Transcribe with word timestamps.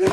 Det 0.00 0.06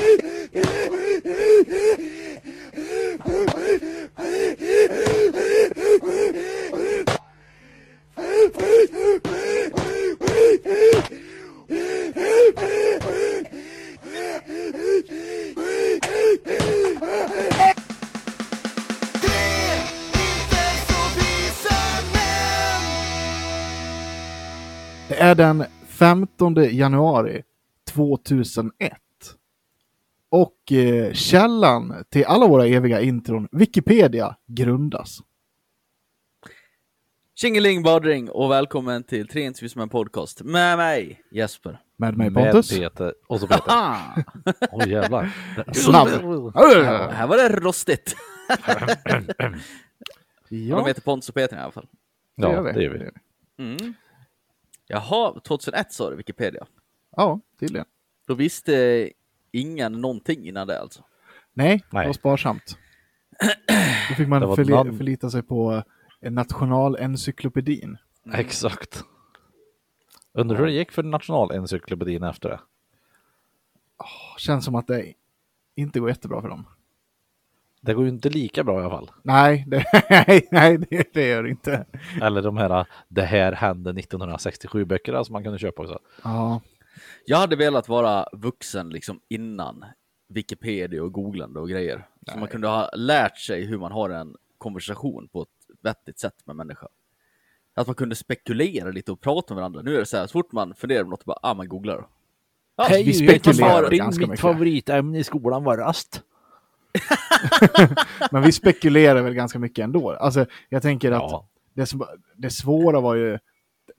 är 25.21 25.35
den 25.35 25.63
15 25.87 26.55
januari 26.55 27.43
2001. 27.89 28.96
Eh, 30.71 31.13
källan 31.13 32.03
till 32.09 32.25
alla 32.25 32.47
våra 32.47 32.65
eviga 32.67 33.01
intron, 33.01 33.47
Wikipedia, 33.51 34.35
grundas. 34.47 35.19
Tjingeling 37.35 37.83
badring 37.83 38.29
och 38.29 38.51
välkommen 38.51 39.03
till 39.03 39.27
Tre 39.27 39.41
intervjuer 39.41 39.69
som 39.69 39.81
en 39.81 39.89
podcast 39.89 40.41
med 40.43 40.77
mig 40.77 41.21
Jesper. 41.31 41.79
Med 41.97 42.17
mig 42.17 42.29
Med 42.29 42.43
Pontus. 42.43 42.69
Peter. 42.77 43.13
Och 43.27 43.39
så 43.39 43.47
Peter. 43.47 43.63
Ah, 43.67 43.97
Oj 44.71 44.89
jävlar. 44.91 45.29
Snabb. 45.73 46.07
här 47.11 47.27
var 47.27 47.37
det 47.37 47.49
rostigt. 47.59 48.15
Ja, 50.49 50.75
De 50.77 50.87
heter 50.87 51.01
Pontus 51.01 51.29
och 51.29 51.35
Peter 51.35 51.57
i 51.57 51.59
alla 51.59 51.71
fall. 51.71 51.87
det 52.37 52.43
gör 52.43 52.53
Ja, 52.53 52.61
vi. 52.61 52.71
det 52.71 52.83
gör 52.83 53.11
vi. 53.57 53.63
Mm. 53.63 53.93
Jaha, 54.87 55.39
2001 55.39 55.91
sa 55.93 56.09
du 56.09 56.15
Wikipedia. 56.15 56.65
Ja, 57.15 57.39
tydligen. 57.59 57.85
Då 58.27 58.33
visste 58.33 59.09
ingen 59.57 59.91
någonting 60.01 60.47
innan 60.47 60.67
det 60.67 60.79
alltså. 60.81 61.03
Nej, 61.53 61.77
det 61.77 61.97
Nej. 61.97 62.05
var 62.07 62.13
sparsamt. 62.13 62.77
Då 64.09 64.15
fick 64.15 64.27
man 64.27 64.41
Det 64.41 64.47
förli- 64.47 64.69
någon- 64.69 64.97
förlita 64.97 65.29
sig 65.29 65.43
på 65.43 65.83
nationalencyklopedin. 66.21 67.97
Exakt. 68.33 69.03
Undrar 70.33 70.57
hur 70.57 70.65
det 70.65 70.71
gick 70.71 70.91
för 70.91 71.03
nationalencyklopedin 71.03 72.23
efter 72.23 72.49
det. 72.49 72.59
Känns 74.37 74.65
som 74.65 74.75
att 74.75 74.87
det 74.87 75.13
inte 75.75 75.99
går 75.99 76.09
jättebra 76.09 76.41
för 76.41 76.49
dem. 76.49 76.65
Det 77.81 77.93
går 77.93 78.03
ju 78.03 78.09
inte 78.09 78.29
lika 78.29 78.63
bra 78.63 78.79
i 78.81 78.83
alla 78.83 78.89
fall. 78.89 79.11
Nej, 79.23 79.63
det, 79.67 79.85
nej, 80.09 80.47
nej 80.51 80.77
det, 80.77 81.13
det 81.13 81.27
gör 81.27 81.43
det 81.43 81.49
inte. 81.49 81.85
Eller 82.21 82.41
de 82.41 82.57
här 82.57 82.85
Det 83.07 83.21
här 83.23 83.51
hände 83.51 83.89
1967 83.89 84.85
böckerna 84.85 85.23
som 85.23 85.33
man 85.33 85.43
kunde 85.43 85.59
köpa 85.59 85.81
också. 85.81 85.99
Ja, 86.23 86.61
Jag 87.25 87.37
hade 87.37 87.55
velat 87.55 87.89
vara 87.89 88.25
vuxen 88.33 88.89
liksom 88.89 89.19
innan 89.29 89.85
Wikipedia 90.29 91.03
och 91.03 91.11
googlande 91.13 91.59
och 91.59 91.69
grejer. 91.69 92.07
Så 92.31 92.37
man 92.39 92.47
kunde 92.47 92.67
ha 92.67 92.89
lärt 92.95 93.37
sig 93.37 93.65
hur 93.65 93.77
man 93.77 93.91
har 93.91 94.09
en 94.09 94.35
konversation 94.57 95.27
på 95.27 95.41
ett 95.41 95.47
vettigt 95.83 96.19
sätt 96.19 96.33
med 96.45 96.55
människa. 96.55 96.87
Att 97.75 97.87
man 97.87 97.95
kunde 97.95 98.15
spekulera 98.15 98.89
lite 98.91 99.11
och 99.11 99.21
prata 99.21 99.53
med 99.53 99.61
varandra. 99.61 99.81
Nu 99.81 99.95
är 99.95 99.99
det 99.99 100.05
så 100.05 100.17
här, 100.17 100.27
så 100.27 100.31
fort 100.31 100.51
man 100.51 100.73
funderar 100.75 101.03
på 101.03 101.09
något, 101.09 101.25
bara, 101.25 101.39
ah, 101.41 101.53
man 101.53 101.67
googlar. 101.69 102.07
Ja, 102.75 102.83
Hej, 102.89 103.03
vi 103.03 103.13
spekulerar 103.13 103.91
ganska 103.91 104.21
mycket. 104.27 104.39
favoritämne 104.39 105.19
i 105.19 105.23
skolan 105.23 105.63
var 105.63 105.77
rast. 105.77 106.21
men 108.31 108.41
vi 108.41 108.51
spekulerar 108.51 109.21
väl 109.21 109.33
ganska 109.33 109.59
mycket 109.59 109.83
ändå. 109.83 110.11
Alltså, 110.11 110.45
jag 110.69 110.81
tänker 110.81 111.11
att 111.11 111.21
Ja. 111.31 111.47
det, 111.73 111.91
det 112.35 112.49
svåra 112.49 112.99
var 112.99 113.15
ju, 113.15 113.39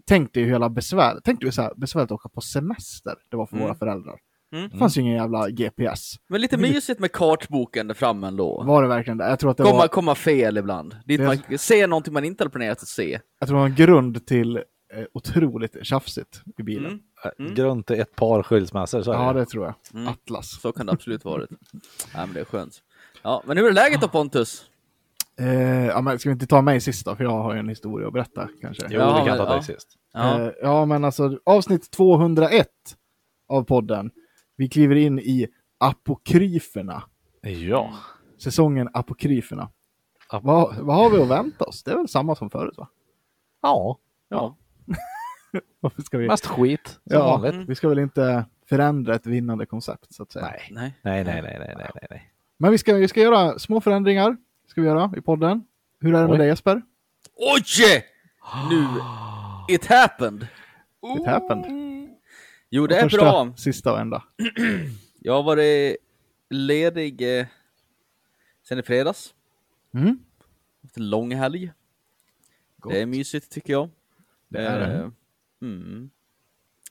tänk 0.08 0.32
dig 0.34 0.42
hur 0.42 0.50
hela 0.52 0.68
besvär, 0.68 1.20
tänk 1.24 1.40
dig 1.40 1.52
så 1.52 1.62
här, 1.62 1.72
besväret 1.76 2.04
att 2.06 2.12
åka 2.12 2.28
på 2.28 2.40
semester 2.40 3.14
det 3.30 3.36
var 3.36 3.46
för 3.46 3.56
Mm. 3.56 3.66
våra 3.68 3.74
föräldrar. 3.78 4.18
Mm. 4.52 4.68
Det 4.72 4.78
fanns 4.78 4.96
ju 4.96 5.00
ingen 5.00 5.14
jävla 5.16 5.48
GPS. 5.50 6.14
Men 6.28 6.40
lite 6.40 6.56
mysigt 6.56 7.00
med 7.00 7.12
kartboken 7.12 7.86
där 7.88 7.94
framme 7.94 8.26
ändå. 8.26 8.62
Var 8.66 8.82
det 8.82 8.88
verkligen 8.88 9.18
det? 9.18 9.28
Jag 9.28 9.38
tror 9.38 9.50
att 9.50 9.56
det 9.56 9.62
Komma, 9.62 9.78
var, 9.78 9.88
komma 9.88 10.14
fel 10.14 10.58
ibland. 10.58 10.96
Dit 11.04 11.20
Det- 11.20 11.26
man 11.48 11.58
ser 11.58 11.86
någonting 11.88 12.12
man 12.14 12.24
inte 12.24 12.42
hade 12.44 12.50
planerat 12.50 12.82
att 12.82 12.88
se. 12.88 13.20
jag 13.38 13.48
tror 13.48 13.56
det 13.56 13.60
var 13.60 13.68
en 13.68 13.74
grund 13.74 14.26
till 14.26 14.56
eh, 14.56 14.62
otroligt 15.14 15.76
tjafsigt 15.86 16.42
i 16.58 16.62
bilen. 16.62 16.86
Mm. 16.86 17.00
Mm. 17.38 17.54
Grund 17.54 17.86
till 17.86 18.00
ett 18.00 18.16
par 18.16 18.42
skilsmässor 18.42 19.02
så 19.02 19.10
Ja, 19.12 19.32
det. 19.32 19.40
det 19.40 19.46
tror 19.46 19.64
jag. 19.64 19.74
Mm. 19.94 20.08
Atlas. 20.08 20.60
Så 20.60 20.72
kan 20.72 20.86
det 20.86 20.92
absolut 20.92 21.24
varit. 21.24 21.50
Nej, 22.14 22.26
men 22.26 22.32
det 22.32 22.40
är 22.40 22.44
skönt. 22.44 22.74
Ja, 23.22 23.42
men 23.46 23.56
hur 23.56 23.66
är 23.68 23.72
läget 23.72 24.00
då 24.00 24.08
Pontus? 24.08 24.64
Eh, 25.40 25.86
ja, 25.86 26.00
men 26.00 26.18
ska 26.18 26.28
vi 26.28 26.32
inte 26.32 26.46
ta 26.46 26.62
mig 26.62 26.80
sist 26.80 27.04
då? 27.06 27.16
För 27.16 27.24
jag 27.24 27.30
har 27.42 27.52
ju 27.54 27.58
en 27.58 27.68
historia 27.68 28.06
att 28.06 28.12
berätta 28.12 28.48
kanske. 28.60 28.86
Jo, 28.90 29.00
Ja, 29.00 29.06
vi 29.20 29.28
kan 29.28 29.36
men- 29.38 29.46
ta 29.46 29.52
det 29.52 29.56
ja. 29.56 29.62
sist. 29.62 29.88
Ja. 30.12 30.40
Eh, 30.42 30.52
ja, 30.62 30.84
men 30.84 31.04
alltså 31.04 31.38
avsnitt 31.44 31.90
201 31.90 32.68
av 33.48 33.62
podden. 33.62 34.10
Vi 34.56 34.68
kliver 34.68 34.96
in 34.96 35.18
i 35.18 35.46
apokryferna. 35.78 37.02
Ja. 37.42 37.90
Säsongen 38.42 38.88
apokryferna. 38.92 39.70
Ap- 40.32 40.40
Vad, 40.44 40.76
vad 40.76 40.96
har 40.96 41.10
vi 41.10 41.22
att 41.22 41.28
vänta 41.28 41.64
oss? 41.64 41.82
Det 41.82 41.90
är 41.90 41.96
väl 41.96 42.08
samma 42.08 42.34
som 42.34 42.50
förut 42.50 42.74
va? 42.76 42.88
Ja. 43.62 43.98
ja. 44.28 44.56
Varför 45.80 46.02
ska 46.02 46.18
vi... 46.18 46.26
Mest 46.28 46.46
skit 46.46 46.86
som 46.88 47.00
Ja, 47.04 47.36
vanligt. 47.38 47.68
Vi 47.68 47.74
ska 47.74 47.88
väl 47.88 47.98
inte 47.98 48.44
förändra 48.68 49.14
ett 49.14 49.26
vinnande 49.26 49.66
koncept 49.66 50.14
så 50.14 50.22
att 50.22 50.32
säga. 50.32 50.44
Nej. 50.44 50.68
Nej. 50.70 50.94
Nej, 51.02 51.24
nej, 51.24 51.42
nej, 51.42 51.56
nej, 51.58 51.74
nej, 51.76 51.90
nej, 51.94 52.06
nej. 52.10 52.32
Men 52.58 52.70
vi 52.70 52.78
ska, 52.78 52.94
vi 52.94 53.08
ska 53.08 53.20
göra 53.20 53.58
små 53.58 53.80
förändringar. 53.80 54.36
Ska 54.66 54.80
vi 54.80 54.86
göra 54.86 55.12
i 55.16 55.20
podden. 55.20 55.64
Hur 56.00 56.14
är 56.14 56.18
det 56.20 56.24
med 56.28 56.32
Oj. 56.32 56.38
dig 56.38 56.48
Jesper? 56.48 56.82
Oj! 57.34 58.04
Nu, 58.70 58.86
it 59.68 59.86
happened. 59.86 60.46
It 61.18 61.26
happened. 61.26 61.64
Jo, 62.70 62.86
det 62.86 62.96
är 62.96 63.02
Första, 63.02 63.18
bra. 63.18 63.54
Sista 63.56 63.92
och 63.92 64.00
enda. 64.00 64.22
Jag 65.20 65.32
har 65.32 65.42
varit 65.42 65.96
ledig 66.50 67.38
eh, 67.40 67.46
sen 68.68 68.78
i 68.78 68.82
fredags. 68.82 69.34
Mm. 69.94 70.18
Haft 70.82 70.96
en 70.96 71.10
lång 71.10 71.34
helg. 71.34 71.72
Gott. 72.78 72.92
Det 72.92 73.00
är 73.02 73.06
mysigt 73.06 73.50
tycker 73.52 73.72
jag. 73.72 73.90
Det 74.48 74.58
är 74.58 74.78
det. 74.80 74.94
Eh, 74.94 75.08
Mm. 75.62 76.10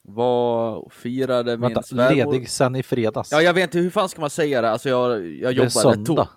Var 0.03 0.75
och 0.75 0.93
firade 0.93 1.51
min 1.51 1.61
Vänta, 1.61 1.83
svärmor. 1.83 2.15
ledig 2.31 2.49
sen 2.49 2.75
i 2.75 2.83
fredags. 2.83 3.31
Ja, 3.31 3.41
jag 3.41 3.53
vet 3.53 3.63
inte, 3.63 3.79
hur 3.79 3.89
fan 3.89 4.09
ska 4.09 4.21
man 4.21 4.29
säga 4.29 4.61
det? 4.61 4.69
Alltså 4.69 4.89
jag, 4.89 5.27
jag 5.27 5.55
det 5.55 5.63
är 5.63 5.69
söndag. 5.69 6.29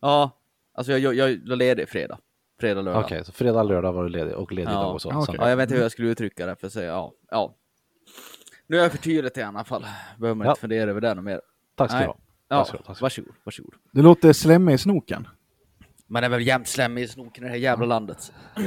Ja, 0.00 0.30
alltså 0.72 0.92
jag, 0.92 1.00
jag, 1.14 1.14
jag 1.30 1.48
var 1.48 1.56
ledig 1.56 1.88
fredag. 1.88 2.18
Fredag, 2.60 2.82
lördag. 2.82 3.04
Okej, 3.04 3.24
så 3.24 3.32
fredag, 3.32 3.62
lördag 3.62 3.92
var 3.92 4.02
du 4.02 4.08
ledig 4.08 4.34
och 4.34 4.52
ledig 4.52 4.70
Ja. 4.72 4.74
dag 4.74 4.94
också. 4.94 5.08
Ja, 5.08 5.14
okej. 5.16 5.26
söndag. 5.26 5.42
Ja, 5.44 5.48
jag 5.50 5.56
vet 5.56 5.62
inte 5.64 5.74
hur 5.74 5.82
jag 5.82 5.92
skulle 5.92 6.08
uttrycka 6.08 6.46
det 6.46 6.56
för 6.56 6.66
att 6.66 6.72
säga 6.72 6.88
ja. 6.88 7.12
ja. 7.30 7.54
Nu 8.66 8.78
är 8.78 8.82
jag 8.82 8.92
förtydligt 8.92 9.38
i 9.38 9.42
alla 9.42 9.64
fall. 9.64 9.86
Behöver 10.18 10.34
man 10.34 10.44
Ja. 10.44 10.50
inte 10.52 10.60
fundera 10.60 10.90
över 10.90 11.00
det 11.00 11.14
något 11.14 11.24
mer. 11.24 11.40
Tack 11.74 11.90
ska 11.90 11.98
du 11.98 12.04
Nej. 12.04 12.06
ha. 12.06 12.16
Ja, 12.48 12.56
Tack 12.58 12.68
ska 12.68 12.76
du 12.76 12.82
ha, 12.82 12.86
tack 12.86 12.96
ska 12.96 13.00
du 13.00 13.04
ha. 13.04 13.04
varsågod, 13.04 13.34
varsågod. 13.44 13.74
Det 13.92 14.02
låter 14.02 14.32
slemmig 14.32 14.74
i 14.74 14.78
snoken. 14.78 15.28
Man 16.06 16.24
är 16.24 16.28
väl 16.28 16.46
jämt 16.46 16.68
slemmig 16.68 17.02
i 17.02 17.08
snoken 17.08 17.44
i 17.44 17.46
det 17.46 17.50
här 17.52 17.58
jävla 17.58 17.86
landet. 17.86 18.32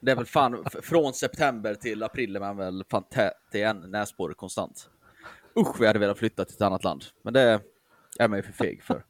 Det 0.00 0.10
är 0.10 0.16
väl 0.16 0.26
fan, 0.26 0.62
f- 0.66 0.76
från 0.82 1.12
september 1.12 1.74
till 1.74 2.02
april 2.02 2.36
är 2.36 2.40
man 2.40 2.56
väl 2.56 2.84
fan 2.90 3.02
tät 3.10 3.32
i 3.54 3.62
en 3.62 3.76
näsborre 3.80 4.34
konstant. 4.34 4.90
Usch, 5.58 5.80
vi 5.80 5.86
hade 5.86 5.98
velat 5.98 6.18
flytta 6.18 6.44
till 6.44 6.54
ett 6.54 6.62
annat 6.62 6.84
land. 6.84 7.04
Men 7.22 7.32
det 7.34 7.60
är 8.18 8.28
man 8.28 8.38
ju 8.38 8.42
för 8.42 8.52
feg 8.52 8.82
för. 8.82 9.04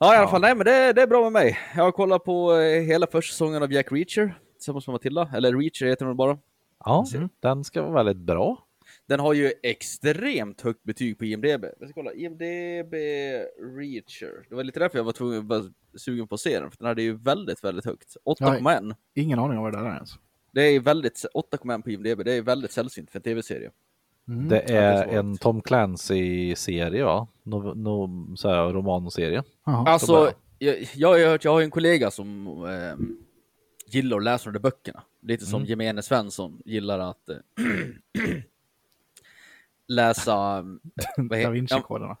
Ja, 0.00 0.14
i 0.14 0.16
alla 0.16 0.28
fall, 0.28 0.40
nej 0.40 0.54
men 0.54 0.64
det, 0.64 0.92
det 0.92 1.02
är 1.02 1.06
bra 1.06 1.22
med 1.22 1.32
mig. 1.32 1.58
Jag 1.76 1.84
har 1.84 1.92
kollat 1.92 2.24
på 2.24 2.56
eh, 2.56 2.82
hela 2.82 3.06
första 3.06 3.32
säsongen 3.32 3.62
av 3.62 3.72
Jack 3.72 3.92
Reacher 3.92 4.38
tillsammans 4.56 4.86
med 4.86 4.92
Matilda, 4.92 5.30
eller 5.34 5.56
Reacher 5.56 5.86
heter 5.86 6.06
den 6.06 6.16
bara. 6.16 6.38
Ja, 6.84 7.06
den 7.40 7.64
ska 7.64 7.82
vara 7.82 7.92
väldigt 8.04 8.26
bra. 8.26 8.64
Den 9.06 9.20
har 9.20 9.32
ju 9.32 9.52
extremt 9.62 10.60
högt 10.60 10.82
betyg 10.82 11.18
på 11.18 11.24
IMDB. 11.24 11.64
Jag 11.80 11.88
ska 11.88 11.92
kolla, 11.92 12.12
IMDB 12.12 12.94
Reacher. 13.78 14.46
Det 14.48 14.54
var 14.54 14.64
lite 14.64 14.80
därför 14.80 14.98
jag 14.98 15.04
var 15.04 15.12
tvungen, 15.12 15.48
var 15.48 15.64
sugen 15.96 16.28
på 16.28 16.34
att 16.34 16.40
se 16.40 16.60
den, 16.60 16.70
för 16.70 16.78
den 16.78 16.86
hade 16.86 17.02
ju 17.02 17.16
väldigt, 17.16 17.64
väldigt 17.64 17.84
högt. 17.84 18.16
8,1. 18.24 18.94
Ingen 19.14 19.38
aning 19.38 19.58
om 19.58 19.64
vad 19.64 19.72
det 19.72 19.78
där 19.78 19.84
är 19.86 19.94
ens. 19.94 20.10
Det 20.52 20.62
är 20.62 20.80
väldigt, 20.80 21.24
8,1 21.34 21.82
på 21.82 21.90
IMDB, 21.90 22.24
det 22.24 22.32
är 22.32 22.42
väldigt 22.42 22.72
sällsynt 22.72 23.10
för 23.10 23.18
en 23.18 23.22
tv-serie. 23.22 23.70
Mm. 24.28 24.48
Det 24.48 24.54
det 24.66 24.74
är 24.76 24.92
är 24.92 25.02
svårt. 25.04 25.12
en 25.14 25.36
Tom 25.36 25.62
Clancy-serie 25.62 27.04
va? 27.04 27.26
No, 27.42 27.74
no, 27.74 28.36
så 28.36 28.48
här, 28.48 28.72
romanserie. 28.72 29.42
Alltså, 29.64 30.32
jag, 30.58 30.76
jag, 30.94 31.08
har 31.08 31.18
hört, 31.26 31.44
jag 31.44 31.52
har 31.52 31.62
en 31.62 31.70
kollega 31.70 32.10
som 32.10 32.46
eh, 32.66 33.06
gillar 33.86 34.16
att 34.16 34.22
läsa 34.24 34.44
de 34.44 34.52
där 34.52 34.60
böckerna. 34.60 35.02
Lite 35.22 35.46
som 35.46 35.56
Mm. 35.60 35.68
gemene 35.70 36.02
Svensson 36.02 36.62
gillar 36.64 36.98
att 36.98 37.28
eh, 37.28 37.36
läsa... 39.88 40.64
eh, 41.18 41.24
da 41.24 41.38
ja, 41.38 41.50
Vinci-koderna. 41.50 42.16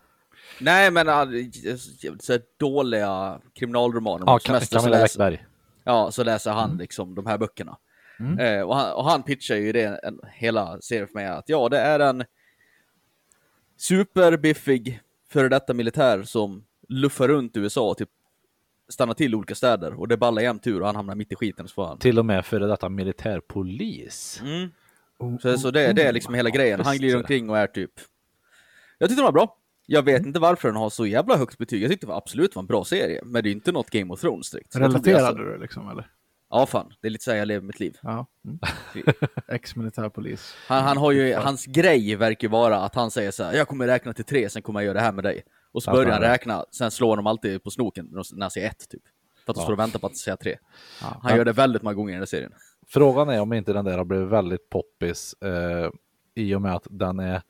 nej, 0.60 0.90
men 0.90 1.06
så 1.06 2.32
här 2.32 2.40
dåliga 2.58 3.40
kriminalromaner. 3.54 4.24
Ja, 4.26 4.38
Camilla 4.38 4.98
Läckberg. 4.98 5.44
Ja, 5.84 6.10
så 6.10 6.24
läser 6.24 6.50
han 6.52 6.76
liksom 6.76 7.14
de 7.14 7.26
här 7.26 7.38
böckerna. 7.38 7.76
Mm. 8.20 8.38
Eh, 8.38 8.62
och, 8.62 8.76
han, 8.76 8.92
och 8.92 9.04
han 9.04 9.22
pitchar 9.22 9.56
ju 9.56 9.72
det 9.72 10.00
en, 10.02 10.20
hela 10.32 10.80
serien 10.80 11.06
för 11.06 11.14
mig 11.14 11.26
att 11.26 11.48
ja, 11.48 11.68
det 11.68 11.78
är 11.78 12.00
en 12.00 12.24
superbiffig 13.76 15.00
före 15.28 15.48
detta 15.48 15.74
militär 15.74 16.22
som 16.22 16.64
luffar 16.88 17.28
runt 17.28 17.56
USA 17.56 17.90
och 17.90 17.98
typ 17.98 18.08
stannar 18.88 19.14
till 19.14 19.34
olika 19.34 19.54
städer 19.54 20.00
och 20.00 20.08
det 20.08 20.16
ballar 20.16 20.42
jämt 20.42 20.66
ur 20.66 20.80
och 20.80 20.86
han 20.86 20.96
hamnar 20.96 21.14
mitt 21.14 21.32
i 21.32 21.36
skiten 21.36 21.68
så 21.68 21.74
får 21.74 21.86
han. 21.86 21.98
Till 21.98 22.18
och 22.18 22.26
med 22.26 22.46
före 22.46 22.66
detta 22.66 22.88
militärpolis. 22.88 24.40
Mm. 24.44 24.68
Oh, 25.18 25.38
Så, 25.38 25.58
så 25.58 25.70
det, 25.70 25.92
det 25.92 26.02
är 26.02 26.12
liksom 26.12 26.34
hela 26.34 26.50
grejen. 26.50 26.80
Han 26.80 26.96
glider 26.96 27.16
omkring 27.16 27.50
och 27.50 27.58
är 27.58 27.66
typ 27.66 27.90
Jag 28.98 29.08
tyckte 29.08 29.20
den 29.20 29.24
var 29.24 29.32
bra. 29.32 29.56
Jag 29.86 30.02
vet 30.02 30.26
inte 30.26 30.40
varför 30.40 30.68
den 30.68 30.76
har 30.76 30.90
så 30.90 31.06
jävla 31.06 31.36
högt 31.36 31.58
betyg. 31.58 31.82
Jag 31.82 31.90
tyckte 31.90 32.06
det 32.06 32.10
var 32.10 32.16
absolut 32.16 32.54
var 32.54 32.62
en 32.62 32.66
bra 32.66 32.84
serie, 32.84 33.22
men 33.24 33.42
det 33.42 33.48
är 33.48 33.52
inte 33.52 33.72
något 33.72 33.90
Game 33.90 34.12
of 34.12 34.20
Thrones 34.20 34.50
direkt. 34.50 34.76
Relaterade 34.76 35.26
sa- 35.26 35.32
du 35.32 35.52
det 35.52 35.58
liksom 35.58 35.90
eller? 35.90 36.06
Ja, 36.50 36.66
fan. 36.66 36.92
Det 37.00 37.08
är 37.08 37.10
lite 37.10 37.24
så 37.24 37.30
här 37.30 37.38
jag 37.38 37.48
lever 37.48 37.66
mitt 37.66 37.80
liv. 37.80 37.96
Ja. 38.02 38.26
Mm. 38.44 38.58
Ex-militärpolis. 39.48 40.54
Han, 40.68 40.84
han 40.84 40.96
har 40.96 41.12
ju, 41.12 41.34
hans 41.34 41.66
grej 41.66 42.16
verkar 42.16 42.48
vara 42.48 42.76
att 42.80 42.94
han 42.94 43.10
säger 43.10 43.30
så 43.30 43.44
här, 43.44 43.54
jag 43.54 43.68
kommer 43.68 43.86
räkna 43.86 44.12
till 44.12 44.24
tre, 44.24 44.50
sen 44.50 44.62
kommer 44.62 44.80
jag 44.80 44.84
göra 44.86 44.94
det 44.94 45.00
här 45.00 45.12
med 45.12 45.24
dig. 45.24 45.42
Och 45.72 45.82
så 45.82 45.90
Ja, 45.90 45.94
börjar 45.94 46.12
han 46.12 46.20
räkna, 46.20 46.64
sen 46.70 46.90
slår 46.90 47.16
de 47.16 47.26
alltid 47.26 47.62
på 47.62 47.70
snoken 47.70 48.08
när 48.12 48.40
han 48.40 48.50
säger 48.50 48.68
ett, 48.68 48.88
typ. 48.88 49.02
För 49.44 49.52
att 49.52 49.56
de 49.56 49.60
Ja. 49.60 49.64
står 49.64 49.72
och 49.72 49.78
väntar 49.78 49.98
på 49.98 50.06
att 50.06 50.16
säga 50.16 50.36
tre. 50.36 50.56
Ja. 51.02 51.20
Han 51.22 51.36
gör 51.36 51.44
det 51.44 51.52
väldigt 51.52 51.82
många 51.82 51.94
gånger 51.94 52.10
i 52.10 52.14
den 52.14 52.20
här 52.20 52.26
serien. 52.26 52.52
Frågan 52.86 53.28
är 53.28 53.40
om 53.40 53.52
inte 53.52 53.72
den 53.72 53.84
där 53.84 53.98
har 53.98 54.04
blivit 54.04 54.28
väldigt 54.28 54.70
poppis 54.70 55.34
eh, 55.42 55.90
i 56.34 56.54
och 56.54 56.62
med 56.62 56.74
att 56.74 56.86
den 56.90 57.18
är 57.20 57.42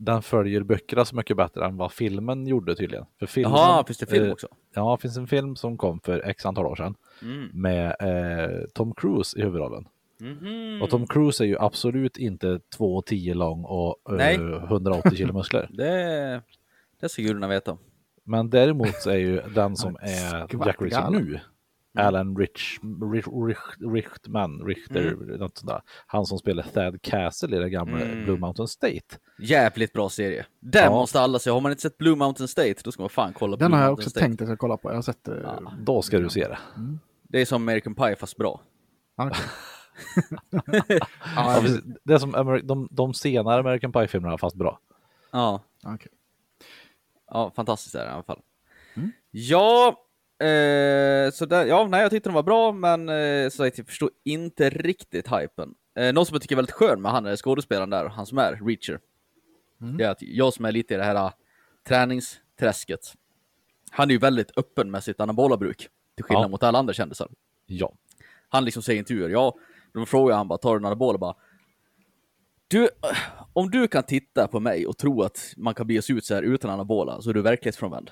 den 0.00 0.22
följer 0.22 0.62
böckerna 0.62 1.04
så 1.04 1.16
mycket 1.16 1.36
bättre 1.36 1.64
än 1.66 1.76
vad 1.76 1.92
filmen 1.92 2.46
gjorde 2.46 2.74
tydligen. 2.74 3.04
För 3.18 3.26
filmen, 3.26 3.52
Jaha, 3.52 3.84
finns 3.84 3.98
det 3.98 4.06
film 4.06 4.26
eh, 4.26 4.32
också? 4.32 4.48
Ja, 4.74 4.96
det 4.96 5.02
finns 5.02 5.16
en 5.16 5.26
film 5.26 5.56
som 5.56 5.76
kom 5.76 6.00
för 6.00 6.28
x 6.28 6.46
antal 6.46 6.66
år 6.66 6.76
sedan 6.76 6.94
Mm. 7.22 7.48
med 7.52 7.96
eh, 8.00 8.64
Tom 8.74 8.94
Cruise 8.94 9.38
i 9.38 9.42
huvudrollen. 9.42 9.88
Mhm. 10.20 10.82
Och 10.82 10.90
Tom 10.90 11.06
Cruise 11.06 11.44
är 11.44 11.46
ju 11.48 11.56
absolut 11.58 12.16
inte 12.16 12.46
2,10 12.46 13.34
lång 13.34 13.64
och 13.64 13.96
eh, 14.08 14.14
Nej. 14.16 14.34
180 14.34 15.16
kilo 15.16 15.32
muskler. 15.32 15.68
Det, 15.76 16.42
det 17.00 17.08
ska 17.08 17.22
gudarna 17.22 17.48
veta. 17.48 17.78
Men 18.24 18.50
däremot 18.50 18.94
så 18.94 19.10
är 19.10 19.16
ju 19.16 19.40
den 19.54 19.76
som 19.76 19.96
är 20.00 20.66
Jack 20.66 20.76
Reacher 20.82 21.10
nu, 21.10 21.40
Alan 21.98 22.36
Rich, 22.36 22.78
Rich, 23.12 23.26
Rich, 23.48 23.92
Richtman, 23.94 24.62
Richter, 24.66 25.00
Mm. 25.12 25.36
något 25.40 25.58
sånt 25.58 25.70
där. 25.70 25.80
Han 26.06 26.26
som 26.26 26.38
spelar 26.38 26.62
Thad 26.62 27.02
Castle 27.02 27.56
i 27.56 27.60
det 27.60 27.70
gamla 27.70 28.00
Mm. 28.00 28.24
Blue 28.24 28.38
Mountain 28.38 28.68
State. 28.68 29.16
Jävligt 29.38 29.92
bra 29.92 30.08
serie. 30.08 30.46
Den 30.60 30.84
Ja. 30.84 30.90
måste 30.90 31.20
alla 31.20 31.38
se. 31.38 31.50
Har 31.50 31.60
man 31.60 31.72
inte 31.72 31.82
sett 31.82 31.98
Blue 31.98 32.16
Mountain 32.16 32.48
State, 32.48 32.74
då 32.84 32.92
ska 32.92 33.02
man 33.02 33.10
fan 33.10 33.32
kolla 33.32 33.56
Den 33.56 33.68
Blue 33.70 33.78
har 33.80 33.84
jag 33.86 33.92
också 33.92 34.10
State. 34.10 34.26
tänkt 34.26 34.42
att 34.42 34.48
jag 34.48 34.58
kolla 34.58 34.76
på. 34.76 34.90
Jag 34.90 34.94
har 34.94 35.02
sett 35.02 35.24
det. 35.24 35.40
Ja. 35.44 35.72
Då 35.80 36.02
ska 36.02 36.18
du 36.18 36.28
se 36.30 36.48
det. 36.48 36.58
Det 37.22 37.40
är 37.40 37.44
som 37.46 37.62
American 37.62 37.94
Pie 37.94 38.16
fast 38.16 38.36
bra. 38.36 38.60
Okej. 39.16 39.32
Ja, 41.36 41.62
det 42.04 42.14
är 42.14 42.18
som 42.18 42.34
Ameri- 42.34 42.62
de, 42.62 42.88
de 42.90 43.14
senare 43.14 43.60
American 43.60 43.92
Pie-filmerna 43.92 44.38
fast 44.38 44.56
bra. 44.56 44.80
Ja, 45.30 45.62
Ja, 45.82 45.94
okej. 45.94 46.12
ja 47.30 47.52
fantastiskt 47.56 47.94
är 47.94 47.98
det 48.04 48.10
i 48.10 48.12
alla 48.12 48.22
fall. 48.22 48.40
Mm. 48.96 49.12
Ja, 49.30 49.96
eh, 50.40 51.30
så 51.30 51.46
där, 51.46 51.66
ja, 51.66 51.88
nej, 51.90 52.02
jag 52.02 52.10
tyckte 52.10 52.28
den 52.28 52.34
var 52.34 52.42
bra, 52.42 52.72
men 52.72 53.08
eh, 53.08 53.48
så 53.48 53.64
jag 53.64 53.86
förstår 53.86 54.10
inte 54.24 54.70
riktigt 54.70 55.26
hypen. 55.32 55.74
Eh, 55.98 56.12
någon 56.12 56.26
som 56.26 56.34
jag 56.34 56.42
tycker 56.42 56.54
är 56.54 56.56
väldigt 56.56 56.74
skön 56.74 57.02
med 57.02 57.12
han 57.12 57.26
är 57.26 57.36
skådespelaren 57.36 57.90
där, 57.90 58.08
han 58.08 58.26
som 58.26 58.38
är 58.38 58.52
Reacher. 58.66 59.00
Mm. 59.80 59.96
Det 59.96 60.04
är 60.04 60.08
att 60.10 60.22
jag 60.22 60.54
som 60.54 60.64
är 60.64 60.72
lite 60.72 60.94
i 60.94 60.96
det 60.96 61.04
här 61.04 61.14
äh, 61.14 61.30
träningsträsket, 61.88 63.14
han 63.90 64.08
är 64.10 64.12
ju 64.12 64.18
väldigt 64.18 64.58
öppen 64.58 64.90
med 64.90 65.04
sitt 65.04 65.20
anabola 65.20 65.56
bruk, 65.56 65.88
till 66.14 66.24
skillnad 66.24 66.44
Ja. 66.44 66.48
mot 66.48 66.62
alla 66.62 66.78
andra 66.78 66.92
kändisar. 66.92 67.28
Ja. 67.66 67.92
Han 68.48 68.64
liksom 68.64 68.82
säger 68.82 68.96
i 68.96 68.98
intervjuer, 68.98 69.28
ja, 69.28 69.54
de 69.92 70.06
frågar 70.06 70.36
han 70.36 70.48
bara, 70.48 70.58
tar 70.58 70.70
du 70.74 70.76
en 70.76 70.84
anabol 70.84 71.14
och 71.14 71.20
bara 71.20 71.34
du, 72.68 72.88
om 73.52 73.70
du 73.70 73.88
kan 73.88 74.02
titta 74.02 74.48
på 74.48 74.60
mig 74.60 74.86
och 74.86 74.98
tro 74.98 75.22
att 75.22 75.54
man 75.56 75.74
kan 75.74 75.86
bege 75.86 76.02
sig 76.02 76.16
ut 76.16 76.24
så 76.24 76.34
här 76.34 76.42
utan 76.42 76.70
anabola 76.70 77.22
så 77.22 77.30
är 77.30 77.34
du 77.34 77.42
verklighetsfrånvänd. 77.42 78.10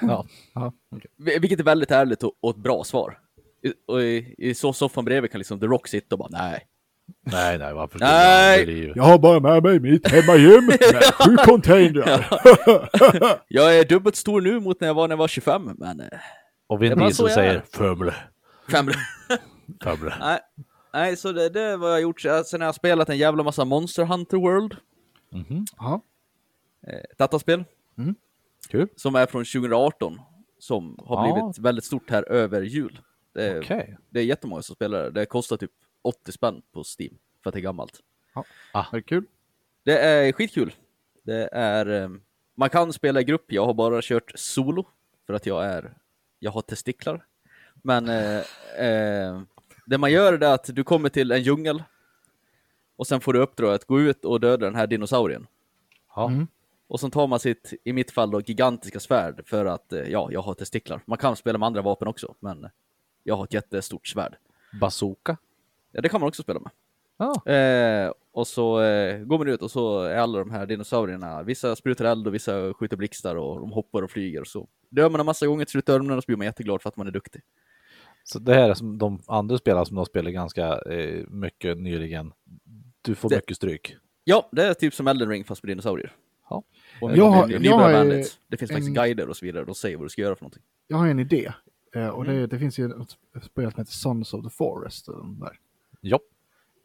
Ja. 0.00 0.26
Ja. 0.54 0.72
Vil- 1.16 1.40
Vilket 1.40 1.60
är 1.60 1.64
väldigt 1.64 1.90
ärligt 1.90 2.22
och, 2.22 2.32
och 2.40 2.50
ett 2.50 2.56
bra 2.56 2.84
svar. 2.84 3.18
I, 3.62 3.72
och 3.86 4.02
i, 4.02 4.34
i 4.38 4.54
så 4.54 4.72
soffan 4.72 5.04
bredvid 5.04 5.30
kan 5.30 5.38
liksom 5.38 5.60
The 5.60 5.66
Rock 5.66 5.88
sitta 5.88 6.14
och 6.14 6.18
bara 6.18 6.28
nej. 6.30 6.66
Nej, 7.26 7.58
nej, 7.58 7.74
varför 7.74 7.98
skulle 7.98 8.10
Nej. 8.10 8.78
ju- 8.78 8.92
Jag 8.96 9.02
har 9.04 9.18
bara 9.18 9.40
med 9.40 9.62
mig 9.62 9.80
mitt 9.80 10.08
hemmagym 10.08 10.66
med 10.66 10.78
sju 11.14 11.36
containrar. 11.36 12.26
Jag 13.48 13.78
är 13.78 13.84
dubbelt 13.84 14.16
stor 14.16 14.40
nu 14.40 14.60
mot 14.60 14.80
när 14.80 14.88
jag 14.88 14.94
var 14.94 15.08
när 15.08 15.12
jag 15.12 15.18
var 15.18 15.28
25, 15.28 15.70
men 15.78 16.00
eh, 16.00 16.06
Och 16.66 16.82
Vin 16.82 16.98
Diesel 16.98 17.24
jag 17.26 17.34
säger 17.34 17.54
är. 17.54 17.62
Fumle, 17.72 18.14
fem... 18.70 18.90
fumle. 19.84 20.14
nej, 20.20 20.38
nej, 20.92 21.16
så 21.16 21.32
det, 21.32 21.48
det 21.48 21.60
är 21.62 21.76
vad 21.76 21.88
jag 21.88 21.94
har 21.94 22.00
gjort. 22.00 22.20
Sen 22.20 22.60
har 22.60 22.68
jag 22.68 22.74
spelat 22.74 23.08
en 23.08 23.18
jävla 23.18 23.42
massa 23.42 23.64
Monster 23.64 24.04
Hunter 24.04 24.36
World. 24.36 24.76
Ja, 25.78 26.00
eh, 26.86 26.94
dataspel, 27.18 27.64
Kul. 28.68 28.88
som 28.96 29.14
är 29.14 29.26
från 29.26 29.44
2018, 29.44 30.20
som 30.58 30.98
har 31.04 31.26
Ja. 31.28 31.34
blivit 31.34 31.58
väldigt 31.58 31.84
stort 31.84 32.10
här 32.10 32.22
över 32.32 32.62
jul. 32.62 33.00
Det 33.32 33.44
är, 33.46 33.60
Okej. 33.60 33.96
det 34.10 34.20
är 34.20 34.24
jättemånga 34.24 34.62
som 34.62 34.74
spelar 34.74 35.02
det. 35.04 35.10
Det 35.10 35.26
kostar 35.26 35.56
typ 35.56 35.70
80 36.02 36.32
spänn 36.32 36.62
på 36.72 36.84
Steam, 36.98 37.18
för 37.42 37.50
att 37.50 37.54
det 37.54 37.60
är 37.60 37.62
gammalt. 37.62 38.00
är 38.74 38.86
det 38.96 39.02
kul? 39.02 39.24
Det 39.84 39.98
är 39.98 40.32
skitkul. 40.32 40.74
Det 41.22 41.48
är, 41.52 42.02
eh, 42.02 42.08
man 42.54 42.70
kan 42.70 42.92
spela 42.92 43.20
i 43.20 43.24
grupp, 43.24 43.44
jag 43.52 43.66
har 43.66 43.74
bara 43.74 44.02
kört 44.02 44.32
solo 44.34 44.86
för 45.26 45.34
att 45.34 45.46
jag 45.46 45.64
är, 45.64 45.96
jag 46.38 46.50
har 46.50 46.60
testiklar. 46.62 47.24
Men 47.74 48.08
eh, 48.08 48.40
eh, 48.86 49.42
det 49.86 49.98
man 49.98 50.12
gör 50.12 50.32
är 50.32 50.38
det 50.38 50.52
att 50.52 50.64
du 50.74 50.84
kommer 50.84 51.08
till 51.08 51.32
en 51.32 51.42
djungel 51.42 51.82
och 52.96 53.06
sen 53.06 53.20
får 53.20 53.32
du 53.32 53.38
uppdrag 53.38 53.74
att 53.74 53.84
gå 53.84 54.00
ut 54.00 54.24
och 54.24 54.40
döda 54.40 54.66
den 54.66 54.74
här 54.74 54.86
dinosaurien. 54.86 55.46
Ja. 56.14 56.26
Mm. 56.28 56.46
Och 56.88 57.00
sen 57.00 57.10
tar 57.10 57.26
man 57.26 57.40
sitt, 57.40 57.72
i 57.84 57.92
mitt 57.92 58.10
fall 58.10 58.30
då, 58.30 58.40
gigantiska 58.40 59.00
svärd 59.00 59.42
för 59.46 59.66
att, 59.66 59.92
eh, 59.92 60.00
ja, 60.00 60.28
jag 60.32 60.40
har 60.42 60.54
testiklar. 60.54 61.00
Man 61.06 61.18
kan 61.18 61.36
spela 61.36 61.58
med 61.58 61.66
andra 61.66 61.82
vapen 61.82 62.08
också, 62.08 62.34
men 62.40 62.68
jag 63.22 63.36
har 63.36 63.44
ett 63.44 63.54
jättestort 63.54 64.06
svärd. 64.06 64.36
Bazooka. 64.80 65.36
Ja, 65.92 66.00
det 66.00 66.08
kan 66.08 66.20
man 66.20 66.28
också 66.28 66.42
spela 66.42 66.60
med. 66.60 66.70
Ja. 67.18 67.52
Eh, 67.52 68.12
och 68.32 68.46
så 68.46 68.80
eh, 68.82 69.18
går 69.18 69.38
man 69.38 69.48
ut 69.48 69.62
och 69.62 69.70
så 69.70 70.00
är 70.02 70.16
alla 70.16 70.38
de 70.38 70.50
här 70.50 70.66
dinosaurierna, 70.66 71.42
vissa 71.42 71.76
sprutar 71.76 72.04
eld 72.04 72.26
och 72.26 72.34
vissa 72.34 72.74
skjuter 72.74 72.96
blixtar 72.96 73.36
och 73.36 73.60
de 73.60 73.72
hoppar 73.72 74.02
och 74.02 74.10
flyger 74.10 74.40
och 74.40 74.46
så. 74.46 74.68
Dör 74.88 75.10
man 75.10 75.20
en 75.20 75.26
massa 75.26 75.46
gånger 75.46 75.64
till 75.64 75.70
slut 75.72 75.88
man 75.88 76.10
och 76.10 76.22
så 76.22 76.26
blir 76.26 76.36
man 76.36 76.44
jätteglad 76.46 76.82
för 76.82 76.88
att 76.88 76.96
man 76.96 77.06
är 77.06 77.10
duktig. 77.10 77.42
Så 78.24 78.38
det 78.38 78.54
här 78.54 78.70
är 78.70 78.74
som 78.74 78.98
de 78.98 79.22
andra 79.26 79.58
spelarna 79.58 79.84
som 79.84 79.96
de 79.96 80.06
spelar 80.06 80.30
ganska 80.30 80.78
eh, 80.78 81.24
mycket 81.28 81.78
nyligen. 81.78 82.32
Du 83.02 83.14
får 83.14 83.28
Det- 83.28 83.36
mycket 83.36 83.56
stryk. 83.56 83.96
Ja, 84.24 84.48
det 84.52 84.64
är 84.64 84.74
typ 84.74 84.94
som 84.94 85.06
Elden 85.08 85.28
Ring 85.28 85.44
fast 85.44 85.62
med 85.62 85.70
dinosaurier. 85.70 86.12
Och 87.00 87.16
Jag 87.16 87.30
har- 87.30 87.46
nybörjarvänligt. 87.46 88.40
Det 88.48 88.56
finns 88.56 88.70
en- 88.70 88.74
faktiskt 88.76 88.94
guider 88.96 89.28
och 89.28 89.36
så 89.36 89.46
vidare, 89.46 89.64
de 89.64 89.74
säger 89.74 89.96
vad 89.96 90.04
du 90.06 90.10
ska 90.10 90.22
göra 90.22 90.34
för 90.36 90.42
någonting. 90.42 90.62
Jag 90.86 90.96
har 90.96 91.06
en 91.06 91.18
idé. 91.20 91.52
Eh, 91.94 92.08
och 92.08 92.24
Mm. 92.24 92.36
det, 92.36 92.46
det 92.46 92.58
finns 92.58 92.78
ju 92.78 92.84
ett 92.90 93.16
spel 93.44 93.70
som 93.72 93.80
heter 93.80 93.92
Sons 93.92 94.34
of 94.34 94.44
the 94.44 94.50
Forest. 94.50 95.06
Där. 95.40 95.58
Ja. 96.00 96.20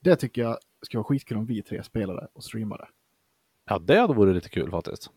Det 0.02 0.16
tycker 0.16 0.42
jag 0.42 0.58
ska 0.81 0.98
vara 0.98 1.04
skitkul 1.06 1.38
om 1.38 1.46
vi 1.46 1.62
tre 1.62 1.84
spelade 1.84 2.27
och 2.34 2.44
streamade. 2.44 2.88
ja, 3.65 3.80
det 3.80 4.00
hade 4.00 4.13
varit 4.13 4.36
lite 4.36 4.50
kul 4.50 4.72
faktiskt. 4.72 5.10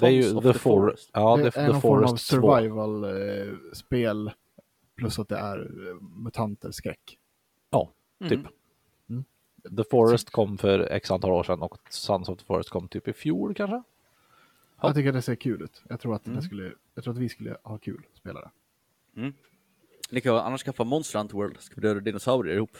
Det 0.00 0.06
är 0.06 0.10
ju 0.10 0.22
Sons 0.22 0.44
of 0.46 0.52
The, 0.52 0.58
Forest. 0.58 1.10
Ja, 1.12 1.36
det 1.36 1.50
The, 1.50 1.60
är 1.60 1.66
the 1.66 1.72
någon 1.72 1.80
form 1.80 2.04
av 2.04 2.08
Forest 2.08 2.30
2. 2.30 2.36
survival-spel. 2.36 4.30
plus 4.96 5.18
att 5.18 5.28
det 5.28 5.36
är 5.36 5.58
eh, 5.58 5.94
mutanter, 6.00 6.70
skräck. 6.70 7.18
Ja, 7.70 7.92
typ. 8.22 8.32
Mm. 8.32 8.46
The 9.76 9.84
Forest 9.90 10.30
kom 10.30 10.58
för 10.58 10.80
x 10.92 11.10
antal 11.10 11.30
år 11.30 11.42
sedan 11.42 11.62
och 11.62 11.78
Sons 11.90 12.28
of 12.28 12.38
the 12.38 12.44
Forest 12.44 12.70
kom 12.70 12.88
typ 12.88 13.08
i 13.08 13.12
fjol 13.12 13.54
kanske? 13.54 13.76
Ja. 13.76 13.82
Jag 14.88 14.94
tycker 14.94 15.12
det 15.12 15.22
ser 15.22 15.34
kul 15.34 15.62
ut. 15.62 15.82
Jag 15.88 16.00
tror 16.00 16.14
att, 16.14 16.26
Mm. 16.26 16.36
det 16.36 16.42
skulle, 16.44 16.72
jag 16.94 17.04
tror 17.04 17.14
att 17.14 17.20
vi 17.20 17.28
skulle 17.28 17.56
ha 17.62 17.78
kul 17.78 18.02
att 18.12 18.18
spela 18.18 18.40
det. 18.40 18.50
Ni 20.10 20.20
kan 20.20 20.36
annars 20.36 20.62
skaffa 20.64 20.84
Monster 20.84 21.18
Hunter 21.18 21.34
World, 21.36 21.56
ska 21.60 21.74
vi 21.74 21.80
döda 21.80 22.00
dinosaurier 22.00 22.56
ihop. 22.56 22.76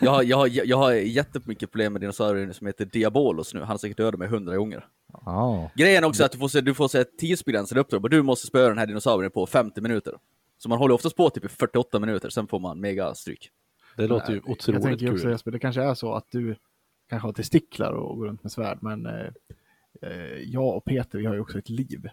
jag, 0.00 0.10
har, 0.10 0.22
jag, 0.22 0.36
har, 0.36 0.48
jag 0.66 0.76
har 0.76 0.92
jättemycket 0.92 1.70
problem 1.70 1.92
med 1.92 2.02
dinosaurier 2.02 2.52
som 2.52 2.66
heter 2.66 2.84
Diabolos 2.84 3.54
nu, 3.54 3.60
han 3.60 3.68
har 3.68 3.78
säkert 3.78 3.96
dödat 3.96 4.18
mig 4.18 4.28
hundra 4.28 4.56
gånger. 4.56 4.86
Ja. 5.24 5.70
Grejen 5.74 6.04
är 6.04 6.08
också 6.08 6.24
att 6.24 6.32
du 6.32 6.38
får 6.38 6.48
se, 6.48 6.60
du 6.60 6.74
får 6.74 6.88
se 6.88 6.98
ett 6.98 7.18
tidsbegränsat 7.18 7.78
uppdrag, 7.78 8.04
och 8.04 8.10
du 8.10 8.22
måste 8.22 8.46
spöa 8.46 8.68
den 8.68 8.78
här 8.78 8.86
dinosaurien 8.86 9.30
på 9.32 9.46
50 9.46 9.80
minuter. 9.80 10.18
Så 10.58 10.68
man 10.68 10.78
håller 10.78 10.94
oftast 10.94 11.16
på 11.16 11.30
typ 11.30 11.44
i 11.44 11.48
48 11.48 11.98
minuter, 11.98 12.28
sen 12.30 12.46
får 12.46 12.58
man 12.58 12.80
mega 12.80 13.14
stryk. 13.14 13.50
Det 13.96 14.06
låter 14.06 14.30
ju 14.32 14.36
jag 14.36 14.50
otroligt 14.50 14.82
tänker 14.82 15.06
ju 15.06 15.12
också 15.12 15.22
kul. 15.22 15.30
Jesper, 15.32 15.50
det 15.50 15.58
kanske 15.58 15.82
är 15.82 15.94
så 15.94 16.14
att 16.14 16.26
du 16.30 16.56
kanske 17.08 17.28
har 17.28 17.32
testiklar 17.32 17.92
och 17.92 18.16
går 18.18 18.26
runt 18.26 18.42
med 18.42 18.52
svärd, 18.52 18.78
men 18.80 19.06
eh, 19.06 19.26
eh, 20.02 20.36
jag 20.36 20.76
och 20.76 20.84
Peter, 20.84 21.18
vi 21.18 21.26
har 21.26 21.34
ju 21.34 21.40
också 21.40 21.58
ett 21.58 21.68
liv. 21.68 22.08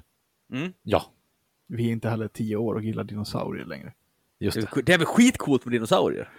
Mm. 0.54 0.74
Ja, 0.84 1.06
Vi 1.68 1.88
är 1.88 1.92
inte 1.92 2.10
heller 2.10 2.28
tio 2.28 2.56
år 2.56 2.76
och 2.76 2.82
gillar 2.84 3.04
dinosaurier 3.04 3.66
längre. 3.66 3.94
just 4.40 4.56
Det, 4.74 4.82
det. 4.86 4.94
är- 4.94 4.98
väl 4.98 5.08
skitcoolt 5.08 5.66
med 5.66 5.72
dinosaurier? 5.72 6.30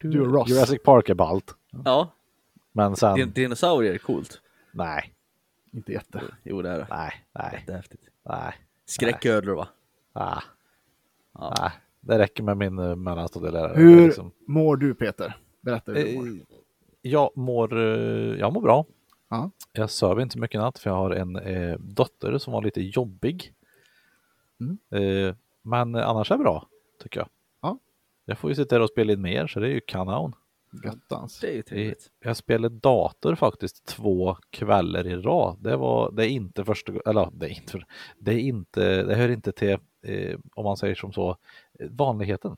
Du 0.00 0.20
och 0.20 0.32
Ross. 0.32 0.50
Jurassic 0.50 0.82
Park 0.82 1.08
är 1.08 1.14
ballt. 1.14 1.54
Ja, 1.84 2.14
Men 2.72 2.96
sen, 2.96 3.14
din, 3.14 3.30
dinosaurier 3.32 3.94
är 3.94 3.98
coolt. 3.98 4.40
nej, 4.72 5.12
Inte 5.72 5.92
jätte. 5.92 6.22
Jo, 6.42 6.62
det 6.62 6.70
är 6.70 6.78
det. 6.78 6.86
nej, 6.90 7.12
nej, 7.32 7.50
Jättehäftigt. 7.52 8.02
nej, 8.28 8.54
Skräcködlor 8.86 9.54
va? 9.54 9.68
ah, 10.12 10.42
Ja. 11.34 11.54
nej. 11.60 11.70
Det 12.00 12.18
räcker 12.18 12.42
med 12.42 12.56
min 12.56 12.78
uh, 12.78 12.96
mellanstadielärare. 12.96 13.72
Hur 13.76 14.06
liksom- 14.06 14.32
mår 14.46 14.76
du 14.76 14.94
Peter? 14.94 15.36
Berätta 15.60 15.92
hur 15.92 16.04
du 16.04 16.14
mår. 16.18 16.26
Eh, 16.26 16.32
Jag 17.02 17.30
mår, 17.36 17.76
eh, 17.78 18.38
jag 18.38 18.52
mår 18.52 18.60
bra. 18.60 18.84
Ja. 19.30 19.50
Jag 19.72 19.90
söver 19.90 20.22
inte 20.22 20.38
mycket 20.38 20.60
natt 20.60 20.78
för 20.78 20.90
jag 20.90 20.96
har 20.96 21.10
en 21.10 21.36
eh, 21.36 21.78
dotter 21.78 22.38
som 22.38 22.52
var 22.52 22.62
lite 22.62 22.80
jobbig. 22.80 23.54
Mm. 24.60 24.78
Eh, 25.28 25.34
men 25.62 25.94
annars 25.94 26.30
är 26.30 26.36
det 26.36 26.42
bra, 26.42 26.66
tycker 27.02 27.20
jag. 27.20 27.28
Ja. 27.62 27.78
Jag 28.24 28.38
får 28.38 28.50
ju 28.50 28.54
sitta 28.54 28.74
där 28.74 28.82
och 28.82 28.88
spela 28.88 29.12
in 29.12 29.20
mer 29.22 29.46
så 29.46 29.60
det 29.60 29.66
är 29.66 29.70
ju 29.70 29.80
kanon. 29.80 30.34
Göttans. 30.84 31.40
Det 31.40 31.48
är 31.50 31.54
ju 31.54 31.62
trevligt. 31.62 32.10
Jag 32.24 32.36
spelade 32.36 32.74
dator 32.78 33.34
faktiskt 33.34 33.86
två 33.86 34.36
kvällar 34.50 35.06
i 35.06 35.16
rad. 35.16 35.58
Det 35.60 35.76
var, 35.76 36.10
det 36.12 36.26
är 36.26 36.28
inte 36.28 36.64
första 36.64 36.92
eller 37.06 37.28
det 37.32 37.46
är 37.46 37.50
inte, 37.50 37.84
det 38.18 38.34
är 38.34 38.38
inte, 38.38 39.02
det 39.02 39.14
hör 39.14 39.28
inte 39.28 39.52
till, 39.52 39.78
eh, 40.02 40.38
om 40.54 40.64
man 40.64 40.76
säger 40.76 40.94
som 40.94 41.12
så, 41.12 41.30
eh, 41.80 41.88
vanligheten. 41.90 42.56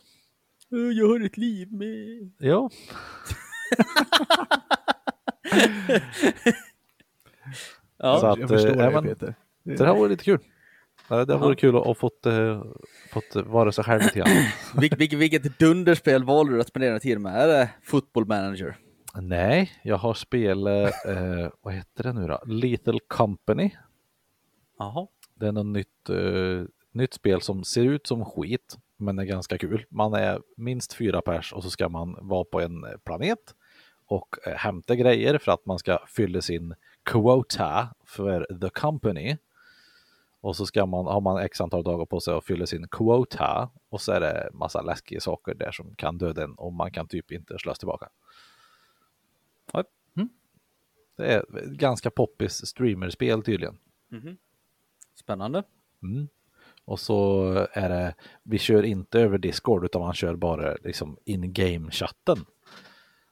Jag 0.69 1.09
har 1.09 1.27
ett 1.27 1.37
liv 1.37 1.73
med. 1.73 2.33
Ja, 2.39 2.71
Ja, 7.99 8.19
Så 8.21 8.27
att, 8.27 8.39
jag 8.39 8.49
förstår 8.49 8.81
eh, 8.81 9.03
det 9.03 9.09
Peter. 9.09 9.35
det 9.63 9.87
här 9.87 9.95
var 9.95 10.09
lite 10.09 10.25
kul. 10.25 10.39
Det, 11.09 11.25
det 11.25 11.37
vore 11.37 11.55
kul 11.57 11.77
att 11.77 11.85
ha 11.87 11.95
fått, 11.95 12.27
eh, 12.27 12.63
fått 13.13 13.37
vara 13.47 13.73
sig 13.73 13.85
själv 13.85 14.03
lite 14.03 14.19
grann. 14.19 14.29
Vil, 14.81 14.91
vilket, 14.99 15.19
vilket 15.19 15.59
dunderspel 15.59 16.25
valde 16.25 16.53
du 16.53 16.61
att 16.61 16.69
spendera 16.69 17.01
tid 17.01 17.21
med? 17.21 17.35
Är 17.43 17.47
det 17.47 17.71
Football 17.83 18.27
Manager? 18.27 18.77
Nej, 19.21 19.73
jag 19.83 19.97
har 19.97 20.15
spelat, 20.15 21.07
eh, 21.07 21.51
vad 21.63 21.75
heter 21.75 22.03
det 22.03 22.13
nu 22.13 22.27
då? 22.27 22.43
Little 22.47 22.99
Company. 23.09 23.71
Jaha. 24.79 25.07
Det 25.35 25.47
är 25.47 25.53
något 25.53 25.67
nytt, 25.67 26.09
eh, 26.11 26.65
nytt 26.95 27.15
spel 27.15 27.41
som 27.41 27.65
ser 27.65 27.85
ut 27.85 28.07
som 28.07 28.25
skit, 28.25 28.77
men 28.97 29.19
är 29.19 29.25
ganska 29.25 29.59
kul. 29.59 29.87
Man 29.89 30.15
är 30.15 30.43
minst 30.57 30.93
fyra 30.93 31.23
pers 31.23 31.53
och 31.53 31.63
så 31.63 31.71
ska 31.71 31.89
man 31.89 32.29
vara 32.29 32.45
på 32.45 32.61
en 32.61 32.85
eh, 32.85 32.97
planet 33.05 33.55
och 34.07 34.37
eh, 34.47 34.55
hämta 34.55 34.95
grejer 34.97 35.39
för 35.39 35.53
att 35.53 35.67
man 35.67 35.79
ska 35.79 35.99
fylla 36.09 36.41
sin 36.41 36.75
quota 37.03 37.95
för 38.05 38.59
the 38.61 38.69
company. 38.69 39.37
Och 40.41 40.57
så 40.57 40.67
ska 40.67 40.87
man, 40.87 41.07
har 41.07 41.21
man 41.21 41.43
x 41.43 41.61
antal 41.61 41.83
dagar 41.83 42.07
på 42.07 42.21
sig 42.21 42.35
att 42.35 42.45
fylla 42.45 42.67
sin 42.67 42.89
quota 42.89 43.71
och 43.89 44.01
så 44.01 44.13
är 44.13 44.21
det 44.21 44.51
massa 44.53 44.83
läskiga 44.83 45.21
saker 45.21 45.55
där 45.55 45.73
som 45.73 45.95
kan 45.95 46.19
döda 46.19 46.45
en 46.45 46.55
och 46.55 46.73
man 46.73 46.93
kan 46.93 47.09
typ 47.09 47.33
inte 47.33 47.59
slås 47.59 47.79
tillbaka. 47.79 48.09
Mm. 50.17 50.29
Det 51.17 51.27
är 51.27 51.67
ganska 51.67 52.11
poppis 52.11 52.67
streamerspel 52.67 53.43
tydligen. 53.43 53.79
Mhm. 54.09 54.37
Spännande. 55.15 55.63
Mm. 56.03 56.29
Och 56.85 57.01
så 57.01 57.49
är 57.73 57.89
det, 57.89 58.15
vi 58.43 58.59
kör 58.59 58.83
inte 58.83 59.21
över 59.21 59.39
Discord 59.39 59.85
utan 59.85 60.03
man 60.03 60.15
kör 60.15 60.37
bara 60.37 60.77
liksom 60.85 61.17
in-game 61.25 61.91
chatten. 61.91 62.39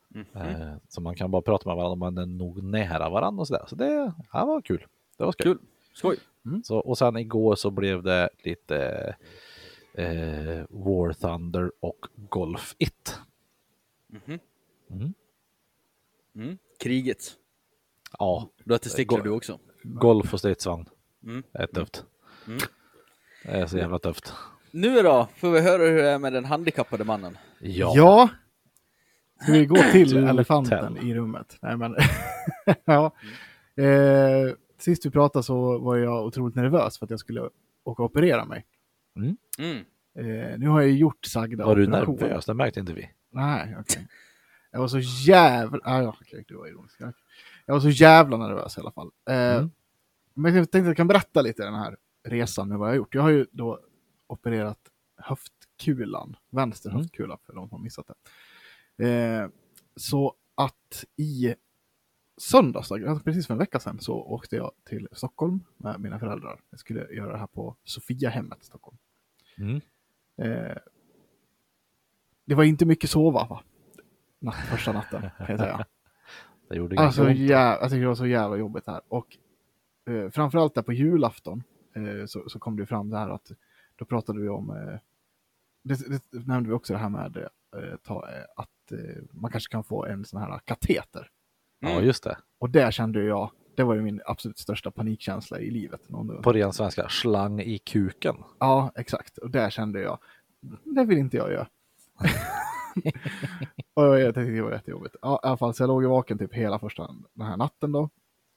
Mhm. 0.09 0.27
Eh, 0.35 0.75
så 0.89 1.01
man 1.01 1.15
kan 1.17 1.31
bara 1.31 1.43
prata 1.43 1.69
med 1.69 1.77
varandra 1.77 1.95
man 1.97 2.19
är 2.19 2.27
nog 2.27 2.63
nära 2.63 3.09
varandra 3.11 3.41
och 3.41 3.47
sådär. 3.47 3.65
Så 3.69 3.75
det 3.77 4.13
ja, 4.33 4.45
var 4.45 4.61
kul. 4.63 4.87
Det 5.17 5.25
var. 5.25 5.33
Kul. 5.33 5.59
Skoj. 5.95 6.17
Så, 6.65 6.79
och 6.79 6.99
sen 6.99 7.17
igår 7.17 7.55
så 7.55 7.71
blev 7.71 8.03
det 8.03 8.29
lite 8.45 9.15
eh, 9.95 10.65
War 10.69 11.13
Thunder 11.13 11.73
och 11.81 12.07
Golf 12.17 12.75
It. 12.79 13.19
Mhm. 14.07 14.39
Mm. 14.91 15.15
Mm. 16.35 16.59
Kriget. 16.79 17.19
Ja, 18.19 18.49
Du 18.65 18.73
har 18.75 18.79
testiklar 18.79 19.21
du 19.21 19.31
också. 19.31 19.59
golf 19.83 20.33
och 20.33 20.39
stridsvagn. 20.39 20.89
Mm. 21.25 21.43
Det 21.53 21.59
är 21.59 21.67
tufft. 21.67 22.05
Mm. 23.45 23.57
Det 23.59 23.63
är 23.63 23.67
så 23.67 23.79
jävla 23.79 23.99
tufft. 23.99 24.33
Nu 24.71 25.03
då, 25.03 25.29
får 25.37 25.51
vi 25.51 25.61
höra 25.61 25.83
hur 25.83 26.03
det 26.03 26.11
är 26.11 26.19
med 26.19 26.33
den 26.33 26.45
handikappade 26.45 27.05
mannen. 27.05 27.39
Ja. 27.61 27.93
Ja. 27.97 28.29
Ska 29.43 29.53
vi 29.53 29.67
gå 29.67 29.77
till 29.93 30.17
elefanten 30.17 30.97
i 30.99 31.15
rummet? 31.15 31.57
Nej, 31.63 31.77
men 31.77 31.97
ja. 32.85 33.13
Eh, 33.77 34.55
sist 34.79 35.07
vi 35.07 35.11
pratade 35.11 35.43
så 35.43 35.79
var 35.79 35.97
jag 35.97 36.27
otroligt 36.27 36.55
nervös 36.57 36.99
för 36.99 37.07
att 37.07 37.11
jag 37.11 37.21
skulle 37.21 37.41
åka 37.85 38.03
och 38.03 38.11
operera 38.11 38.45
mig. 38.45 38.67
Mm. 39.17 39.37
Eh, 40.19 40.59
nu 40.59 40.69
har 40.69 40.81
jag 40.81 40.91
gjort 40.91 41.25
sagda 41.25 41.67
Var 41.67 41.77
du 41.77 41.87
operation. 41.87 42.15
nervös? 42.17 42.45
Det 42.47 42.55
märkte 42.55 42.81
inte 42.81 42.93
vi. 42.93 43.11
Nej, 43.31 43.77
okej. 43.81 44.07
Jag 44.71 44.81
var 44.81 44.89
så 44.89 44.99
jävla... 44.99 45.79
Ah, 45.85 46.03
ja, 46.03 46.17
okej, 46.21 46.45
du 46.49 46.55
var 46.57 46.67
ironisk. 46.67 46.97
Ja. 46.99 47.13
Jag 47.67 47.75
var 47.75 47.81
så 47.81 47.89
jävla 47.91 48.37
nervös 48.37 48.77
i 48.77 48.81
alla 48.81 48.93
fall. 48.93 49.11
Eh, 49.31 49.57
Mm. 49.57 49.71
Men 50.35 50.55
jag 50.55 50.63
tänkte 50.71 50.79
att 50.79 50.87
jag 50.87 50.97
kan 50.97 51.09
berätta 51.09 51.43
lite 51.43 51.65
den 51.65 51.75
här 51.75 51.97
resan 52.25 52.69
med 52.69 52.79
vad 52.79 52.89
jag 52.89 52.93
har 52.93 52.97
gjort. 52.97 53.15
Jag 53.15 53.23
har 53.23 53.31
ju 53.31 53.47
då 53.53 53.81
opererat 54.27 54.79
höftkulan, 55.17 56.37
vänster 56.51 56.91
Mm. 56.91 57.03
höftkula 57.03 57.39
för 57.47 57.53
de 57.53 57.69
som 57.69 57.77
har 57.79 57.83
missat 57.85 58.11
det. 58.97 59.09
Eh, 59.09 59.49
så 59.97 60.35
att 60.55 61.05
i 61.17 61.55
söndags, 62.37 62.93
alltså 62.93 63.25
precis 63.25 63.47
för 63.47 63.55
en 63.55 63.59
vecka 63.59 63.81
sedan, 63.81 64.01
så 64.01 64.15
åkte 64.15 64.57
jag 64.57 64.73
till 64.85 65.09
Stockholm 65.13 65.61
med 65.77 66.01
mina 66.01 66.19
föräldrar. 66.19 66.61
Jag 66.71 66.81
skulle 66.81 67.13
göra 67.13 67.33
det 67.33 67.39
här 67.39 67.47
på 67.47 67.77
Sofiahemmet 67.85 68.63
i 68.63 68.65
Stockholm. 68.65 68.97
Mm. 69.59 69.81
Eh, 70.37 70.77
det 72.45 72.55
var 72.55 72.65
inte 72.65 72.87
mycket 72.87 73.11
sova 73.11 73.47
va? 73.47 73.63
Natt, 74.39 74.55
första 74.55 74.93
natten 74.93 75.21
kan 75.21 75.47
jag 75.49 75.59
säga. 75.59 75.87
Det 76.69 76.77
gjorde 76.77 76.99
Alltså 77.01 77.25
jä- 77.25 77.51
jag 77.81 77.91
tycker 77.91 78.01
det 78.01 78.07
var 78.09 78.15
så 78.15 78.27
jävla 78.27 78.57
jobbigt 78.57 78.87
här. 78.87 79.01
Och 79.09 79.37
eh, 80.11 80.31
framförallt 80.31 80.75
där 80.75 80.83
på 80.83 80.93
julafton 80.93 81.63
så, 82.27 82.49
så 82.49 82.59
kom 82.59 82.77
det 82.77 82.87
fram 82.87 83.11
det 83.11 83.19
här 83.19 83.29
att 83.29 83.53
då 83.97 84.05
pratade 84.05 84.41
vi 84.41 84.49
om, 84.49 84.71
eh, 84.71 84.99
det, 85.83 86.23
det 86.31 86.47
nämnde 86.47 86.69
vi 86.69 86.75
också 86.75 86.93
det 86.93 86.99
här 86.99 87.09
med 87.09 87.37
eh, 87.37 87.97
ta, 88.03 88.15
eh, 88.15 88.45
att 88.57 88.93
eh, 88.93 89.23
man 89.31 89.51
kanske 89.51 89.71
kan 89.71 89.85
få 89.85 90.07
en 90.07 90.25
sån 90.25 90.41
här 90.41 90.59
kateter. 90.65 91.29
Ja, 91.81 92.01
just 92.01 92.25
det. 92.25 92.39
Och 92.59 92.71
där 92.71 92.91
kände 92.91 93.23
jag, 93.25 93.51
det 93.77 93.83
var 93.83 93.95
ju 93.95 94.03
min 94.03 94.21
absolut 94.27 94.59
största 94.59 94.91
panikkänsla 94.91 95.61
i 95.61 95.71
livet. 95.71 96.09
Någon, 96.09 96.43
På 96.43 96.53
ren 96.53 96.73
svenska, 96.73 97.09
slang 97.09 97.61
i 97.61 97.79
kuken. 97.79 98.37
Ja, 98.59 98.93
exakt. 98.95 99.39
Och 99.39 99.51
där 99.51 99.71
kände 99.71 100.01
jag, 100.01 100.19
det 100.85 101.05
vill 101.05 101.19
inte 101.19 101.37
jag 101.37 101.53
göra. 101.53 101.69
och 103.95 104.21
jag 104.21 104.35
tyckte 104.35 104.51
det 104.51 104.63
var 104.63 104.73
jättejobbigt. 104.73 105.17
Ja, 105.23 105.41
i 105.45 105.47
alla 105.47 105.57
fall, 105.57 105.75
så 105.75 105.83
jag 105.83 105.89
låg 105.89 106.03
ju 106.03 106.09
vaken 106.09 106.39
typ 106.39 106.55
hela 106.55 106.79
första 106.79 107.15
den 107.33 107.47
här 107.47 107.57
natten 107.57 107.93
då. 107.93 108.11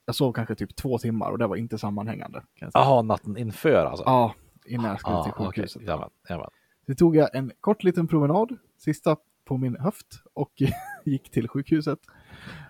Jag 0.06 0.16
sov 0.16 0.34
kanske 0.34 0.56
typ 0.56 0.76
två 0.76 0.98
timmar 0.98 1.32
och 1.32 1.38
det 1.38 1.48
var 1.48 1.56
inte 1.56 1.78
sammanhängande. 1.78 2.44
Jag. 2.60 2.72
Jaha, 2.74 3.02
natten 3.02 3.38
inför 3.38 3.86
alltså? 3.86 4.04
Ja, 4.06 4.34
innan 4.66 4.86
jag 4.86 5.00
skulle 5.00 5.16
Ja, 5.16 5.24
till 5.24 5.32
sjukhuset. 5.34 5.82
Jajamän, 5.82 6.10
jajamän. 6.30 6.50
Så 6.88 6.96
tog 6.96 7.16
jag 7.16 7.36
en 7.36 7.52
kort 7.62 7.84
liten 7.84 8.08
promenad, 8.08 8.58
sista 8.78 9.16
på 9.46 9.58
min 9.58 9.76
höft 9.80 10.08
och 10.34 10.52
gick 11.06 11.32
till 11.32 11.48
sjukhuset. 11.50 12.00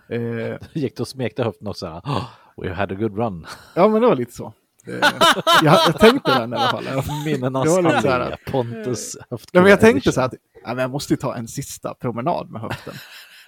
Eh, 0.08 0.56
Gick 0.72 0.96
du 0.96 1.00
och 1.00 1.08
smekte 1.08 1.44
höften 1.44 1.66
och 1.66 1.76
så 1.76 1.86
här, 1.86 1.98
"Oh, 2.04 2.24
we 2.56 2.74
had 2.74 2.92
a 2.92 2.94
good 2.94 3.18
run. 3.18 3.46
ja, 3.74 3.88
men 3.88 4.00
det 4.00 4.06
var 4.08 4.16
lite 4.16 4.32
så. 4.32 4.52
Eh, 4.86 4.94
jag, 5.62 5.78
jag 5.86 5.98
tänkte 5.98 6.38
den 6.38 6.52
i 6.52 6.56
alla 6.56 6.68
fall. 6.68 6.84
Minnenas 7.24 7.76
allé, 8.06 8.36
Pontus 8.50 9.16
Ja, 9.20 9.24
höftkula 9.30 9.62
men 9.62 9.70
jag 9.70 9.80
tänkte 9.80 10.12
så 10.12 10.20
här 10.20 10.26
att 10.28 10.34
ja, 10.64 10.68
men 10.68 10.78
jag 10.78 10.90
måste 10.90 11.12
ju 11.12 11.16
ta 11.16 11.34
en 11.36 11.48
sista 11.48 11.94
promenad 11.94 12.50
med 12.50 12.60
höften. 12.60 12.94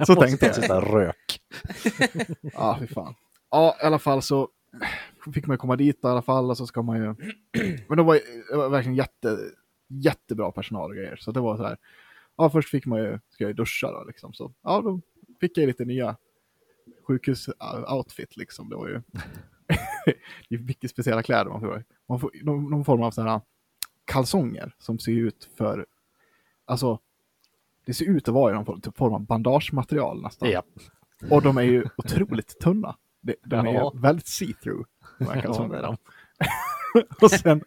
Så 0.07 0.15
tänkte 0.15 0.47
jag. 0.47 0.55
Sista 0.55 0.81
rök. 0.81 1.41
Ja, 2.53 2.77
fy 2.81 2.87
fan. 2.87 3.15
Ja, 3.51 3.77
i 3.83 3.87
alla 3.87 3.99
fall 3.99 4.23
så 4.23 4.49
fick 5.35 5.47
man 5.47 5.59
komma 5.59 5.77
dit 5.77 6.05
i 6.05 6.07
alla 6.07 6.23
fall 6.23 6.51
och 6.51 6.57
så 6.57 6.67
ska 6.67 6.83
man 6.83 6.97
ju... 6.97 7.05
Men 7.89 7.97
det 7.97 8.03
var, 8.03 8.21
var 8.57 8.69
verkligen 8.69 8.97
jätte, 8.97 9.39
jättebra 9.89 10.53
personal 10.53 10.91
och 10.91 10.97
grejer. 10.97 11.17
Så 11.17 11.33
det 11.33 11.41
var 11.41 11.57
så 11.57 11.63
här. 11.63 11.77
Ja, 12.37 12.51
först 12.51 12.69
fick 12.69 12.87
man 12.87 12.99
ju, 12.99 13.19
ska 13.29 13.45
jag 13.45 13.57
duscha 13.57 13.93
då 13.93 14.05
liksom. 14.05 14.33
Så 14.33 14.53
ja, 14.63 14.81
då 14.81 15.01
fick 15.41 15.59
jag 15.59 15.67
lite 15.67 15.85
nya 15.85 16.17
sjukhus-outfit 17.09 18.37
liksom. 18.37 18.69
Det 18.69 18.77
var 18.77 18.89
ju... 18.89 19.03
det 20.49 20.55
är 20.55 20.59
mycket 20.59 20.91
speciella 20.91 21.23
kläder 21.23 21.51
man 21.51 21.61
får. 21.61 21.85
Man 22.09 22.21
får 22.21 22.31
någon, 22.43 22.71
någon 22.71 22.85
form 22.85 23.03
av 23.03 23.11
sådana 23.11 23.31
här 23.31 23.41
kalsonger 24.05 24.75
som 24.79 24.99
ser 24.99 25.13
ut 25.13 25.51
för... 25.57 25.87
Alltså, 26.65 26.99
det 27.87 27.95
ser 27.95 28.05
ut 28.05 28.29
att 28.29 28.35
vara 28.35 28.53
i 28.53 28.55
någon 28.55 28.65
form, 28.65 28.81
typ 28.81 28.97
form 28.97 29.15
av 29.15 29.21
bandagematerial 29.21 30.23
nästan. 30.23 30.51
Ja. 30.51 30.63
Och 31.31 31.43
de 31.43 31.59
är 31.59 31.63
ju 31.63 31.85
otroligt 31.97 32.59
tunna. 32.61 32.97
De, 33.21 33.35
de 33.45 33.67
är 33.67 33.73
Ja. 33.75 33.93
väldigt 33.95 34.27
see-through. 34.27 34.85
Här 35.21 35.43
Ja, 35.45 35.69
det 35.71 35.83
de. 35.83 35.97
och 37.23 37.31
sen, 37.31 37.63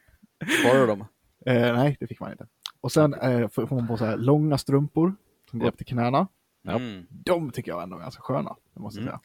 Sparar 0.60 0.88
de? 0.88 1.02
eh, 1.46 1.74
nej 1.76 1.98
det 2.00 2.08
fick 2.08 2.20
man 2.20 2.32
inte. 2.32 2.48
Och 2.82 2.92
sen 2.92 3.14
eh, 3.14 3.48
får 3.48 3.76
man 3.76 3.88
på 3.88 3.98
så 3.98 4.06
här 4.06 4.18
långa 4.18 4.58
strumpor 4.58 5.16
som 5.50 5.60
går 5.60 5.68
upp 5.68 5.78
till 5.78 5.86
knäna. 5.86 6.28
Ja. 6.62 6.72
Mm. 6.72 7.06
De 7.10 7.52
tycker 7.52 7.72
jag 7.72 7.84
ändå 7.84 7.98
är 7.98 8.02
ganska 8.02 8.22
sköna, 8.22 8.56
det 8.74 8.80
måste 8.80 9.00
jag 9.00 9.08
Mm. 9.08 9.12
säga. 9.12 9.22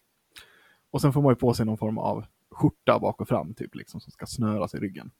Och 0.91 1.01
sen 1.01 1.13
får 1.13 1.23
man 1.23 1.31
ju 1.33 1.37
på 1.37 1.55
sig 1.55 1.67
någon 1.67 1.79
form 1.79 1.99
av 1.99 2.25
skjorta 2.51 2.99
bak 2.99 3.21
och 3.21 3.29
fram, 3.29 3.55
typ, 3.55 3.75
liksom, 3.75 4.01
som 4.01 4.13
ska 4.13 4.27
snöras 4.27 4.75
i 4.75 4.79
ryggen. 4.79 5.11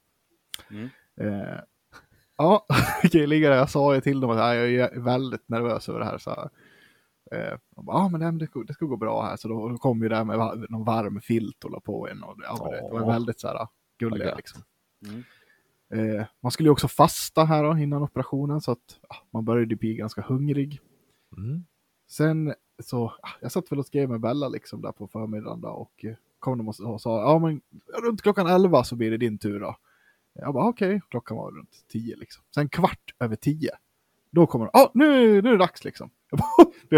Mm. 0.71 0.89
Eh, 1.21 1.59
ja, 2.37 2.65
där. 3.49 3.55
Jag 3.55 3.69
sa 3.69 3.95
ju 3.95 4.01
till 4.01 4.19
dem 4.19 4.29
att 4.29 4.37
jag 4.37 4.73
är 4.73 4.99
väldigt 4.99 5.49
nervös 5.49 5.89
över 5.89 5.99
det 5.99 6.05
här. 6.05 6.17
Så 6.17 6.29
här. 6.29 6.49
Eh, 7.31 7.57
bara, 7.75 7.97
ah, 7.97 8.09
men 8.09 8.37
det, 8.37 8.47
det, 8.53 8.63
det 8.67 8.73
ska 8.73 8.85
gå 8.85 8.97
bra 8.97 9.21
här. 9.21 9.37
Så 9.37 9.47
då, 9.47 9.69
då 9.69 9.77
kom 9.77 10.03
ju 10.03 10.09
det 10.09 10.23
med 10.23 10.65
någon 10.69 10.83
varm 10.83 11.21
filt 11.21 11.63
och 11.63 11.71
la 11.71 11.79
på 11.79 12.07
en. 12.07 12.23
Och, 12.23 12.35
ja, 12.43 12.69
det, 12.71 12.87
det 12.87 12.99
var 12.99 13.11
väldigt 13.11 13.39
så 13.39 13.47
här, 13.47 13.55
Vad 13.55 13.67
gulliga 13.99 14.35
liksom. 14.35 14.61
Mm. 15.07 15.23
Eh, 15.89 16.25
man 16.39 16.51
skulle 16.51 16.67
ju 16.67 16.71
också 16.71 16.87
fasta 16.87 17.43
här 17.43 17.63
då, 17.63 17.77
innan 17.77 18.03
operationen 18.03 18.61
så 18.61 18.71
att 18.71 18.99
ah, 19.09 19.15
man 19.31 19.45
började 19.45 19.75
bli 19.75 19.95
ganska 19.95 20.21
hungrig. 20.21 20.79
Mm. 21.37 21.65
Sen 22.09 22.53
så, 22.83 23.05
ah, 23.05 23.29
jag 23.41 23.51
satt 23.51 23.71
väl 23.71 23.79
och 23.79 23.85
skrev 23.85 24.09
med 24.09 24.19
Bella 24.19 24.49
liksom 24.49 24.81
där 24.81 24.91
på 24.91 25.07
förmiddagen 25.07 25.61
då, 25.61 25.69
och 25.69 26.05
eh, 26.05 26.15
kom 26.39 26.57
de 26.57 26.67
och, 26.67 26.79
och 26.79 27.01
sa, 27.01 27.21
ja 27.21 27.39
men 27.39 27.61
runt 28.03 28.21
klockan 28.21 28.47
11 28.47 28.83
så 28.83 28.95
blir 28.95 29.11
det 29.11 29.17
din 29.17 29.37
tur 29.37 29.59
då. 29.59 29.77
Jag 30.33 30.53
bara 30.53 30.69
okej, 30.69 31.01
klockan 31.09 31.37
var 31.37 31.51
runt 31.51 31.85
10 31.87 32.15
liksom. 32.15 32.43
Sen 32.55 32.69
kvart 32.69 33.15
över 33.19 33.35
10, 33.35 33.71
då 34.29 34.47
kommer 34.47 34.65
de, 34.65 34.71
ja 34.73 34.91
nu, 34.93 35.41
nu 35.41 35.49
är 35.49 35.53
det 35.53 35.57
dags 35.57 35.83
liksom. 35.83 36.09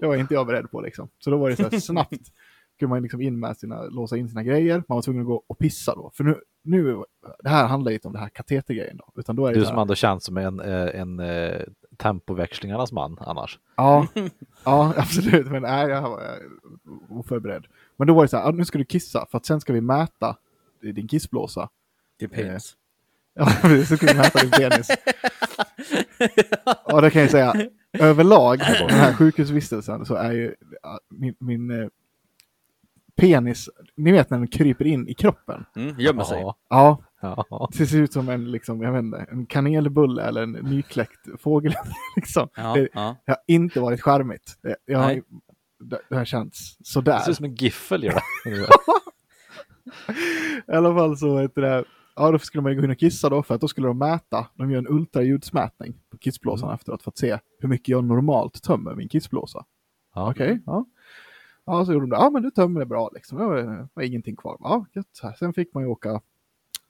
Det 0.00 0.06
var 0.06 0.16
inte 0.16 0.34
jag 0.34 0.46
beredd 0.46 0.70
på 0.70 0.80
liksom. 0.80 1.08
Så 1.18 1.30
då 1.30 1.36
var 1.36 1.50
det 1.50 1.56
så 1.56 1.62
här 1.62 1.80
snabbt, 1.80 2.32
kunde 2.78 2.90
man 2.90 3.02
liksom 3.02 3.20
in 3.20 3.40
med 3.40 3.56
sina, 3.56 3.82
låsa 3.82 4.16
in 4.16 4.28
sina 4.28 4.42
grejer, 4.42 4.84
man 4.88 4.96
var 4.96 5.02
tvungen 5.02 5.22
att 5.22 5.26
gå 5.26 5.44
och 5.46 5.58
pissa 5.58 5.94
då. 5.94 6.10
För 6.14 6.24
nu, 6.24 6.40
nu 6.62 7.04
det 7.42 7.48
här 7.48 7.66
handlar 7.66 7.92
inte 7.92 8.08
om 8.08 8.14
det 8.14 8.20
här 8.20 8.28
katetergrejen 8.28 8.96
då, 8.96 9.20
utan 9.20 9.36
då 9.36 9.46
är 9.46 9.52
det 9.52 9.58
Du 9.58 9.64
som 9.64 9.74
här, 9.74 9.82
ändå 9.82 9.94
känns 9.94 10.24
som 10.24 10.36
en, 10.36 10.60
eh, 10.60 11.00
en 11.00 11.20
eh, 11.20 11.62
tempoväxlingarnas 11.96 12.92
man 12.92 13.18
annars. 13.20 13.58
Ja, 13.76 14.06
ja, 14.64 14.94
absolut. 14.96 15.50
Men 15.50 15.62
nej, 15.62 15.88
jag 15.88 16.02
var 16.02 16.22
eh, 16.22 17.18
oförberedd. 17.18 17.66
Men 17.96 18.06
då 18.06 18.14
var 18.14 18.22
det 18.22 18.28
så 18.28 18.36
här, 18.36 18.48
ah, 18.48 18.50
nu 18.50 18.64
ska 18.64 18.78
du 18.78 18.84
kissa 18.84 19.26
för 19.30 19.38
att 19.38 19.46
sen 19.46 19.60
ska 19.60 19.72
vi 19.72 19.80
mäta 19.80 20.36
din 20.80 21.08
kissblåsa. 21.08 21.68
Din 22.18 22.28
penis. 22.28 22.76
Ja, 23.34 23.46
så 23.86 23.96
ska 23.96 24.06
vi 24.06 24.14
mäta 24.14 24.40
din 24.40 24.50
penis. 24.50 24.88
Ja, 26.86 27.00
det 27.00 27.10
kan 27.10 27.22
jag 27.22 27.30
säga. 27.30 27.54
Överlag, 27.98 28.58
den 28.58 28.90
här 28.90 29.14
sjukhusvistelsen, 29.14 30.06
så 30.06 30.14
är 30.14 30.32
ju 30.32 30.54
ja, 30.82 31.00
min, 31.10 31.34
min 31.38 31.70
eh, 31.82 31.88
penis, 33.16 33.68
ni 33.96 34.12
vet 34.12 34.30
när 34.30 34.38
den 34.38 34.48
kryper 34.48 34.84
in 34.86 35.08
i 35.08 35.14
kroppen. 35.14 35.64
Mm, 35.76 36.00
gömmer 36.00 36.24
sig. 36.24 36.40
Ja, 36.68 36.98
Ja, 37.22 37.68
det 37.78 37.86
ser 37.86 37.98
ut 37.98 38.12
som 38.12 38.28
en, 38.28 38.50
liksom, 38.50 38.82
jag 38.82 38.92
vet 38.92 38.98
inte, 39.02 39.26
en 39.30 39.46
kanelbulle 39.46 40.22
eller 40.22 40.42
en 40.42 40.52
nykläckt 40.52 41.40
fågel. 41.40 41.74
Liksom. 42.16 42.48
Ja, 42.54 42.74
Det, 42.74 42.88
ja. 42.92 43.16
det 43.26 43.32
har 43.32 43.38
inte 43.46 43.80
varit 43.80 44.02
charmigt. 44.02 44.58
Det, 44.62 44.76
jag 44.84 44.98
har, 44.98 45.22
det, 45.80 46.00
det 46.08 46.16
har 46.16 46.24
känts 46.24 46.76
Det 46.78 46.84
sådär. 46.84 47.18
ser 47.18 47.30
ut 47.30 47.36
som 47.36 47.44
en 47.44 47.54
giffel 47.54 48.04
gör 48.04 48.12
det. 48.44 48.50
I 50.72 50.76
alla 50.76 50.94
fall 50.94 51.16
så 51.18 51.38
heter 51.38 51.62
det, 51.62 51.84
ja 52.26 52.30
då 52.30 52.38
skulle 52.38 52.62
man 52.62 52.72
ju 52.72 52.78
gå 52.78 52.84
in 52.84 52.90
och 52.90 52.98
kissa 52.98 53.28
då 53.28 53.42
för 53.42 53.54
att 53.54 53.60
då 53.60 53.68
skulle 53.68 53.86
de 53.86 53.98
mäta, 53.98 54.46
de 54.54 54.70
gör 54.70 54.78
en 54.78 54.88
ultraljudsmätning 54.88 55.94
på 56.10 56.18
kissblåsan 56.18 56.68
Mm. 56.68 56.74
efteråt 56.74 57.02
för 57.02 57.10
att 57.10 57.18
se 57.18 57.38
hur 57.58 57.68
mycket 57.68 57.88
jag 57.88 58.04
normalt 58.04 58.62
tömmer 58.62 58.94
min 58.94 59.08
kissblåsa. 59.08 59.64
Ja. 60.14 60.30
Okej, 60.30 60.60
ja. 60.66 60.84
Ja, 61.64 61.84
så 61.84 61.92
gjorde 61.92 62.06
de 62.06 62.10
det. 62.10 62.16
Ja, 62.16 62.30
men 62.30 62.42
du 62.42 62.50
tömmer 62.50 62.80
det 62.80 62.86
bra 62.86 63.10
liksom. 63.14 63.38
Det 63.38 63.44
var, 63.44 63.56
det 63.56 63.88
var 63.94 64.02
ingenting 64.02 64.36
kvar. 64.36 64.56
Ja, 64.60 64.86
gött. 64.92 65.36
Sen 65.38 65.54
fick 65.54 65.74
man 65.74 65.82
ju 65.82 65.88
åka, 65.88 66.10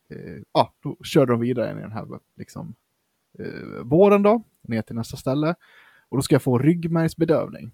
eh, 0.08 0.42
ja, 0.52 0.72
då 0.82 0.96
körde 1.04 1.32
de 1.32 1.40
vidare 1.40 1.70
i 1.70 1.74
den 1.80 1.92
här 1.92 2.06
liksom, 2.36 2.74
eh, 3.38 3.82
våren 3.84 4.22
då, 4.22 4.42
ner 4.62 4.82
till 4.82 4.96
nästa 4.96 5.16
ställe. 5.16 5.54
Och 6.08 6.18
då 6.18 6.22
ska 6.22 6.34
jag 6.34 6.42
få 6.42 6.58
ryggmärgsbedövning. 6.58 7.72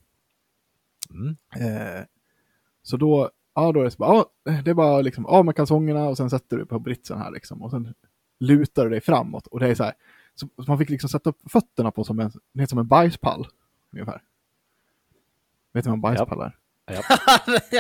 Mm. 1.11 1.37
Eh, 1.57 2.05
så 2.83 2.97
då, 2.97 3.31
ja 3.61 3.73
då 3.73 3.81
är 3.81 3.85
det 3.85 3.91
så 3.91 3.97
bara, 3.99 4.15
ja, 4.45 4.53
det 4.65 4.71
är 4.71 4.75
bara 4.75 5.01
liksom 5.01 5.27
av 5.27 5.45
med 5.45 5.57
kalsongerna 5.57 6.05
och 6.09 6.17
sen 6.17 6.31
sätter 6.31 6.57
du 6.57 6.67
på 6.67 6.79
britsen 6.79 7.19
här 7.19 7.31
liksom 7.31 7.63
och 7.63 7.71
sen 7.71 7.95
lutar 8.41 8.85
du 8.85 8.91
dig 8.91 9.01
framåt 9.01 9.47
och 9.47 9.61
det 9.61 9.69
är 9.69 9.75
så 9.75 9.85
här, 9.85 9.93
så, 10.35 10.47
så 10.57 10.65
man 10.71 10.79
fick 10.79 10.91
liksom 10.91 11.09
sätta 11.11 11.31
upp 11.31 11.39
fötterna 11.51 11.91
på 11.91 12.05
som 12.05 12.21
en, 12.21 12.69
som 12.69 12.79
en 12.79 12.87
bajspall 12.89 13.47
ungefär. 13.93 14.23
Vet 15.73 15.85
du 15.85 15.91
vad 15.91 15.95
en 15.97 16.01
bajspall 16.01 16.41
är? 16.41 16.57
Ja. 16.91 17.03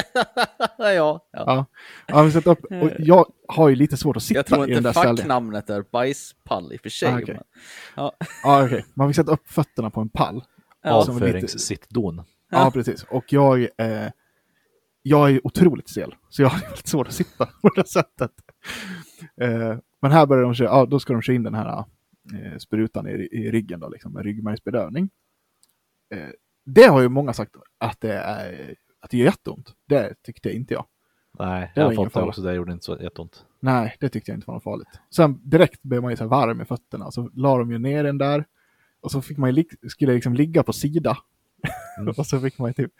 ja, 0.78 0.92
ja. 0.92 1.24
Ja, 1.32 1.66
ja 2.06 2.22
vi 2.22 2.32
sätter 2.32 2.50
upp, 2.50 2.64
och 2.64 2.90
jag 2.98 3.26
har 3.48 3.68
ju 3.68 3.74
lite 3.74 3.96
svårt 3.96 4.16
att 4.16 4.22
sitta 4.22 4.38
Jag 4.38 4.46
tror 4.46 4.64
i 4.64 4.68
den 4.70 4.78
inte 4.78 4.88
där 4.88 4.92
ställningen. 4.92 5.16
facknamnet 5.16 5.70
är 5.70 5.84
bajspall 5.90 6.72
i 6.72 6.76
och 6.76 6.80
för 6.80 6.88
sig. 6.90 7.08
Ah, 7.12 7.18
okej. 7.22 7.34
men- 7.34 7.44
Ja. 7.96 8.12
Ja, 8.42 8.64
okej. 8.64 8.84
Man 8.94 9.08
fick 9.08 9.16
sätta 9.16 9.32
upp 9.32 9.48
fötterna 9.48 9.90
på 9.90 10.00
en 10.00 10.08
pall. 10.08 10.44
Ja. 10.82 10.90
Avföringssittdon. 10.92 12.22
Ja, 12.50 12.70
precis. 12.74 13.02
Och 13.02 13.32
jag, 13.32 13.60
eh, 13.62 14.06
jag 15.02 15.30
är 15.30 15.46
otroligt 15.46 15.88
stel, 15.88 16.14
så 16.28 16.42
jag 16.42 16.48
har 16.48 16.60
väldigt 16.66 16.86
svårt 16.86 17.08
att 17.08 17.14
sitta 17.14 17.46
på 17.62 17.68
det 17.68 17.88
sättet. 17.88 18.32
Eh, 19.40 19.76
men 20.02 20.12
här 20.12 20.26
börjar 20.26 20.42
de 20.42 20.54
köra, 20.54 20.68
ja, 20.68 20.86
då 20.86 21.00
ska 21.00 21.12
de 21.12 21.22
köra 21.22 21.36
in 21.36 21.42
den 21.42 21.54
här 21.54 21.84
eh, 22.34 22.58
sprutan 22.58 23.08
i, 23.08 23.10
i 23.32 23.50
ryggen 23.50 23.80
då, 23.80 23.88
liksom, 23.88 24.12
med 24.12 24.24
ryggmärgsbedövning. 24.24 25.10
Eh, 26.14 26.28
det 26.66 26.86
har 26.86 27.00
ju 27.00 27.08
många 27.08 27.32
sagt 27.32 27.56
att 27.78 28.00
det, 28.00 28.12
är, 28.12 28.74
att 29.00 29.10
det 29.10 29.16
gör 29.16 29.24
jätteont. 29.24 29.74
Det 29.86 30.14
tyckte 30.22 30.52
inte 30.52 30.74
jag. 30.74 30.84
Nej, 31.38 31.72
Det 31.74 31.80
jag 31.80 31.86
har 31.86 31.94
fått 31.94 32.14
det 32.14 32.22
också. 32.22 32.42
Det 32.42 32.54
gjorde 32.54 32.72
inte 32.72 32.84
så 32.84 32.98
jätteont. 33.02 33.44
Nej, 33.60 33.96
det 34.00 34.08
tyckte 34.08 34.30
jag 34.30 34.36
inte 34.36 34.46
var 34.46 34.54
något 34.54 34.62
farligt. 34.62 35.00
Sen 35.10 35.40
direkt 35.42 35.82
blev 35.82 36.02
man 36.02 36.10
ju 36.10 36.16
så 36.16 36.26
varm 36.26 36.60
i 36.60 36.64
fötterna, 36.64 37.10
så 37.10 37.30
la 37.34 37.58
de 37.58 37.72
ju 37.72 37.78
ner 37.78 38.04
den 38.04 38.18
där. 38.18 38.44
Och 39.00 39.10
så 39.10 39.22
fick 39.22 39.38
man 39.38 39.54
ju, 39.54 39.64
skulle 39.88 40.14
liksom 40.14 40.34
ligga 40.34 40.62
på 40.62 40.72
sida. 40.72 41.18
Mm. 41.98 42.14
och 42.18 42.26
så 42.26 42.40
fick 42.40 42.58
man 42.58 42.70
ju 42.70 42.74
typ... 42.74 42.92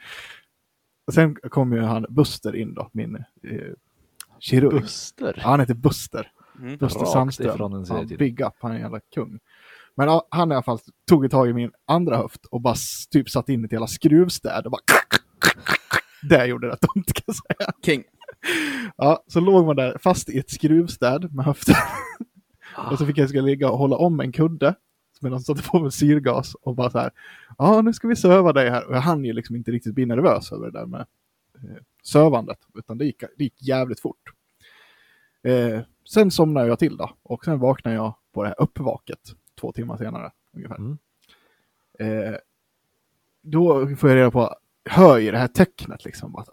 Sen 1.13 1.35
kom 1.35 1.73
ju 1.73 1.81
han 1.81 2.07
Buster 2.09 2.57
in 2.57 2.75
då, 2.75 2.91
min 2.93 3.17
eh, 3.17 3.23
kirurg. 4.41 4.81
Buster. 4.81 5.35
Ja, 5.37 5.49
han 5.49 5.61
heter 5.61 5.75
Buster. 5.75 6.33
Mm. 6.59 6.77
Buster 6.77 7.01
Rakt 7.01 7.13
Sandström. 7.13 7.73
en 7.73 7.85
Ja, 7.89 8.17
big 8.19 8.41
up, 8.41 8.53
han 8.61 8.71
är 8.71 8.75
en 8.77 8.81
jävla 8.81 9.01
kung. 9.15 9.39
Men 9.95 10.09
ja, 10.09 10.29
han 10.31 10.53
i 10.53 10.55
alla 10.55 10.63
fall 10.63 10.79
tog 11.09 11.25
ett 11.25 11.31
tag 11.31 11.49
i 11.49 11.53
min 11.53 11.71
andra 11.87 12.17
höft 12.17 12.47
och 12.47 12.61
bara 12.61 12.75
typ 13.11 13.31
satt 13.31 13.49
in 13.49 13.65
ett 13.65 13.73
jävla 13.73 13.87
skruvstäd 13.87 14.65
och 14.65 14.71
bara... 14.71 14.81
Det 16.29 16.47
gjorde 16.47 16.69
rätt 16.69 16.85
ont 16.97 17.13
kan 17.13 17.23
jag 17.27 17.37
säga. 17.37 17.73
King. 17.85 18.05
Ja, 18.97 19.25
så 19.27 19.41
låg 19.41 19.67
man 19.67 19.77
där 19.77 19.99
fast 20.03 20.29
i 20.29 20.39
ett 20.39 20.51
skruvstäd 20.51 21.35
med 21.35 21.45
höften. 21.45 21.75
och 22.91 22.99
så 22.99 23.07
fick 23.07 23.19
jag 23.19 23.29
ska 23.29 23.41
ligga 23.41 23.71
och 23.71 23.79
hålla 23.79 23.97
om 23.97 24.21
en 24.21 24.33
kudde. 24.33 24.75
Medan 25.23 25.39
de 25.39 25.45
satte 25.45 25.63
på 25.63 25.81
med 25.81 25.95
syrgas 25.95 26.55
och 26.55 26.75
bara 26.75 26.91
så 26.91 26.99
här. 26.99 27.11
Ja, 27.59 27.83
nu 27.83 27.93
ska 27.93 28.09
vi 28.09 28.17
söva 28.17 28.53
dig 28.53 28.71
här. 28.71 28.87
Och 28.87 28.95
jag 28.95 29.01
hann 29.01 29.25
ju 29.25 29.33
liksom 29.33 29.57
inte 29.57 29.71
riktigt 29.71 29.95
bli 29.95 30.07
nervös 30.07 30.53
över 30.53 30.67
det 30.67 30.79
där 30.79 30.87
med 30.87 31.01
eh, 31.55 31.83
sövandet. 32.03 32.59
Utan 32.75 32.99
det 32.99 33.05
gick, 33.05 33.21
det 33.37 33.45
gick 33.45 33.63
jävligt 33.63 34.01
fort. 34.01 34.33
Eh, 35.43 35.81
sen 36.09 36.31
somnade 36.31 36.67
jag 36.67 36.79
till 36.79 36.97
då. 36.97 37.11
Och 37.23 37.45
sen 37.45 37.59
vaknade 37.59 37.97
jag 37.97 38.15
på 38.33 38.43
det 38.43 38.49
här 38.49 38.61
uppvaket 38.63 39.35
två 39.61 39.73
timmar 39.73 39.97
senare. 39.97 40.33
Ungefär. 40.53 40.77
Mm. 40.77 40.99
Eh, 41.99 42.35
då 43.41 43.97
får 43.97 44.11
jag 44.11 44.17
reda 44.17 44.31
på, 44.31 44.55
hör 44.85 45.19
ju 45.19 45.31
det 45.31 45.39
här 45.39 45.49
tecknet 45.49 46.05
liksom. 46.05 46.37
Att, 46.37 46.49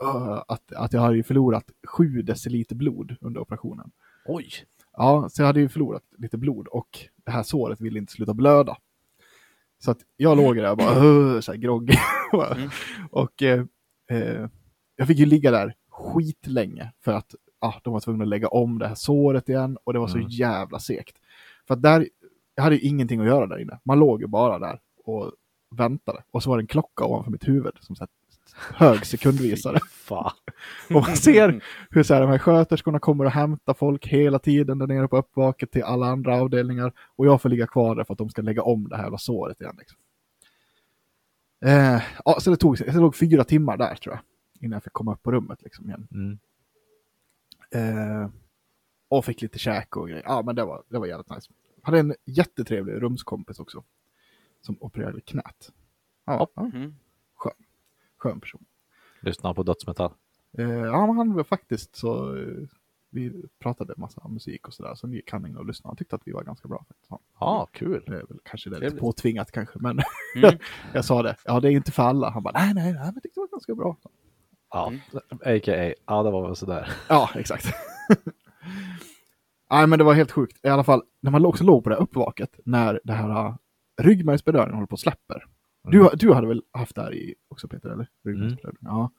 att, 0.48 0.74
att 0.74 0.94
jag 0.94 1.02
har 1.02 1.14
ju 1.14 1.24
förlorat 1.24 1.72
sju 1.88 2.22
deciliter 2.22 2.76
blod 2.76 3.16
under 3.22 3.42
operationen. 3.42 3.92
Oj! 4.26 4.50
Ja, 4.98 5.30
så 5.30 5.42
jag 5.42 5.48
hade 5.48 5.60
ju 5.60 5.70
förlorat 5.70 6.04
lite 6.18 6.38
blod 6.38 6.68
och 6.68 7.00
det 7.26 7.32
här 7.32 7.44
såret 7.44 7.82
ville 7.82 8.00
inte 8.00 8.14
sluta 8.14 8.34
blöda. 8.34 8.78
Så 9.84 9.92
att 9.92 9.98
jag 10.18 10.38
låg 10.38 10.56
där 10.56 10.72
och 10.72 10.78
bara 10.78 11.00
"Åh", 11.08 11.40
så 11.40 11.52
här 11.52 11.60
groggy. 11.60 11.94
Mm. 12.58 12.70
och 13.12 13.44
eh, 13.44 13.66
eh, 14.12 14.48
jag 14.96 15.08
fick 15.08 15.20
ju 15.20 15.26
ligga 15.26 15.52
där 15.52 15.76
skitlänge 15.90 16.92
för 17.04 17.12
att 17.14 17.36
ah, 17.60 17.74
de 17.84 17.94
var 17.94 18.00
tvungna 18.00 18.24
att 18.24 18.28
lägga 18.30 18.48
om 18.48 18.80
det 18.80 18.88
här 18.88 18.96
såret 18.96 19.50
igen 19.50 19.78
och 19.84 19.94
det 19.94 20.00
var 20.00 20.08
så 20.08 20.18
Mm. 20.18 20.30
jävla 20.30 20.80
segt. 20.80 21.18
För 21.68 21.74
att 21.74 21.82
där, 21.82 22.10
jag 22.56 22.64
hade 22.64 22.76
ju 22.76 22.82
ingenting 22.82 23.20
att 23.22 23.28
göra 23.28 23.48
där 23.48 23.58
inne. 23.58 23.80
Man 23.84 24.00
låg 24.00 24.22
ju 24.22 24.28
bara 24.28 24.60
där 24.60 24.80
och 25.04 25.32
väntade. 25.76 26.24
Och 26.32 26.44
så 26.44 26.50
var 26.50 26.58
det 26.58 26.64
en 26.64 26.68
klocka 26.68 27.06
ovanför 27.06 27.32
mitt 27.32 27.48
huvud 27.48 27.74
som 27.80 27.96
så 27.96 28.08
hög 28.56 29.06
sekundvisare. 29.06 29.80
Och 30.90 31.02
man 31.02 31.16
ser 31.16 31.64
hur 31.90 32.04
så 32.04 32.14
här, 32.14 32.22
de 32.22 32.30
här 32.30 32.38
sköterskorna 32.38 33.00
kommer 33.00 33.26
och 33.26 33.32
hämtar 33.32 33.74
folk 33.74 34.08
hela 34.08 34.40
tiden 34.40 34.78
där 34.78 34.88
nere 34.88 35.08
på 35.08 35.18
uppvaket 35.18 35.72
till 35.72 35.84
alla 35.84 36.06
andra 36.06 36.42
avdelningar. 36.42 36.94
Och 37.16 37.26
jag 37.26 37.42
får 37.42 37.50
ligga 37.50 37.68
kvar 37.68 37.96
där 37.96 38.04
för 38.04 38.14
att 38.14 38.18
de 38.18 38.30
ska 38.30 38.42
lägga 38.42 38.62
om 38.64 38.90
det 38.90 38.96
här 38.96 39.04
jävla 39.04 39.18
såret 39.18 39.62
igen. 39.62 39.76
Liksom. 39.80 39.98
Eh, 41.66 42.02
ja, 42.26 42.40
så 42.40 42.50
det 42.52 42.58
tog, 42.58 42.78
det 42.78 42.94
tog 42.94 43.16
fyra 43.16 43.44
timmar 43.44 43.78
där 43.78 43.96
tror 43.96 44.16
jag. 44.16 44.22
Innan 44.64 44.76
jag 44.76 44.84
fick 44.84 44.94
komma 44.94 45.14
upp 45.14 45.24
på 45.24 45.32
rummet 45.32 45.62
liksom 45.62 45.86
igen. 45.86 46.08
Mm. 46.12 46.40
Eh, 47.72 48.30
och 49.08 49.26
fick 49.26 49.42
lite 49.42 49.60
käk 49.60 49.98
och 49.98 50.10
grejer. 50.10 50.24
Ja, 50.26 50.42
men 50.46 50.56
det 50.56 50.66
var, 50.66 50.84
det 50.90 51.00
var 51.00 51.06
jävligt 51.08 51.30
nice. 51.30 51.52
Hade 51.82 52.00
en 52.00 52.16
jättetrevlig 52.26 53.02
rumskompis 53.02 53.60
också. 53.60 53.84
Som 54.62 54.78
opererade 54.80 55.22
knät. 55.22 55.72
Ja, 56.26 56.48
ja 56.56 56.62
Mm. 56.74 56.96
Skön 58.18 58.40
person. 58.40 58.66
Lyssna 59.22 59.54
på 59.54 59.64
dödsmetall. 59.64 60.12
Eh, 60.58 60.70
ja, 60.70 61.08
men 61.08 61.18
han 61.18 61.34
var 61.34 61.44
faktiskt 61.44 61.96
så... 61.96 62.38
Eh, 62.38 62.44
vi 63.10 63.44
pratade 63.60 63.94
massa 63.98 64.28
musik 64.28 64.68
och 64.68 64.74
sådär. 64.74 64.96
Så 64.96 65.08
gick 65.10 65.32
han 65.32 65.46
in 65.48 65.58
och 65.58 65.66
lyssnade. 65.66 65.90
Han 65.90 65.98
tyckte 65.98 66.16
att 66.16 66.22
vi 66.26 66.32
var 66.32 66.44
ganska 66.44 66.68
bra. 66.68 66.86
Faktiskt. 66.88 67.08
Ja, 67.10 67.20
Ja, 67.40 67.68
kul. 67.72 68.04
det 68.08 68.14
är 68.16 68.26
väl 68.28 68.38
kanske 68.44 68.70
det 68.70 68.76
är 68.76 68.80
lite 68.82 68.96
påtvingat 68.96 69.52
kanske. 69.52 69.80
Men 69.80 70.00
Mm. 70.44 70.58
jag 70.94 71.06
sa 71.06 71.22
det. 71.24 71.36
Ja, 71.46 71.60
det 71.60 71.68
är 71.68 71.72
inte 71.72 71.92
för 71.92 72.04
alla. 72.04 72.30
Han 72.30 72.44
bara, 72.44 72.52
nej, 72.60 72.74
nej, 72.74 72.94
nej, 72.94 73.04
men 73.14 73.14
tyckte 73.22 73.30
det 73.40 73.42
var 73.42 73.48
ganska 73.48 73.76
bra. 73.76 73.98
Ja, 74.72 74.88
Mm. 74.88 75.00
a.k.a. 75.32 75.94
Ja, 76.06 76.24
det 76.24 76.32
var 76.32 76.48
väl 76.48 76.56
sådär. 76.56 76.90
Ja, 77.10 77.30
exakt. 77.36 77.66
Nej, 79.70 79.88
men 79.88 80.00
det 80.00 80.06
var 80.06 80.14
helt 80.14 80.32
sjukt. 80.32 80.60
I 80.66 80.68
alla 80.70 80.84
fall, 80.84 81.04
när 81.20 81.32
man 81.32 81.46
också 81.46 81.64
låg 81.64 81.84
på 81.84 81.90
det 81.90 81.96
här 81.96 82.04
uppvaket, 82.04 82.60
när 82.66 83.00
det 83.04 83.14
här 83.14 83.30
uh, 83.48 83.56
ryggmärgsbedövningen 84.02 84.74
håller 84.76 84.88
på 84.88 84.94
att 84.94 85.00
släpper. 85.00 85.46
Du, 85.92 86.10
du 86.14 86.34
hade 86.34 86.48
väl 86.48 86.62
haft 86.72 86.96
det 86.96 87.02
här 87.02 87.14
i 87.14 87.36
också 87.48 87.68
Peter, 87.68 87.90
eller? 87.90 88.08
Ryggmärgsbedövning. 88.26 88.80
Ja. 88.82 89.12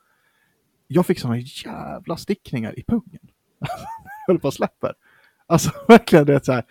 Jag 0.87 1.07
fick 1.07 1.21
sådana 1.21 1.39
jävla 1.39 2.17
stickningar 2.17 2.79
i 2.79 2.83
pungen. 2.83 3.21
höll 4.27 4.39
på 4.39 4.49
att 4.49 4.55
släpper. 4.55 4.95
Alltså 5.47 5.71
verkligen, 5.89 6.27
det 6.27 6.35
är 6.35 6.41
så 6.41 6.53
här. 6.53 6.65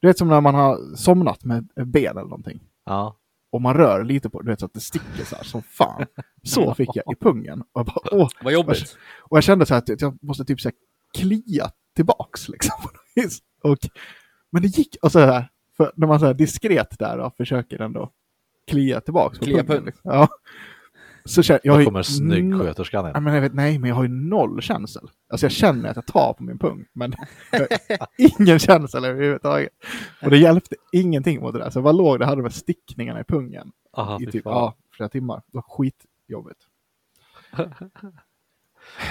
Du 0.00 0.06
vet 0.06 0.18
som 0.18 0.28
när 0.28 0.40
man 0.40 0.54
har 0.54 0.96
somnat 0.96 1.44
med 1.44 1.68
ben 1.74 2.10
eller 2.10 2.22
någonting. 2.22 2.60
Ja. 2.84 3.16
Och 3.50 3.62
man 3.62 3.74
rör 3.74 4.04
lite 4.04 4.30
på 4.30 4.40
det, 4.40 4.44
du 4.44 4.50
vet 4.52 4.60
så 4.60 4.66
att 4.66 4.74
det 4.74 4.80
sticker 4.80 5.24
så 5.24 5.36
här 5.36 5.44
som 5.44 5.62
fan. 5.62 6.06
Så 6.42 6.74
fick 6.76 6.88
jag 6.94 7.12
i 7.12 7.16
pungen. 7.20 7.60
Och 7.62 7.68
jag 7.72 7.86
bara, 7.86 8.00
åh, 8.12 8.28
Vad 8.42 8.52
jobbigt. 8.52 8.96
och 9.18 9.36
jag 9.36 9.44
kände 9.44 9.66
så 9.66 9.74
här 9.74 9.82
att 9.82 10.00
jag 10.00 10.18
måste 10.22 10.44
typ 10.44 10.60
så 10.60 10.68
här 10.68 10.74
klia 11.18 11.70
tillbaks 11.96 12.48
liksom. 12.48 12.76
Och, 13.62 13.78
men 14.50 14.62
det 14.62 14.68
gick, 14.68 14.96
och 15.02 15.12
så 15.12 15.18
här, 15.18 15.48
för 15.76 15.92
när 15.96 16.06
man 16.06 16.20
så 16.20 16.26
här 16.26 16.34
diskret 16.34 16.98
där 16.98 17.18
och 17.18 17.36
försöker 17.36 17.78
ändå 17.78 18.10
klia 18.72 19.00
tillbaka 19.00 19.38
på 19.38 19.44
Klia 19.44 19.56
pungen. 19.64 19.76
pung. 19.76 19.84
liksom. 19.86 20.10
Ja. 20.12 20.28
Så 21.24 21.42
känner, 21.42 21.60
jag 21.64 21.78
Då 21.80 21.84
kommer 21.84 22.02
snyggsköterskan 22.02 23.16
in. 23.16 23.24
men 23.24 23.34
jag 23.34 23.40
vet, 23.40 23.54
nej, 23.54 23.78
men 23.78 23.88
jag 23.88 23.94
har 23.96 24.02
ju 24.02 24.08
noll 24.08 24.62
känsel. 24.62 25.10
Alltså 25.28 25.44
jag 25.44 25.52
känner 25.52 25.88
att 25.90 25.96
jag 25.96 26.06
tar 26.06 26.32
på 26.32 26.42
min 26.42 26.58
pung, 26.58 26.84
men 26.92 27.12
ingen 28.38 28.58
känsel 28.58 29.04
överhuvudtaget. 29.04 29.72
Och 30.22 30.30
det 30.30 30.38
hjälpte 30.38 30.76
ingenting 30.92 31.40
mot 31.40 31.52
det 31.52 31.58
där. 31.58 31.70
Så 31.70 31.76
jag 31.78 31.84
bara 31.84 31.92
låg 31.92 32.18
där, 32.18 32.26
hade 32.26 32.36
de 32.36 32.44
här 32.44 32.50
stickningarna 32.50 33.20
i 33.20 33.24
pungen 33.24 33.72
Aha, 33.96 34.18
i 34.20 34.26
typ 34.26 34.44
ja, 34.44 34.74
flera 34.96 35.08
timmar. 35.08 35.36
Det 35.46 35.56
var 35.56 35.62
skitjobbigt. 35.68 36.60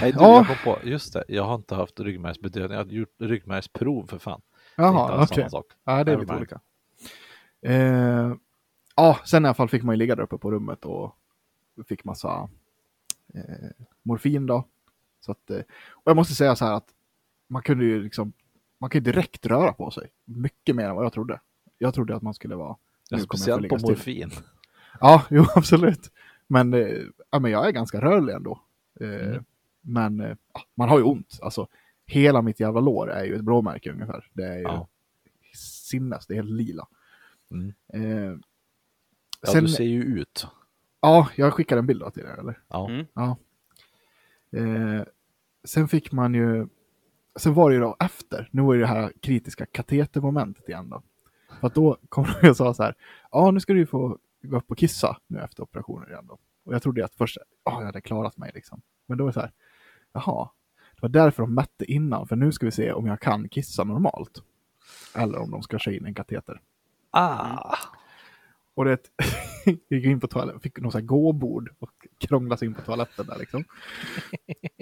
Nej, 0.02 0.12
du, 0.12 0.17
Ja. 0.19 0.36
jag 0.36 0.47
kom 0.47 0.56
på, 0.63 0.80
just 0.89 1.13
det, 1.13 1.24
jag 1.28 1.43
har 1.43 1.56
inte 1.56 1.76
haft 1.76 2.00
ryggmärgsbedövning, 2.00 2.78
jag 2.78 2.86
har 2.86 2.91
gjort 2.91 3.15
ryggmärgsprov 3.19 4.08
för 4.08 4.17
fan. 4.19 4.41
Jaha, 4.78 5.24
okej. 5.24 5.50
sak. 5.50 5.65
Ja, 5.86 6.04
det 6.04 6.12
är 6.12 6.17
lite 6.17 6.36
olika. 6.36 6.60
Eh, 7.65 8.34
ja, 9.01 9.19
sen 9.25 9.45
i 9.45 9.47
alla 9.47 9.53
fall 9.53 9.69
fick 9.69 9.83
man 9.83 9.95
ju 9.95 9.97
ligga 9.97 10.15
där 10.15 10.23
uppe 10.23 10.37
på 10.37 10.51
rummet 10.51 10.85
och 10.85 11.15
fick 11.87 12.03
massa 12.03 12.49
eh, 13.33 13.69
morfin 14.03 14.45
då. 14.45 14.63
Så 15.19 15.31
att, 15.31 15.49
eh, 15.51 15.61
och 15.91 16.03
jag 16.05 16.15
måste 16.15 16.33
säga 16.35 16.55
så 16.55 16.65
här 16.65 16.73
att 16.73 16.87
man 17.47 17.61
kunde 17.61 17.85
ju 17.85 18.03
liksom, 18.03 18.33
man 18.77 18.89
kan 18.89 18.99
ju 19.03 19.11
direkt 19.11 19.45
röra 19.45 19.73
på 19.73 19.91
sig. 19.91 20.09
Mycket 20.25 20.75
mer 20.75 20.89
än 20.89 20.95
vad 20.95 21.05
jag 21.05 21.13
trodde. 21.13 21.39
Jag 21.77 21.93
trodde 21.93 22.15
att 22.15 22.21
man 22.21 22.33
skulle 22.33 22.55
vara... 22.55 22.75
Ja, 23.09 23.17
speciellt 23.19 23.69
på 23.69 23.77
morfin. 23.77 24.31
Ja, 24.99 25.25
jo 25.29 25.45
absolut. 25.55 26.11
Men, 26.47 26.73
eh, 26.73 26.97
ja, 27.29 27.39
men 27.39 27.51
jag 27.51 27.67
är 27.67 27.71
ganska 27.71 28.01
rörlig 28.01 28.33
ändå. 28.33 28.61
Eh, 28.99 29.07
Mm. 29.07 29.43
Men 29.83 30.19
eh, 30.19 30.35
man 30.75 30.89
har 30.89 30.97
ju 30.97 31.03
ont. 31.03 31.39
Alltså, 31.41 31.67
hela 32.05 32.41
mitt 32.41 32.59
jävla 32.59 32.79
lår 32.79 33.11
är 33.11 33.23
ju 33.25 33.35
ett 33.35 33.41
blåmärke 33.43 33.91
ungefär. 33.91 34.27
Det 34.33 34.43
är 34.43 34.57
ju 34.57 34.61
Ja. 34.63 34.87
sinnes, 35.55 36.27
det 36.27 36.33
är 36.33 36.35
helt 36.35 36.49
lila. 36.51 36.87
Mm. 37.51 37.73
Ja, 39.41 39.51
sen, 39.51 39.63
du 39.63 39.69
ser 39.69 39.84
ju 39.84 40.04
ut. 40.04 40.47
ja, 41.01 41.30
jag 41.36 41.54
skickade 41.54 41.80
en 41.80 41.88
bild 41.88 42.13
till 42.13 42.23
er, 42.23 42.39
eller? 42.39 42.60
Ja. 42.67 42.89
Mm. 42.89 43.06
Ja. 43.13 43.38
Eh, 44.58 45.04
sen 45.63 45.88
fick 45.88 46.12
man 46.12 46.34
ju, 46.34 46.67
sen 47.36 47.54
var 47.54 47.69
det 47.69 47.75
ju 47.75 47.82
då 47.82 47.95
efter, 47.99 48.49
nu 48.51 48.62
var 48.62 48.75
det 48.75 48.86
här 48.88 49.13
kritiska 49.21 49.65
katetermomentet 49.65 50.69
igen 50.69 50.89
då. 50.89 51.01
För 51.60 51.67
att 51.67 51.75
då 51.75 51.97
kom 52.10 52.25
de 52.41 52.49
och 52.49 52.58
sa 52.58 52.73
så 52.73 52.84
här, 52.84 52.95
ja 53.32 53.51
nu 53.51 53.60
ska 53.60 53.73
du 53.73 53.80
ju 53.80 53.86
få 53.86 54.17
gå 54.43 54.58
upp 54.58 54.71
och 54.71 54.77
kissa 54.77 55.17
nu 55.27 55.39
efter 55.39 55.63
operationen 55.63 56.10
igen 56.10 56.27
då. 56.27 56.38
Och 56.63 56.73
jag 56.73 56.82
trodde 56.82 57.06
att 57.06 57.15
först, 57.15 57.38
ja 57.63 57.80
jag 57.80 57.86
hade 57.86 58.01
klarat 58.01 58.38
mig 58.38 58.51
liksom. 58.54 58.82
Men 59.06 59.17
då 59.17 59.23
var 59.23 59.30
det 59.30 59.34
så 59.34 59.39
här, 59.39 59.51
jaha, 60.13 60.49
det 60.95 61.01
var 61.01 61.10
därför 61.10 61.43
de 61.43 61.54
mätte 61.54 61.86
innan, 61.91 62.27
för 62.27 62.36
nu 62.36 62.51
ska 62.51 62.65
vi 62.65 62.71
se 62.71 62.91
om 62.91 63.06
jag 63.08 63.19
kan 63.19 63.49
kissa 63.49 63.84
normalt. 63.84 64.43
Eller 65.15 65.39
om 65.39 65.51
de 65.51 65.62
ska 65.62 65.80
köra 65.80 65.95
in 65.95 66.06
en 66.06 66.13
kateter. 66.13 66.62
Ah, 67.12 67.77
Och 68.73 68.86
det 68.86 69.10
gick 69.89 70.05
in 70.05 70.19
på 70.19 70.27
toaletten, 70.27 70.60
fick 70.62 70.79
någon 70.79 70.91
sån 70.91 71.07
gåbord 71.07 71.69
och 71.79 72.07
krånglade 72.17 72.60
sig 72.60 72.67
in 72.67 72.73
på 72.73 72.81
toaletten 72.81 73.25
där 73.25 73.38
liksom. 73.39 73.63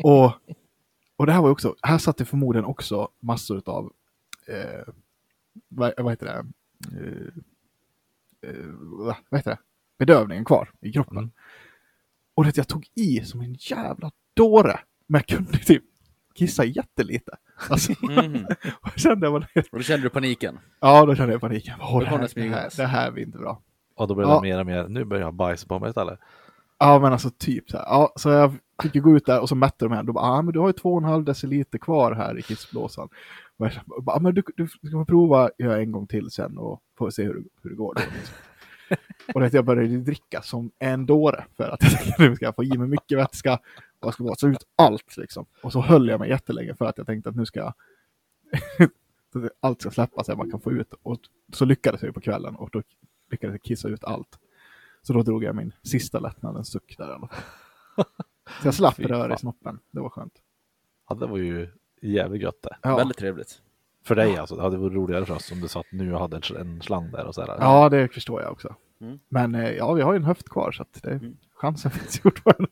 och, 0.03 0.31
och 1.15 1.25
det 1.25 1.31
här 1.31 1.41
var 1.41 1.49
också, 1.49 1.75
här 1.81 1.97
satt 1.97 2.17
det 2.17 2.25
förmodligen 2.25 2.65
också 2.65 3.09
massor 3.19 3.61
av, 3.65 3.93
eh, 4.47 4.93
vad, 5.67 5.93
vad 5.97 6.11
heter 6.11 6.25
det, 6.25 6.45
eh, 6.97 7.27
eh, 8.49 8.65
vad 9.29 9.39
heter 9.39 9.51
det, 9.51 9.57
bedövningen 9.97 10.45
kvar 10.45 10.71
i 10.81 10.91
kroppen. 10.91 11.17
Mm. 11.17 11.31
Och 12.33 12.45
det, 12.45 12.57
jag 12.57 12.67
tog 12.67 12.87
i 12.95 13.25
som 13.25 13.41
en 13.41 13.53
jävla 13.59 14.11
dåre, 14.33 14.79
men 15.07 15.19
jag 15.19 15.37
kunde 15.37 15.57
typ 15.57 15.83
kissa 16.33 16.65
jättelite. 16.65 17.37
Alltså, 17.69 17.93
Mhm. 18.01 18.45
och 18.81 18.99
kände 18.99 19.27
jag 19.27 19.35
Och 19.35 19.43
då 19.71 19.81
kände 19.81 20.05
du 20.05 20.09
paniken. 20.09 20.59
ja 20.79 21.05
då 21.05 21.15
kände 21.15 21.33
jag 21.33 21.41
paniken. 21.41 21.79
Åh, 21.81 21.99
det, 21.99 22.05
här, 22.05 22.29
det 22.35 22.41
här, 22.41 22.69
det 22.77 22.85
här 22.85 23.11
blir 23.11 23.23
inte 23.23 23.37
bra. 23.37 23.61
Och 23.99 24.07
då 24.07 24.15
blev 24.15 24.27
Ja. 24.27 24.35
det 24.35 24.41
mer 24.41 24.59
och 24.59 24.65
mer, 24.65 24.87
nu 24.87 25.03
börjar 25.05 25.23
jag 25.23 25.33
bajsa 25.33 25.67
på 25.67 25.79
mig 25.79 25.89
istället. 25.89 26.19
Ja 26.79 26.99
men 26.99 27.13
alltså 27.13 27.29
typ 27.37 27.69
så 27.69 27.77
här. 27.77 27.85
Ja, 27.85 28.13
så 28.15 28.29
jag 28.29 28.53
fick 28.81 28.95
ju 28.95 29.01
gå 29.01 29.15
ut 29.17 29.25
där 29.25 29.41
och 29.41 29.49
så 29.49 29.55
mätte 29.55 29.85
de 29.85 29.91
här. 29.91 30.03
Då 30.03 30.13
bara, 30.13 30.25
ah, 30.25 30.41
men 30.41 30.53
du 30.53 30.59
har 30.59 30.67
ju 30.67 30.73
två 30.73 30.93
och 30.93 30.97
en 31.01 31.09
halv 31.09 31.23
deciliter 31.23 31.77
kvar 31.77 32.11
här 32.11 32.37
i 32.37 32.41
kissblåsan. 32.41 33.09
Och 33.57 33.65
jag 33.65 34.03
bara, 34.03 34.15
ah, 34.15 34.19
men 34.19 34.33
du, 34.35 34.43
du 34.55 34.67
ska 34.67 35.05
prova 35.05 35.49
göra 35.57 35.77
en 35.81 35.91
gång 35.91 36.07
till 36.07 36.29
sen 36.31 36.57
och 36.57 36.81
få 36.97 37.11
se 37.11 37.23
hur, 37.23 37.43
hur 37.63 37.69
det 37.69 37.75
går. 37.75 37.93
Då, 37.95 38.01
och 39.33 39.41
det, 39.41 39.53
jag 39.53 39.65
började 39.65 39.97
dricka 39.97 40.41
som 40.41 40.71
en 40.79 41.05
dåre 41.05 41.45
för 41.57 41.69
att 41.69 41.83
jag 41.83 41.91
tänkte 41.91 42.23
nu 42.29 42.35
ska 42.35 42.45
jag 42.45 42.55
få 42.55 42.63
i 42.63 42.77
mig 42.77 42.87
mycket 42.87 43.17
vätska 43.17 43.53
och 43.99 44.07
jag 44.07 44.13
ska 44.13 44.35
ta 44.35 44.47
ut 44.47 44.63
allt 44.75 45.17
liksom. 45.17 45.45
Och 45.63 45.71
så 45.71 45.81
höll 45.81 46.07
jag 46.09 46.19
mig 46.19 46.29
jättelänge 46.29 46.75
för 46.75 46.85
att 46.85 46.97
jag 46.97 47.07
tänkte 47.07 47.29
att 47.29 47.35
nu 47.35 47.45
ska 47.45 47.59
jag 47.59 47.73
allt 49.59 49.81
ska 49.81 49.91
släppa 49.91 50.23
så 50.23 50.31
jag 50.31 50.37
bara 50.37 50.49
kan 50.49 50.61
få 50.61 50.71
ut. 50.71 50.93
Och 51.03 51.19
så 51.53 51.65
lyckades 51.65 52.01
jag 52.03 52.13
på 52.13 52.21
kvällen 52.21 52.55
och 52.55 52.69
då 52.71 52.81
lyckades 53.31 53.61
kissa 53.61 53.87
ut 53.87 54.03
allt. 54.03 54.39
Så 55.01 55.13
då 55.13 55.21
drog 55.23 55.43
jag 55.43 55.55
min 55.55 55.73
sista 55.83 56.19
lättnad, 56.19 56.57
en 56.57 56.65
suck 56.65 56.95
där 56.97 57.09
i 57.09 57.11
alla 57.13 57.27
fall. 57.27 57.37
Så 58.61 58.67
jag 58.67 58.73
slapp 58.73 58.99
röra 58.99 59.33
i 59.35 59.37
snoppen, 59.37 59.79
det 59.91 59.99
var 59.99 60.09
skönt. 60.09 60.33
Ja, 61.09 61.15
det 61.15 61.25
var 61.27 61.37
ju 61.37 61.67
jävligt 62.01 62.41
gött 62.41 62.61
det. 62.61 62.77
Ja, 62.81 62.97
Väldigt 62.97 63.17
trevligt. 63.17 63.61
För 64.03 64.15
dig 64.15 64.37
alltså, 64.37 64.55
det 64.55 64.61
hade 64.61 64.77
varit 64.77 64.93
roligare 64.93 65.25
för 65.25 65.33
oss 65.35 65.51
om 65.51 65.61
du 65.61 65.67
satt 65.67 65.85
nu 65.91 66.13
och 66.13 66.19
hade 66.19 66.35
en 66.35 66.41
sl- 66.41 66.59
en 66.61 66.81
slang 66.81 67.11
där 67.11 67.25
och 67.25 67.35
sådär. 67.35 67.57
ja 67.59 67.89
det 67.89 68.07
förstår 68.13 68.41
jag 68.41 68.51
också. 68.51 68.75
Mm. 69.01 69.19
Men 69.29 69.55
eh, 69.55 69.69
ja, 69.71 69.93
vi 69.93 70.01
har 70.01 70.13
ju 70.13 70.17
en 70.17 70.23
höft 70.23 70.49
kvar 70.49 70.71
så 70.71 70.81
att 70.81 70.99
det, 71.03 71.11
Mm. 71.11 71.37
chansen 71.53 71.91
finns 71.99 72.19
fortfarande. 72.19 72.67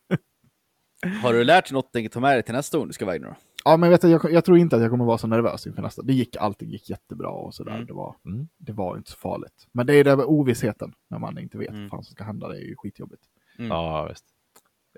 Har 1.23 1.33
du 1.33 1.43
lärt 1.43 1.65
dig 1.69 1.73
något 1.73 1.95
att 1.95 2.11
ta 2.11 2.19
med 2.19 2.35
dig 2.35 2.43
till 2.43 2.53
nästa 2.53 2.77
gång 2.77 2.87
du 2.87 2.93
ska 2.93 3.05
iväg 3.05 3.21
nu 3.21 3.27
då? 3.27 3.35
Ja, 3.69 3.77
men 3.77 3.89
vet 3.89 4.01
du, 4.01 4.07
jag, 4.09 4.31
jag 4.31 4.45
tror 4.45 4.57
inte 4.57 4.75
att 4.75 4.81
jag 4.81 4.91
kommer 4.91 5.05
vara 5.05 5.17
så 5.17 5.27
nervös 5.27 5.67
inför 5.67 5.81
nästa. 5.81 6.01
Det 6.01 6.13
gick, 6.13 6.35
allting 6.35 6.69
gick 6.69 6.89
jättebra 6.89 7.29
och 7.29 7.53
sådär. 7.53 7.71
Mm. 7.75 7.85
Det, 7.85 7.93
var, 7.93 8.15
Mm. 8.25 8.47
det 8.57 8.71
var 8.73 8.97
inte 8.97 9.11
så 9.11 9.17
farligt. 9.17 9.67
Men 9.71 9.85
det 9.87 9.93
är 9.95 10.03
det 10.03 10.15
med 10.17 10.25
ovissheten, 10.25 10.93
när 11.07 11.19
man 11.19 11.37
inte 11.39 11.57
vet 11.57 11.69
Mm. 11.69 11.81
vad 11.81 11.89
fan 11.91 12.03
som 12.03 12.11
ska 12.15 12.23
hända. 12.23 12.47
Det 12.47 12.55
är 12.57 12.61
ju 12.61 12.75
skitjobbigt. 12.75 13.23
Mm. 13.57 13.71
Ja, 13.71 14.05
visst. 14.09 14.25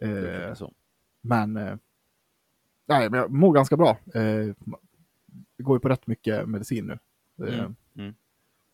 Eh. 0.02 0.68
Men, 1.22 1.58
eh, 1.58 1.76
nej, 2.88 3.10
men 3.10 3.20
jag 3.20 3.32
mår 3.32 3.54
ganska 3.54 3.78
bra. 3.78 3.90
Eh, 4.14 4.54
det 5.58 5.64
går 5.64 5.76
ju 5.76 5.80
på 5.80 5.90
rätt 5.90 6.08
mycket 6.08 6.50
medicin 6.50 6.86
nu. 6.86 7.00
Eh, 7.48 7.60
Mm, 7.60 7.76
mm. 7.98 8.14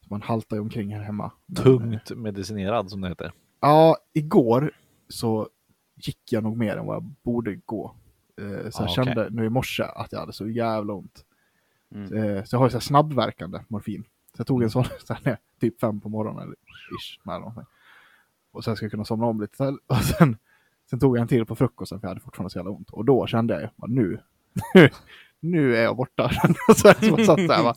Man 0.09 0.21
haltar 0.21 0.55
ju 0.57 0.61
omkring 0.61 0.95
här 0.95 1.03
hemma. 1.03 1.31
Men, 1.45 1.57
eh, 1.57 1.63
Tungt 1.63 2.11
medicinerad 2.17 2.89
som 2.91 3.01
det 3.01 3.07
heter. 3.09 3.31
Ja, 3.59 3.97
igår 4.13 4.71
så 5.09 5.49
gick 5.95 6.31
jag 6.31 6.43
nog 6.43 6.57
mer 6.57 6.77
än 6.77 6.85
vad 6.85 6.95
jag 6.95 7.03
borde 7.03 7.55
gå. 7.55 7.95
Eh, 8.41 8.69
så 8.69 8.83
jag 8.83 8.89
Ah, 8.89 8.93
kände 8.93 9.29
nu 9.29 9.45
i 9.45 9.49
morse 9.49 9.83
att 9.83 10.11
jag 10.11 10.19
hade 10.19 10.33
så 10.33 10.49
jävla 10.49 10.93
ont. 10.93 11.25
Mm. 11.95 12.13
Eh, 12.13 12.43
så 12.43 12.55
jag 12.55 12.59
har 12.59 12.65
ju 12.65 12.71
så 12.71 12.79
snabbverkande 12.79 13.59
morfin. 13.67 14.03
Så 14.33 14.39
jag 14.39 14.47
tog 14.47 14.63
en 14.63 14.69
sån 14.69 14.85
så 15.03 15.13
här, 15.23 15.37
typ 15.59 15.79
fem 15.79 16.01
på 16.01 16.09
morgonen, 16.09 16.43
eller 16.43 16.55
ish, 16.99 17.25
någonting. 17.25 17.63
Och 18.51 18.63
sen 18.63 18.75
skulle 18.75 18.85
jag 18.85 18.91
kunna 18.91 19.05
somna 19.05 19.25
om 19.25 19.41
lite 19.41 19.57
till. 19.57 19.77
Och 19.87 19.97
sen, 19.97 20.37
sen 20.89 20.99
tog 20.99 21.17
jag 21.17 21.21
en 21.21 21.27
till 21.27 21.45
på 21.45 21.55
frukosten 21.55 21.99
för 21.99 22.07
jag 22.07 22.09
hade 22.09 22.21
fortfarande 22.21 22.49
så 22.49 22.59
jävla 22.59 22.71
ont. 22.71 22.89
Och 22.89 23.05
då 23.05 23.27
kände 23.27 23.53
jag 23.53 23.63
ju, 23.63 23.69
bara, 23.75 23.87
nu, 23.87 24.19
nu 25.39 25.75
är 25.75 25.83
jag 25.83 25.97
borta. 25.97 26.29
så 26.75 26.87
jag 26.87 27.05
så 27.05 27.25
satt 27.25 27.37
där, 27.37 27.63
bara, 27.63 27.75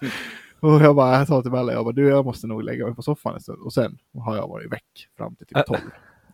och 0.60 0.82
jag 0.82 0.96
bara, 0.96 1.18
jag 1.18 1.28
sa 1.28 1.42
till 1.42 1.50
Bella, 1.50 1.72
jag 1.72 1.84
bara, 1.84 1.92
du 1.92 2.08
jag 2.08 2.24
måste 2.24 2.46
nog 2.46 2.62
lägga 2.62 2.86
mig 2.86 2.94
på 2.94 3.02
soffan 3.02 3.34
en 3.34 3.40
stund. 3.40 3.62
Och 3.62 3.72
sen 3.72 3.98
har 4.18 4.36
jag 4.36 4.48
varit 4.48 4.72
väck 4.72 5.08
fram 5.16 5.36
till 5.36 5.46
typ 5.46 5.66
12. 5.66 5.80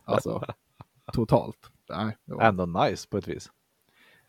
Alltså, 0.05 0.43
totalt. 1.13 1.71
Nej, 1.89 2.17
var... 2.25 2.43
Ändå 2.43 2.65
nice 2.65 3.07
på 3.09 3.17
ett 3.17 3.27
vis. 3.27 3.51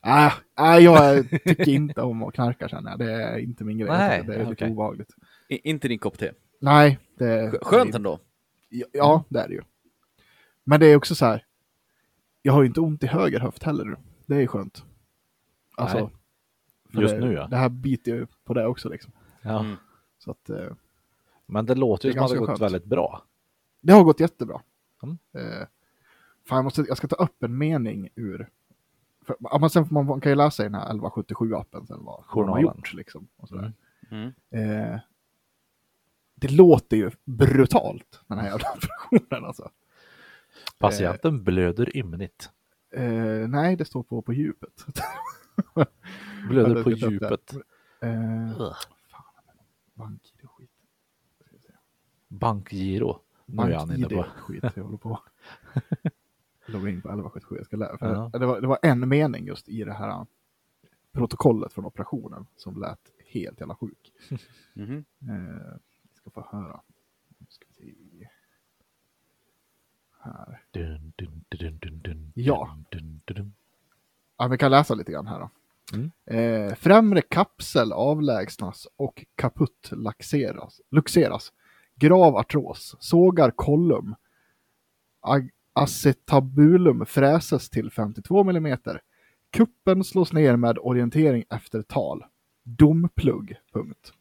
Nej, 0.06 0.32
nej, 0.58 0.84
jag 0.84 1.30
tycker 1.30 1.68
inte 1.68 2.02
om 2.02 2.22
att 2.22 2.34
knarka 2.34 2.68
känner 2.68 2.90
jag. 2.90 2.98
Det 2.98 3.12
är 3.12 3.38
inte 3.38 3.64
min 3.64 3.78
grej. 3.78 3.88
Nej, 3.88 4.24
det 4.26 4.34
är 4.34 4.38
lite 4.38 4.52
okej. 4.52 4.70
obehagligt. 4.70 5.14
I, 5.48 5.68
inte 5.70 5.88
din 5.88 5.98
kopp 5.98 6.18
te. 6.18 6.32
Nej, 6.60 6.98
det 7.18 7.50
Sk- 7.50 7.58
Skönt 7.64 7.94
ändå. 7.94 8.18
Ja, 8.68 8.86
Ja, 8.92 9.24
det 9.28 9.40
är 9.40 9.48
det 9.48 9.54
ju. 9.54 9.62
Men 10.64 10.80
det 10.80 10.86
är 10.86 10.96
också 10.96 11.14
så 11.14 11.24
här. 11.26 11.44
Jag 12.42 12.52
har 12.52 12.62
ju 12.62 12.66
inte 12.68 12.80
ont 12.80 13.02
i 13.02 13.06
höger 13.06 13.40
höft 13.40 13.62
heller 13.62 13.84
nu. 13.84 13.96
Det 14.26 14.36
är 14.42 14.46
skönt. 14.46 14.84
Alltså, 15.76 16.10
Nej. 16.90 17.02
Just 17.02 17.14
det, 17.14 17.20
nu, 17.20 17.32
ja. 17.32 17.46
Det 17.46 17.56
här 17.56 17.68
biter 17.68 18.12
ju 18.12 18.26
på 18.44 18.54
det 18.54 18.66
också 18.66 18.88
liksom. 18.88 19.12
Ja. 19.42 19.60
Mm. 19.60 19.76
Så 20.18 20.30
att 20.30 20.50
eh, 20.50 20.66
Men 21.46 21.66
det 21.66 21.74
låter 21.74 22.08
ju 22.08 22.12
Det 22.12 22.18
som 22.18 22.24
att 22.24 22.30
det 22.30 22.36
ganska 22.36 22.38
gått 22.38 22.48
skönt. 22.48 22.60
väldigt 22.72 22.84
bra. 22.90 23.22
det 23.80 23.92
har 23.92 24.04
gått 24.04 24.20
jättebra. 24.20 24.60
Mm. 25.02 25.18
Eh, 25.34 25.66
fan, 26.48 26.56
jag, 26.56 26.64
måste, 26.64 26.84
jag 26.88 26.96
ska 26.96 27.08
ta 27.08 27.16
upp 27.16 27.42
en 27.42 27.58
mening 27.58 28.08
ur... 28.14 28.48
För, 29.26 29.36
ja, 29.40 29.58
men 29.58 29.70
sen 29.70 29.86
får 29.86 29.94
man, 29.94 30.06
man 30.06 30.20
kan 30.20 30.32
ju 30.32 30.36
läsa 30.36 30.62
i 30.62 30.66
den 30.66 30.74
här 30.74 30.92
1177-appen 30.92 31.86
sen 31.86 32.04
vad, 32.04 32.06
vad 32.06 32.06
de 32.06 32.14
har 32.14 32.24
Journalen. 32.26 32.62
gjort 32.62 32.92
liksom. 32.94 33.28
Och 33.36 33.48
sådär. 33.48 33.72
Mm. 34.10 34.32
Mm. 34.50 34.92
Eh, 34.92 35.00
det 36.34 36.50
låter 36.50 36.96
ju 36.96 37.10
brutalt, 37.24 38.20
den 38.26 38.38
här 38.38 38.46
jävla 38.46 38.68
operationen 38.76 39.44
alltså. 39.44 39.70
Patienten 40.78 41.44
blöder 41.44 41.96
ymnigt. 41.96 42.50
Eh, 42.94 43.48
nej, 43.48 43.76
det 43.76 43.84
står 43.84 44.02
på 44.02 44.22
på 44.22 44.32
djupet. 44.32 44.84
Blöder 46.48 46.82
på 46.82 46.90
upp 46.90 46.98
djupet. 46.98 47.54
Eh, 48.00 48.60
och 48.60 48.74
skit. 50.50 50.70
Bankgiro. 52.28 53.20
Nu 53.46 53.62
är 53.62 53.76
han 53.78 53.92
inne 53.92 54.08
på. 54.08 54.22
skit, 54.36 54.64
jag 54.74 54.84
håller 54.84 54.98
på. 54.98 55.20
Logga 56.66 56.88
in 56.90 57.02
på 57.02 57.08
1177, 57.08 57.56
jag 57.56 57.66
ska 57.66 57.76
lära. 57.76 57.98
För 57.98 58.06
Ja. 58.14 58.30
det, 58.38 58.46
var, 58.46 58.60
det 58.60 58.66
var 58.66 58.78
en 58.82 59.08
mening 59.08 59.46
just 59.46 59.68
i 59.68 59.84
det 59.84 59.92
här 59.92 60.26
protokollet 61.12 61.72
från 61.72 61.84
operationen 61.84 62.46
som 62.56 62.80
lät 62.80 63.00
helt 63.26 63.60
jävla 63.60 63.74
sjuk. 63.76 64.12
Eh, 64.74 65.74
vi 66.02 66.14
ska 66.20 66.30
få 66.30 66.48
höra. 66.52 66.80
Nu 67.38 67.46
ska 67.48 67.64
vi 67.68 67.74
se. 67.74 68.28
Dun, 70.70 71.12
dun, 71.16 71.44
dun, 71.48 71.78
dun, 71.78 72.00
dun, 72.04 72.32
Ja. 72.34 72.76
dun, 72.90 73.20
dun, 73.24 73.36
dun. 73.36 73.54
Ja, 74.38 74.48
vi 74.48 74.58
kan 74.58 74.70
läsa 74.70 74.94
lite 74.94 75.12
grann 75.12 75.26
här 75.26 75.40
då. 75.40 75.50
Mm. 75.96 76.10
Eh, 76.24 76.74
främre 76.74 77.22
kapsel 77.22 77.92
avlägsnas 77.92 78.86
och 78.96 79.24
kaputt 79.34 79.88
laxeras, 79.92 80.80
luxeras. 80.90 81.52
Grav 81.94 82.36
artros, 82.36 82.96
sågar 83.00 83.50
kollum. 83.50 84.14
Ag- 85.20 85.50
acetabulum 85.76 87.06
fräses 87.06 87.70
till 87.70 87.90
52 87.90 88.40
mm. 88.40 88.78
Kuppen 89.52 90.04
slås 90.04 90.32
ner 90.32 90.56
med 90.56 90.78
orientering 90.78 91.44
efter 91.50 91.82
tal. 91.82 92.24
Domplugg. 92.64 93.56
Punkt. 93.72 94.12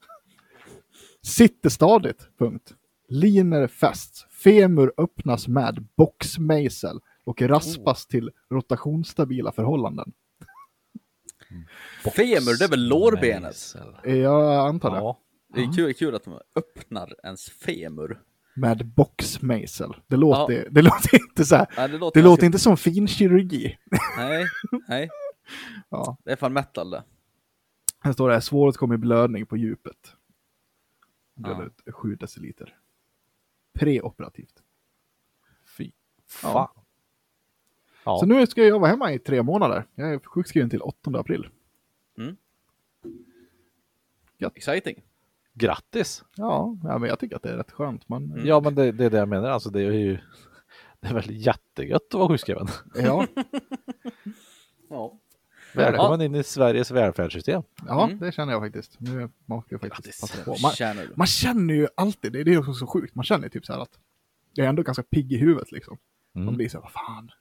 Sitter 1.22 1.70
stadigt. 1.70 2.30
Punkt. 2.38 2.74
Liner 3.10 3.68
fästs. 3.68 4.26
Femur 4.44 4.94
öppnas 4.98 5.48
med 5.48 5.88
boxmejsel 5.98 7.00
och 7.24 7.41
raspas 7.41 8.08
till 8.08 8.32
rotationsstabila 8.50 9.52
förhållanden. 9.52 10.13
Femur, 12.15 12.60
det 12.60 12.65
är 12.65 12.70
väl 12.70 12.88
lårbenet? 12.88 13.56
Jag 14.04 14.68
antar 14.68 14.91
det. 14.91 14.98
Ja, 14.98 15.20
Det 15.54 15.62
är 15.62 15.76
kul, 15.76 15.94
kul 15.94 16.15
att 16.15 16.24
de 16.24 16.39
öppnar 16.56 17.15
ens 17.24 17.50
femur. 17.50 18.22
Med 18.56 18.86
boxmejsel. 18.86 19.94
Det 20.08 20.15
låter, 20.18 20.68
det 20.72 20.82
låter 20.82 21.15
inte 21.30 21.46
så 21.46 21.56
här. 21.56 21.68
Nej, 21.78 21.89
det 21.89 21.98
låter, 21.98 22.20
Det 22.20 22.24
låter 22.26 22.46
inte 22.46 22.60
som 22.60 22.78
finkirurgi. 22.78 23.78
Nej, 24.18 24.46
nej. 24.88 25.10
Ja. 25.89 26.18
Det 26.24 26.32
är 26.32 26.36
fan 26.36 26.54
metal 26.54 26.89
det. 26.89 27.04
Här 28.00 28.13
står 28.13 28.30
det 28.30 28.41
svåråtkomlig 28.41 29.00
blödning 29.00 29.46
på 29.46 29.58
djupet. 29.58 29.98
Ja. 31.36 31.41
Blöder 31.41 31.65
ut 31.65 31.96
7 31.96 32.15
deciliter. 32.15 32.78
Preoperativt. 33.74 34.63
fy 35.78 35.91
Ja. 36.44 36.52
fan. 36.54 36.84
Ja. 38.04 38.18
Så 38.20 38.26
nu 38.26 38.48
ska 38.48 38.63
jag 38.63 38.80
vara 38.80 38.91
hemma 38.91 39.13
i 39.13 39.20
tre 39.20 39.44
månader. 39.44 39.86
Jag 39.96 40.13
är 40.13 40.20
sjukskriven 40.20 40.70
till 40.70 40.82
8 40.82 41.20
april. 41.20 41.50
Exciting. 44.56 45.02
Grattis! 45.56 46.24
Ja, 46.36 46.78
ja, 46.84 46.98
men 46.98 47.10
jag 47.10 47.20
tycker 47.20 47.36
att 47.36 47.44
det 47.44 47.50
är 47.50 47.58
rätt 47.58 47.72
skönt. 47.72 48.10
Man, 48.10 48.24
Mm. 48.32 48.46
Ja, 48.48 48.60
men 48.60 48.76
det, 48.76 48.91
det 48.91 49.06
är 49.06 49.10
det 49.10 49.18
jag 49.18 49.30
menar. 49.30 49.50
Alltså, 49.50 49.70
det 49.70 49.82
är 49.82 49.91
ju 49.91 50.18
det 51.00 51.08
är 51.08 51.13
väl 51.13 51.32
jättegött 51.32 52.08
att 52.08 52.13
vara 52.13 52.30
sjukskriven. 52.30 52.68
ja, 52.96 53.28
Ja. 54.89 55.20
Välkommen 55.74 56.22
in 56.22 56.36
i 56.36 56.44
Sveriges 56.44 56.91
välfärdssystem. 56.91 57.63
ja 57.88 58.04
Mm. 58.06 58.20
det 58.20 58.32
känner 58.32 58.54
jag 58.54 58.62
faktiskt. 58.62 59.00
Nu 59.00 59.30
måste 59.46 59.74
jag 59.74 59.82
faktiskt 59.82 60.22
passa 60.22 60.44
på. 60.44 60.56
Man, 60.62 60.72
Känner 60.72 61.10
man 61.15 61.28
känner 61.28 61.74
ju 61.74 61.88
alltid, 61.98 62.34
det, 62.34 62.44
det 62.44 62.54
är 62.54 62.60
också 62.60 62.74
så 62.74 62.88
sjukt, 62.88 63.15
man 63.15 63.24
känner 63.26 63.50
typ 63.50 63.65
så 63.65 63.74
här 63.74 63.80
att 63.80 64.00
jag 64.54 64.65
är 64.65 64.70
ändå 64.70 64.84
ganska 64.84 65.04
pigg 65.04 65.34
i 65.34 65.38
huvudet 65.38 65.72
liksom. 65.72 65.98
Man 66.34 66.44
Mm. 66.44 66.56
blir 66.56 66.70
så 66.70 66.78
här, 66.78 66.82
vad 66.82 66.91
fan. 66.91 67.32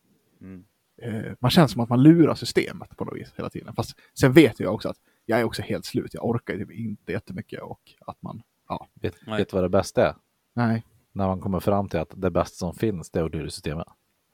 Mm. 0.40 0.64
Eh, 1.03 1.33
man 1.40 1.50
känner 1.50 1.68
som 1.68 1.81
att 1.81 1.88
man 1.88 2.03
lurar 2.03 2.35
systemet 2.35 2.96
på 2.96 3.05
något 3.05 3.16
vis 3.18 3.33
hela 3.37 3.50
tiden. 3.50 3.74
Fast 3.74 3.96
sen 4.18 4.33
vet 4.33 4.61
jag 4.61 4.74
också 4.74 4.88
att 4.88 4.96
jag 5.26 5.40
är 5.40 5.44
också 5.44 5.62
helt 5.62 5.84
slut. 5.84 6.14
Jag 6.14 6.24
orkar 6.24 6.54
ju 6.54 6.60
typ 6.66 6.72
inte 6.72 7.12
jättemycket 7.12 7.62
och 7.62 7.94
att 8.06 8.22
man, 8.22 8.42
ja, 8.68 8.88
Vet, 8.94 9.14
Nej. 9.26 9.38
vet 9.38 9.48
du 9.48 9.54
vad 9.56 9.64
det 9.64 9.68
bästa 9.68 10.08
är? 10.08 10.14
nej, 10.52 10.84
När 11.12 11.26
man 11.26 11.40
kommer 11.40 11.60
fram 11.60 11.88
till 11.88 11.98
att 11.98 12.12
det 12.16 12.30
bästa 12.30 12.56
som 12.56 12.74
finns, 12.74 13.10
det 13.10 13.18
är 13.20 13.24
att 13.24 13.32
lura 13.32 13.50
systemet. 13.50 13.87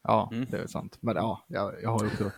ja, 0.02 0.28
Mm. 0.32 0.46
det 0.50 0.58
är 0.58 0.66
sant. 0.66 0.98
Men 1.00 1.16
ja, 1.16 1.44
jag, 1.48 1.82
jag 1.82 1.90
har 1.90 2.04
ju 2.04 2.10
också, 2.10 2.30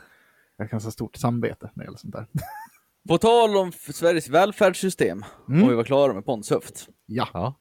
jag 0.57 0.71
kan 0.71 0.81
ha 0.81 0.91
stort 0.91 1.17
samvete 1.17 1.71
när 1.75 1.85
det 1.85 1.87
gäller 1.87 1.99
sånt 1.99 2.13
där. 2.15 2.27
På 3.09 3.19
tal 3.19 3.57
om 3.57 3.73
Sveriges 3.73 4.29
välfärdssystem, 4.29 5.25
Mm. 5.49 5.63
om 5.63 5.69
vi 5.69 5.75
var 5.75 5.85
klara 5.85 6.13
med 6.15 6.25
Pontus 6.25 6.51
Höft. 6.51 6.89
ja, 7.07 7.29
Ja. 7.33 7.55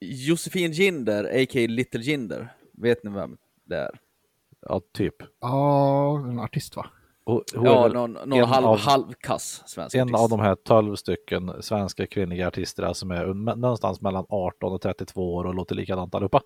Josefin 0.00 0.72
Ginder, 0.72 1.24
a.k.a. 1.24 1.66
Little 1.68 2.00
Ginder. 2.00 2.54
Vet 2.72 3.04
ni 3.04 3.10
vem 3.10 3.36
det 3.64 3.76
är? 3.76 3.98
ja, 4.60 4.80
typ. 4.92 5.14
ja, 5.40 6.18
en 6.18 6.38
artist 6.40 6.76
va? 6.76 6.86
Är 7.26 7.40
Ja, 7.54 7.88
någon, 7.88 8.12
någon 8.12 8.44
halv, 8.48 8.66
av- 8.66 8.78
halvkass 8.78 9.62
svensk 9.66 9.94
en 9.96 10.02
artist. 10.02 10.22
av 10.22 10.28
de 10.30 10.40
här 10.40 10.54
12 10.54 10.94
stycken 10.96 11.62
svenska 11.62 12.06
kvinnliga 12.06 12.48
artister 12.48 12.92
som 12.92 13.10
är 13.10 13.26
någonstans 13.56 14.00
mellan 14.00 14.26
18 14.28 14.72
och 14.72 14.80
32 14.80 15.34
år 15.34 15.44
och 15.44 15.54
låter 15.54 15.74
likadant 15.74 16.14
allihopa. 16.14 16.40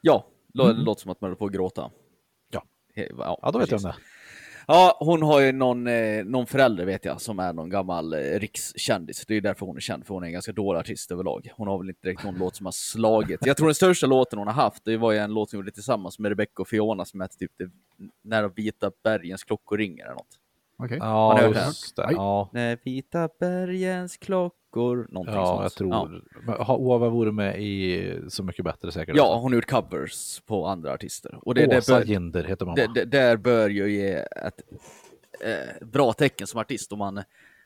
Ja, 0.00 0.24
lå- 0.54 0.70
Mm. 0.70 0.84
låter 0.84 1.00
som 1.02 1.10
att 1.10 1.20
man 1.20 1.28
håller 1.28 1.36
på 1.38 1.44
att 1.46 1.52
gråta. 1.52 1.90
Ja. 2.50 2.62
Ja, 2.94 3.38
Ja, 3.42 3.50
då 3.50 3.58
vet 3.58 3.70
jag 3.70 3.80
precis. 3.80 3.84
om 3.84 3.90
det. 3.90 3.96
Ja, 4.66 4.96
hon 5.00 5.22
har 5.22 5.40
ju 5.40 5.52
någon, 5.52 5.86
eh, 5.86 6.24
någon 6.24 6.46
förälder 6.46 6.84
vet 6.84 7.04
jag 7.04 7.20
som 7.20 7.38
är 7.38 7.52
någon 7.52 7.70
gammal 7.70 8.12
eh, 8.12 8.18
rikskändis. 8.18 9.26
Det 9.26 9.34
är 9.34 9.40
därför 9.40 9.66
hon 9.66 9.76
är 9.76 9.80
känd, 9.80 10.06
för 10.06 10.14
hon 10.14 10.22
är 10.22 10.26
en 10.26 10.32
ganska 10.32 10.52
dålig 10.52 10.80
artist 10.80 11.10
överlag. 11.10 11.52
Hon 11.56 11.68
har 11.68 11.78
väl 11.78 11.88
inte 11.88 12.00
direkt 12.02 12.24
någon 12.24 12.34
låt 12.38 12.56
som 12.56 12.66
har 12.66 12.72
slagit. 12.72 13.46
Jag 13.46 13.56
tror 13.56 13.66
den 13.66 13.74
största 13.74 14.06
låten 14.06 14.38
hon 14.38 14.48
har 14.48 14.54
haft, 14.54 14.84
det 14.84 14.96
var 14.96 15.12
ju 15.12 15.18
en 15.18 15.34
låt 15.34 15.50
som 15.50 15.56
hon 15.56 15.62
gjorde 15.62 15.72
tillsammans 15.72 16.18
med 16.18 16.28
Rebecca 16.28 16.62
och 16.62 16.68
Fiona 16.68 17.04
som 17.04 17.20
hette 17.20 17.38
typ 17.38 17.52
det, 17.56 17.70
När 18.22 18.42
de 18.42 18.52
vita 18.56 18.90
bergens 19.02 19.44
klockor 19.44 19.78
ringer 19.78 20.04
eller 20.04 20.14
något. 20.14 20.40
Okej. 20.76 20.98
Ni 20.98 21.04
Ja, 21.04 21.42
just 21.42 21.96
det. 21.96 22.08
Ja, 22.10 22.50
När 22.52 22.78
vita 22.84 23.28
bergens 23.40 24.16
klockor, 24.16 24.54
någonting 24.82 25.34
ja 25.34 25.46
sånt. 25.46 25.62
jag 25.62 25.72
tror. 25.72 26.22
Ja. 26.46 26.64
Har 26.64 26.76
Ova 26.76 27.08
varit 27.08 27.34
med 27.34 27.62
i 27.62 28.20
Så 28.28 28.42
mycket 28.42 28.64
bättre 28.64 28.92
säkert? 28.92 29.16
ja, 29.16 29.34
hon 29.38 29.52
har 29.52 29.54
gjort 29.56 29.70
covers 29.70 30.40
på 30.46 30.66
andra 30.66 30.92
artister. 30.92 31.38
Och 31.42 31.54
det, 31.54 31.66
det, 31.66 31.78
Åsa 31.78 31.98
bör, 31.98 32.04
Ginder 32.04 32.44
heter 32.44 32.66
mamma. 32.66 32.76
det, 32.76 32.86
det 32.94 33.04
där 33.04 33.36
bör 33.36 33.68
ju 33.68 33.92
ge 33.92 34.12
ett 34.14 34.60
eh, 35.44 35.86
bra 35.86 36.12
tecken 36.12 36.46
som 36.46 36.60
artist 36.60 36.92
om 36.92 36.98
man 36.98 37.22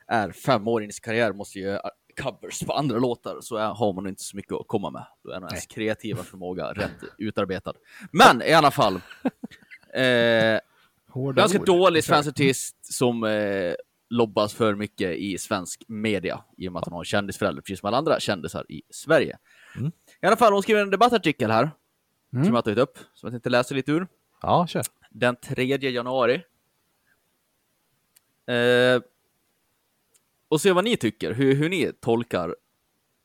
är 0.07 0.31
fem 0.31 0.67
år 0.67 0.83
in 0.83 0.89
i 0.89 0.93
sin 0.93 1.01
karriär 1.03 1.33
måste 1.33 1.59
göra 1.59 1.81
covers 2.21 2.59
på 2.63 2.73
andra 2.73 2.97
låtar 2.99 3.37
så 3.41 3.55
är, 3.57 3.67
har 3.67 3.93
man 3.93 4.07
inte 4.07 4.23
så 4.23 4.35
mycket 4.37 4.53
att 4.53 4.67
komma 4.67 4.89
med. 4.89 5.05
Då 5.23 5.31
är 5.31 5.35
ens 5.35 5.65
kreativa 5.65 6.23
förmåga 6.23 6.71
rätt 6.73 7.03
utarbetad. 7.17 7.73
Men 8.11 8.41
i 8.41 8.53
alla 8.53 8.71
fall. 8.71 9.01
Eh, 9.93 10.59
Hårda 11.07 11.41
ganska 11.41 11.59
ord. 11.59 11.65
dålig 11.65 12.03
svensk 12.03 12.29
artist 12.29 12.93
som 12.93 13.23
eh, 13.23 13.73
lobbas 14.09 14.53
för 14.53 14.75
mycket 14.75 15.17
i 15.17 15.37
svensk 15.37 15.83
media 15.87 16.43
i 16.57 16.67
och 16.67 16.73
med 16.73 16.79
att 16.79 16.85
hon 16.85 16.93
har 16.93 17.01
en 17.01 17.05
kändisförälder 17.05 17.61
precis 17.61 17.79
som 17.79 17.87
alla 17.87 17.97
andra 17.97 18.19
kändisar 18.19 18.65
i 18.71 18.81
Sverige. 18.89 19.37
Mm. 19.77 19.91
I 20.21 20.25
alla 20.25 20.35
fall, 20.37 20.53
hon 20.53 20.63
skriver 20.63 20.81
en 20.81 20.89
debattartikel 20.89 21.51
här 21.51 21.71
Mm. 22.33 22.45
som 22.45 22.53
jag 22.53 22.57
har 22.57 22.61
tagit 22.61 22.79
upp, 22.79 22.97
som 23.13 23.27
jag 23.27 23.33
tänkte 23.33 23.49
läsa 23.49 23.75
lite 23.75 23.91
ur 23.91 24.07
Ja, 24.41 24.67
kör. 24.67 24.83
den 25.09 25.35
3 25.35 25.89
januari. 25.89 26.41
Eh, 28.47 29.01
och 30.49 30.61
se 30.61 30.71
vad 30.71 30.83
ni 30.83 30.97
tycker, 30.97 31.33
hur, 31.33 31.55
hur 31.55 31.69
ni 31.69 31.91
tolkar 31.99 32.55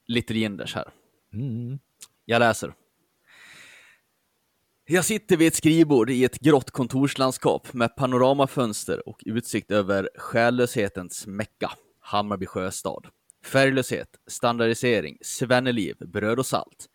Little 0.06 0.36
Ginders 0.38 0.74
här. 0.74 0.88
Mm. 1.32 1.78
Jag 2.24 2.40
läser. 2.40 2.74
Jag 4.86 5.04
sitter 5.04 5.36
vid 5.36 5.48
ett 5.48 5.54
skrivbord 5.54 6.10
i 6.10 6.24
ett 6.24 6.38
grått 6.38 6.70
kontorslandskap 6.70 7.72
med 7.72 7.96
panoramafönster 7.96 9.08
och 9.08 9.22
utsikt 9.26 9.70
över 9.70 10.08
själlöshetens 10.16 11.26
mecka, 11.26 11.70
Hammarby 12.00 12.46
sjöstad. 12.46 13.06
Färglöshet, 13.44 14.08
standardisering, 14.26 15.18
svenneliv, 15.20 15.96
bröd 15.98 16.38
och 16.38 16.46
salt. 16.46 16.86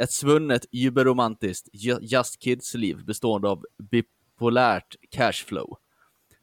Ett 0.00 0.12
svunnet, 0.12 0.66
überromantiskt 0.72 1.68
Just 2.00 2.42
Kids-liv 2.42 3.04
bestående 3.04 3.48
av 3.48 3.64
bipolärt 3.90 4.96
cashflow. 5.10 5.76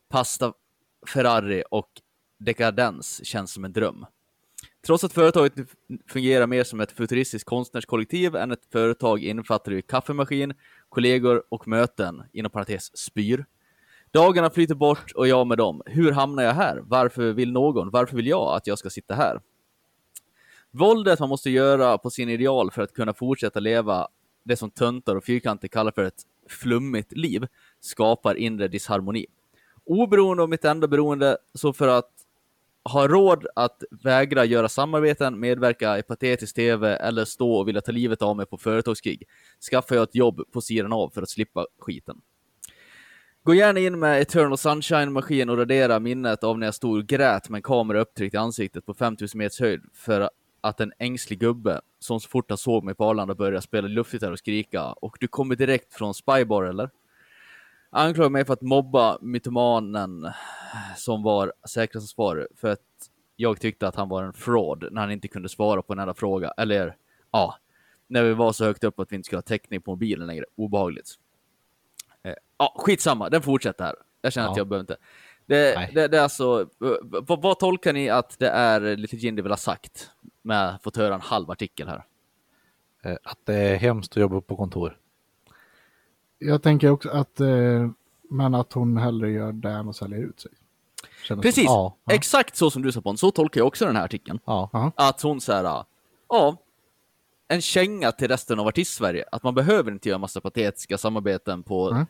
Pasta, 0.10 0.54
Ferrari 1.08 1.64
och 1.72 1.90
dekadens 2.40 3.26
känns 3.26 3.52
som 3.52 3.66
en 3.66 3.74
dröm. 3.74 4.06
Trots 4.86 5.04
att 5.04 5.14
företaget 5.14 5.54
fungerar 6.08 6.48
mer 6.48 6.64
som 6.64 6.80
ett 6.80 6.92
futuristiskt 6.92 7.50
konstnärskollektiv 7.50 8.36
än 8.36 8.52
ett 8.52 8.66
företag 8.72 9.24
innefattar 9.24 9.72
det 9.72 9.82
kaffemaskin, 9.82 10.54
kollegor 10.90 11.44
och 11.50 11.68
möten, 11.68 12.24
inom 12.32 12.52
parentes 12.52 12.98
spyr. 12.98 13.46
Dagarna 14.12 14.50
flyter 14.50 14.76
bort 14.76 15.12
och 15.16 15.28
jag 15.28 15.48
med 15.48 15.58
dem. 15.58 15.82
Hur 15.86 16.12
hamnar 16.12 16.44
jag 16.44 16.54
här? 16.54 16.82
Varför 16.84 17.32
vill 17.32 17.52
någon? 17.52 17.90
Varför 17.90 18.16
vill 18.16 18.28
jag 18.28 18.56
att 18.56 18.68
jag 18.68 18.80
ska 18.80 18.90
sitta 18.90 19.16
här? 19.16 19.42
Våldet 20.72 21.20
man 21.20 21.30
måste 21.30 21.50
göra 21.50 21.98
på 21.98 22.10
sin 22.10 22.30
ideal 22.30 22.72
för 22.72 22.82
att 22.82 22.94
kunna 22.94 23.14
fortsätta 23.14 23.60
leva 23.60 24.08
det 24.44 24.56
som 24.56 24.72
töntar 24.72 25.16
och 25.16 25.24
fyrkanter 25.24 25.68
kallar 25.68 25.92
för 25.92 26.04
ett 26.04 26.22
flummigt 26.50 27.12
liv 27.12 27.48
skapar 27.80 28.36
inre 28.36 28.68
disharmoni. 28.68 29.26
Oberoende 29.86 30.44
av 30.44 30.50
mitt 30.50 30.66
enda 30.66 30.88
beroende, 30.88 31.38
så 31.54 31.74
för 31.74 31.88
att 31.88 32.12
har 32.90 33.10
råd 33.10 33.48
att 33.56 33.84
vägra 34.04 34.46
göra 34.46 34.70
samarbeten, 34.70 35.40
medverka 35.40 35.98
i 35.98 36.04
patetisk 36.04 36.56
tv 36.56 36.96
eller 36.96 37.26
stå 37.26 37.54
och 37.56 37.68
vilja 37.68 37.82
ta 37.82 37.92
livet 37.92 38.22
av 38.22 38.38
mig 38.38 38.46
på 38.46 38.58
företagskrig, 38.58 39.24
skaffar 39.72 39.96
jag 39.96 40.04
ett 40.04 40.16
jobb 40.16 40.42
på 40.54 40.62
sidan 40.62 40.94
av 40.94 41.10
för 41.10 41.22
att 41.22 41.30
slippa 41.30 41.66
skiten. 41.80 42.22
Gå 43.44 43.54
gärna 43.54 43.80
in 43.80 44.00
med 44.00 44.22
Eternal 44.22 44.58
Sunshine-maskin 44.58 45.50
och 45.50 45.58
radera 45.58 46.00
minnet 46.00 46.44
av 46.44 46.60
när 46.60 46.68
jag 46.68 46.76
stod 46.76 46.98
och 46.98 47.08
grät 47.08 47.50
med 47.50 47.58
en 47.58 47.64
kamera 47.64 48.02
upptryckt 48.02 48.34
i 48.34 48.38
ansiktet 48.38 48.86
på 48.86 48.94
5000 48.94 49.38
meters 49.38 49.60
höjd 49.60 49.82
för 49.94 50.30
att 50.62 50.80
en 50.80 50.94
ängslig 51.00 51.40
gubbe, 51.40 51.82
som 52.00 52.20
så 52.20 52.30
fort 52.30 52.46
han 52.50 52.58
såg 52.58 52.84
mig 52.84 52.96
på 52.96 53.06
Arlanda 53.06 53.36
började 53.36 53.62
spela 53.62 53.88
luftgitarr 53.88 54.32
och 54.32 54.40
skrika 54.40 54.92
och 54.92 55.18
du 55.20 55.28
kommer 55.28 55.56
direkt 55.56 55.94
från 55.94 56.14
Spybar 56.14 56.64
eller? 56.64 56.90
Anklagar 57.98 58.30
mig 58.30 58.46
för 58.46 58.54
att 58.54 58.62
mobba 58.62 59.18
mytomanen 59.22 60.28
som 60.98 61.24
var 61.24 61.54
säkerhetsansvarig 61.68 62.48
för 62.58 62.68
att 62.72 62.80
jag 63.36 63.60
tyckte 63.60 63.88
att 63.88 63.96
han 63.96 64.10
var 64.10 64.24
en 64.24 64.34
fraud 64.34 64.88
när 64.92 65.02
han 65.02 65.12
inte 65.12 65.28
kunde 65.28 65.50
svara 65.50 65.82
på 65.82 65.94
en 65.94 66.00
enda 66.00 66.14
fråga. 66.14 66.52
Eller 66.58 66.96
ja, 67.32 67.56
när 68.08 68.24
vi 68.24 68.34
var 68.34 68.52
så 68.54 68.66
högt 68.66 68.84
upp 68.84 69.00
att 69.00 69.12
vi 69.12 69.16
inte 69.16 69.26
skulle 69.26 69.38
ha 69.38 69.42
täckning 69.42 69.82
på 69.82 69.92
mobilen 69.92 70.28
längre. 70.28 70.46
Obehagligt. 70.56 71.10
Eh, 72.24 72.34
Ja, 72.58 72.74
skitsamma, 72.78 73.30
den 73.30 73.42
fortsätter 73.42 73.84
här. 73.86 73.96
Jag 74.22 74.34
känner 74.34 74.48
att 74.50 74.56
Ja. 74.58 74.60
jag 74.60 74.68
behöver 74.68 74.82
inte. 74.84 74.98
Det, 75.46 75.90
det, 75.94 76.08
det 76.08 76.18
är 76.18 76.22
alltså, 76.24 76.64
v- 76.80 76.98
v- 77.04 77.36
vad 77.40 77.60
tolkar 77.60 77.94
ni 77.94 78.10
att 78.10 78.40
det 78.40 78.50
är 78.50 78.98
lite 78.98 79.16
Jindy 79.18 79.42
vill 79.42 79.52
ha 79.52 79.58
sagt 79.58 80.12
med 80.42 80.70
att 80.70 80.84
fått 80.84 80.98
höra 80.98 81.16
en 81.16 81.22
halv 81.22 81.52
artikel 81.52 81.88
här? 81.88 82.06
Eh, 83.04 83.18
Att 83.24 83.40
det 83.44 83.56
är 83.56 83.76
hemskt 83.76 84.12
att 84.12 84.18
jobba 84.22 84.42
på 84.42 84.56
kontor. 84.56 84.98
Jag 86.40 86.64
tänker 86.64 86.90
också 86.90 87.10
att, 87.10 87.40
eh, 87.40 87.90
men 88.30 88.56
att 88.56 88.74
hon 88.74 88.98
hellre 88.98 89.32
gör 89.32 89.52
det 89.52 89.70
än 89.70 89.90
att 89.90 89.96
sälja 89.96 90.18
ut 90.18 90.40
sig. 90.40 90.52
Känns 91.28 91.42
Precis, 91.42 91.66
Ja, 91.66 91.98
ja. 92.06 92.14
exakt 92.14 92.56
så 92.56 92.72
som 92.72 92.82
du 92.82 92.92
sa 92.92 93.02
på 93.02 93.18
så 93.18 93.32
tolkar 93.32 93.62
jag 93.62 93.68
också 93.68 93.86
den 93.86 93.96
här 93.96 94.04
artikeln. 94.06 94.40
Ja. 94.46 94.92
Att 94.96 95.22
hon 95.22 95.42
säger, 95.42 95.84
ja, 96.30 96.58
en 97.48 97.62
känga 97.62 98.12
till 98.12 98.28
resten 98.28 98.60
av 98.60 98.68
artist-Sverige. 98.68 99.26
Att 99.32 99.44
man 99.44 99.56
behöver 99.56 99.92
inte 99.92 100.10
göra 100.10 100.20
massa 100.20 100.42
patetiska 100.42 100.98
samarbeten 100.98 101.64
på 101.64 101.90
Mm. 101.90 102.06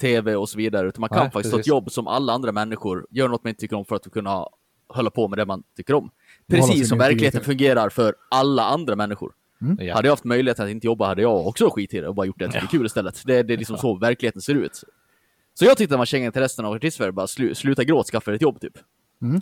tv 0.00 0.36
och 0.36 0.48
så 0.48 0.58
vidare, 0.58 0.88
utan 0.88 1.00
man 1.00 1.08
kan 1.08 1.18
Nej, 1.18 1.30
faktiskt 1.30 1.54
ta 1.54 1.60
ett 1.60 1.66
jobb 1.66 1.90
som 1.90 2.06
alla 2.06 2.32
andra 2.32 2.52
människor, 2.52 3.06
gör 3.10 3.28
något 3.28 3.44
man 3.44 3.48
inte 3.48 3.60
tycker 3.60 3.76
om 3.76 3.84
för 3.84 3.96
att 3.96 4.10
kunna 4.12 4.46
hålla 4.88 5.10
på 5.10 5.28
med 5.28 5.38
det 5.38 5.46
man 5.46 5.62
tycker 5.76 5.94
om. 5.94 6.10
Precis 6.46 6.88
som 6.88 6.98
verkligheten 6.98 7.40
fungerar 7.44 7.88
för 7.88 8.14
alla 8.30 8.64
andra 8.64 8.96
människor. 8.96 9.32
Ja. 9.78 9.94
Hade 9.94 10.08
jag 10.08 10.12
haft 10.12 10.24
möjlighet 10.24 10.60
att 10.60 10.68
inte 10.68 10.86
jobba 10.86 11.06
hade 11.06 11.22
jag 11.22 11.46
också 11.46 11.70
skit 11.70 11.94
i 11.94 12.00
det 12.00 12.08
och 12.08 12.14
bara 12.14 12.26
gjort 12.26 12.38
det 12.38 12.52
som 12.52 12.60
är 12.60 12.66
kul 12.66 12.86
istället. 12.86 13.22
Det, 13.26 13.42
det 13.42 13.54
är 13.54 13.58
liksom 13.58 13.78
så 13.78 13.94
verkligheten 13.94 14.42
ser 14.42 14.54
ut. 14.54 14.84
Så 15.54 15.64
jag 15.64 15.76
tyckte 15.76 15.94
att 15.94 15.98
man 15.98 16.06
känga 16.06 16.32
till 16.32 16.40
resten 16.42 16.64
av 16.64 16.72
artist-Sverige 16.72 17.12
bara 17.12 17.26
slu, 17.26 17.54
sluta 17.54 17.84
gråt, 17.84 18.06
skaffa 18.06 18.34
ett 18.34 18.42
jobb 18.42 18.60
typ. 18.60 18.78
Mm. 19.22 19.40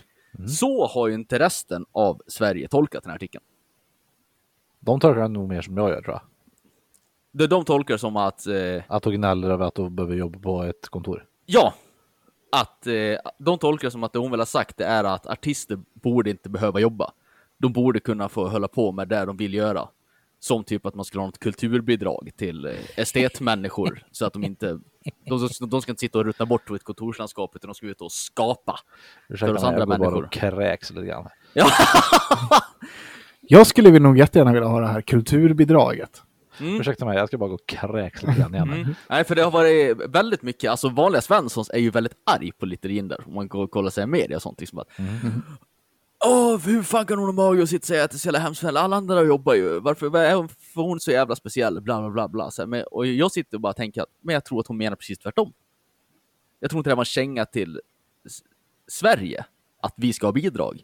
Så 0.49 0.87
har 0.87 1.09
ju 1.09 1.15
inte 1.15 1.39
resten 1.39 1.85
av 1.93 2.23
Sverige 2.27 2.69
tolkat 2.69 3.03
den 3.03 3.11
här 3.11 3.17
artikeln. 3.17 3.45
de 4.81 5.01
tolkar 5.01 5.23
det 5.23 5.29
nog 5.29 5.49
mer 5.49 5.63
som 5.63 5.77
jag 5.77 5.91
gör 5.91 6.03
tror 6.03 6.15
jag. 6.15 6.23
De, 7.33 7.47
de 7.47 7.65
tolkar 7.65 7.97
som 7.97 8.17
att, 8.17 8.47
eh, 8.47 8.83
Att 8.89 9.05
hon 9.05 9.15
gnäller 9.15 9.51
över 9.51 9.67
att 9.67 9.77
hon 9.77 9.97
behöver 9.97 10.17
jobba 10.17 10.39
på 10.39 10.63
ett 10.63 10.89
kontor. 10.89 11.25
ja, 11.47 11.75
att 12.53 12.87
eh, 12.87 12.95
de 13.39 13.59
tolkar 13.59 13.91
som 13.91 14.05
att 14.05 14.13
det 14.13 14.19
hon 14.19 14.31
vill 14.31 14.41
ha 14.41 14.47
sagt 14.47 14.77
det 14.77 14.85
är 14.85 15.05
att 15.05 15.27
artister 15.27 15.79
borde 15.93 16.31
inte 16.31 16.49
behöva 16.49 16.81
jobba. 16.81 17.13
De 17.59 17.73
borde 17.73 18.01
kunna 18.01 18.29
få 18.29 18.49
hålla 18.49 18.69
på 18.69 18.93
med 18.93 19.09
det 19.09 19.25
de 19.25 19.37
vill 19.37 19.55
göra. 19.55 19.89
Som 20.41 20.65
typ 20.65 20.87
att 20.87 20.95
man 20.95 21.05
skulle 21.05 21.21
ha 21.21 21.27
något 21.27 21.39
kulturbidrag 21.39 22.31
till 22.37 22.65
eh, 22.65 22.73
estetmänniskor 22.97 24.03
så 24.11 24.27
att 24.27 24.33
de 24.33 24.45
inte, 24.45 24.79
de, 25.25 25.49
de 25.69 25.83
ska 25.83 25.93
inte 25.93 26.01
sitta 26.01 26.19
och 26.19 26.25
ruttna 26.25 26.47
bort 26.47 26.65
på 26.65 26.75
ett 26.75 26.85
kontorslandskap 26.85 27.57
utan 27.57 27.69
de 27.69 27.75
ska 27.75 27.87
ut 27.87 28.01
och 28.01 28.13
skapa. 28.13 28.81
Ursäkta 29.29 29.55
oss 29.55 29.63
mig, 29.63 29.69
andra 29.69 29.81
jag 29.81 29.89
går 29.89 29.97
bara 29.97 30.11
människor. 30.11 30.25
och 30.25 30.33
kräks 30.33 30.91
lite 30.91 31.07
grann. 31.07 31.29
Ja, 31.53 31.71
Jag 33.41 33.67
skulle 33.67 33.99
nog 33.99 34.19
jättegärna 34.19 34.53
vilja 34.53 34.69
ha 34.69 34.81
det 34.81 34.87
här 34.87 35.01
kulturbidraget. 35.01 36.23
Mm. 36.61 36.81
Ursäkta 36.81 37.05
mig, 37.05 37.19
jag 37.19 37.29
ska 37.29 37.39
bara 37.39 37.49
gå 37.49 37.55
och 37.55 37.67
kräks 37.67 38.23
lite 38.23 38.41
grann 38.41 38.55
igen. 38.55 38.73
Mm. 38.73 38.95
Nej, 39.09 39.25
för 39.25 39.35
det 39.35 39.43
har 39.43 39.51
varit 39.51 39.97
väldigt 40.15 40.43
mycket, 40.43 40.71
alltså 40.71 40.89
vanliga 40.89 41.21
Svenssons 41.21 41.71
är 41.71 41.79
ju 41.79 41.91
väldigt 41.91 42.13
arg 42.27 42.53
på 42.53 42.67
Littorin 42.67 43.09
där, 43.09 43.21
om 43.27 43.35
man 43.35 43.49
går 43.49 43.65
och 43.65 43.71
kollar 43.71 43.91
sig 43.91 44.05
i 44.05 44.07
media 44.07 44.37
och 44.37 44.43
sånt. 44.43 44.61
Liksom 44.61 44.79
att, 44.79 44.89
Åh, 46.25 46.59
hur 46.59 46.83
fan 46.83 47.07
kan 47.07 47.19
hon 47.19 47.27
ha 47.27 47.33
mage 47.33 47.63
att 47.63 47.69
sitta 47.69 47.83
och 47.83 47.87
säga 47.87 48.05
att 48.05 48.11
det 48.11 48.15
är 48.15 48.19
så 48.19 48.27
jävla 48.27 48.39
hemskt, 48.39 48.61
för 48.61 48.69
alla 48.69 48.97
andra 48.97 49.23
jobbar 49.23 49.55
ju, 49.55 49.81
varför 49.81 50.09
vad 50.09 50.23
är 50.23 50.35
hon, 50.35 50.49
för 50.49 50.81
hon 50.83 50.95
är 50.95 50.99
så 50.99 51.11
jävla 51.11 51.37
speciell, 51.37 51.81
bla 51.81 52.01
bla 52.01 52.11
bla. 52.11 52.29
bla. 52.29 52.51
Så 52.51 52.63
här, 52.63 52.67
men, 52.67 52.85
och 52.91 53.07
jag 53.07 53.33
sitter 53.33 53.57
och 53.57 53.61
bara 53.61 53.73
tänker 53.73 54.03
att, 54.03 54.09
men 54.21 54.33
jag 54.35 54.45
tror 54.45 54.61
att 54.61 54.67
hon 54.67 54.77
menar 54.77 54.97
precis 54.97 55.19
tvärtom. 55.19 55.53
Jag 56.61 56.71
tror 56.71 56.81
inte 56.81 56.91
det 56.91 56.95
var 56.95 57.01
en 57.03 57.05
känga 57.05 57.45
till 57.47 57.81
Sverige, 58.89 59.45
att 59.83 59.95
vi 59.97 60.13
ska 60.13 60.27
ha 60.27 60.33
bidrag, 60.33 60.83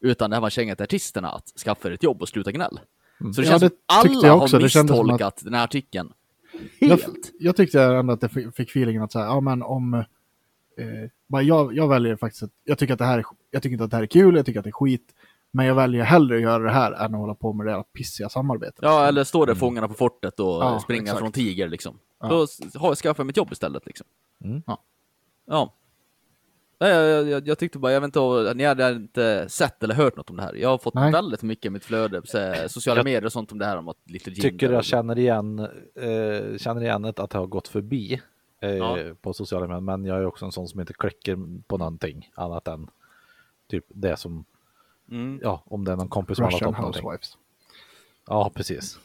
utan 0.00 0.30
det 0.30 0.40
var 0.40 0.46
en 0.46 0.50
känga 0.50 0.76
till 0.76 0.82
artisterna 0.84 1.30
att 1.30 1.52
skaffa 1.64 1.92
ett 1.92 2.02
jobb 2.02 2.22
och 2.22 2.28
sluta 2.28 2.52
gnäll. 2.52 2.80
Så 3.18 3.40
det 3.40 3.46
Ja, 3.46 3.58
känns 3.58 3.62
det 3.62 3.68
som 3.68 3.76
alla 3.86 4.26
jag 4.28 4.42
också. 4.42 4.56
har 4.60 4.68
som 4.68 4.80
att- 4.80 4.90
misstolkat 4.90 5.40
den 5.44 5.54
här 5.54 5.64
artikeln. 5.64 6.12
Jag, 6.78 6.88
Helt. 6.88 7.32
jag 7.40 7.56
tyckte 7.56 7.82
ändå 7.82 8.12
att 8.12 8.20
det 8.20 8.28
fick 8.28 8.70
feelingen 8.70 9.02
att 9.02 9.12
säga, 9.12 9.24
ja 9.24 9.40
men 9.40 9.62
om... 9.62 10.04
Eh, 10.78 11.10
bara 11.28 11.42
jag, 11.42 11.74
jag 11.76 11.88
väljer 11.88 12.16
faktiskt 12.16 12.42
att, 12.42 12.50
jag 12.64 12.78
tycker 12.78 12.92
att 12.92 12.98
det 12.98 13.04
här 13.04 13.18
är, 13.18 13.24
jag 13.50 13.62
tycker 13.62 13.72
inte 13.72 13.84
att 13.84 13.90
det 13.90 13.96
här 13.96 14.02
är 14.02 14.06
kul, 14.06 14.36
jag 14.36 14.46
tycker 14.46 14.60
att 14.60 14.64
det 14.64 14.70
är 14.70 14.72
skit. 14.72 15.14
Men 15.50 15.66
jag 15.66 15.74
väljer 15.74 16.04
hellre 16.04 16.36
att 16.36 16.42
göra 16.42 16.62
det 16.62 16.70
här 16.70 16.92
än 16.92 17.14
att 17.14 17.20
hålla 17.20 17.34
på 17.34 17.52
med 17.52 17.66
det 17.66 17.72
här 17.72 17.82
pissiga 17.82 18.28
samarbetet. 18.28 18.78
Ja, 18.82 19.06
eller 19.06 19.24
står 19.24 19.46
där 19.46 19.54
fångarna 19.54 19.88
på 19.88 19.94
fortet 19.94 20.40
och 20.40 20.46
Ja, 20.46 20.80
springa 20.80 21.02
exakt. 21.02 21.18
från 21.18 21.32
tiger 21.32 21.68
liksom. 21.68 21.98
Ja. 22.20 22.28
Då 22.28 22.42
s- 22.42 22.74
har 22.76 22.88
jag 22.88 22.98
skaffat 22.98 23.26
mitt 23.26 23.36
jobb 23.36 23.52
istället 23.52 23.86
liksom. 23.86 24.06
Mm. 24.44 24.62
Ja. 24.66 24.82
Ja. 25.46 25.74
Jag, 26.78 27.28
jag, 27.28 27.48
jag 27.48 27.58
tyckte 27.58 27.78
bara, 27.78 27.92
jag 27.92 28.00
vet 28.00 28.08
inte, 28.16 28.52
ni 28.54 28.64
hade 28.64 28.90
inte 28.92 29.48
sett 29.48 29.82
eller 29.82 29.94
hört 29.94 30.16
något 30.16 30.30
om 30.30 30.36
det 30.36 30.42
här. 30.42 30.54
Jag 30.54 30.68
har 30.68 30.78
fått 30.78 30.94
Nej. 30.94 31.12
väldigt 31.12 31.42
mycket 31.42 31.66
i 31.66 31.70
mitt 31.70 31.84
flöde, 31.84 32.20
så, 32.24 32.38
här, 32.38 32.68
sociala 32.68 32.98
Jag 32.98 33.04
medier 33.04 33.24
och 33.24 33.32
sånt 33.32 33.52
om 33.52 33.58
det 33.58 33.66
här 33.66 33.76
om 33.76 33.88
att 33.88 33.96
lite 34.06 34.30
Tycker 34.30 34.72
jag 34.72 34.84
känner 34.84 35.18
igen, 35.18 35.58
eh, 35.58 36.56
känner 36.58 36.80
igen 36.80 37.04
att 37.04 37.16
det 37.16 37.38
har 37.38 37.46
gått 37.46 37.68
förbi 37.68 38.20
eh, 38.60 38.70
Ja. 38.70 38.98
på 39.20 39.32
sociala 39.32 39.66
medier. 39.66 39.80
Men 39.80 40.04
jag 40.04 40.18
är 40.18 40.26
också 40.26 40.44
en 40.44 40.52
sån 40.52 40.68
som 40.68 40.80
inte 40.80 40.92
klickar 40.92 41.62
på 41.66 41.78
någonting 41.78 42.30
annat 42.34 42.68
än 42.68 42.90
typ 43.70 43.84
det 43.88 44.16
som, 44.16 44.44
Mm. 45.10 45.40
ja, 45.42 45.62
om 45.66 45.84
det 45.84 45.92
är 45.92 45.96
någon 45.96 46.08
kompis 46.08 46.36
som 46.36 46.44
har 46.44 46.52
lagt 46.52 46.62
upp 46.66 46.78
någonting. 46.78 47.04
Ja, 48.26 48.50
precis. 48.54 48.98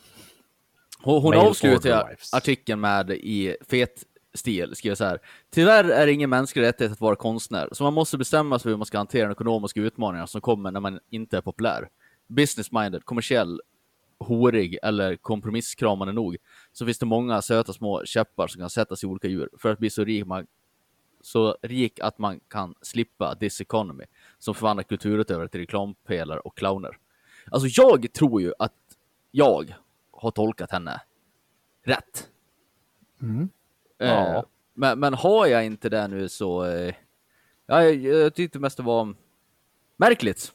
Hon, 1.01 1.21
hon 1.21 1.33
avslutar 1.35 2.15
artikeln 2.33 2.79
med 2.81 3.09
i 3.11 3.55
fet 3.69 4.03
stil, 4.33 4.75
skriver 4.75 4.95
så 4.95 5.03
här. 5.05 5.19
Tyvärr 5.49 5.83
är 5.83 6.05
det 6.05 6.11
ingen 6.11 6.29
mänsklig 6.29 6.61
rättighet 6.63 6.91
att 6.93 7.01
vara 7.01 7.15
konstnär, 7.15 7.69
så 7.71 7.83
man 7.83 7.93
måste 7.93 8.17
bestämma 8.17 8.59
sig 8.59 8.63
för 8.63 8.69
hur 8.69 8.77
man 8.77 8.85
ska 8.85 8.97
hantera 8.97 9.25
de 9.27 9.31
ekonomiska 9.31 9.81
utmaningarna 9.81 10.27
som 10.27 10.41
kommer 10.41 10.71
när 10.71 10.79
man 10.79 10.99
inte 11.09 11.37
är 11.37 11.41
populär. 11.41 11.89
Business-minded, 12.27 13.03
kommersiell, 13.03 13.61
horig 14.19 14.77
eller 14.83 15.15
kompromisskramande 15.15 16.13
nog, 16.13 16.37
så 16.71 16.85
finns 16.85 16.99
det 16.99 17.05
många 17.05 17.41
söta 17.41 17.73
små 17.73 18.05
käppar 18.05 18.47
som 18.47 18.59
kan 18.59 18.69
sättas 18.69 19.03
i 19.03 19.07
olika 19.07 19.27
djur 19.27 19.49
för 19.57 19.71
att 19.71 19.79
bli 19.79 19.89
så 19.89 20.03
rik, 20.03 20.25
man, 20.25 20.47
så 21.21 21.57
rik 21.61 21.99
att 21.99 22.17
man 22.17 22.39
kan 22.39 22.75
slippa 22.81 23.35
this 23.35 23.61
economy, 23.61 24.03
som 24.37 24.55
förvandlar 24.55 24.83
kulturutövare 24.83 25.47
till 25.47 25.59
reklampelare 25.59 26.39
och 26.39 26.57
clowner. 26.57 26.97
Alltså 27.51 27.81
jag 27.81 28.13
tror 28.13 28.41
ju 28.41 28.53
att 28.59 28.73
jag 29.31 29.75
har 30.11 30.31
tolkat 30.31 30.71
henne 30.71 31.01
rätt. 31.83 32.29
Mm. 33.21 33.49
Eh, 33.99 34.07
Ja. 34.09 34.45
men, 34.73 34.99
men 34.99 35.13
har 35.13 35.45
jag 35.47 35.65
inte 35.65 35.89
det 35.89 36.07
nu 36.07 36.29
så... 36.29 36.65
Eh, 36.65 36.93
ja, 37.65 37.83
jag, 37.83 37.95
jag 37.95 38.35
tyckte 38.35 38.59
mest 38.59 38.77
det 38.77 38.83
var 38.83 39.15
märkligt. 39.97 40.53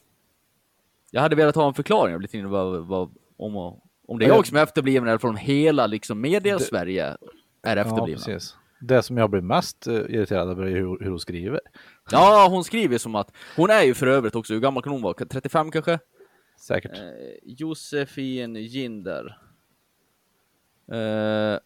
Jag 1.11 1.21
hade 1.21 1.35
velat 1.35 1.55
ha 1.55 1.67
en 1.67 1.73
förklaring 1.73 2.19
lite 2.19 2.41
vad, 2.41 2.87
vad, 2.87 3.15
om, 3.37 3.81
om 4.07 4.19
det 4.19 4.25
är 4.25 4.29
Ja, 4.29 4.35
jag 4.35 4.47
som 4.47 4.57
är 4.57 4.63
efterbliven 4.63 5.07
eller 5.07 5.17
från 5.17 5.35
hela 5.35 5.87
liksom, 5.87 6.21
media-Sverige 6.21 7.17
är 7.63 7.77
Ja, 7.77 7.81
efterblivna. 7.81 8.23
Ja. 8.27 8.39
Det 8.79 9.03
som 9.03 9.17
jag 9.17 9.29
blir 9.29 9.41
mest 9.41 9.87
eh, 9.87 9.93
irriterad 9.93 10.49
över 10.49 10.63
är 10.63 10.69
hur, 10.69 10.99
hur 10.99 11.09
hon 11.09 11.19
skriver. 11.19 11.59
hon 12.49 12.63
skriver 12.63 12.97
som 12.97 13.15
att... 13.15 13.31
Hon 13.55 13.69
är 13.69 13.83
ju 13.83 13.93
för 13.93 14.07
övrigt 14.07 14.35
också, 14.35 14.53
hur 14.53 14.59
gammal 14.59 14.83
kan 14.83 14.91
hon 14.91 15.01
vara? 15.01 15.13
35 15.13 15.71
kanske? 15.71 15.99
Säkert. 16.59 16.91
Eh, 16.91 17.03
Josefin 17.43 18.55
Ginder. 18.55 19.39
Eh, 20.91 21.59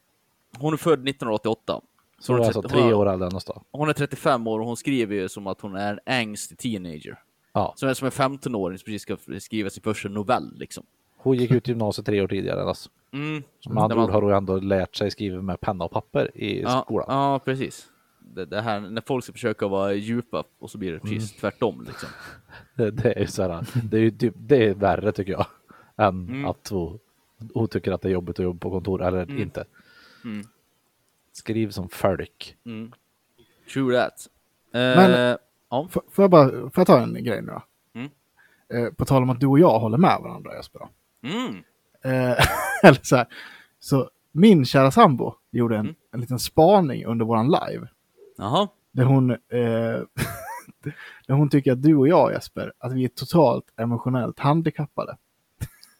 hon 0.58 0.74
är 0.74 0.78
född 0.78 1.10
1988. 1.10 1.82
så 2.20 2.34
hon 2.34 2.42
är 2.42 2.46
alltså 2.46 2.62
tre 2.62 2.94
år 2.94 3.10
äldre 3.10 3.28
än 3.28 3.36
oss 3.36 3.46
då. 3.46 3.64
Hon 3.72 3.90
är 3.90 3.94
35 3.94 4.48
år 4.48 4.60
och 4.60 4.66
hon 4.66 4.78
skriver 4.78 5.16
ju 5.16 5.30
som 5.30 5.48
att 5.48 5.62
hon 5.62 5.76
är 5.76 5.94
en 5.94 6.00
ängslig 6.06 6.60
teenager. 6.60 7.20
Ja. 7.54 7.74
Som 7.76 7.90
är 7.90 7.94
som 7.94 8.06
en 8.06 8.12
15-åring 8.12 8.78
som 8.78 8.86
precis 8.86 9.02
ska 9.02 9.18
skriva 9.40 9.70
sin 9.70 9.84
första 9.84 10.10
novell 10.10 10.54
liksom. 10.56 10.86
Hon 11.22 11.36
gick 11.38 11.52
ut 11.52 11.68
gymnasiet 11.68 12.06
tre 12.06 12.22
år 12.22 12.28
tidigare 12.28 12.62
än 12.62 12.68
oss. 12.68 12.90
Mm. 13.14 13.44
Med 13.70 13.84
andra 13.84 13.96
När 13.96 14.04
ord 14.04 14.10
man- 14.10 14.14
har 14.14 14.22
hon 14.22 14.34
ändå 14.34 14.60
lärt 14.60 14.96
sig 14.96 15.12
skriva 15.12 15.42
med 15.42 15.62
penna 15.62 15.86
och 15.86 15.92
papper 15.92 16.38
i 16.38 16.62
ja, 16.62 16.82
skolan. 16.86 17.06
Ja, 17.10 17.40
precis. 17.46 17.88
Det, 18.20 18.46
det 18.46 18.62
här 18.62 18.80
när 18.80 19.02
folk 19.08 19.24
ska 19.24 19.34
försöka 19.34 19.68
vara 19.68 19.94
djupa 19.94 20.44
och 20.60 20.72
så 20.72 20.78
blir 20.78 20.94
det 20.94 21.00
precis 21.00 21.32
Mm. 21.32 21.40
tvärtom 21.40 21.84
liksom. 21.88 22.10
Det, 22.76 22.92
det 22.92 23.12
är 23.14 23.20
ju 23.20 23.28
så 23.28 23.42
här, 23.44 23.66
det 23.84 23.98
är 23.98 24.02
ju 24.02 24.12
typ, 24.12 24.34
det 24.38 24.66
är 24.66 24.74
värre 24.74 25.12
tycker 25.12 25.32
jag. 25.32 25.46
Än 25.98 26.08
Mm. 26.30 26.46
att 26.46 26.68
hon, 26.70 27.00
hon 27.54 27.68
tycker 27.68 27.92
att 27.92 28.02
det 28.02 28.08
är 28.10 28.14
jobbigt 28.14 28.40
att 28.40 28.44
jobba 28.44 28.60
på 28.60 28.70
kontor 28.72 29.02
eller 29.04 29.40
inte. 29.40 29.66
Mm. 30.24 30.46
Skriv 31.34 31.70
som 31.70 31.90
folk. 31.90 32.56
Mm. 32.66 32.92
True 33.74 33.98
that. 33.98 34.28
Eh, 34.74 34.80
Men- 34.80 35.38
ja. 35.70 35.88
Får 35.92 36.04
får 36.12 36.24
jag 36.24 36.32
bara, 36.32 36.50
får 36.52 36.72
jag 36.76 36.88
ta 36.88 37.00
en 37.02 37.24
grej 37.24 37.42
nu 37.42 37.52
då? 37.52 37.64
Mm. 38.00 38.10
Eh, 38.74 38.94
på 38.94 39.06
tal 39.06 39.24
om 39.24 39.30
att 39.30 39.40
du 39.40 39.48
och 39.48 39.60
jag 39.60 39.80
håller 39.80 39.98
med 39.98 40.18
varandra 40.22 40.56
Jesper. 40.56 40.82
Mm. 41.24 41.56
Eh, 42.04 42.46
eller 42.84 43.00
så 43.04 43.16
här. 43.16 43.28
Så 43.80 44.10
min 44.32 44.66
kära 44.66 44.92
sambo 44.92 45.34
gjorde 45.52 45.76
en, 45.76 45.86
Mm. 45.86 45.96
en 46.12 46.22
liten 46.22 46.40
spaning 46.40 47.06
under 47.06 47.26
våran 47.26 47.46
live. 47.48 47.88
Jaha. 48.38 48.68
Där 48.92 49.04
hon, 49.04 49.32
eh, 49.32 49.38
där 51.28 51.34
hon 51.34 51.50
tycker 51.50 51.72
att 51.72 51.84
du 51.84 51.96
och 51.96 52.08
jag 52.08 52.32
Jesper, 52.32 52.74
att 52.80 52.94
vi 52.94 53.04
är 53.04 53.08
totalt 53.08 53.66
emotionellt 53.78 54.40
handikappade. 54.40 55.18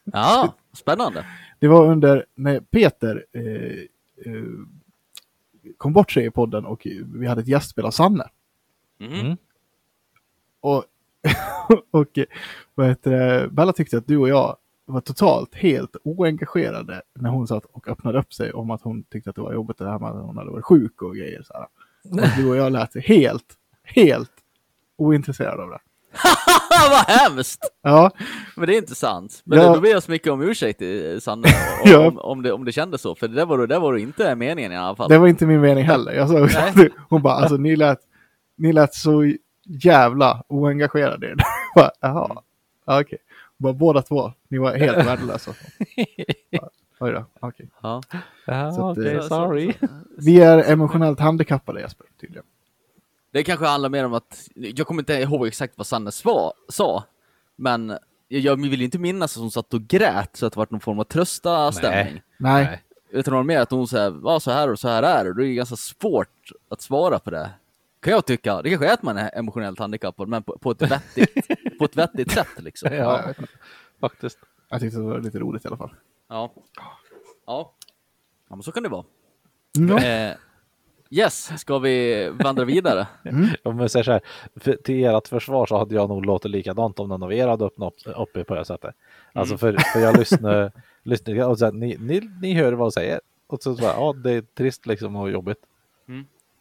Ja, 0.04 0.54
spännande. 0.74 1.26
Det 1.60 1.68
var 1.68 1.86
under 1.88 2.26
när 2.36 2.60
Peter 2.60 3.26
eh, 3.32 4.34
eh, 4.34 4.44
kom 5.78 5.94
bort 5.94 6.12
sig 6.12 6.26
i 6.26 6.32
podden 6.32 6.66
och 6.66 6.88
vi 7.14 7.28
hade 7.28 7.42
ett 7.42 7.48
gästspel 7.48 7.86
av 7.86 7.92
Sanne. 7.92 8.30
Mm. 9.00 9.20
Mm. 9.20 9.38
Och, 10.60 10.84
och 11.92 12.18
eh, 12.18 12.26
vad 12.76 12.88
heter 12.88 13.12
det, 13.12 13.48
Bella 13.50 13.74
tyckte 13.74 13.98
att 13.98 14.08
du 14.08 14.18
och 14.18 14.30
jag 14.30 14.58
var 14.94 15.02
totalt 15.02 15.56
helt 15.56 15.96
oengagerade 16.04 17.02
när 17.20 17.30
hon 17.30 17.48
satt 17.48 17.66
och 17.66 17.88
öppnade 17.88 18.20
upp 18.20 18.34
sig 18.34 18.54
om 18.54 18.72
att 18.72 18.82
hon 18.82 19.04
tyckte 19.04 19.30
att 19.30 19.36
det 19.36 19.42
var 19.42 19.54
jobbigt 19.54 19.78
det 19.78 19.90
här 19.90 20.00
med 20.00 20.10
att 20.10 20.26
hon 20.26 20.38
hade 20.38 20.52
varit 20.52 20.66
sjuk 20.66 21.02
och 21.02 21.16
grejer. 21.16 21.42
Så 21.44 21.54
här. 21.54 21.66
Och 22.24 22.30
du 22.38 22.50
och 22.50 22.56
jag 22.56 22.72
lät 22.72 23.06
helt, 23.06 23.46
helt 23.84 24.32
ointresserade 24.98 25.64
av 25.64 25.70
det. 25.70 25.80
Vad 26.90 27.18
hemskt! 27.20 27.60
Ja, 27.84 28.12
Men 28.56 28.68
det 28.68 28.76
är 28.76 28.78
inte 28.78 28.96
sant. 28.96 29.42
Men 29.44 29.60
Ja. 29.60 29.74
då 29.76 29.82
ber 29.82 29.90
jag 29.90 30.04
så 30.04 30.12
mycket 30.12 30.32
om 30.34 30.42
ursäkt 30.42 30.82
eh, 30.82 31.20
Sanne, 31.20 31.48
Ja. 31.86 32.08
om, 32.08 32.18
om, 32.20 32.42
det, 32.42 32.52
om 32.52 32.66
det 32.66 32.72
kändes 32.72 33.02
så. 33.02 33.16
För 33.16 33.28
det 33.28 33.36
där 33.36 33.46
var, 33.46 33.68
det 33.68 33.80
var 33.80 33.98
inte 33.98 34.36
meningen 34.36 34.72
i 34.72 34.78
alla 34.78 34.96
fall. 34.96 35.10
det 35.10 35.18
var 35.18 35.28
inte 35.28 35.46
min 35.46 35.62
mening 35.62 35.84
heller. 35.84 36.12
Jag 36.14 36.30
sa, 36.30 36.62
Nej. 36.76 36.90
hon 37.10 37.22
bara, 37.22 37.34
alltså 37.34 37.58
ni 37.58 37.76
lät, 37.76 38.00
ni 38.58 38.74
lät 38.74 38.94
så 38.94 39.34
jävla 39.66 40.44
oengagerade 40.48 41.36
Jaha, 41.76 41.92
ja, 42.86 43.02
okej. 43.02 43.18
Bara 43.60 43.74
båda 43.74 44.02
två, 44.02 44.34
ni 44.48 44.58
var 44.58 44.78
helt 44.78 44.98
värdelösa. 45.08 45.52
Ja, 46.50 46.70
Oj 47.00 47.12
då, 47.12 47.26
okej. 47.40 47.70
Ja. 47.82 48.02
Ja, 48.46 48.92
okej, 48.92 49.16
eh, 49.16 49.22
sorry. 49.22 49.74
Vi 50.18 50.42
är 50.42 50.72
emotionellt 50.72 51.20
handikappade 51.20 51.82
Jesper, 51.82 52.06
tydligen. 52.22 52.46
Det 53.32 53.44
kanske 53.44 53.66
handlar 53.66 53.90
mer 53.90 54.06
om 54.06 54.14
att, 54.14 54.48
jag 54.56 54.88
kommer 54.88 55.02
inte 55.02 55.14
ihåg 55.14 55.48
exakt 55.48 55.74
vad 55.78 55.88
Sanne 55.88 56.12
sva, 56.12 56.52
sa, 56.70 57.04
men 57.56 57.98
jag, 58.28 58.42
jag 58.42 58.70
vill 58.70 58.82
inte 58.82 59.00
minnas 59.00 59.38
att 59.38 59.42
hon 59.42 59.52
satt 59.52 59.74
och 59.74 59.82
grät 59.82 60.36
så 60.36 60.46
att 60.46 60.54
det 60.54 60.58
var 60.58 60.68
någon 60.70 60.80
form 60.80 61.00
av 61.00 61.04
trösta 61.04 61.72
stämning. 61.72 62.22
Nej, 62.38 62.66
Nej. 62.66 62.84
Utan 63.12 63.32
det 63.32 63.38
var 63.38 63.44
mer 63.44 63.60
att 63.60 63.72
hon 63.72 63.88
sa, 63.88 64.20
ja 64.24 64.40
så 64.40 64.52
här 64.52 64.72
och 64.72 64.80
så 64.80 64.88
här 64.88 65.04
är 65.04 65.24
det, 65.24 65.30
och 65.30 65.36
det 65.36 65.48
är 65.48 65.54
ganska 65.54 65.76
svårt 65.76 66.52
att 66.70 66.82
svara 66.82 67.20
på 67.20 67.30
det. 67.30 67.50
Kan 68.00 68.14
jag 68.14 68.26
tycka. 68.26 68.62
Det 68.62 68.70
kanske 68.70 68.88
är 68.88 68.94
att 68.94 69.04
man 69.04 69.18
är 69.18 69.38
emotionellt 69.38 69.80
handikappad, 69.80 70.28
men 70.28 70.44
på, 70.44 70.58
på, 70.58 70.72
ett, 70.72 70.82
vettigt, 70.82 71.48
på 71.80 71.86
ett 71.86 71.96
vettigt 71.96 72.32
sätt 72.32 72.48
liksom. 72.58 72.94
ja. 72.94 72.98
Ja, 73.00 73.34
jag, 73.38 73.46
faktiskt. 74.00 74.40
jag 74.70 74.82
tyckte 74.82 74.98
det 74.98 75.04
var 75.04 75.20
lite 75.20 75.40
roligt 75.40 75.66
i 75.66 75.68
alla 75.68 75.78
fall. 75.78 75.94
Ja. 76.30 76.54
Ja. 77.46 77.74
Ja, 78.50 78.56
men 78.56 78.64
så 78.64 78.72
kan 78.72 78.84
det 78.84 78.90
vara. 78.90 79.06
Ja. 79.72 80.04
Eh, 80.04 80.36
yes, 81.10 81.60
ska 81.60 81.80
vi 81.80 82.30
vandra 82.30 82.66
vidare? 82.66 83.08
Om 83.64 83.78
vi 83.78 83.90
säger 83.90 84.04
så 84.04 84.12
här, 84.12 84.22
för, 84.56 84.74
till 84.74 85.06
ert 85.06 85.28
försvar 85.28 85.66
så 85.66 85.78
hade 85.78 85.96
jag 85.96 86.10
nog 86.10 86.26
låtit 86.26 86.52
likadant 86.52 87.00
om 87.00 87.10
någon 87.10 87.24
av 87.24 87.34
er 87.34 87.48
hade 87.48 87.66
öppnat 87.66 87.94
upp, 88.06 88.18
uppe 88.18 88.44
på 88.44 88.56
det 88.56 88.66
sättet. 88.66 88.96
Alltså 89.34 89.58
för, 89.58 89.78
för 89.94 90.00
jag 90.00 90.18
lyssnar, 90.20 90.72
lyssnar 91.04 91.48
och 91.48 91.60
så 91.60 91.66
här, 91.66 91.72
ni, 91.72 91.98
ni, 92.00 92.22
ni 92.42 92.54
hör 92.54 92.74
vad 92.74 92.86
jag 92.86 92.94
säger. 92.94 93.22
Och 93.48 93.64
så, 93.64 93.76
så 93.76 93.82
bara, 93.82 93.94
ja 93.94 94.14
det 94.14 94.32
är 94.32 94.42
trist 94.42 94.86
liksom 94.86 95.16
och 95.16 95.32
jobbigt. 95.32 95.60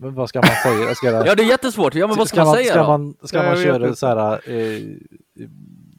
Mm. 0.01 0.11
Men 0.11 0.15
vad 0.15 0.29
ska 0.29 0.39
man 0.39 0.75
säga? 0.75 0.95
Ska, 0.95 1.11
det- 1.11 1.27
Ja, 1.27 1.35
det 1.35 1.43
är 1.43 1.47
jättesvårt. 1.49 1.95
Ja, 1.95 2.07
men 2.07 2.17
vad 2.17 2.29
ska, 2.29 2.45
man 2.45 2.55
säga 2.55 2.71
ska 2.73 2.83
då? 2.83 2.87
man, 2.89 3.15
ska 3.23 3.37
Ja, 3.37 3.43
man 3.45 3.57
köra 3.63 3.95
så 3.95 4.07
här, 4.07 4.51
eh, 4.51 4.83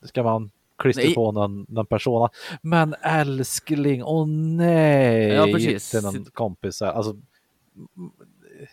ska 0.03 0.23
man 0.23 0.51
klistra 0.77 1.03
Nej. 1.05 1.13
på 1.15 1.31
någon, 1.31 1.65
någon 1.69 1.85
persona? 1.85 2.29
Men 2.61 2.95
älskling, 3.01 4.03
åh 4.03 4.27
nej! 4.27 5.27
Ja, 5.33 5.45
precis. 5.45 5.91
Till 5.91 6.01
någon 6.01 6.25
kompis 6.33 6.81
här. 6.81 6.91
Alltså, 6.91 7.15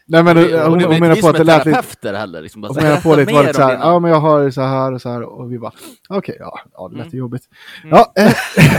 Nej 0.06 0.22
men 0.22 0.36
Och 0.36 0.42
hon, 0.42 0.50
det- 0.52 0.64
hon, 0.68 0.80
inte 0.80 1.00
menar 1.00 1.16
på 1.16 1.28
att 1.28 1.36
det 1.36 1.44
lät 1.44 1.66
lite, 1.66 2.16
heller. 2.16 2.42
Liksom, 2.42 2.60
bara 2.62 2.68
hon 2.68 2.76
menar 2.82 3.00
på 3.00 3.14
lite 3.16 3.32
var 3.32 3.44
det 3.44 3.54
så 3.54 3.62
här, 3.62 3.72
ja 3.74 3.98
men 3.98 4.10
jag 4.10 4.20
har 4.20 4.50
så 4.50 4.60
här 4.62 4.92
och 4.92 5.02
så 5.02 5.08
här 5.08 5.22
och 5.22 5.52
vi 5.52 5.58
bara, 5.58 5.72
okej, 6.08 6.36
ja, 6.40 6.60
ja 6.72 6.88
det 6.88 6.96
lät 6.96 7.06
Mm. 7.06 7.18
jobbigt. 7.18 7.42
Ja, 7.90 8.12
eh, 8.16 8.32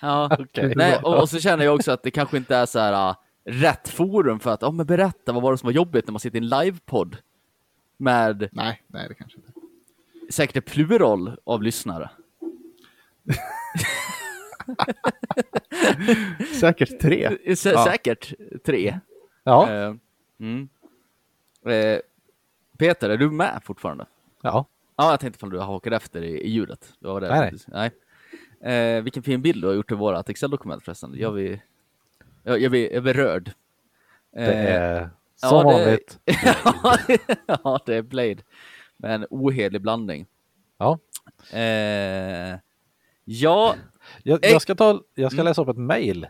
Ja. 0.00 0.30
okej. 0.40 0.72
Nej, 0.76 0.98
och, 1.02 1.18
och 1.22 1.28
så 1.28 1.38
känner 1.40 1.64
jag 1.64 1.74
också 1.74 1.92
att 1.92 2.02
det 2.02 2.10
kanske 2.10 2.36
inte 2.36 2.56
är 2.56 2.66
så 2.66 2.78
här 2.78 3.08
uh, 3.10 3.14
rätt 3.44 3.88
forum 3.88 4.40
för 4.40 4.50
att, 4.50 4.62
ja 4.62 4.70
men 4.70 4.86
berätta, 4.86 5.32
vad 5.32 5.42
var 5.42 5.52
det 5.52 5.58
som 5.58 5.66
var 5.66 5.72
jobbigt 5.72 6.06
när 6.06 6.12
man 6.12 6.20
sitter 6.20 6.36
i 6.36 6.42
en 6.42 6.48
livepodd 6.48 7.16
med 7.96 8.48
nej, 8.52 8.82
nej 8.86 9.08
det 9.08 9.14
kanske 9.14 9.38
inte. 9.38 9.52
säkert 10.32 10.56
ett 10.56 10.64
plural 10.64 11.36
av 11.44 11.62
lyssnare. 11.62 12.10
Säkert 16.60 17.00
tre. 17.00 17.56
Sä 17.56 17.70
Ja. 17.70 17.84
Säkert 17.84 18.32
tre. 18.64 18.98
ja, 19.44 19.70
Eh, 19.70 19.94
mm. 20.40 20.68
eh, 21.66 21.98
Peter, 22.78 23.10
är 23.10 23.16
du 23.16 23.30
med 23.30 23.60
fortfarande? 23.64 24.06
ja. 24.42 24.66
Ja, 24.96 25.10
jag 25.10 25.20
tänkte 25.20 25.36
ifall 25.38 25.50
du 25.50 25.58
hakade 25.60 25.96
efter 25.96 26.22
i, 26.22 26.40
i 26.40 26.50
ljudet. 26.50 26.92
Det 26.98 27.08
var 27.08 27.20
det. 27.20 27.28
Nej, 27.28 27.52
nej. 28.60 28.74
Eh, 28.74 29.02
vilken 29.02 29.22
fin 29.22 29.42
bild 29.42 29.62
du 29.62 29.66
har 29.66 29.74
gjort 29.74 29.92
i 29.92 29.94
vårat 29.94 30.28
Excel-dokument 30.28 30.84
förresten. 30.84 31.14
Jag 31.16 31.32
blir, 31.32 31.60
jag, 32.44 32.60
jag 32.60 32.70
blir, 32.70 32.92
jag 32.92 33.02
blir 33.02 33.14
rörd. 33.14 33.52
Det 34.32 34.40
Eh, 34.52 34.74
är 34.74 35.00
ja, 35.42 35.48
som 35.48 35.58
det- 35.58 35.64
vanligt. 35.72 36.18
ja, 37.46 37.80
det 37.86 37.94
är 37.94 38.02
Blade. 38.02 38.36
Med 38.96 39.14
en 39.14 39.26
ohederlig 39.30 39.80
blandning. 39.82 40.26
Ja. 40.78 40.98
Eh, 41.52 42.58
ja, 43.24 43.74
Jag, 44.22 44.38
jag 44.46 44.62
ska, 44.62 44.74
ta, 44.74 45.00
jag 45.14 45.32
ska 45.32 45.36
Mm. 45.40 45.46
läsa 45.50 45.62
upp 45.62 45.68
ett 45.68 45.76
mail. 45.76 46.26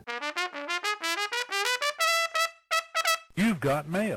You've 3.34 3.60
got 3.76 3.86
mail. 3.86 4.16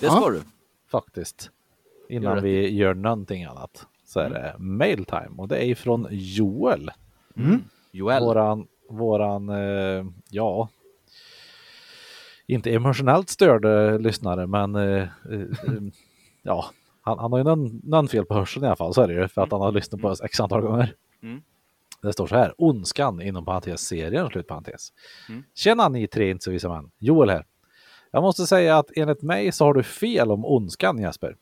det 0.00 0.06
Ja. 0.06 0.12
ska 0.20 0.30
du. 0.30 0.42
faktiskt. 0.90 1.50
Gör 2.08 2.16
Innan 2.16 2.34
rätt 2.34 2.44
vi 2.44 2.68
gör 2.74 2.94
någonting 2.94 3.44
annat. 3.44 3.86
Så 4.04 4.20
Mm. 4.20 4.32
är 4.32 4.38
det 4.42 4.54
mail 4.58 5.04
time 5.04 5.30
och 5.38 5.48
det 5.48 5.56
är 5.58 5.64
ifrån 5.66 6.06
Joel. 6.10 6.90
Joel. 7.92 8.22
Våran, 8.22 8.66
våran, 8.90 9.48
eh, 9.48 10.04
ja, 10.30 10.68
inte 12.54 12.74
emotionellt 12.74 13.28
störd 13.28 13.64
eh, 13.64 13.98
lyssnare 13.98 14.46
men 14.46 14.74
eh, 14.74 15.02
eh, 15.02 15.08
ja, 16.42 16.70
han, 17.00 17.18
han 17.18 17.32
har 17.32 17.38
ju 17.38 17.44
någon, 17.44 17.80
någon 17.84 18.08
fel 18.08 18.24
på 18.24 18.34
hörseln 18.34 18.64
i 18.64 18.66
alla 18.66 18.76
fall, 18.76 18.94
så 18.94 19.02
är 19.02 19.08
det 19.08 19.14
ju 19.14 19.28
för 19.28 19.42
att 19.42 19.52
han 19.52 19.60
har 19.60 19.72
lyssnat 19.72 20.00
på 20.00 20.08
oss 20.08 20.20
x 20.20 20.40
antal 20.40 20.60
gånger. 20.60 20.94
Mm. 21.22 21.42
Det 22.02 22.12
står 22.12 22.26
så 22.26 22.34
här, 22.34 22.54
Ondskan 22.58 23.22
inom 23.22 23.44
parentes 23.44 23.80
serien, 23.80 24.28
slut 24.30 24.46
parentes. 24.46 24.92
Mm. 25.28 25.44
Tjena 25.54 25.88
ni 25.88 26.06
tre 26.06 26.30
inte 26.30 26.44
så 26.44 26.50
visa 26.50 26.68
män, 26.68 26.90
Joel 26.98 27.30
här. 27.30 27.44
Jag 28.10 28.22
måste 28.22 28.46
säga 28.46 28.78
att 28.78 28.90
enligt 28.96 29.22
mig 29.22 29.52
så 29.52 29.64
har 29.64 29.74
du 29.74 29.82
fel 29.82 30.30
om 30.30 30.44
ondskan 30.44 30.98
Jesper. 30.98 31.36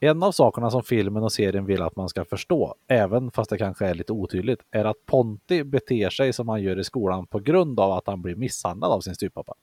En 0.00 0.22
av 0.22 0.32
sakerna 0.32 0.70
som 0.70 0.82
filmen 0.82 1.22
och 1.22 1.32
serien 1.32 1.64
vill 1.64 1.82
att 1.82 1.96
man 1.96 2.08
ska 2.08 2.24
förstå, 2.24 2.74
även 2.88 3.30
fast 3.30 3.50
det 3.50 3.58
kanske 3.58 3.86
är 3.86 3.94
lite 3.94 4.12
otydligt, 4.12 4.60
är 4.70 4.84
att 4.84 5.06
Ponti 5.06 5.64
beter 5.64 6.10
sig 6.10 6.32
som 6.32 6.48
han 6.48 6.62
gör 6.62 6.78
i 6.78 6.84
skolan 6.84 7.26
på 7.26 7.38
grund 7.38 7.80
av 7.80 7.92
att 7.92 8.06
han 8.06 8.22
blir 8.22 8.34
misshandlad 8.34 8.90
av 8.90 9.00
sin 9.00 9.14
styvpappa. 9.14 9.54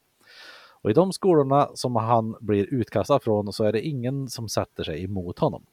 Och 0.82 0.90
i 0.90 0.94
de 0.94 1.14
skolorna 1.14 1.70
som 1.74 1.96
han 1.96 2.36
blir 2.40 2.74
utkastad 2.74 3.20
från 3.20 3.54
så 3.54 3.64
är 3.64 3.72
det 3.72 3.82
ingen 3.82 4.30
som 4.30 4.50
sätter 4.50 4.84
sig 4.84 5.04
emot 5.04 5.40
honom. 5.40 5.66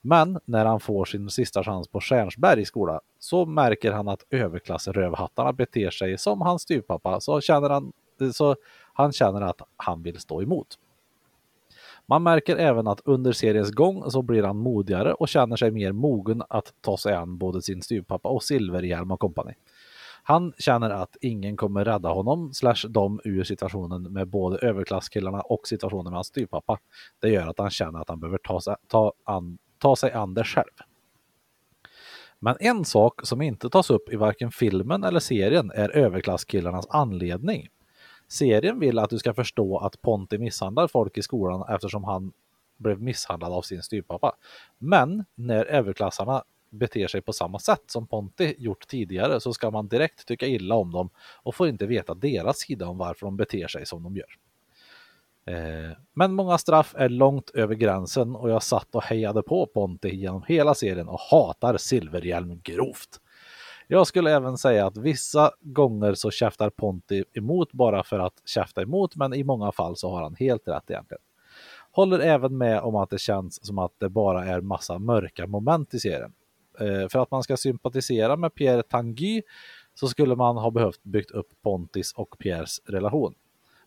Men 0.00 0.38
när 0.44 0.64
han 0.64 0.80
får 0.80 1.04
sin 1.04 1.30
sista 1.30 1.64
chans 1.64 1.88
på 1.88 2.00
Stjärnsbergs 2.00 2.68
skola 2.68 3.00
så 3.18 3.46
märker 3.46 3.92
han 3.92 4.08
att 4.08 4.24
överklassrövhattarna 4.30 5.52
beter 5.52 5.90
sig 5.90 6.18
som 6.18 6.40
hans 6.40 6.62
styvpappa 6.62 7.20
så 7.20 7.40
känner 7.40 7.70
han, 7.70 7.92
så 8.32 8.56
han 8.94 9.12
känner 9.12 9.40
att 9.40 9.60
han 9.76 10.02
vill 10.02 10.18
stå 10.18 10.42
emot. 10.42 10.78
Man 12.06 12.22
märker 12.22 12.56
även 12.56 12.86
att 12.86 13.00
under 13.04 13.32
seriens 13.32 13.70
gång 13.70 14.10
så 14.10 14.22
blir 14.22 14.42
han 14.42 14.56
modigare 14.56 15.12
och 15.14 15.28
känner 15.28 15.56
sig 15.56 15.70
mer 15.70 15.92
mogen 15.92 16.42
att 16.48 16.74
ta 16.80 16.96
sig 16.96 17.14
an 17.14 17.38
både 17.38 17.62
sin 17.62 17.82
styvpappa 17.82 18.28
och 18.28 18.42
Silverhjälm 18.42 19.10
och 19.10 19.20
kompani. 19.20 19.52
Han 20.22 20.52
känner 20.58 20.90
att 20.90 21.16
ingen 21.20 21.56
kommer 21.56 21.84
rädda 21.84 22.08
honom 22.08 22.54
slash 22.54 22.88
dem 22.88 23.20
ur 23.24 23.44
situationen 23.44 24.02
med 24.02 24.28
både 24.28 24.58
överklasskillarna 24.58 25.40
och 25.40 25.68
situationen 25.68 26.04
med 26.04 26.14
hans 26.14 26.26
styvpappa. 26.26 26.78
Det 27.20 27.28
gör 27.28 27.46
att 27.46 27.58
han 27.58 27.70
känner 27.70 28.00
att 28.00 28.08
han 28.08 28.20
behöver 28.20 28.38
ta 28.38 28.60
sig, 28.60 28.76
ta 28.86 29.12
an, 29.24 29.58
ta 29.78 29.96
sig 29.96 30.12
an 30.12 30.34
det 30.34 30.44
själv. 30.44 30.72
Men 32.38 32.56
en 32.60 32.84
sak 32.84 33.26
som 33.26 33.42
inte 33.42 33.70
tas 33.70 33.90
upp 33.90 34.12
i 34.12 34.16
varken 34.16 34.50
filmen 34.50 35.04
eller 35.04 35.20
serien 35.20 35.70
är 35.74 35.96
överklasskillarnas 35.96 36.86
anledning. 36.90 37.68
Serien 38.28 38.78
vill 38.78 38.98
att 38.98 39.10
du 39.10 39.18
ska 39.18 39.34
förstå 39.34 39.78
att 39.78 40.02
Ponti 40.02 40.38
misshandlar 40.38 40.88
folk 40.88 41.18
i 41.18 41.22
skolan 41.22 41.74
eftersom 41.74 42.04
han 42.04 42.32
blev 42.78 43.00
misshandlad 43.02 43.52
av 43.52 43.62
sin 43.62 43.82
styvpappa. 43.82 44.32
Men 44.78 45.24
när 45.34 45.64
överklassarna 45.64 46.42
beter 46.70 47.06
sig 47.06 47.20
på 47.20 47.32
samma 47.32 47.58
sätt 47.58 47.82
som 47.86 48.06
Ponti 48.06 48.54
gjort 48.58 48.88
tidigare 48.88 49.40
så 49.40 49.52
ska 49.52 49.70
man 49.70 49.88
direkt 49.88 50.26
tycka 50.26 50.46
illa 50.46 50.74
om 50.74 50.92
dem 50.92 51.10
och 51.42 51.54
får 51.54 51.68
inte 51.68 51.86
veta 51.86 52.14
deras 52.14 52.58
sida 52.58 52.86
om 52.88 52.98
varför 52.98 53.26
de 53.26 53.36
beter 53.36 53.68
sig 53.68 53.86
som 53.86 54.02
de 54.02 54.16
gör. 54.16 54.36
Eh, 55.46 55.96
men 56.14 56.32
många 56.32 56.58
straff 56.58 56.94
är 56.96 57.08
långt 57.08 57.50
över 57.50 57.74
gränsen 57.74 58.36
och 58.36 58.50
jag 58.50 58.62
satt 58.62 58.94
och 58.94 59.02
hejade 59.02 59.42
på 59.42 59.66
Ponti 59.66 60.08
genom 60.08 60.42
hela 60.48 60.74
serien 60.74 61.08
och 61.08 61.20
hatar 61.20 61.76
Silverhjälm 61.76 62.60
grovt. 62.62 63.20
Jag 63.86 64.06
skulle 64.06 64.36
även 64.36 64.58
säga 64.58 64.86
att 64.86 64.96
vissa 64.96 65.50
gånger 65.60 66.14
så 66.14 66.30
käftar 66.30 66.70
Ponti 66.70 67.24
emot 67.32 67.72
bara 67.72 68.04
för 68.04 68.18
att 68.18 68.42
käfta 68.44 68.82
emot, 68.82 69.16
men 69.16 69.34
i 69.34 69.44
många 69.44 69.72
fall 69.72 69.96
så 69.96 70.10
har 70.10 70.22
han 70.22 70.34
helt 70.34 70.68
rätt 70.68 70.90
egentligen. 70.90 71.22
Håller 71.92 72.18
även 72.18 72.58
med 72.58 72.80
om 72.80 72.96
att 72.96 73.10
det 73.10 73.20
känns 73.20 73.66
som 73.66 73.78
att 73.78 73.92
det 73.98 74.08
bara 74.08 74.44
är 74.44 74.60
massa 74.60 74.98
mörka 74.98 75.46
moment 75.46 75.94
i 75.94 76.00
serien. 76.00 76.32
Eh, 76.80 77.08
för 77.08 77.18
att 77.18 77.30
man 77.30 77.42
ska 77.42 77.56
sympatisera 77.56 78.36
med 78.36 78.54
Pierre 78.54 78.82
Tanguy 78.82 79.42
så 79.94 80.08
skulle 80.08 80.36
man 80.36 80.56
ha 80.56 80.70
behövt 80.70 81.02
byggt 81.02 81.30
upp 81.30 81.48
Pontis 81.62 82.12
och 82.12 82.38
Pierres 82.38 82.80
relation. 82.86 83.34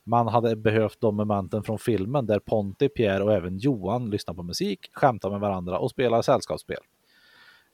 Man 0.03 0.27
hade 0.27 0.55
behövt 0.55 1.01
de 1.01 1.15
momenten 1.15 1.63
från 1.63 1.79
filmen 1.79 2.25
där 2.25 2.39
Ponti, 2.39 2.89
Pierre 2.89 3.23
och 3.23 3.33
även 3.33 3.57
Johan 3.57 4.09
lyssnar 4.09 4.33
på 4.33 4.43
musik, 4.43 4.89
skämtar 4.93 5.29
med 5.29 5.39
varandra 5.39 5.79
och 5.79 5.91
spelar 5.91 6.21
sällskapsspel. 6.21 6.81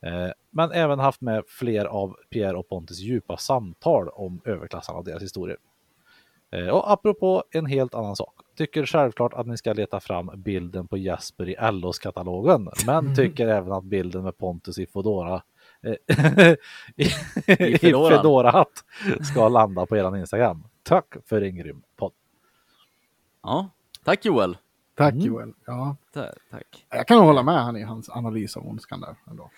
Eh, 0.01 0.31
men 0.49 0.71
även 0.71 0.99
haft 0.99 1.21
med 1.21 1.43
fler 1.47 1.85
av 1.85 2.15
Pierre 2.29 2.57
och 2.57 2.69
Pontis 2.69 2.99
djupa 2.99 3.37
samtal 3.37 4.09
om 4.09 4.41
överklassarna 4.45 4.99
och 4.99 5.05
deras 5.05 5.23
historier. 5.23 5.57
Eh, 6.51 6.67
och 6.67 6.91
apropå 6.91 7.43
en 7.51 7.65
helt 7.65 7.95
annan 7.95 8.15
sak 8.15 8.33
tycker 8.59 8.85
självklart 8.85 9.33
att 9.33 9.47
ni 9.47 9.57
ska 9.57 9.73
leta 9.73 9.99
fram 9.99 10.31
bilden 10.35 10.87
på 10.87 10.97
Jesper 10.97 11.49
i 11.49 11.55
LOs-katalogen, 11.71 12.69
men 12.85 13.15
tycker 13.15 13.47
även 13.47 13.71
att 13.71 13.83
bilden 13.83 14.23
med 14.23 14.37
Pontus 14.37 14.77
i 14.79 14.85
Fodora 14.85 15.41
eh, 15.81 15.91
i, 16.95 17.03
i. 17.65 17.77
Fedora-hatt 17.79 18.83
ska 19.31 19.49
landa 19.49 19.85
på 19.85 19.97
eran 19.97 20.15
Instagram. 20.15 20.63
Tack 20.83 21.15
för 21.25 21.41
en 21.41 21.55
grym 21.55 21.81
podd. 21.95 22.11
Ja, 23.43 23.69
tack 24.03 24.25
Joel. 24.25 24.57
Tack 24.95 25.13
Mm. 25.13 25.25
Joel. 25.25 25.53
Ja, 25.65 25.95
Ta- 26.13 26.33
Tack. 26.51 26.85
jag 26.89 27.07
kan 27.07 27.19
hålla 27.19 27.43
med 27.43 27.63
han 27.63 27.77
i 27.77 27.83
hans 27.83 28.09
analys 28.09 28.57
av 28.57 28.67
ondskan 28.67 29.01
där 29.01 29.15
ändå. 29.29 29.49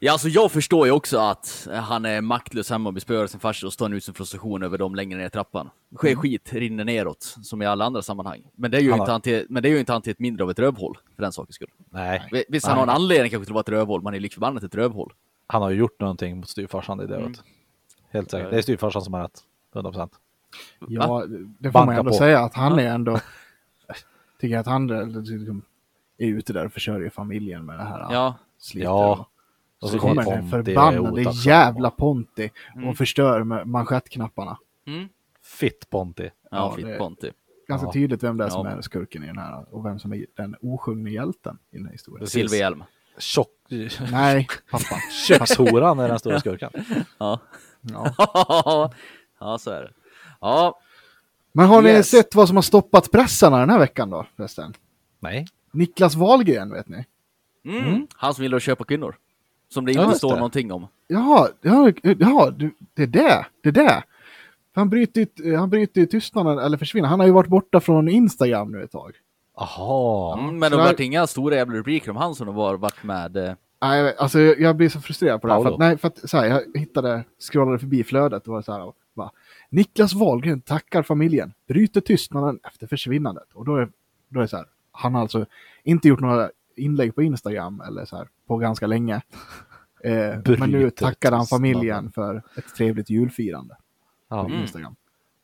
Ja, 0.00 0.12
alltså 0.12 0.28
jag 0.28 0.52
förstår 0.52 0.86
ju 0.86 0.92
också 0.92 1.18
att 1.18 1.68
han 1.72 2.04
är 2.04 2.20
maktlös 2.20 2.70
hemma 2.70 2.88
och 2.90 3.12
av 3.22 3.26
sin 3.26 3.40
farsa 3.40 3.66
och 3.66 3.72
står 3.72 3.94
ut 3.94 4.04
sin 4.04 4.14
frustration 4.14 4.62
över 4.62 4.78
dem 4.78 4.94
längre 4.94 5.18
ner 5.18 5.26
i 5.26 5.30
trappan. 5.30 5.70
Sker 5.96 6.14
skit, 6.14 6.52
rinner 6.52 6.84
neråt, 6.84 7.22
som 7.22 7.62
i 7.62 7.66
alla 7.66 7.84
andra 7.84 8.02
sammanhang. 8.02 8.42
Men 8.54 8.70
det 8.70 8.76
är 8.76 8.80
ju 8.80 8.92
inte 8.92 9.10
han 9.12 9.20
till, 9.20 9.46
men 9.48 9.62
det 9.62 9.68
är 9.68 9.70
ju 9.70 9.78
inte 9.80 9.92
han 9.92 10.02
till 10.02 10.10
ett 10.10 10.18
mindre 10.18 10.44
av 10.44 10.50
ett 10.50 10.58
rövhål, 10.58 10.98
för 11.16 11.22
den 11.22 11.32
sakens 11.32 11.54
skull. 11.54 11.68
Nej, 11.90 12.28
Vi- 12.32 12.44
Visst, 12.48 12.66
han 12.66 12.76
har 12.76 12.82
en 12.82 12.88
anledning 12.90 13.30
kanske 13.30 13.44
till 13.44 13.52
att 13.52 13.54
vara 13.54 13.60
ett 13.60 13.68
rövhål, 13.68 14.00
men 14.00 14.06
han 14.06 14.14
är 14.14 14.20
lik 14.20 14.32
förbannat 14.34 14.62
ett 14.62 14.74
rövhål. 14.74 15.12
han 15.46 15.62
har 15.62 15.70
ju 15.70 15.76
gjort 15.76 16.00
någonting 16.00 16.36
mot 16.36 16.48
styvfarsan 16.48 17.00
i 17.00 17.06
det. 17.06 17.16
Mm. 17.16 17.32
Helt 18.10 18.30
säkert. 18.30 18.50
Det 18.50 18.56
är 18.58 18.62
styvfarsan 18.62 19.02
som 19.02 19.14
har 19.14 19.22
rätt. 19.22 19.40
100 19.74 19.90
procent. 19.92 20.12
Ja, 20.88 21.24
det 21.58 21.68
får 21.68 21.72
Banka 21.72 21.86
man 21.86 21.98
ändå 21.98 22.10
på. 22.10 22.16
säga 22.16 22.40
att 22.40 22.54
han 22.54 22.78
är 22.78 22.86
ändå, 22.86 23.20
tycker 24.40 24.58
att 24.58 24.66
han 24.66 24.90
är, 24.90 25.06
liksom, 25.06 25.62
är 26.18 26.26
ute 26.26 26.52
där 26.52 26.64
och 26.66 26.72
försörjer 26.72 27.10
familjen 27.10 27.66
med 27.66 27.78
det 27.78 27.82
här. 27.84 28.06
Ja, 28.10 28.34
sliter 28.58 28.84
Ja. 28.88 29.28
Och- 29.82 29.88
Så 29.88 29.94
så 29.94 29.98
kommer 29.98 30.22
den 30.24 30.50
förbannade 30.50 31.22
jävla 31.44 31.90
Ponti 31.90 32.50
Mm. 32.76 32.88
och 32.88 32.96
förstör 32.96 33.64
manschettknapparna. 33.64 34.58
mm. 34.86 35.08
Fitt 35.42 35.90
Ponti. 35.90 36.22
ja, 36.22 36.30
Ja, 36.50 36.72
fitt 36.76 36.98
Ponti. 36.98 37.30
Ganska 37.68 37.86
Ja. 37.86 37.92
tydligt 37.92 38.22
vem 38.22 38.36
det 38.36 38.44
är 38.44 38.48
som 38.48 38.66
Ja. 38.66 38.72
är 38.72 38.80
skurken 38.80 39.24
i 39.24 39.26
den 39.26 39.38
här 39.38 39.74
och 39.74 39.84
vem 39.86 39.98
som 39.98 40.12
är 40.12 40.26
den 40.36 40.56
osjungne 40.62 41.10
hjälten 41.10 41.58
i 41.70 41.76
den 41.76 41.86
här 41.86 41.92
historien. 41.92 42.26
Silverhjälm. 42.26 42.84
Tjock... 43.18 43.48
Nej, 44.10 44.46
pappa. 44.70 44.96
Kökshoran 45.28 45.98
är 45.98 46.08
den 46.08 46.18
stora 46.18 46.40
skurken. 46.40 46.70
Ja. 47.18 47.40
Ja. 47.80 48.14
ja, 49.40 49.58
så 49.58 49.70
är 49.70 49.82
det. 49.82 49.90
Ja, 50.40 50.78
Men 51.52 51.66
har 51.66 51.82
ni 51.82 51.88
Yes. 51.88 52.08
sett 52.10 52.34
vad 52.34 52.48
som 52.48 52.56
har 52.56 52.62
stoppat 52.62 53.10
pressarna 53.10 53.58
den 53.58 53.70
här 53.70 53.78
veckan 53.78 54.10
då 54.10 54.26
förresten? 54.36 54.74
Nej. 55.20 55.46
Niklas 55.72 56.14
Wahlgren 56.14 56.70
vet 56.72 56.88
ni? 56.88 57.04
mm. 57.64 58.06
han 58.14 58.34
som 58.34 58.44
gillar 58.44 58.56
att 58.56 58.62
köpa 58.62 58.84
kvinnor. 58.84 59.16
Som 59.68 59.84
det 59.86 59.92
Ja, 59.92 60.00
inte 60.00 60.10
just 60.10 60.18
står 60.18 60.28
det. 60.30 60.36
någonting 60.36 60.72
om. 60.72 60.86
Jaha, 61.06 61.48
ja, 61.60 61.92
ja 62.18 62.50
det 62.94 63.02
är 63.02 63.06
det, 63.06 63.46
det 63.62 63.68
är 63.68 63.72
det. 63.72 64.02
Han 64.74 64.88
bryter, 64.90 65.56
han 65.56 65.70
bryter 65.70 66.06
tystnaden, 66.06 66.58
eller 66.58 66.76
försvinner. 66.76 67.08
Han 67.08 67.20
har 67.20 67.26
ju 67.26 67.32
varit 67.32 67.48
borta 67.48 67.80
från 67.80 68.08
Instagram 68.08 68.72
nu 68.72 68.82
ett 68.82 68.92
tag. 68.92 69.12
Aha. 69.56 70.38
Mm, 70.38 70.58
men 70.58 70.70
det 70.70 70.76
har 70.76 70.84
varit 70.84 71.00
inga 71.00 71.26
stora 71.26 71.54
jävla 71.56 71.74
rubriker 71.76 72.10
om 72.10 72.16
han 72.16 72.34
som 72.34 72.48
har 72.48 72.76
varit 72.76 73.02
med. 73.02 73.36
eh, 73.36 73.52
Nej, 73.80 74.14
alltså 74.18 74.40
jag, 74.40 74.76
blir 74.76 74.88
så 74.88 75.00
frustrerad 75.00 75.40
på 75.40 75.46
det 75.46 75.52
här. 75.54 75.62
För 75.62 75.72
att, 75.72 75.78
nej, 75.78 75.98
för 75.98 76.08
att, 76.08 76.30
så 76.30 76.36
här, 76.36 76.46
jag 76.46 76.80
hittade, 76.80 77.24
scrollade 77.50 77.78
förbi 77.78 78.04
flödet 78.04 78.48
och 78.48 78.54
var 78.54 78.62
så 78.62 78.72
här, 78.72 78.92
va, 79.14 79.30
Niklas 79.70 80.14
Wahlgren 80.14 80.60
tackar 80.60 81.02
familjen, 81.02 81.52
bryter 81.68 82.00
tystnaden 82.00 82.58
efter 82.64 82.86
försvinnandet. 82.86 83.46
Och 83.54 83.64
då 83.64 83.76
är, 83.76 83.88
då 84.28 84.40
är 84.40 84.42
det 84.42 84.48
så 84.48 84.56
här, 84.56 84.66
han 84.92 85.14
har 85.14 85.20
alltså 85.22 85.46
inte 85.82 86.08
gjort 86.08 86.20
några 86.20 86.50
inlägg 86.78 87.14
på 87.14 87.22
Instagram 87.22 87.80
eller 87.80 88.04
så 88.04 88.16
här 88.16 88.28
på 88.46 88.56
ganska 88.56 88.86
länge. 88.86 89.20
Eh, 90.04 90.38
men 90.58 90.70
nu 90.70 90.90
tackar 90.90 91.32
han 91.32 91.46
familjen 91.46 92.12
för 92.12 92.42
ett 92.56 92.74
trevligt 92.76 93.10
julfirande 93.10 93.76
Ja. 94.28 94.42
på 94.42 94.48
Mm. 94.48 94.60
Instagram. 94.60 94.96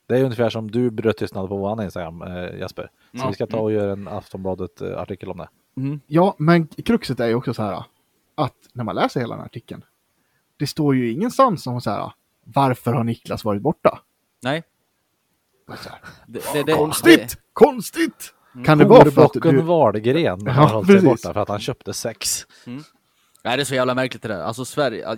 Det 0.07 0.17
är 0.19 0.23
ungefär 0.23 0.49
som 0.49 0.71
du 0.71 0.89
bröt 0.91 1.17
tystnad 1.17 1.49
på 1.49 1.57
vår 1.57 1.83
Instagram, 1.83 2.21
eh, 2.21 2.59
Jesper. 2.59 2.89
Så 3.11 3.17
Mm. 3.17 3.27
vi 3.27 3.33
ska 3.33 3.47
ta 3.47 3.59
och 3.59 3.71
göra 3.71 3.91
en 3.91 4.07
Aftonbladet-artikel 4.07 5.29
om 5.31 5.37
det. 5.37 5.47
Ja, 6.07 6.35
men 6.37 6.67
kruxet 6.67 7.19
är 7.19 7.27
ju 7.27 7.35
också 7.35 7.53
så 7.53 7.63
här 7.63 7.83
att 8.35 8.55
när 8.73 8.83
man 8.83 8.95
läser 8.95 9.19
hela 9.19 9.33
den 9.33 9.39
här 9.39 9.45
artikeln, 9.45 9.83
det 10.57 10.67
står 10.67 10.95
ju 10.95 11.11
ingenstans 11.11 11.67
om 11.67 11.81
så 11.81 11.89
här, 11.89 12.11
varför 12.43 12.93
har 12.93 13.03
Niklas 13.03 13.43
varit 13.45 13.61
borta? 13.61 13.99
Nej. 14.43 14.63
Här, 15.67 15.77
Det, 16.27 16.39
det, 16.53 16.63
det, 16.63 16.73
Konstigt! 16.73 17.37
Konstigt! 17.53 18.34
Kan 18.63 18.77
det 18.77 18.85
vara 18.85 19.11
för 19.11 19.25
att 19.25 19.33
du... 19.33 19.61
Wahlgren 19.61 20.39
Ja, 20.45 20.51
har 20.51 20.67
hållit 20.67 20.87
sig 20.87 21.01
borta 21.01 21.33
för 21.33 21.39
att 21.39 21.49
han 21.49 21.59
köpte 21.59 21.93
sex. 21.93 22.45
Nej, 23.43 23.57
det 23.57 23.63
är 23.63 23.65
så 23.65 23.75
jävla 23.75 23.95
märkligt 23.95 24.21
det 24.21 24.27
där. 24.27 24.41
Alltså 24.41 24.65
Sverige... 24.65 25.17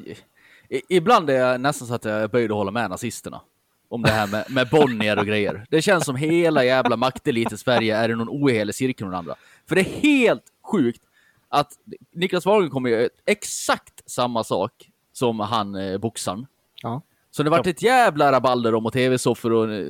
I, 0.70 0.82
ibland 0.90 1.30
är 1.30 1.34
jag 1.34 1.62
nästan 1.62 1.88
så 1.88 1.94
att 1.94 2.06
jag 2.06 2.16
är 2.22 2.28
böjd 2.28 2.52
att 2.52 2.58
hålla 2.58 2.72
med 2.72 2.90
nazisterna. 2.90 3.42
Om 3.90 4.02
det 4.02 4.10
här 4.10 4.28
med, 4.28 4.46
med 4.50 4.70
Bonnier 4.70 5.20
och 5.20 5.26
grejer. 5.26 5.66
Det 5.70 5.82
känns 5.82 6.06
som 6.06 6.16
hela 6.16 6.64
jävla 6.64 6.98
maktelit 6.98 7.52
i 7.52 7.58
Sverige 7.58 7.98
är 7.98 8.10
i 8.10 8.16
någon 8.16 8.30
ohelig 8.30 8.76
cirkel 8.76 9.08
med 9.08 9.18
andra. 9.18 9.36
För 9.68 9.76
det 9.76 9.82
är 9.82 10.02
helt 10.02 10.44
sjukt 10.72 11.02
att 11.50 11.72
Niklas 12.16 12.46
Wahlgren 12.46 12.72
kommer 12.72 12.90
göra 12.90 13.10
exakt 13.26 14.10
samma 14.12 14.44
sak 14.44 14.72
som 15.14 15.40
han 15.40 15.76
eh, 15.76 15.98
boxaren. 15.98 16.46
Ja. 16.82 17.02
Så 17.32 17.44
det 17.44 17.50
har 17.50 17.58
varit 17.58 17.68
ett 17.68 17.82
jävla 17.82 18.32
rabalder 18.32 18.76
om 18.76 18.86
och 18.86 18.94
tv-soffor 18.94 19.54
och 19.54 19.74
eh, 19.74 19.88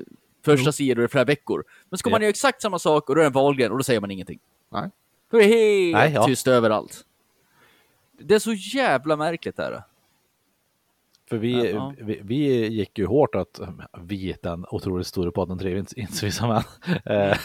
första 0.51 0.71
sidor 0.71 1.05
i 1.05 1.07
flera 1.07 1.25
veckor. 1.25 1.63
Men 1.89 1.97
ska 1.97 2.09
man 2.09 2.21
Ja. 2.21 2.23
göra 2.25 2.29
exakt 2.29 2.61
samma 2.61 2.79
sak 2.79 3.09
och 3.09 3.15
då 3.15 3.21
är 3.21 3.23
det 3.23 3.27
en 3.27 3.33
Wahlgren 3.33 3.71
och 3.71 3.77
då 3.77 3.83
säger 3.83 4.01
man 4.01 4.11
ingenting. 4.11 4.39
Nej. 4.69 4.89
Då 5.31 5.37
är 5.37 5.41
det 5.41 5.47
helt 5.47 5.93
Nej, 5.93 6.11
ja. 6.13 6.25
tyst 6.25 6.47
överallt. 6.47 7.05
Det 8.19 8.35
är 8.35 8.39
så 8.39 8.53
jävla 8.53 9.15
märkligt 9.15 9.55
det 9.55 9.63
här. 9.63 9.83
För 11.29 11.37
vi, 11.37 11.71
Ja. 11.71 11.93
vi, 11.97 12.19
vi 12.23 12.67
gick 12.67 12.97
ju 12.97 13.05
hårt 13.05 13.35
att, 13.35 13.59
vi, 14.01 14.35
den 14.43 14.65
otroligt 14.71 15.07
stora 15.07 15.31
podden 15.31 15.57
Tre 15.59 15.83
insvisa 15.95 16.47
män, 16.47 16.63
eh, 17.05 17.37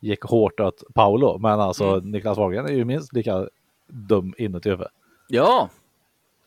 gick 0.00 0.22
hårt 0.22 0.60
åt 0.60 0.82
Paolo. 0.94 1.38
Men 1.38 1.60
alltså 1.60 1.84
Mm. 1.84 2.10
Niklas 2.10 2.38
Wahlgren 2.38 2.66
är 2.66 2.72
ju 2.72 2.84
minst 2.84 3.12
lika 3.12 3.48
dum 3.86 4.34
inuti 4.38 4.68
huvudet. 4.70 4.92
Ja. 5.28 5.68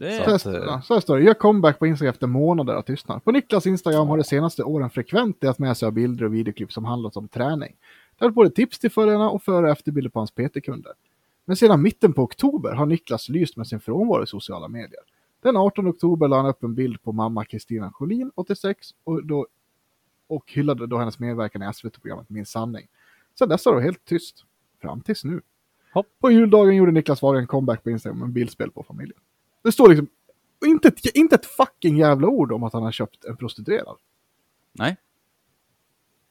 Så 0.01 0.35
att, 0.35 0.45
eh, 0.45 0.81
så 0.81 0.93
här 0.93 1.01
står 1.01 1.17
det, 1.17 1.23
gör 1.23 1.33
comeback 1.33 1.79
på 1.79 1.87
Instagram 1.87 2.09
efter 2.13 2.27
månader 2.27 2.73
av 2.73 2.81
tystnad. 2.81 3.23
På 3.23 3.31
Niklas 3.31 3.67
Instagram 3.67 4.07
har 4.07 4.17
de 4.17 4.23
senaste 4.23 4.63
åren 4.63 4.89
frekvent 4.89 5.41
delat 5.41 5.59
med 5.59 5.77
sig 5.77 5.85
av 5.85 5.91
bilder 5.91 6.25
och 6.25 6.33
videoklipp 6.33 6.71
som 6.73 6.85
handlat 6.85 7.17
om 7.17 7.27
träning. 7.27 7.75
Har 8.19 8.29
både 8.29 8.49
tips 8.49 8.79
till 8.79 8.91
följarna 8.91 9.29
och 9.29 9.43
före 9.43 9.65
och 9.65 9.71
efterbilder 9.71 10.09
på 10.09 10.19
hans 10.19 10.31
PT-kunder. 10.31 10.91
Men 11.45 11.55
sedan 11.55 11.81
mitten 11.81 12.13
på 12.13 12.21
oktober 12.21 12.73
har 12.73 12.85
Niklas 12.85 13.29
lyst 13.29 13.57
med 13.57 13.67
sin 13.67 13.79
frånvaro 13.79 14.23
i 14.23 14.27
sociala 14.27 14.67
medier. 14.67 15.01
Den 15.41 15.57
18 15.57 15.87
oktober 15.87 16.27
la 16.27 16.37
han 16.37 16.45
upp 16.45 16.63
en 16.63 16.75
bild 16.75 17.01
på 17.01 17.11
mamma 17.11 17.45
Kristina 17.45 17.91
Scholin, 17.91 18.31
86, 18.35 18.89
och, 19.03 19.25
då, 19.25 19.47
och 20.27 20.51
hyllade 20.51 20.87
då 20.87 20.97
hennes 20.97 21.19
medverkan 21.19 21.63
i 21.63 21.73
SVT-programmet 21.73 22.29
Min 22.29 22.45
sanning. 22.45 22.87
Sen 23.39 23.49
dess 23.49 23.65
har 23.65 23.75
det 23.75 23.81
helt 23.81 24.05
tyst. 24.05 24.45
Fram 24.81 25.01
tills 25.01 25.23
nu. 25.23 25.41
Hopp. 25.93 26.07
På 26.19 26.31
juldagen 26.31 26.75
gjorde 26.75 26.91
Niklas 26.91 27.21
Wahlgren 27.21 27.47
comeback 27.47 27.83
på 27.83 27.89
Instagram 27.89 28.19
med 28.19 28.25
en 28.25 28.33
bildspel 28.33 28.71
på 28.71 28.83
familjen. 28.83 29.19
Det 29.63 29.71
står 29.71 29.89
liksom 29.89 30.07
inte 30.65 30.87
ett, 30.87 31.15
inte 31.15 31.35
ett 31.35 31.45
fucking 31.45 31.97
jävla 31.97 32.27
ord 32.27 32.51
om 32.51 32.63
att 32.63 32.73
han 32.73 32.83
har 32.83 32.91
köpt 32.91 33.25
en 33.25 33.37
prostituerad. 33.37 33.97
Nej. 34.73 34.97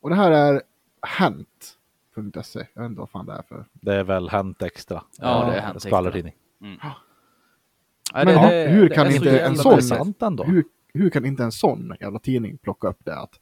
Och 0.01 0.11
det 0.11 0.17
här 0.17 0.31
är 0.31 0.63
hänt.se. 1.03 2.67
Jag 2.75 2.83
vet 2.83 2.89
inte 2.91 3.01
vad 3.01 3.11
fan 3.11 3.27
det 3.27 3.33
är 3.33 3.43
för. 3.43 3.65
Det 3.73 3.95
är 3.95 4.05
väl 4.05 4.29
Hänt 4.29 4.63
Extra. 4.63 5.03
Ja, 5.19 5.43
Eh, 5.45 5.51
det 5.51 5.57
är 5.57 5.61
Hänt 5.63 5.77
Extra. 5.77 5.89
Skvallertidning. 5.89 6.35
Nej, 6.59 6.79
Men 8.15 8.27
det- 8.27 8.33
ja, 8.33 8.51
det- 8.51 8.69
hur 8.69 8.89
det 8.89 8.95
kan 8.95 9.07
är 9.07 9.11
så 9.11 9.17
inte 9.17 9.29
jävla 9.29 9.47
en 9.49 9.57
sån- 9.57 9.71
märkligt. 9.73 9.89
sant 9.89 10.23
ändå. 10.23 10.45
Hur, 10.45 10.65
hur 10.95 11.11
kan 11.11 11.25
inte 11.25 11.43
en 11.45 11.53
sån 11.53 11.95
jävla 12.01 12.19
tidning 12.19 12.59
plocka 12.59 12.89
upp 12.89 13.05
det 13.05 13.17
att 13.19 13.41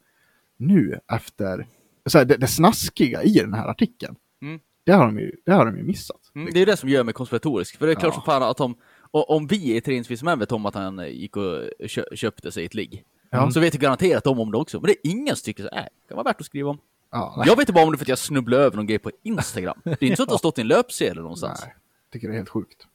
nu 0.57 1.01
efter 1.13 1.67
så 2.07 2.19
här, 2.19 2.25
det, 2.25 2.37
det 2.37 2.47
snaskiga 2.47 3.23
i 3.23 3.33
den 3.33 3.55
här 3.55 3.69
artikeln. 3.69 4.17
Mm. 4.43 4.61
Det, 4.85 4.93
har 4.93 5.07
de 5.07 5.19
ju, 5.19 5.37
det 5.45 5.53
har 5.53 5.67
de 5.67 5.77
ju 5.77 5.83
missat. 5.83 6.21
Mm, 6.35 6.49
det 6.53 6.61
är 6.63 6.67
det 6.67 6.77
som 6.77 6.89
gör 6.89 7.05
mig 7.05 7.15
konspiratorisk. 7.15 7.77
För 7.79 7.87
det 7.87 7.93
är 7.93 7.95
klart 7.95 8.13
Ja. 8.15 8.21
som 8.21 8.23
fan 8.23 8.43
att 8.43 8.61
om, 8.61 8.75
och 9.11 9.31
om 9.31 9.47
vi 9.47 9.77
i 9.77 9.81
Trinsvis 9.81 10.23
män 10.23 10.39
vet 10.39 10.53
om 10.53 10.67
att 10.67 10.75
han 10.75 10.99
eh, 10.99 11.07
gick 11.09 11.37
och 11.37 11.63
kö, 11.89 12.05
köpte 12.17 12.53
sig 12.53 12.65
ett 12.65 12.75
ligg. 12.75 13.05
Ja. 13.31 13.51
Så 13.51 13.61
vet 13.61 13.75
jag 13.75 13.81
garanterat 13.81 14.27
om 14.27 14.41
om 14.41 14.51
det 14.53 14.59
också. 14.59 14.81
Men 14.81 14.87
det 14.87 14.93
är 14.93 15.11
ingen 15.11 15.37
som 15.37 15.45
tycker 15.45 15.63
så 15.63 15.69
här, 15.73 15.79
"Äh, 15.79 15.85
det 15.85 16.09
kan 16.09 16.17
vara 16.17 16.25
värt 16.25 16.41
att 16.41 16.47
skriva 16.47 16.71
om. 16.71 16.79
Ja, 17.11 17.45
Jag 17.47 17.57
vet 17.57 17.71
bara 17.75 17.85
om 17.85 17.93
det 17.93 17.99
för 17.99 18.05
att 18.05 18.09
jag 18.09 18.19
snubblade 18.19 18.63
över 18.63 18.77
någon 18.77 18.87
grej 18.87 18.99
på 18.99 19.11
Instagram. 19.23 19.81
Det 19.85 19.91
är 20.03 20.05
inte 20.05 20.17
så 20.17 20.23
att 20.23 20.29
det 20.29 20.33
har 20.33 20.39
stått 20.39 20.59
i 20.59 20.61
en 20.61 20.69
löpsedel 20.69 21.23
någonstans. 21.23 21.61
nej, 21.65 21.75
tycker 22.13 22.29
det 22.29 22.35
är 22.35 22.37
helt 22.37 22.49
sjukt. 22.49 22.87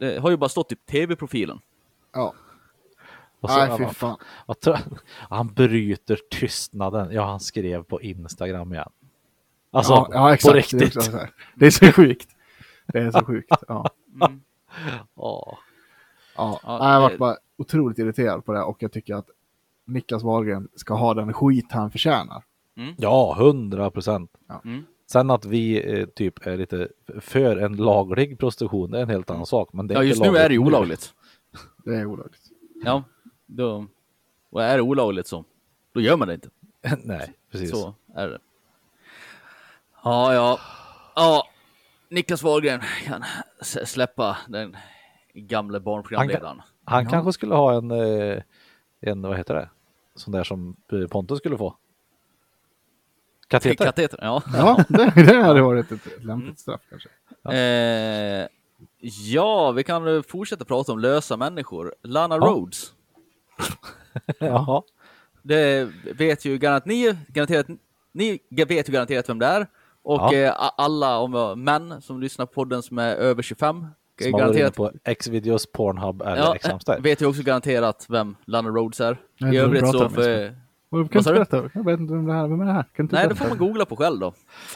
Det 0.00 0.18
har 0.18 0.30
ju 0.30 0.36
bara 0.36 0.48
stått 0.48 0.72
i 0.72 0.76
tv-profilen. 0.76 1.60
Ja, 2.12 2.34
Och 3.40 3.50
så- 3.50 3.66
nej 3.66 3.78
fy 3.78 3.84
fan. 3.94 4.16
Han 5.12 5.46
bryter 5.54 6.18
tystnaden. 6.30 7.08
Ja, 7.12 7.24
han 7.24 7.40
skrev 7.40 7.82
på 7.82 8.02
Instagram 8.02 8.72
igen. 8.72 8.90
Alltså, 9.70 9.92
ja, 9.92 10.08
ja, 10.12 10.34
exakt. 10.34 10.48
på 10.50 10.52
Det 10.52 10.58
är, 10.58 10.80
riktigt. 10.86 11.02
så 11.04 11.10
här. 11.10 11.30
det 11.54 11.66
är 11.66 11.70
så 11.70 11.92
sjukt. 11.92 12.28
Det 12.86 12.98
är 12.98 13.10
så 13.10 13.24
sjukt. 13.26 13.52
Ja. 13.68 13.90
Mm. 14.22 14.40
Ja. 15.14 15.58
Jag 16.62 17.00
varit 17.00 17.18
bara 17.18 17.36
otroligt 17.56 17.98
irriterad 17.98 18.44
på 18.44 18.52
det 18.52 18.62
och 18.62 18.82
jag 18.82 18.92
tycker 18.92 19.14
att 19.14 19.30
Niklas 19.86 20.22
Wahlgren 20.22 20.68
ska 20.74 20.94
ha 20.94 21.14
den 21.14 21.32
skit 21.32 21.66
han 21.70 21.90
förtjänar. 21.90 22.42
Ja, 22.96 23.34
hundra 23.38 23.90
procent. 23.90 24.30
Ja. 24.46 24.60
Mm. 24.64 24.84
Sen 25.06 25.30
att 25.30 25.44
vi 25.44 25.92
eh, 26.00 26.06
typ 26.06 26.46
är 26.46 26.56
lite 26.56 26.88
för 27.20 27.56
en 27.56 27.76
laglig 27.76 28.38
prostitution, 28.38 28.90
det 28.90 28.98
är 28.98 29.02
en 29.02 29.08
helt 29.08 29.30
annan 29.30 29.46
sak. 29.46 29.72
Men 29.72 29.86
det 29.86 29.94
är 29.94 29.98
Ja, 29.98 30.04
just 30.04 30.22
nu 30.22 30.36
är 30.36 30.48
det 30.48 30.58
olagligt. 30.58 31.14
Det 31.84 31.94
är 31.94 32.06
olagligt. 32.06 32.42
Ja, 32.84 33.04
då... 33.46 33.86
Och 34.50 34.62
är 34.62 34.76
det 34.76 34.82
olagligt 34.82 35.26
så, 35.26 35.44
då 35.92 36.00
gör 36.00 36.16
man 36.16 36.28
det 36.28 36.34
inte. 36.34 36.48
Nej, 37.04 37.34
precis. 37.50 37.70
Så 37.70 37.94
är 38.14 38.28
det. 38.28 38.38
Ja, 40.04 40.34
ja. 40.34 40.58
Ja, 41.14 41.46
Niklas 42.10 42.42
Wahlgren 42.42 42.80
kan 43.04 43.24
släppa 43.86 44.36
den 44.48 44.76
gamle 45.34 45.80
barnprogramledaren. 45.80 46.62
Han 46.84 47.04
Ja. 47.04 47.10
kanske 47.10 47.32
skulle 47.32 47.54
ha 47.54 47.74
en, 47.74 47.90
eh, 47.90 48.42
en, 49.00 49.22
vad 49.22 49.36
heter 49.36 49.54
det, 49.54 49.68
sån 50.14 50.32
där 50.32 50.44
som 50.44 50.76
eh, 50.92 51.06
Pontus 51.08 51.38
skulle 51.38 51.58
få. 51.58 51.76
Kateter. 53.48 53.84
Kateter, 53.84 54.18
ja. 54.22 54.42
Ja, 54.54 54.84
det, 54.88 55.12
det 55.14 55.42
hade 55.42 55.62
varit 55.62 55.92
ett 55.92 56.24
lämpligt 56.24 56.58
straff 56.58 56.80
kanske. 56.90 57.08
Eh, 57.58 58.46
ja, 59.00 59.70
vi 59.72 59.84
kan 59.84 60.16
eh, 60.16 60.22
fortsätta 60.22 60.64
prata 60.64 60.92
om 60.92 60.98
lösa 60.98 61.36
människor. 61.36 61.94
Lana 62.02 62.34
Ja. 62.36 62.40
Rhodes. 62.40 62.92
Jaha. 64.38 64.82
Det 65.42 65.84
vet 66.14 66.44
ju 66.44 66.58
garanterat 66.58 66.86
ni, 66.86 67.16
garanterat, 67.28 67.66
ni 68.12 68.38
vet 68.50 68.88
ju 68.88 68.92
garanterat 68.92 69.28
vem 69.28 69.38
det 69.38 69.46
är. 69.46 69.66
Och 70.08 70.20
Ja. 70.20 70.34
eh, 70.34 70.52
alla 70.76 71.18
om 71.18 71.34
jag, 71.34 71.58
män 71.58 72.02
som 72.02 72.20
lyssnar 72.20 72.46
på 72.46 72.52
podden 72.52 72.82
som 72.82 72.98
är 72.98 73.16
över 73.16 73.42
25 73.42 73.76
är 73.76 74.22
Som 74.22 74.28
inne 74.28 74.38
garanterat, 74.38 74.74
på 74.76 74.90
Xvideos, 75.20 75.72
Pornhub 75.72 76.22
eller 76.22 76.36
ja, 76.36 76.54
X-Hamster. 76.54 77.00
vet 77.00 77.22
ju 77.22 77.26
också 77.26 77.42
garanterat 77.42 78.06
vem 78.08 78.36
Lana 78.46 78.68
Rhodes 78.68 79.00
är. 79.00 79.16
Jag 79.36 79.54
I 79.54 79.56
övrigt 79.58 79.88
så... 79.90 80.08
För, 80.08 80.54
Kan 81.12 81.24
sa 81.24 81.30
du 81.30 81.34
berätta? 81.36 81.70
Jag 81.74 81.84
vet 81.84 82.00
inte 82.00 82.12
vem 82.14 82.26
det 82.26 82.32
här 82.32 82.48
vem 82.48 82.60
är 82.60 82.64
det 82.66 82.72
här? 82.72 82.84
Kan 82.96 83.08
nej, 83.12 83.28
det 83.28 83.34
får 83.34 83.48
man 83.48 83.58
googla 83.58 83.84
på 83.84 83.96
själv 83.96 84.18
då. 84.20 84.26
Eh, 84.26 84.32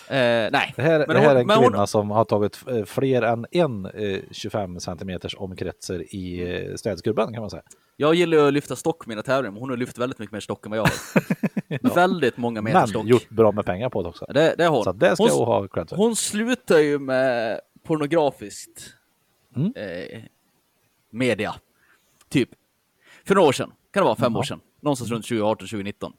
nej. 0.08 0.72
Det 0.76 0.82
här, 0.82 0.98
Men 0.98 1.08
det 1.08 1.18
här 1.18 1.28
hon- 1.28 1.36
är 1.36 1.40
en 1.40 1.46
men 1.46 1.58
kvinna 1.58 1.78
hon- 1.78 1.86
som 1.86 2.10
har 2.10 2.24
tagit 2.24 2.58
eh, 2.68 2.84
fler 2.84 3.22
än 3.22 3.46
en 3.50 3.86
eh, 3.86 4.18
25 4.30 4.80
centimeters 4.80 5.34
omkretsar 5.38 6.14
i 6.14 6.54
eh, 6.68 6.74
städskrubben 6.74 7.32
kan 7.32 7.40
man 7.40 7.50
säga. 7.50 7.62
Jag 7.96 8.14
gillar 8.14 8.38
ju 8.38 8.46
att 8.46 8.52
lyfta 8.52 8.76
stock 8.76 9.06
i 9.06 9.08
mina 9.08 9.22
tävlingar, 9.22 9.52
men 9.52 9.60
hon 9.60 9.70
har 9.70 9.76
lyft 9.76 9.98
väldigt 9.98 10.18
mycket 10.18 10.32
mer 10.32 10.40
stock 10.40 10.66
än 10.66 10.70
vad 10.70 10.78
jag 10.78 10.84
har. 10.84 11.94
Väldigt 11.94 12.36
många 12.36 12.62
meter 12.62 12.78
Men 12.78 12.88
stock. 12.88 13.06
gjort 13.06 13.28
bra 13.28 13.52
med 13.52 13.64
pengar 13.64 13.88
på 13.90 14.02
det 14.02 14.08
också. 14.08 14.26
Det, 14.28 14.54
det 14.58 14.64
har 14.64 14.74
hon. 14.74 14.84
Så 14.84 14.92
det 14.92 15.14
ska 15.16 15.22
hon, 15.24 15.32
hon 15.32 15.46
ha 15.46 15.68
cred 15.68 15.88
för. 15.88 15.96
hon 15.96 16.16
slutar 16.16 16.78
ju 16.78 16.98
med 16.98 17.60
pornografiskt 17.82 18.94
Mm. 19.56 19.72
eh, 19.76 20.22
media. 21.10 21.54
Typ. 22.28 22.48
För 23.24 23.34
några 23.34 23.48
år 23.48 23.52
sedan. 23.52 23.72
Kan 23.92 24.00
det 24.00 24.04
vara 24.04 24.16
fem 24.16 24.32
Jaha. 24.32 24.38
år 24.40 24.42
sedan. 24.44 24.60
Någonstans 24.80 25.10
runt 25.10 25.24
2018-2019. 25.24 26.12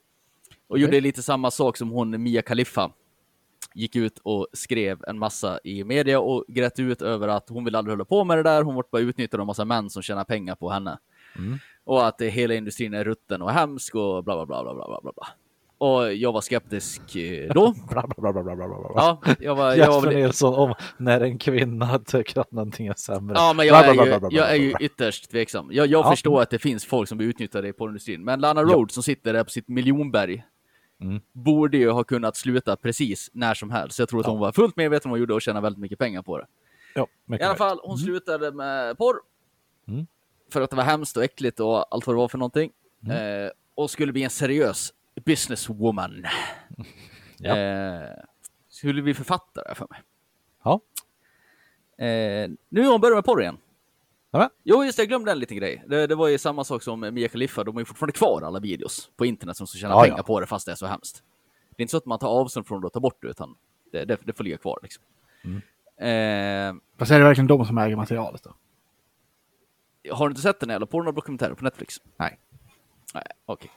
Och 0.68 0.80
gjorde 0.80 1.02
lite 1.02 1.24
samma 1.24 1.52
sak 1.52 1.78
som 1.78 1.90
hon 1.90 2.24
Mia 2.24 2.42
Khalifa. 2.42 2.92
Gick 3.76 3.96
ut 3.96 4.20
och 4.24 4.48
skrev 4.54 5.04
en 5.08 5.20
massa 5.20 5.60
i 5.64 5.84
media 5.84 6.20
och 6.20 6.46
grät 6.48 6.80
ut 6.80 7.02
över 7.02 7.28
att 7.28 7.50
hon 7.50 7.66
vill 7.66 7.76
aldrig 7.76 7.92
hålla 7.94 8.06
på 8.06 8.24
med 8.24 8.38
det 8.38 8.44
där. 8.44 8.64
Hon 8.64 8.76
vart 8.76 8.92
bara 8.92 9.02
utnyttjad 9.02 9.40
av 9.40 9.44
en 9.44 9.48
massa 9.48 9.66
män 9.66 9.90
som 9.90 10.02
tjänar 10.02 10.24
pengar 10.24 10.56
på 10.56 10.70
henne. 10.70 10.98
Mm. 11.38 11.58
Och 11.86 12.08
att 12.08 12.22
eh, 12.22 12.28
hela 12.28 12.54
industrin 12.54 12.94
är 12.94 13.04
rutten 13.04 13.42
och 13.42 13.52
hemsk 13.52 13.96
och 13.96 14.24
bla 14.24 14.36
bla 14.36 14.46
bla 14.46 14.64
bla 14.64 14.74
bla 14.88 15.00
bla 15.02 15.12
bla. 15.16 15.28
Och 15.78 16.14
jag 16.14 16.32
var 16.32 16.42
skeptisk 16.42 17.16
eh, 17.16 17.54
då. 17.54 17.74
Bla, 17.90 18.04
bla, 18.08 18.16
bla, 18.18 18.34
bla, 18.34 18.44
bla, 18.44 18.56
bla, 18.56 18.68
bla. 18.68 18.92
Ja, 18.96 19.22
jag 19.40 19.56
var... 19.56 19.74
Jag 19.76 19.88
var 19.88 19.96
Jesper 19.96 20.14
Nilsson 20.22 20.54
om 20.56 20.74
när 20.98 21.22
en 21.22 21.38
kvinna 21.38 22.00
tycker 22.00 22.42
att 22.42 22.52
någonting 22.52 22.88
är 22.88 22.94
sämre. 22.94 23.36
Ja, 23.38 23.54
men 23.54 23.68
jag 23.68 23.86
är, 23.88 23.94
bla, 23.94 24.06
ju, 24.06 24.20
bla, 24.20 24.30
jag 24.32 24.52
är 24.52 24.56
ju 24.56 24.74
ytterst 24.80 25.32
tveksam. 25.32 25.68
Jag, 25.72 25.88
jag 25.88 26.06
Ja. 26.06 26.10
förstår 26.10 26.42
att 26.42 26.50
det 26.50 26.60
finns 26.60 26.86
folk 26.86 27.10
som 27.10 27.18
blir 27.18 27.28
utnyttjade 27.28 27.68
i 27.68 27.74
porrindustrin, 27.74 28.24
men 28.24 28.40
Lana 28.42 28.62
Ja. 28.62 28.68
Rhodes 28.68 28.94
som 28.94 29.04
sitter 29.04 29.34
där 29.34 29.44
på 29.44 29.50
sitt 29.50 29.68
miljonberg 29.68 30.44
Mm. 31.02 31.22
borde 31.32 31.78
ju 31.78 31.90
ha 31.90 32.04
kunnat 32.04 32.36
sluta 32.38 32.76
precis 32.76 33.30
när 33.34 33.54
som 33.54 33.72
helst. 33.72 34.00
Jag 34.00 34.10
tror 34.10 34.20
att 34.20 34.26
hon 34.26 34.40
var 34.40 34.52
fullt 34.52 34.76
medveten 34.76 35.08
om 35.08 35.12
vad 35.12 35.18
hon 35.18 35.20
gjorde 35.20 35.34
och 35.34 35.42
tjänade 35.42 35.64
väldigt 35.64 35.80
mycket 35.80 36.00
pengar 36.00 36.22
på 36.22 36.38
det. 36.38 36.46
Ja, 36.96 37.08
I 37.40 37.42
alla 37.44 37.56
fall, 37.56 37.80
hon 37.84 37.98
slutade 37.98 38.52
med 38.52 38.98
porr. 38.98 39.16
Mm. 39.88 40.08
För 40.54 40.62
att 40.62 40.70
det 40.70 40.76
var 40.76 40.84
hemskt 40.84 41.18
och 41.18 41.24
äckligt 41.24 41.60
och 41.60 41.94
allt 41.94 42.08
vad 42.08 42.16
det 42.16 42.18
var 42.18 42.28
för 42.28 42.38
någonting. 42.38 42.72
Mm. 43.06 43.46
Eh, 43.46 43.52
och 43.76 43.92
skulle 43.92 44.12
bli 44.12 44.24
en 44.24 44.30
seriös 44.30 44.94
businesswoman. 45.26 46.26
Ja. 47.38 47.58
Eh, 47.58 48.10
skulle 48.70 49.02
bli 49.02 49.14
författare 49.14 49.76
för 49.76 49.88
mig. 49.90 50.00
Ja. 50.64 50.82
Eh, 52.06 52.50
nu 52.70 52.84
har 52.84 52.92
hon 52.92 53.02
börjat 53.02 53.18
med 53.18 53.26
porr 53.26 53.42
igen. 53.42 53.58
Nämen. 54.34 54.50
Jo, 54.64 54.84
just 54.86 54.98
det, 54.98 55.02
jag 55.02 55.08
glömde 55.08 55.32
en 55.32 55.40
liten 55.40 55.58
grej. 55.58 55.84
Det, 55.88 56.08
det 56.08 56.16
var 56.16 56.28
ju 56.28 56.38
samma 56.38 56.64
sak 56.64 56.84
som 56.84 57.00
Mia 57.00 57.28
Khalifa, 57.28 57.64
de 57.64 57.76
har 57.76 57.82
ju 57.82 57.86
fortfarande 57.86 58.14
kvar 58.14 58.42
alla 58.42 58.60
videos 58.60 59.10
på 59.18 59.26
internet 59.26 59.58
som 59.58 59.68
ska 59.68 59.78
tjäna 59.80 59.94
Ja, 59.94 60.02
pengar 60.02 60.18
ja. 60.18 60.24
på 60.24 60.40
det 60.40 60.46
fast 60.48 60.66
det 60.66 60.72
är 60.72 60.76
så 60.76 60.86
hemskt. 60.86 61.24
Det 61.70 61.82
är 61.82 61.84
inte 61.84 61.92
så 61.92 61.98
att 61.98 62.06
man 62.06 62.20
tar 62.20 62.28
avstånd 62.28 62.68
från 62.68 62.82
det 62.82 62.88
och 62.88 62.94
tar 62.94 63.00
bort 63.00 63.22
det, 63.22 63.28
utan 63.28 63.56
det, 63.92 64.06
det, 64.06 64.18
det 64.24 64.34
får 64.34 64.44
ligga 64.44 64.58
kvar 64.58 64.80
liksom. 64.84 65.04
Mm. 65.44 65.62
Eh, 65.98 66.82
Fast 66.98 67.12
är 67.12 67.20
det 67.20 67.26
verkligen 67.26 67.48
de 67.48 67.66
som 67.66 67.78
äger 67.78 67.96
materialet 67.96 68.44
då? 68.44 68.54
Har 70.12 70.28
du 70.28 70.32
inte 70.32 70.42
sett 70.42 70.60
den 70.60 70.70
jävla 70.70 70.86
pornodokumentären 70.86 71.56
på 71.56 71.64
Netflix? 71.64 71.96
Nej. 72.18 72.40
Nej, 73.14 73.24
okej. 73.46 73.72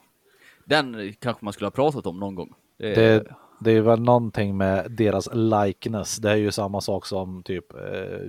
Den 0.65 0.95
eh, 0.95 1.13
kanske 1.19 1.45
man 1.45 1.53
skulle 1.53 1.65
ha 1.65 1.71
pratat 1.71 2.05
om 2.07 2.19
någon 2.19 2.35
gång. 2.35 2.53
Det, 2.77 2.95
Det, 2.95 3.35
det 3.59 3.71
är 3.71 3.81
väl 3.81 3.99
någonting 4.01 4.57
med 4.57 4.91
deras 4.91 5.29
likeness. 5.33 6.17
Det 6.17 6.31
är 6.31 6.35
ju 6.35 6.51
samma 6.51 6.81
sak 6.81 7.05
som 7.05 7.43
typ 7.43 7.73
eh, 7.73 8.19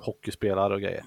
hockeyspelare 0.00 0.74
och 0.74 0.80
grejer. 0.80 1.04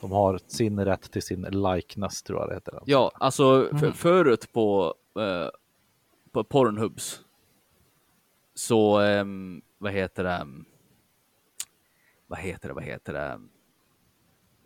De 0.00 0.12
har 0.12 0.40
sin 0.46 0.84
rätt 0.84 1.10
till 1.12 1.22
sin 1.22 1.42
likeness 1.42 2.22
tror 2.22 2.40
jag 2.40 2.48
det 2.48 2.54
heter. 2.54 2.80
Ja, 2.86 3.12
alltså 3.14 3.44
Mm. 3.70 3.78
för, 3.78 3.90
förut 3.90 4.52
på, 4.52 4.94
eh, 5.20 5.48
på 6.32 6.44
Pornhubs 6.44 7.20
så, 8.54 8.98
ehm, 9.00 9.62
vad 9.78 9.92
heter 9.92 10.24
det? 10.24 10.46
Vad 12.26 12.38
heter 12.38 12.68
det, 12.68 12.74
vad 12.74 12.84
heter 12.84 13.12
det? 13.12 13.40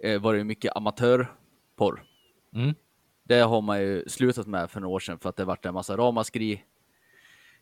Eh, 0.03 0.20
var 0.20 0.34
det 0.34 0.44
mycket 0.44 0.76
amatörporr. 0.76 2.03
Mm. 2.55 2.74
Det 3.24 3.40
har 3.40 3.61
man 3.61 3.80
ju 3.80 4.05
slutat 4.09 4.46
med 4.46 4.70
för 4.70 4.80
några 4.80 4.94
år 4.94 5.00
sedan 5.00 5.18
för 5.18 5.28
att 5.28 5.36
det 5.36 5.44
varit 5.44 5.66
en 5.66 5.74
massa 5.74 5.96
ramaskri 5.96 6.62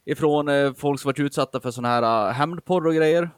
ifrån 0.05 0.49
eh, 0.49 0.73
folk 0.73 1.01
som 1.01 1.09
varit 1.09 1.21
utsatta 1.21 1.61
för 1.61 1.71
sådana 1.71 1.89
här 1.89 2.29
uh, 2.29 2.33
hämndporr 2.33 2.87
och 2.87 2.95
grejer. 2.95 3.31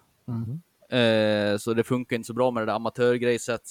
Eh, 0.92 1.57
så 1.57 1.74
det 1.74 1.84
funkar 1.84 2.16
inte 2.16 2.26
så 2.26 2.34
bra 2.34 2.50
med 2.50 2.62
det 2.62 2.66
där 2.66 2.76
amatörgrejset. 2.76 3.62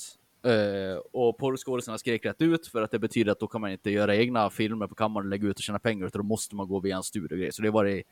Eh, 0.45 0.97
och 1.13 1.37
porrskådisarna 1.37 1.97
skrek 1.97 2.25
rätt 2.25 2.41
ut 2.41 2.67
för 2.67 2.81
att 2.81 2.91
det 2.91 2.99
betyder 2.99 3.31
att 3.31 3.39
då 3.39 3.47
kan 3.47 3.61
man 3.61 3.71
inte 3.71 3.91
göra 3.91 4.15
egna 4.15 4.49
filmer 4.49 4.87
på 4.87 4.95
kammaren 4.95 5.25
och 5.25 5.29
lägga 5.29 5.47
ut 5.47 5.57
och 5.57 5.63
tjäna 5.63 5.79
pengar 5.79 6.07
utan 6.07 6.21
då 6.21 6.27
måste 6.27 6.55
man 6.55 6.67
gå 6.67 6.79
via 6.79 6.95
en 6.95 7.03
studio 7.03 7.35
och 7.35 7.37
grejer. 7.37 7.51
Så 7.51 7.61
det 7.61 7.71
var 7.71 7.85
det 7.85 8.03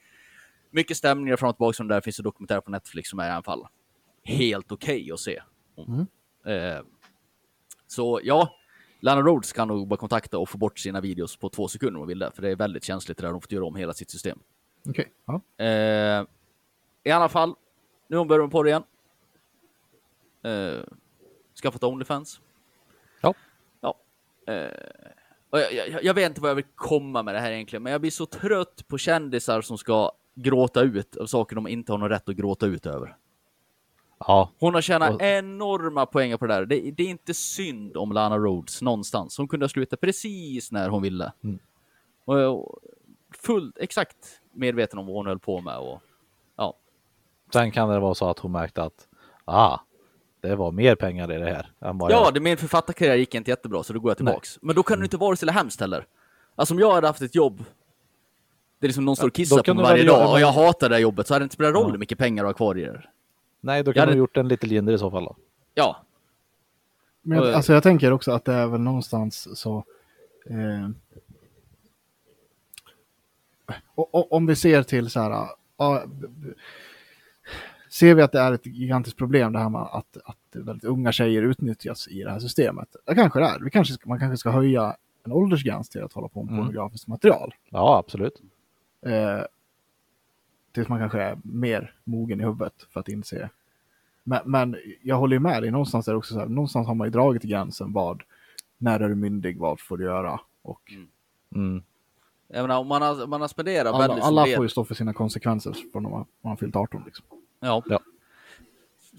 mycket 0.72 0.98
stämningar 0.98 1.36
fram 1.36 1.50
och 1.50 1.56
tillbaka 1.56 1.74
som 1.74 1.88
där 1.88 2.02
finns 2.02 2.18
det 2.18 2.24
dokumentär 2.24 2.62
på 2.62 2.72
Netflix 2.72 3.10
som 3.10 3.20
är 3.20 3.28
i 3.28 3.32
alla 3.32 3.44
fall 3.44 3.68
helt 4.24 4.72
okej 4.72 5.12
att 5.12 5.20
se. 5.20 5.42
Mm. 5.88 6.00
Eh, 6.46 6.82
så 7.92 8.20
ja, 8.24 8.56
Lana 9.00 9.22
Rhodes 9.22 9.54
kan 9.54 9.68
nog 9.68 9.88
bara 9.88 9.98
kontakta 9.98 10.38
och 10.38 10.50
få 10.50 10.58
bort 10.58 10.80
sina 10.80 11.02
videos 11.02 11.38
på 11.38 11.50
två 11.50 11.68
sekunder 11.68 11.96
om 11.96 12.02
hon 12.02 12.08
vill 12.08 12.20
det, 12.20 12.32
för 12.32 12.42
det 12.42 12.50
är 12.50 12.56
väldigt 12.56 12.84
känsligt 12.84 13.18
det 13.18 13.28
där. 13.28 13.32
De 13.32 13.42
får 13.42 13.54
göra 13.54 13.66
om 13.66 13.76
hela 13.76 13.94
sitt 13.94 14.10
system. 14.10 14.40
Okej. 14.90 15.12
Ja. 15.26 15.66
Eh, 15.66 16.26
I 17.04 17.12
alla 17.12 17.30
fall, 17.30 17.56
nu 18.08 18.16
har 18.16 18.20
hon 18.20 18.28
börjat 18.28 18.52
på 18.52 18.64
det 18.64 18.70
igen. 18.70 18.84
Eh, 20.44 20.84
skaffat 21.62 21.84
Onlyfans. 21.84 22.42
Ja. 23.22 23.34
Ja. 23.82 23.96
Eh, 24.48 24.54
jag, 25.52 25.74
jag, 25.74 26.04
jag 26.04 26.14
vet 26.14 26.30
inte 26.30 26.42
vad 26.42 26.50
jag 26.50 26.56
vill 26.56 26.66
komma 26.76 27.24
med 27.24 27.36
det 27.36 27.40
här 27.40 27.52
egentligen, 27.52 27.84
men 27.84 27.92
jag 27.92 28.02
blir 28.02 28.12
så 28.12 28.26
trött 28.26 28.88
på 28.88 28.98
kändisar 28.98 29.62
som 29.62 29.78
ska 29.78 30.12
gråta 30.36 30.82
ut 30.82 31.16
av 31.16 31.26
saker 31.26 31.56
de 31.56 31.68
inte 31.68 31.92
har 31.92 31.98
någon 31.98 32.10
rätt 32.10 32.30
att 32.30 32.36
gråta 32.36 32.66
ut 32.66 32.86
över. 32.86 33.18
Ja, 34.28 34.52
Hon 34.60 34.74
har 34.74 34.82
tjänat 34.82 35.16
Och- 35.16 35.22
enorma 35.22 36.06
poäng 36.06 36.38
på 36.38 36.48
det 36.48 36.54
där. 36.54 36.66
Det, 36.66 36.92
det 36.92 37.04
är 37.04 37.08
inte 37.08 37.34
synd 37.34 37.98
om 37.98 38.12
Lana 38.12 38.38
Rhodes 38.38 38.82
någonstans. 38.82 39.38
Hon 39.38 39.48
kunde 39.48 39.64
ha 39.64 39.70
slutat 39.70 40.02
precis 40.02 40.72
när 40.72 40.90
hon 40.90 41.02
ville. 41.02 41.32
Mm. 41.44 41.60
Och 42.26 42.80
fullt 43.38 43.78
exakt 43.78 44.42
medveten 44.54 45.00
om 45.00 45.06
vad 45.06 45.16
hon 45.16 45.28
höll 45.28 45.40
på 45.40 45.62
med. 45.62 45.78
Och, 45.78 46.02
ja. 46.58 46.74
sen 47.54 47.72
kan 47.72 47.90
det 47.90 48.00
vara 48.00 48.16
så 48.16 48.30
att 48.30 48.40
hon 48.40 48.52
märkte 48.52 48.84
att 48.84 49.08
ah, 49.46 49.80
det 50.42 50.56
var 50.56 50.72
mer 50.72 50.96
pengar 50.96 51.32
i 51.32 51.38
det 51.38 51.52
här. 51.54 51.72
Än 51.82 51.98
vad 51.98 52.12
ja, 52.12 52.24
jag... 52.26 52.34
det, 52.34 52.40
min 52.40 52.58
författarkarriär 52.58 53.16
gick 53.16 53.36
inte 53.36 53.52
jättebra, 53.52 53.84
så 53.84 53.94
då 53.94 54.00
går 54.00 54.12
jag 54.12 54.22
Nej. 54.22 54.22
Mm. 54.22 54.32
tillbaks. 54.32 54.60
Men 54.62 54.76
då 54.76 54.84
kan 54.84 55.00
det 55.00 55.04
inte 55.04 55.18
vara 55.18 55.36
så 55.36 55.52
hemskt 55.52 55.80
heller. 55.82 56.06
Alltså 56.56 56.74
om 56.74 56.80
jag 56.80 56.92
hade 56.92 57.08
haft 57.08 57.22
ett 57.22 57.36
jobb 57.36 57.64
det 58.80 58.86
är 58.86 58.88
liksom 58.88 59.06
någon 59.06 59.16
står 59.16 59.28
och 59.28 59.32
Ja, 59.32 59.44
kissar 59.44 59.58
då 59.58 59.64
på 59.64 59.74
mig 59.74 59.84
varje 59.84 60.04
dag 60.04 60.32
och 60.32 60.40
jag 60.40 60.52
hatar 60.52 60.90
det 60.90 60.96
här 60.96 61.02
jobbet 61.02 61.28
så 61.28 61.34
hade 61.34 61.44
det 61.44 61.46
inte 61.46 61.54
spelat 61.54 61.74
roll 61.74 61.84
Ja. 61.84 61.92
hur 61.92 61.98
mycket 61.98 62.18
pengar 62.18 62.44
du 62.44 62.48
har 62.48 62.54
kvar 62.54 62.78
i 62.78 62.82
det. 62.82 63.04
Nej, 63.62 63.84
då 63.84 63.94
kan 63.94 64.00
hade- 64.00 64.12
du 64.12 64.16
ha 64.16 64.20
gjort 64.20 64.38
en 64.38 64.48
lite 64.48 64.68
lindrig 64.68 64.96
i 64.96 65.00
så 65.00 65.12
fall. 65.12 65.24
Då. 65.24 65.36
Ja, 65.74 65.98
Men 67.22 67.38
jag, 67.38 67.54
alltså 67.54 67.74
jag 67.74 67.84
tänker 67.84 68.12
också 68.14 68.32
att 68.32 68.46
det 68.46 68.54
är 68.54 68.68
väl 68.68 68.82
någonstans 68.82 69.60
så... 69.60 69.84
Eh, 70.50 70.90
och, 73.96 74.16
och, 74.16 74.34
om 74.34 74.46
vi 74.46 74.56
ser 74.56 74.84
till 74.84 75.10
så 75.10 75.20
här... 75.20 75.48
ja, 75.78 76.04
b- 76.08 76.28
ser 77.90 78.16
vi 78.16 78.22
att 78.22 78.32
det 78.32 78.40
är 78.40 78.52
ett 78.52 78.66
gigantiskt 78.66 79.18
problem 79.18 79.54
det 79.54 79.60
här 79.60 79.70
med 79.70 79.82
att, 79.82 80.18
att 80.26 80.38
väldigt 80.52 80.84
unga 80.84 81.12
tjejer 81.12 81.42
utnyttjas 81.42 82.08
i 82.08 82.24
det 82.24 82.32
här 82.32 82.40
systemet? 82.40 82.96
Det 83.06 83.16
kanske 83.16 83.40
det 83.40 83.46
är. 83.46 83.60
Vi 83.60 83.70
kanske, 83.72 83.96
man 84.06 84.20
kanske 84.20 84.38
ska 84.38 84.50
höja 84.50 84.96
en 85.24 85.32
åldersgräns 85.32 85.90
till 85.90 86.04
att 86.04 86.14
hålla 86.14 86.28
på 86.28 86.44
med 86.44 86.52
Mm. 86.54 86.66
pornografiskt 86.66 87.08
material. 87.08 87.54
Ja, 87.70 87.98
absolut. 88.06 88.42
Eh, 89.06 89.42
tills 90.72 90.88
man 90.88 91.00
kanske 91.00 91.22
är 91.22 91.38
mer 91.44 91.94
mogen 92.04 92.42
i 92.42 92.44
huvudet 92.44 92.74
för 92.90 93.00
att 93.00 93.10
inse. 93.10 93.50
Men, 94.24 94.40
men 94.46 94.76
jag 95.02 95.16
håller 95.16 95.36
ju 95.36 95.40
med 95.40 95.64
dig, 95.64 95.72
någonstans 95.72 96.08
är 96.08 96.12
det 96.12 96.18
också 96.18 96.34
så 96.34 96.40
här, 96.40 96.48
någonstans 96.48 96.88
har 96.88 96.96
man 96.96 97.08
ju 97.08 97.12
dragit 97.12 97.44
gränsen 97.44 97.94
vad, 97.94 98.24
när 98.78 99.00
är 99.00 99.10
du 99.10 99.16
myndig, 99.16 99.58
vad 99.58 99.80
får 99.80 99.98
du 99.98 100.04
göra? 100.04 100.40
Och 100.62 100.94
Mm. 101.56 101.84
Jag 102.48 102.62
menar, 102.62 102.80
om 102.80 102.88
man 102.88 103.02
har, 103.02 103.28
man 103.28 103.42
har 103.42 103.48
spenderat 103.48 103.94
Alla, 103.94 104.08
väldigt 104.08 104.24
alla 104.26 104.46
får 104.46 104.66
ju 104.66 104.70
stå 104.70 104.86
för 104.86 104.96
sina 104.96 105.14
konsekvenser 105.14 105.76
från 105.92 106.04
när 106.04 106.10
man, 106.10 106.26
man 106.42 106.50
har 106.50 106.58
fyllt 106.58 106.76
18 106.76 107.04
liksom. 107.06 107.26
ja, 107.60 107.84
Ja. 107.86 108.00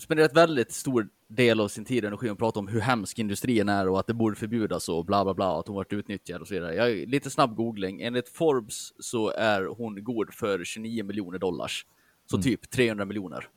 Spenderat 0.00 0.36
väldigt 0.36 0.72
stor 0.72 1.08
del 1.28 1.60
av 1.60 1.68
sin 1.68 1.84
tid 1.84 2.04
och 2.04 2.08
energi 2.08 2.30
och 2.30 2.38
prata 2.38 2.58
om 2.58 2.68
hur 2.68 2.80
hemsk 2.80 3.18
industrin 3.18 3.68
är 3.68 3.88
och 3.88 4.00
att 4.00 4.06
det 4.06 4.14
borde 4.14 4.36
förbjudas 4.36 4.88
och 4.88 5.04
bla 5.04 5.24
bla 5.24 5.34
bla, 5.34 5.60
att 5.60 5.66
hon 5.66 5.76
varit 5.76 5.92
utnyttjad 5.92 6.40
och 6.40 6.48
så 6.48 6.54
vidare. 6.54 6.74
Jag, 6.74 7.08
lite 7.08 7.30
snabb 7.30 7.56
googling. 7.56 8.02
Enligt 8.02 8.28
Forbes 8.28 9.04
så 9.04 9.30
är 9.30 9.64
hon 9.64 10.04
god 10.04 10.34
för 10.34 10.64
29 10.64 11.04
miljoner 11.04 11.38
dollars. 11.38 11.86
Så 12.26 12.36
Mm. 12.36 12.42
typ 12.42 12.70
300 12.70 13.04
miljoner. 13.04 13.48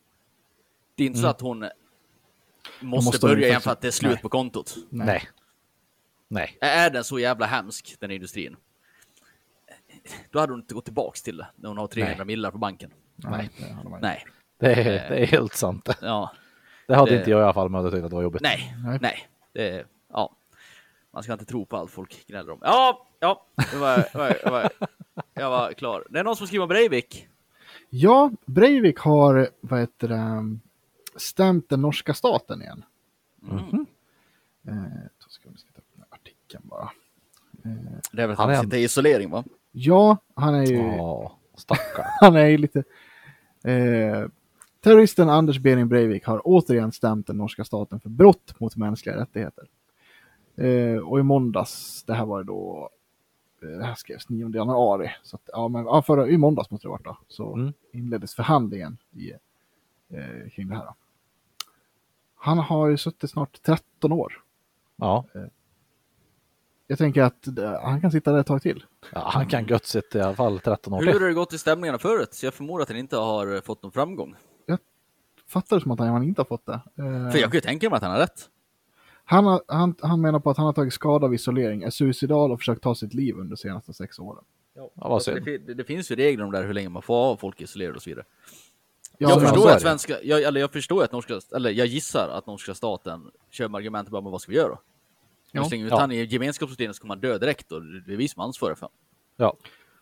Det 0.96 1.04
är 1.04 1.08
inte 1.08 1.20
så 1.20 1.28
att 1.28 1.41
hon 1.41 1.60
måste, 2.80 3.06
måste 3.06 3.28
börja 3.28 3.48
igen 3.48 3.62
för 3.62 3.72
att 3.72 3.82
det 3.82 3.88
är 3.88 3.91
slut 3.91 4.12
nej. 4.12 4.22
på 4.22 4.30
kontot. 4.30 4.76
Nej. 4.89 5.30
Nej. 6.28 6.58
Är 6.62 6.89
den 6.89 7.04
så 7.04 7.20
jävla 7.20 7.46
hemsk, 7.46 7.96
den 8.00 8.12
industrin? 8.12 8.56
Då 10.32 10.39
hade 10.39 10.54
hon 10.54 10.60
inte 10.60 10.74
gått 10.74 10.86
tillbaks 10.86 11.22
till 11.22 11.38
det 11.38 11.48
när 11.56 11.70
hon 11.70 11.78
har 11.78 11.88
300 11.88 12.16
Nej. 12.18 12.26
millar 12.26 12.52
på 12.52 12.58
banken. 12.58 12.91
Nej. 13.16 13.50
Nej, 14.02 14.26
Det 14.64 14.74
är, 14.74 15.09
det 15.09 15.20
är 15.22 15.26
helt 15.26 15.53
sant. 15.53 15.89
ja, 16.01 16.32
Det 16.88 16.95
hade 16.95 17.11
Det- 17.11 17.18
inte 17.18 17.32
jag 17.32 17.39
i 17.39 17.43
alla 17.43 17.53
fall, 17.53 17.70
men 17.70 17.84
jag 17.84 17.91
tyckte 17.91 18.05
att 18.05 18.09
det 18.11 18.16
var 18.16 18.24
jobbigt. 18.24 18.41
nej, 18.41 18.76
Nej. 18.86 18.97
nej. 19.01 19.28
Det, 19.53 19.86
ja. 20.09 20.36
Man 21.14 21.24
ska 21.24 21.34
inte 21.34 21.45
tro 21.45 21.66
på 21.66 21.78
allt 21.78 21.91
folk 21.91 22.28
gnäller 22.28 22.51
om. 22.51 22.59
Ja, 22.61 23.07
ja, 23.20 23.45
det 23.72 23.78
var, 23.78 23.89
jag, 24.14 24.20
var, 24.20 24.36
jag, 24.43 24.51
var, 24.51 24.70
jag 25.34 25.49
var 25.49 25.74
klar. 25.74 26.03
Det 26.09 26.20
är 26.20 26.24
någon 26.24 26.36
som 26.36 26.47
skriver 26.47 26.64
om 26.64 26.70
Breivik. 26.70 27.28
Ja, 27.89 28.32
Breivik 28.45 28.99
har, 28.99 29.49
vad 29.61 29.80
heter 29.80 30.07
det, 30.07 30.57
stämt 31.20 31.70
den 31.70 31.82
norska 31.82 32.14
staten 32.14 32.61
igen. 32.61 32.84
Mm. 33.51 33.86
Eh, 34.68 34.93
då 35.24 35.30
ska 35.30 35.49
vi 35.49 35.57
ska 35.57 35.72
ta 35.72 35.78
upp 35.80 35.88
den 35.93 36.05
här 36.09 36.18
artikeln 36.18 36.64
bara. 36.66 36.89
Det 38.11 38.22
är 38.22 38.28
väl 38.28 38.38
Han 38.38 38.49
han 38.49 38.57
är- 38.59 38.64
sitter 38.64 38.78
i 38.78 38.84
isolering 38.84 39.30
va? 39.30 39.43
Ja, 39.72 40.18
han 40.36 40.55
är 40.55 40.66
ju, 40.66 40.76
Ja, 40.78 41.38
stackarn. 41.55 42.05
han 42.20 42.36
är 42.36 42.45
ju 42.45 42.57
lite... 42.57 42.84
Eh, 43.64 44.26
terroristen 44.84 45.30
Anders 45.30 45.60
Behring 45.60 45.88
Breivik 45.88 46.26
har 46.26 46.42
återigen 46.44 46.92
stämt 46.92 47.28
den 47.28 47.38
norska 47.38 47.64
staten 47.64 48.00
för 48.00 48.10
brott 48.10 48.60
mot 48.60 48.76
mänskliga 48.76 49.18
rättigheter. 49.22 49.68
Eh, 50.56 50.98
och 50.98 51.20
i 51.20 51.24
måndags, 51.24 52.04
det 52.04 52.14
här 52.14 52.26
var 52.26 52.44
då, 52.44 52.90
eh, 53.62 53.68
det 53.70 53.84
här 53.86 53.96
skrevs 53.96 54.30
9 54.30 54.56
januari, 54.56 55.10
så 55.24 55.36
att, 55.36 55.42
ja, 55.54 55.68
men, 55.68 55.86
ja, 55.86 56.02
förra, 56.02 56.28
i 56.28 56.38
måndags 56.38 56.72
måste 56.72 56.88
det 56.88 56.90
varit 56.92 57.04
då, 57.06 57.18
så 57.28 57.54
Mm. 57.56 57.74
inleddes 57.92 58.36
förhandlingen 58.36 58.98
i, 59.12 59.32
eh, 60.10 60.50
kring 60.52 60.68
det 60.68 60.76
här. 60.76 60.86
Då. 60.86 60.96
Han 62.36 62.58
har 62.58 62.88
ju 62.88 62.98
suttit 62.98 63.30
snart 63.30 63.62
13 63.62 64.12
år. 64.12 64.34
Ja, 64.96 65.26
Jag 66.88 66.98
tänker 66.98 67.22
att 67.24 67.48
eh, 67.58 67.82
han 67.84 68.02
kan 68.02 68.12
sitta 68.12 68.32
där 68.32 68.40
ett 68.40 68.48
tag 68.48 68.62
till. 68.62 68.84
ja 69.14 69.30
han 69.34 69.48
kan 69.48 69.66
gött 69.68 69.86
sitta 69.86 70.18
i 70.18 70.22
alla 70.22 70.36
fall 70.36 70.60
13 70.60 70.94
år 70.94 71.02
Hur 71.02 71.20
har 71.20 71.28
det 71.28 71.34
gått 71.34 71.54
i 71.54 71.58
stämningarna 71.58 72.00
förut? 72.00 72.34
Så 72.34 72.46
jag 72.46 72.54
förmodar 72.54 72.82
att 72.84 72.90
han 72.90 72.98
inte 72.98 73.18
har 73.18 73.62
fått 73.62 73.84
någon 73.84 73.92
framgång. 73.92 74.36
Fattar 75.54 75.76
det 75.76 75.82
som 75.82 75.91
att 75.91 75.99
han 75.99 76.24
inte 76.24 76.41
har 76.41 76.45
fått 76.45 76.66
det. 76.66 76.74
Eh, 76.74 77.32
För 77.32 77.38
jag 77.39 77.51
kan 77.51 77.58
ju 77.58 77.62
tänka 77.62 77.89
mig 77.89 77.97
att 77.97 78.04
han 78.04 78.12
har 78.12 78.20
rätt. 78.20 78.49
Han, 79.26 79.45
har, 79.45 79.62
han, 79.68 79.95
han 80.01 80.22
menar 80.22 80.39
på 80.39 80.49
att 80.49 80.58
han 80.58 80.66
har 80.66 80.74
tagit 80.74 80.93
skada 80.93 81.26
av 81.26 81.34
isolering, 81.34 81.84
är 81.84 81.89
suicidal 81.89 82.51
och 82.51 82.60
försökt 82.60 82.82
ta 82.84 82.95
sitt 82.95 83.14
liv 83.14 83.36
under 83.36 83.49
de 83.49 83.58
senaste 83.58 83.93
sex 83.93 84.20
åren. 84.20 84.43
Ja, 84.76 84.89
vad 84.95 85.26
det, 85.26 85.41
fin- 85.43 85.78
det 85.78 85.84
finns 85.84 86.12
ju 86.12 86.16
regler 86.16 86.45
om 86.45 86.51
det 86.51 86.58
här, 86.58 86.66
hur 86.66 86.74
länge 86.74 86.89
man 86.89 87.01
får 87.01 87.14
ha 87.14 87.38
folk 87.38 87.62
isolerade 87.62 87.95
och 87.95 88.01
så 88.01 88.10
vidare. 88.10 88.26
Ja, 89.18 89.30
jag 89.30 89.41
förstår 89.41 89.68
att 89.70 89.74
det. 89.74 89.80
svenska, 89.80 90.18
jag, 90.24 90.41
eller 90.43 90.60
jag 90.62 90.72
förstår 90.72 91.04
att 91.04 91.12
norska, 91.12 91.39
eller 91.56 91.70
jag 91.72 91.88
gissar 91.88 92.30
att 92.30 92.47
norska 92.47 92.74
staten 92.74 93.32
kör 93.49 93.70
med 93.70 93.80
argumentet 93.80 94.12
bara, 94.12 94.22
men 94.22 94.32
vad 94.32 94.41
ska 94.41 94.51
vi 94.51 94.58
göra 94.58 94.70
då? 94.70 94.80
Ja. 95.51 95.62
Ja. 95.62 95.64
Slänger 95.70 95.86
ut 95.86 95.91
Ja. 95.91 95.99
han 95.99 96.12
i 96.12 96.24
gemenskapssystemet 96.24 96.95
så 96.95 97.01
kommer 97.01 97.16
han 97.16 97.22
dö 97.22 97.38
direkt 97.38 97.72
och 97.72 97.82
det 98.08 98.14
är 98.14 98.18
vi 98.18 98.28
som 98.28 98.39
är 98.39 98.43
ansvariga 98.45 98.76
för 98.76 98.82
honom. 98.82 98.95
Ja, 99.38 99.54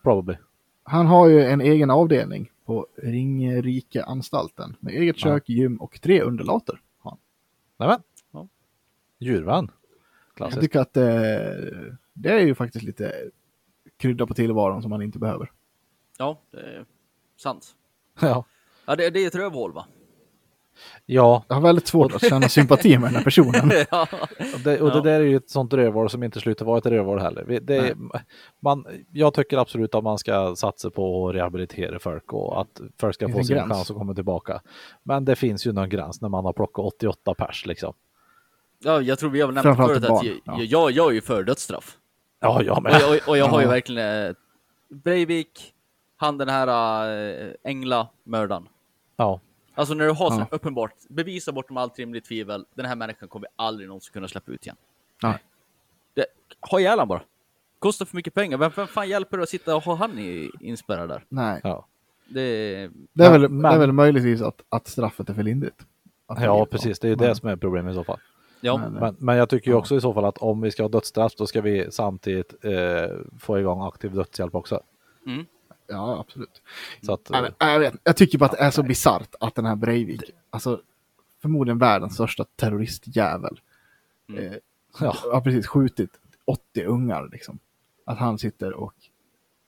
probably. 0.04 0.38
Han 0.84 1.06
har 1.06 1.28
ju 1.28 1.44
en 1.46 1.62
egen 1.62 1.90
avdelning 1.90 2.52
på 2.72 2.88
Ringerike-anstalten 3.04 4.76
med 4.80 4.94
eget 4.94 5.16
Ja. 5.18 5.24
kök, 5.24 5.50
gym 5.50 5.78
och 5.78 6.02
tre 6.02 6.22
underlater. 6.22 6.82
Nämen. 7.78 8.00
Ja. 8.32 8.48
Djurvän. 9.20 9.72
Jag 9.72 10.36
Klassiskt. 10.36 10.62
tycker 10.62 10.80
att 10.80 10.98
eh, 10.98 11.04
det 12.14 12.30
är 12.30 12.40
ju 12.40 12.56
faktiskt 12.56 12.86
lite 12.86 13.14
krydda 13.98 14.26
på 14.28 14.34
tillvaron 14.34 14.82
som 14.82 14.90
man 14.90 15.02
inte 15.02 15.20
behöver. 15.20 15.52
Ja, 16.18 16.42
det 16.52 16.58
är 16.60 16.86
sant. 17.38 17.76
Ja. 18.22 18.46
Ja, 18.86 18.96
det, 18.96 19.10
det 19.10 19.20
är 19.24 19.28
ett 19.28 19.36
rövhål 19.36 19.74
va? 19.74 19.86
Ja, 21.06 21.44
Jag 21.48 21.56
har 21.56 21.62
väldigt 21.62 21.88
svårt 21.88 22.16
att 22.16 22.30
känna 22.30 22.50
sympati 22.50 22.98
med 22.98 23.10
den 23.10 23.16
här 23.16 23.24
personen. 23.24 23.72
ja. 23.92 24.08
och, 24.54 24.60
det, 24.64 24.82
och 24.82 24.92
det 24.92 25.02
där 25.02 25.20
är 25.20 25.26
ju 25.26 25.36
ett 25.36 25.50
sånt 25.50 25.74
rövhål 25.74 26.10
som 26.10 26.24
inte 26.24 26.40
slutar 26.40 26.66
vara 26.66 26.78
ett 26.78 26.86
rövhål 26.86 27.20
heller. 27.20 27.60
Det 27.62 27.78
är, 27.78 27.96
man, 28.60 28.86
jag 29.12 29.34
tycker 29.34 29.58
absolut 29.58 29.96
att 29.96 30.04
man 30.04 30.18
ska 30.18 30.56
satsa 30.56 30.90
på 30.90 31.30
att 31.30 31.36
rehabilitera 31.36 32.00
folk 32.00 32.34
och 32.34 32.62
att 32.62 32.82
folk 33.00 33.16
ska 33.16 33.30
få 33.30 33.44
sin 33.44 33.56
gräns. 33.56 33.72
chans 33.72 33.92
att 33.92 33.98
komma 33.98 34.14
tillbaka. 34.14 34.62
Men 35.04 35.26
det 35.26 35.36
finns 35.36 35.68
ju 35.68 35.72
någon 35.72 35.90
gräns 35.90 36.22
när 36.22 36.30
man 36.30 36.46
har 36.46 36.54
plockat 36.54 36.86
88 36.86 37.34
pers 37.34 37.66
liksom. 37.66 37.94
ja, 38.84 39.02
jag 39.02 39.20
tror 39.20 39.30
vi 39.30 39.42
har 39.42 39.48
väl 39.48 39.64
nämnt 39.64 39.78
förut 39.78 40.04
att 40.04 40.24
jag, 40.24 40.40
ja. 40.46 40.62
jag, 40.62 40.92
jag 40.92 41.10
är 41.10 41.14
ju 41.14 41.22
för 41.22 41.44
dödsstraff. 41.44 41.98
Ja, 42.40 42.62
jag 42.64 42.78
Och 42.78 42.84
med. 42.84 43.02
jag, 43.02 43.20
och 43.28 43.38
jag 43.38 43.46
har 43.46 43.62
ju 43.62 43.68
verkligen 43.68 44.26
eh, 44.28 44.34
Breivik, 44.90 45.74
han 46.18 46.38
den 46.38 46.50
här 46.50 46.68
äh, 47.08 47.52
Engla-mördaren. 47.64 48.68
Ja, 49.16 49.40
Alltså 49.82 49.94
när 49.96 50.06
du 50.06 50.12
har 50.12 50.30
så 50.32 50.40
Ja. 50.40 50.48
uppenbart, 50.52 50.92
bevisa 51.10 51.52
bortom 51.52 51.78
allt 51.78 52.00
rimligt 52.00 52.26
tvivel, 52.26 52.66
den 52.74 52.86
här 52.86 52.96
människan 52.96 53.30
kommer 53.30 53.48
vi 53.48 53.54
aldrig 53.56 53.88
någonsin 53.88 54.14
kunna 54.14 54.28
släppa 54.28 54.52
ut 54.52 54.66
igen. 54.66 54.76
Nej. 55.24 55.38
Det, 56.14 56.26
ha 56.72 56.80
ihjäl 56.80 57.00
han 57.00 57.08
bara. 57.08 57.22
Kostar 57.80 58.06
för 58.06 58.16
mycket 58.16 58.34
pengar. 58.34 58.58
Vem, 58.58 58.72
vem 58.76 58.88
fan 58.88 59.10
hjälper 59.10 59.38
det 59.38 59.44
att 59.44 59.50
sitta 59.50 59.76
och 59.76 59.84
ha 59.84 59.96
han 59.96 60.20
i, 60.20 60.52
inspärrad 60.60 61.10
där? 61.10 61.26
Nej, 61.30 61.62
ja. 61.64 61.86
Det, 62.28 62.90
det 63.14 63.26
är, 63.26 63.32
väl, 63.32 63.50
Men- 63.50 63.62
det 63.72 63.76
är 63.76 63.80
väl 63.80 63.92
möjligtvis 63.92 64.42
att, 64.42 64.62
att 64.70 64.88
straffet 64.88 65.30
är 65.30 65.34
för 65.34 65.44
lindrigt. 65.44 65.86
Att 66.28 66.44
ja 66.44 66.66
precis. 66.66 67.00
Det 67.00 67.08
är 67.08 67.10
ju 67.10 67.16
Men- 67.16 67.28
det 67.28 67.36
som 67.36 67.50
är 67.50 67.56
problemet 67.56 67.92
i 67.92 67.96
så 67.96 68.04
fall. 68.04 68.20
ja, 68.62 68.78
Men- 68.78 69.16
Men, 69.20 69.38
jag 69.38 69.50
tycker 69.50 69.68
ju 69.68 69.74
Ja. 69.74 69.78
också 69.80 69.96
i 69.96 70.02
så 70.02 70.14
fall 70.14 70.26
att 70.26 70.38
om 70.38 70.62
vi 70.62 70.72
ska 70.72 70.84
ha 70.84 70.88
dödsstraff 70.90 71.36
då 71.36 71.48
ska 71.48 71.62
vi 71.62 71.92
samtidigt 71.92 72.66
eh, 72.66 73.18
få 73.40 73.60
igång 73.60 73.88
aktiv 73.88 74.14
dödshjälp 74.14 74.56
också. 74.56 74.82
mm. 75.28 75.46
Ja, 75.92 76.20
absolut. 76.20 76.62
Så 77.02 77.14
att, 77.14 77.30
Nej, 77.30 77.42
men, 77.42 77.70
jag, 77.72 77.80
vet, 77.80 77.94
jag 78.04 78.18
tycker 78.18 78.38
bara 78.38 78.46
att 78.46 78.52
det 78.52 78.58
är 78.58 78.72
så 78.72 78.84
bisarrt 78.84 79.36
att 79.40 79.56
den 79.56 79.66
här 79.66 79.76
Breivik, 79.76 80.22
alltså 80.50 80.82
förmodligen 81.42 81.78
världens 81.78 82.14
största 82.14 82.46
terroristjävel, 82.56 83.60
Mm. 84.30 84.46
eh, 84.46 84.58
Ja. 85.00 85.16
har 85.34 85.42
precis 85.42 85.68
skjutit 85.68 86.10
80 86.46 86.84
ungar 86.86 87.30
liksom. 87.32 87.60
Att 88.06 88.18
han 88.18 88.38
sitter 88.40 88.74
och, 88.74 88.94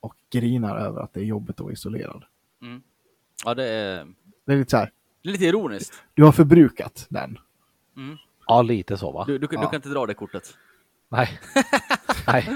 och 0.00 0.14
grinar 0.30 0.76
över 0.76 1.00
att 1.00 1.12
det 1.14 1.20
är 1.20 1.24
jobbigt 1.24 1.56
att 1.56 1.60
vara 1.60 1.72
isolerad. 1.72 2.24
Mm. 2.62 2.82
ja, 3.44 3.54
det 3.54 3.64
är, 3.68 4.06
Det 4.44 4.52
är 4.52 4.56
lite 4.56 4.70
så 4.70 4.76
här, 4.76 4.90
det 5.22 5.28
är 5.28 5.32
lite 5.32 5.44
ironiskt. 5.44 6.02
du 6.14 6.22
har 6.24 6.32
förbrukat 6.32 7.06
den. 7.08 7.38
Mm. 7.96 8.16
ja, 8.46 8.62
lite 8.62 8.96
så 8.96 9.12
va? 9.12 9.24
Du, 9.26 9.38
du, 9.38 9.46
du 9.46 9.56
Ja. 9.56 9.62
kan 9.66 9.74
inte 9.74 9.88
dra 9.88 10.06
det 10.06 10.14
kortet. 10.14 10.56
Nej. 11.08 11.40
nej. 12.26 12.48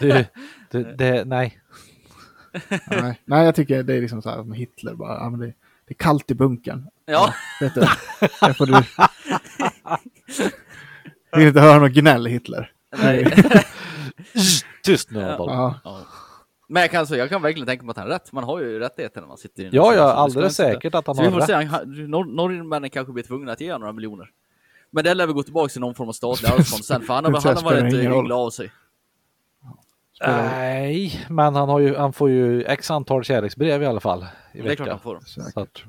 Du, 0.00 0.24
du, 0.70 0.94
det, 0.96 1.24
nej. 1.24 1.60
Nej, 2.90 3.20
nej, 3.24 3.44
jag 3.44 3.54
tycker 3.54 3.82
det 3.82 3.94
är 3.94 4.00
liksom 4.00 4.22
så 4.22 4.30
här 4.30 4.42
med 4.42 4.58
Hitler 4.58 4.94
bara, 4.94 5.14
ja, 5.14 5.30
men 5.30 5.40
det, 5.40 5.46
det 5.46 5.92
är 5.92 5.94
kallt 5.94 6.30
i 6.30 6.34
bunkern. 6.34 6.86
Ja, 7.06 7.34
Vet 7.60 7.74
du, 7.74 7.80
det 8.40 8.54
får 8.54 8.66
du... 8.66 8.72
Jag 11.30 11.38
vill 11.38 11.48
inte 11.48 11.60
höra 11.60 11.78
något 11.78 11.92
gnäll 11.92 12.26
Hitler. 12.26 12.72
nej. 12.98 13.32
Tyst 14.82 15.10
nu 15.10 15.20
Ja. 15.20 15.74
Ja. 15.84 16.00
Men 16.68 16.80
jag 16.82 16.90
kan, 16.90 17.06
så, 17.06 17.16
jag 17.16 17.28
kan 17.28 17.42
verkligen 17.42 17.66
tänka 17.66 17.84
mig 17.84 17.90
att 17.90 17.96
han 17.96 18.06
har 18.06 18.14
rätt. 18.14 18.32
Man 18.32 18.44
har 18.44 18.60
ju 18.60 18.78
rättigheter 18.78 19.20
när 19.20 19.28
man 19.28 19.36
sitter 19.38 19.62
i 19.62 19.66
en 19.66 19.74
Ja, 19.74 19.94
ja, 19.94 20.12
alldeles 20.12 20.60
inte- 20.60 20.72
säkert 20.72 20.94
att 20.94 21.06
han 21.06 21.16
Så 21.16 21.22
vi 21.22 21.28
har 21.28 21.40
får 21.40 21.46
rätt. 21.46 21.68
han- 21.70 21.94
nor- 22.10 22.34
norrmännen 22.36 22.90
kanske 22.90 23.12
blir 23.12 23.24
tvungna 23.24 23.52
att 23.52 23.60
ge 23.60 23.66
honom 23.72 23.80
några 23.80 23.92
miljoner. 23.92 24.30
Men 24.90 25.04
det 25.04 25.14
lär 25.14 25.26
vi 25.26 25.32
gå 25.32 25.42
tillbaka 25.42 25.68
till 25.68 25.80
någon 25.80 25.94
form 25.94 26.08
av 26.08 26.12
statlig 26.12 26.48
arvsfond 26.48 26.84
sen, 26.84 27.02
för 27.02 27.14
han 27.14 27.24
har, 27.24 27.32
han 27.32 27.56
har 27.56 27.62
varit 27.62 27.84
hygglig 27.94 28.32
av 28.32 28.50
sig. 28.50 28.72
Nej, 30.20 31.26
men 31.30 31.54
han, 31.54 31.68
har 31.68 31.80
ju, 31.80 31.94
han 31.96 32.12
får 32.12 32.30
ju 32.30 32.62
x 32.64 32.90
antal 32.90 33.24
kärleksbrev 33.24 33.82
i 33.82 33.86
alla 33.86 34.00
fall 34.00 34.26
i 34.52 34.62
Det 34.62 34.70
är 34.72 34.76
klart 34.76 34.88
han 34.88 34.96
veckan. 34.96 35.00
får. 35.00 35.20
Så 35.26 35.40
säkert. 35.42 35.56
att 35.56 35.82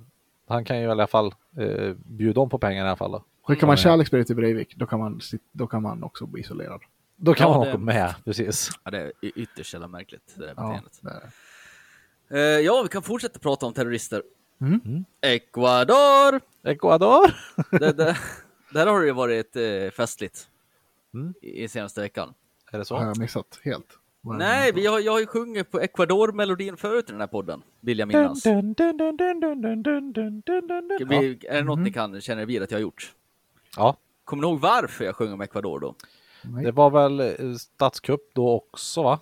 han 0.47 0.65
kan 0.65 0.77
ju 0.79 0.83
i 0.83 0.87
alla 0.89 1.07
fall 1.07 1.33
eh, 1.57 1.93
bjuda 2.05 2.41
om 2.41 2.49
på 2.49 2.59
pengar 2.59 2.85
i 2.85 2.87
alla 2.87 2.95
fall. 2.95 3.11
Då, 3.11 3.23
Skickar 3.43 3.67
man 3.67 3.73
Ja. 3.75 3.77
kärleksbrev 3.83 4.23
till 4.23 4.35
Breivik, 4.35 4.75
då 4.75 4.85
kan 4.85 4.99
man, 4.99 5.19
då 5.51 5.67
kan 5.67 5.81
man 5.83 6.03
också 6.03 6.25
bli 6.25 6.41
isolerad. 6.41 6.81
då 7.15 7.33
kan 7.33 7.47
Ja, 7.51 7.57
man 7.57 7.67
det- 7.67 7.73
åka 7.73 7.77
med, 7.77 8.15
precis. 8.25 8.69
Ja, 8.83 8.91
det 8.91 9.01
är 9.01 9.11
ytterst 9.21 9.73
jävla 9.73 9.87
märkligt, 9.87 10.33
det 10.35 10.45
där 10.45 10.53
Ja, 10.57 10.63
beteendet. 10.63 10.99
det 11.01 11.09
är 11.09 11.21
det. 12.29 12.57
Eh, 12.57 12.59
ja, 12.65 12.81
vi 12.83 12.89
kan 12.89 13.01
fortsätta 13.03 13.39
prata 13.39 13.65
om 13.65 13.73
terrorister. 13.73 14.23
Mm. 14.61 15.05
Ecuador! 15.21 16.41
Ecuador! 16.63 17.35
det, 17.79 17.91
det, 17.93 18.17
där 18.73 18.87
har 18.87 18.99
det 18.99 19.05
ju 19.05 19.11
varit 19.13 19.55
eh, 19.55 19.91
festligt 19.97 20.47
Mm. 21.13 21.33
i, 21.41 21.63
i 21.63 21.67
senaste 21.67 22.01
veckan. 22.01 22.33
Är 22.71 22.77
det 22.77 22.85
så? 22.85 22.95
har 22.97 23.05
jag 23.05 23.17
missat 23.19 23.59
helt. 23.63 23.85
Nej, 24.21 24.71
vi 24.71 24.85
har, 24.85 24.99
jag 24.99 25.11
har 25.11 25.19
ju 25.19 25.25
sjungit 25.25 25.71
på 25.71 25.79
Ecuador-melodin 25.79 26.77
förut 26.77 27.05
i 27.09 27.11
den 27.11 27.21
här 27.21 27.27
podden, 27.27 27.61
vill 27.79 27.99
jag 27.99 28.07
minnas. 28.07 28.43
Dun, 28.43 28.73
dun, 28.73 28.97
dun, 28.97 29.17
dun, 29.17 29.39
dun, 29.39 29.61
dun, 29.61 29.83
dun, 29.83 30.11
dun, 30.11 30.41
dun, 30.41 30.67
dun, 30.67 30.87
dun. 30.87 30.97
Ja. 30.99 31.19
Vi, 31.19 31.39
är 31.47 31.55
det 31.55 31.63
något 31.63 31.79
ni 31.79 31.91
kan 31.91 32.21
känna 32.21 32.41
er 32.41 32.45
vid 32.45 32.63
att 32.63 32.71
jag 32.71 32.77
har 32.77 32.81
gjort? 32.81 33.13
ja, 33.77 33.97
Kommer 34.25 34.41
ni 34.41 34.47
ihåg 34.49 34.59
varför 34.59 35.05
jag 35.05 35.15
sjöng 35.15 35.33
om 35.33 35.41
Ecuador 35.41 35.79
då? 35.79 35.95
Nej. 36.41 36.63
det 36.65 36.71
var 36.71 36.89
väl 36.89 37.19
eh, 37.19 37.53
statskupp 37.53 38.33
då 38.33 38.49
också 38.49 39.03
va? 39.03 39.19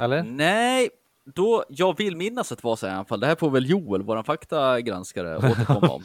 Eller? 0.00 0.22
Nej, 0.22 0.90
då, 1.34 1.64
jag 1.68 1.96
vill 1.96 2.16
minnas 2.16 2.52
att 2.52 2.58
det 2.58 2.64
var 2.64 2.76
så 2.76 2.86
här 2.86 2.94
i 2.94 2.96
alla 2.96 3.04
fall. 3.04 3.20
Det 3.20 3.26
här 3.26 3.34
får 3.36 3.50
väl 3.50 3.70
Joel, 3.70 4.02
vår 4.02 4.22
faktagranskare, 4.22 5.36
återkomma 5.50 5.88
om. 5.88 6.02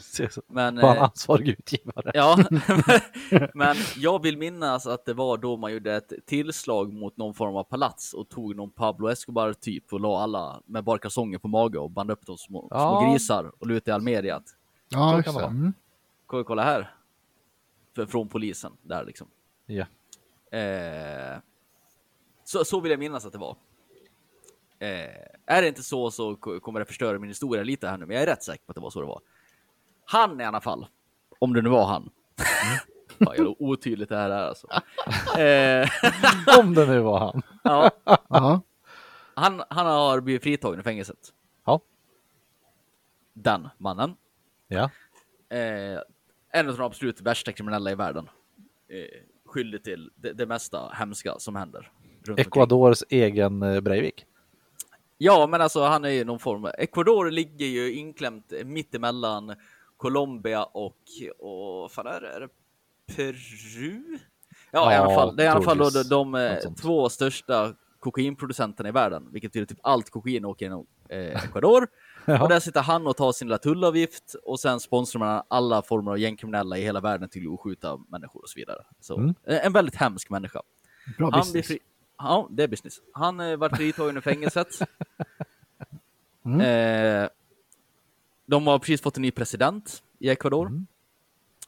Men, 0.48 0.76
Var 0.76 0.88
han 0.88 0.96
eh, 0.96 1.02
ansvarig 1.02 1.48
utgivare? 1.48 2.10
Ja, 2.14 2.38
men 3.54 3.76
jag 3.96 4.22
vill 4.22 4.38
minnas 4.38 4.86
att 4.86 5.04
det 5.04 5.14
var 5.14 5.36
då 5.36 5.56
man 5.56 5.72
gjorde 5.72 5.96
ett 5.96 6.12
tillslag 6.26 6.92
mot 6.92 7.16
någon 7.16 7.34
form 7.34 7.56
av 7.56 7.64
palats 7.64 8.14
och 8.14 8.28
tog 8.28 8.56
någon 8.56 8.70
Pablo 8.70 9.08
Escobar 9.08 9.52
typ 9.52 9.92
och 9.92 10.00
la 10.00 10.20
alla 10.22 10.62
med 10.66 10.84
bara 10.84 10.98
kalsonger 10.98 11.38
på 11.38 11.48
mage 11.48 11.78
och 11.78 11.90
band 11.90 12.10
upp 12.10 12.26
dem 12.26 12.38
små, 12.38 12.60
små 12.60 12.68
Ja. 12.70 13.10
grisar 13.12 13.52
och 13.58 13.66
lutade 13.66 13.90
i 13.90 13.94
Almeriat. 13.94 14.44
Ja, 14.88 15.10
Så 15.10 15.16
just 15.16 15.24
kan 15.28 15.34
det. 15.34 15.46
Mm. 15.46 16.44
Kolla 16.44 16.62
här? 16.62 16.94
För, 17.94 18.06
från 18.06 18.28
polisen 18.28 18.72
där 18.82 19.04
liksom. 19.04 19.26
Ja. 19.66 19.84
Eh, 20.58 21.38
så, 22.44 22.64
så 22.64 22.80
vill 22.80 22.90
jag 22.90 22.98
minnas 22.98 23.26
att 23.26 23.32
det 23.32 23.38
var. 23.38 23.56
Eh, 24.78 25.08
är 25.46 25.62
det 25.62 25.68
inte 25.68 25.82
så 25.82 26.10
så 26.10 26.36
ko- 26.36 26.60
kommer 26.60 26.80
det 26.80 26.86
förstöra 26.86 27.18
min 27.18 27.28
historia 27.30 27.62
lite 27.62 27.88
här 27.88 27.96
nu, 27.98 28.06
men 28.06 28.14
jag 28.16 28.22
är 28.22 28.26
rätt 28.26 28.42
säker 28.42 28.64
på 28.66 28.70
att 28.70 28.74
det 28.74 28.80
var 28.80 28.90
så 28.90 29.00
det 29.00 29.06
var. 29.06 29.20
Han 30.04 30.40
i 30.40 30.44
alla 30.44 30.60
fall, 30.60 30.86
om 31.38 31.52
det 31.54 31.62
nu 31.62 31.68
var 31.70 31.84
han. 31.86 32.10
Fan, 33.24 33.34
jävla 33.36 33.54
otydligt 33.58 34.08
det 34.08 34.16
här 34.16 34.30
är 34.30 34.48
alltså. 34.48 34.66
Eh, 35.40 35.88
Om 36.60 36.74
det 36.74 36.86
nu 36.86 37.00
var 37.00 37.18
han. 37.18 37.42
ja, 37.64 37.90
Ja. 38.28 38.60
han, 39.34 39.62
han 39.70 39.86
har 39.86 40.20
blivit 40.20 40.42
fritagen 40.42 40.80
i 40.80 40.82
fängelset. 40.82 41.32
Ja. 41.64 41.80
Den 43.32 43.68
mannen. 43.78 44.16
Ja. 44.68 44.90
Eh, 45.56 46.00
en 46.50 46.68
av 46.68 46.76
de 46.76 46.82
absolut 46.82 47.20
värsta 47.20 47.52
kriminella 47.52 47.90
i 47.90 47.94
världen. 47.94 48.28
Eh, 48.88 49.20
skyldig 49.46 49.84
till 49.84 50.10
det, 50.16 50.32
det 50.32 50.46
mesta 50.46 50.88
hemska 50.94 51.34
som 51.38 51.56
händer. 51.56 51.90
Ecuadors 52.36 53.02
egen 53.08 53.62
eh, 53.62 53.80
Breivik. 53.80 54.26
Ja, 55.18 55.46
men 55.46 55.60
alltså 55.60 55.82
han 55.84 56.04
är 56.04 56.08
ju 56.08 56.24
någon 56.24 56.38
form. 56.38 56.66
Ecuador 56.78 57.30
ligger 57.30 57.66
ju 57.66 57.92
inklämt 57.92 58.52
mittemellan 58.64 59.54
Colombia 59.96 60.64
och, 60.64 60.96
och 61.38 61.92
fan 61.92 62.06
är 62.06 62.20
det, 62.20 62.28
är 62.28 62.40
det 62.40 62.48
Peru? 63.16 64.18
Ja, 64.70 64.92
i 64.92 64.94
Ja, 64.94 65.00
alla 65.00 65.14
fall. 65.14 65.36
Det 65.36 65.42
är 65.42 65.46
i 65.46 65.48
alla 65.48 65.62
fall 65.64 65.78
då 65.78 65.90
de, 65.90 66.02
de 66.02 66.34
eh, 66.34 66.58
två 66.82 67.08
största 67.08 67.74
kokainproducenterna 68.00 68.88
i 68.88 68.92
världen, 68.92 69.28
vilket 69.32 69.52
betyder 69.52 69.66
typ 69.66 69.78
allt 69.82 70.10
kokain 70.10 70.44
åker 70.44 70.66
genom 70.66 70.86
eh, 71.08 71.44
Ecuador. 71.44 71.86
Och 72.42 72.48
där 72.48 72.60
sitter 72.60 72.80
han 72.82 73.06
och 73.06 73.16
tar 73.16 73.32
sin 73.32 73.48
lilla 73.48 73.58
tullavgift 73.58 74.34
och 74.44 74.60
sen 74.60 74.80
sponsrar 74.80 75.18
man 75.18 75.42
alla 75.48 75.82
former 75.82 76.10
av 76.10 76.18
gängkriminella 76.18 76.78
i 76.78 76.82
hela 76.82 77.00
världen 77.00 77.28
till 77.28 77.52
att 77.54 77.60
skjuta 77.60 77.96
människor 78.08 78.42
och 78.42 78.48
så 78.48 78.58
vidare. 78.58 78.78
Så 79.00 79.16
Mm. 79.16 79.34
en 79.44 79.72
väldigt 79.72 79.94
hemsk 79.94 80.30
människa. 80.30 80.62
Bra 81.18 81.30
Han 81.32 81.40
blir 81.40 81.40
business. 81.62 81.66
fri... 81.66 81.78
Ja, 82.18 82.48
det 82.50 82.62
är 82.62 82.68
business. 82.68 83.00
Han 83.12 83.40
eh, 83.40 83.56
var 83.56 83.68
fritagen 83.68 84.16
i 84.16 84.20
fängelset. 84.20 84.68
Mm. 86.46 86.60
eh, 86.60 87.28
de 88.46 88.66
har 88.66 88.78
precis 88.78 89.00
fått 89.00 89.16
en 89.16 89.22
ny 89.22 89.30
president 89.30 90.02
i 90.18 90.28
Ecuador. 90.28 90.66
Mm. 90.66 90.86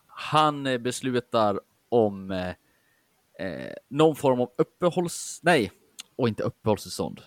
Han 0.06 0.66
eh, 0.66 0.78
beslutar 0.78 1.60
om 1.88 2.30
eh, 2.30 2.48
eh, 3.46 3.72
någon 3.88 4.16
form 4.16 4.40
av 4.40 4.50
uppehålls... 4.56 5.40
Nej, 5.42 5.72
och 6.16 6.28
inte 6.28 6.42
uppehållstillstånd. 6.42 7.20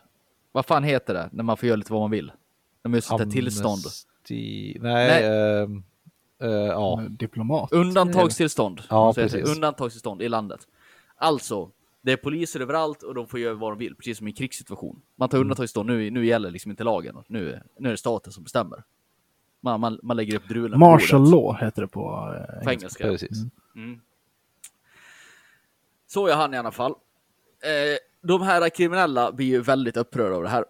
Vad 0.52 0.66
fan 0.66 0.84
heter 0.84 1.14
det 1.14 1.30
när 1.32 1.44
man 1.44 1.58
får 1.58 1.68
göra 1.68 1.76
lite 1.76 1.94
vad 1.94 2.02
man 2.02 2.12
vill? 2.12 2.32
När 2.84 2.90
man 2.90 2.96
just 2.98 3.12
ett 3.12 3.32
tillstånd. 3.32 3.82
Nej, 4.30 4.78
Nej. 4.80 5.24
ehm, 5.24 5.84
eh, 6.42 6.50
ja. 6.50 7.04
Diplomat. 7.10 7.72
Undantagstillstånd. 7.72 8.82
Ja, 8.90 9.14
precis. 9.14 9.56
Undantagstillstånd 9.56 10.22
i 10.22 10.30
landet. 10.30 10.68
Alltså, 11.16 11.72
det 12.02 12.12
är 12.12 12.18
poliser 12.18 12.60
överallt 12.60 13.04
och 13.04 13.16
de 13.16 13.28
får 13.28 13.40
göra 13.40 13.54
vad 13.54 13.72
de 13.72 13.78
vill, 13.80 13.96
precis 13.96 14.18
som 14.18 14.28
i 14.28 14.32
en 14.32 14.36
krigssituation. 14.36 15.02
Man 15.16 15.26
Mm. 15.26 15.30
tar 15.30 15.38
undantagstillstånd, 15.38 15.90
nu, 15.90 16.12
nu 16.12 16.26
gäller 16.26 16.52
liksom 16.52 16.72
inte 16.72 16.84
lagen. 16.84 17.24
Nu, 17.28 17.62
nu 17.80 17.88
är 17.90 17.92
det 17.92 17.98
staten 17.98 18.34
som 18.34 18.44
bestämmer. 18.44 18.84
Man, 19.62 19.80
man, 19.80 20.00
man 20.04 20.18
lägger 20.18 20.36
upp 20.36 20.48
drulen 20.48 20.80
Martial 20.80 21.22
bordet. 21.22 21.32
law 21.32 21.58
heter 21.66 21.82
det 21.82 21.88
på 21.88 22.36
eh, 22.60 22.64
På 22.64 22.72
engelska. 22.72 23.04
Precis. 23.04 23.38
Mm. 23.76 24.00
Så 26.08 26.28
är 26.28 26.36
han 26.36 26.54
i 26.54 26.58
alla 26.58 26.72
fall. 26.72 26.92
Eh, 26.92 27.98
de 28.28 28.42
här 28.42 28.70
kriminella 28.70 29.32
blir 29.32 29.46
ju 29.46 29.62
väldigt 29.62 29.98
upprörda 29.98 30.36
av 30.36 30.44
det 30.44 30.50
här. 30.50 30.66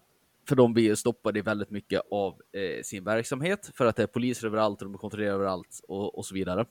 För 0.48 0.56
de 0.56 0.74
blir 0.74 0.84
ju 0.84 0.96
stoppade 0.96 1.38
i 1.38 1.42
väldigt 1.42 1.70
mycket 1.70 2.00
av 2.10 2.32
eh, 2.52 2.82
sin 2.82 3.04
verksamhet. 3.04 3.70
För 3.74 3.86
att 3.86 3.96
det 3.96 4.02
är 4.02 4.06
poliser 4.06 4.46
överallt 4.46 4.82
och 4.82 4.88
de 4.90 4.98
kontrollerar 4.98 5.34
överallt 5.34 5.80
och, 5.88 6.18
och 6.18 6.26
så 6.26 6.34
vidare. 6.34 6.66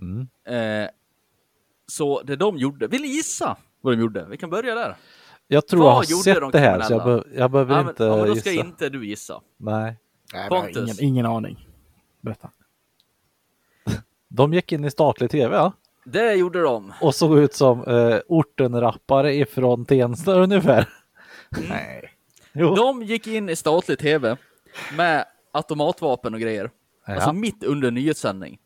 Mm. 0.00 0.28
Eh, 0.44 0.90
så 1.86 2.22
det 2.22 2.36
de 2.36 2.56
gjorde, 2.58 2.86
vill 2.86 3.02
ni 3.02 3.08
gissa 3.08 3.56
vad 3.80 3.92
de 3.96 4.00
gjorde? 4.00 4.26
Vi 4.30 4.36
kan 4.36 4.50
börja 4.50 4.74
där. 4.74 4.96
Jag 5.48 5.66
tror 5.66 5.80
Vad 5.82 5.88
jag 5.90 5.94
har 5.94 6.04
gjorde 6.04 6.22
sett 6.22 6.40
de 6.40 6.50
det 6.50 6.58
här, 6.58 6.80
så 6.80 6.92
jag, 6.92 7.04
be 7.04 7.24
jag 7.34 7.50
behöver 7.50 7.74
Ja, 7.74 7.80
men, 7.82 7.88
inte 7.90 8.04
ja, 8.04 8.16
men 8.16 8.26
då 8.26 8.34
gissa. 8.34 8.40
ska 8.50 8.52
inte 8.60 8.88
du 8.88 9.06
gissa. 9.06 9.40
Nej. 9.56 9.96
Nej, 10.32 10.48
Pontus. 10.48 10.76
ingen, 10.76 10.96
ingen 11.12 11.26
aning. 11.26 11.68
Berätta. 12.20 12.50
De 14.28 14.54
gick 14.54 14.72
in 14.72 14.84
i 14.84 14.90
statlig 14.90 15.30
tv 15.30 15.56
ja, 15.56 15.72
Det 16.04 16.34
gjorde 16.34 16.62
de. 16.62 16.92
och 17.00 17.14
såg 17.14 17.38
ut 17.38 17.54
som 17.54 17.84
eh, 17.84 18.18
ortenrappare 18.28 19.34
ifrån 19.34 19.84
Tensta 19.84 20.34
ungefär. 20.34 20.88
Nej. 21.68 22.10
Jo. 22.52 22.74
De 22.74 23.02
gick 23.02 23.26
in 23.26 23.48
i 23.48 23.56
statlig 23.56 23.98
tv 23.98 24.36
med 24.96 25.24
automatvapen 25.52 26.34
och 26.34 26.40
grejer. 26.40 26.70
Ja. 27.06 27.14
Alltså 27.14 27.32
mitt 27.32 27.64
under 27.64 27.90
nyhetssändning. 27.90 28.58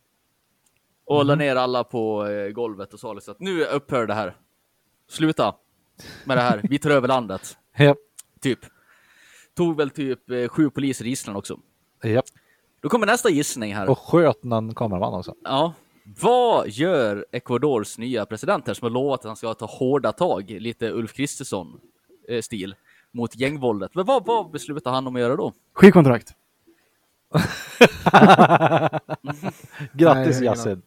Och 1.08 1.24
la 1.24 1.34
ner 1.34 1.56
alla 1.56 1.84
på 1.84 2.26
eh, 2.26 2.48
golvet 2.48 2.94
och 2.94 3.00
sa 3.00 3.12
liksom 3.12 3.32
att 3.32 3.40
nu 3.40 3.64
upphör 3.64 4.06
det 4.06 4.14
här. 4.14 4.36
Sluta 5.10 5.54
med 6.24 6.36
det 6.36 6.40
här. 6.40 6.60
Vi 6.62 6.78
tar 6.78 6.90
över 6.90 7.08
landet. 7.08 7.56
Japp. 7.78 7.98
Typ. 8.40 8.58
Tog 9.56 9.76
väl 9.76 9.90
typ 9.90 10.30
eh, 10.30 10.48
sju 10.48 10.70
poliser 10.70 11.04
i 11.04 11.08
gisslan 11.08 11.36
också. 11.36 11.58
Japp. 12.04 12.24
Då 12.80 12.88
kommer 12.88 13.06
nästa 13.06 13.30
gissning 13.30 13.74
här. 13.74 13.90
Och 13.90 13.98
sköt 13.98 14.44
någon 14.44 14.74
kameraman 14.74 15.14
också. 15.14 15.34
Ja. 15.44 15.72
Vad 16.20 16.68
gör 16.68 17.26
Ecuadors 17.32 17.98
nya 17.98 18.26
president 18.26 18.66
här 18.66 18.74
som 18.74 18.84
har 18.84 18.90
lovat 18.90 19.20
att 19.20 19.26
han 19.26 19.36
ska 19.36 19.54
ta 19.54 19.66
hårda 19.66 20.12
tag, 20.12 20.50
lite 20.50 20.90
Ulf 20.90 21.12
Kristersson-stil, 21.12 22.74
mot 23.12 23.36
gängvåldet? 23.36 23.94
Men 23.94 24.06
vad, 24.06 24.26
vad 24.26 24.50
beslutar 24.50 24.90
han 24.90 25.06
om 25.06 25.16
att 25.16 25.22
göra 25.22 25.36
då? 25.36 25.52
Skivkontrakt. 25.74 26.32
Grattis 29.92 30.40
Yasin. 30.40 30.82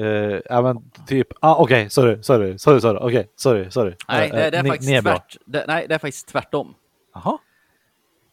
Uh, 0.00 0.40
ja 0.44 0.62
men 0.62 0.90
typ, 1.06 1.28
ah, 1.40 1.56
okej, 1.62 1.90
sorry, 1.90 2.22
sorry, 2.22 2.58
sorry, 2.58 2.80
sorry, 2.80 2.98
okej, 3.00 3.30
sorry, 3.36 3.70
sorry. 3.70 3.94
Nej, 4.08 4.30
Eh, 4.30 4.36
det, 4.36 4.50
det, 4.50 4.56
är 4.58 4.62
ni- 4.62 4.68
faktiskt 4.68 5.02
tvärt, 5.02 5.36
det, 5.44 5.64
nej, 5.68 5.86
det 5.88 5.94
är 5.94 5.98
faktiskt 5.98 6.28
tvärtom. 6.28 6.74
Jaha. 7.14 7.38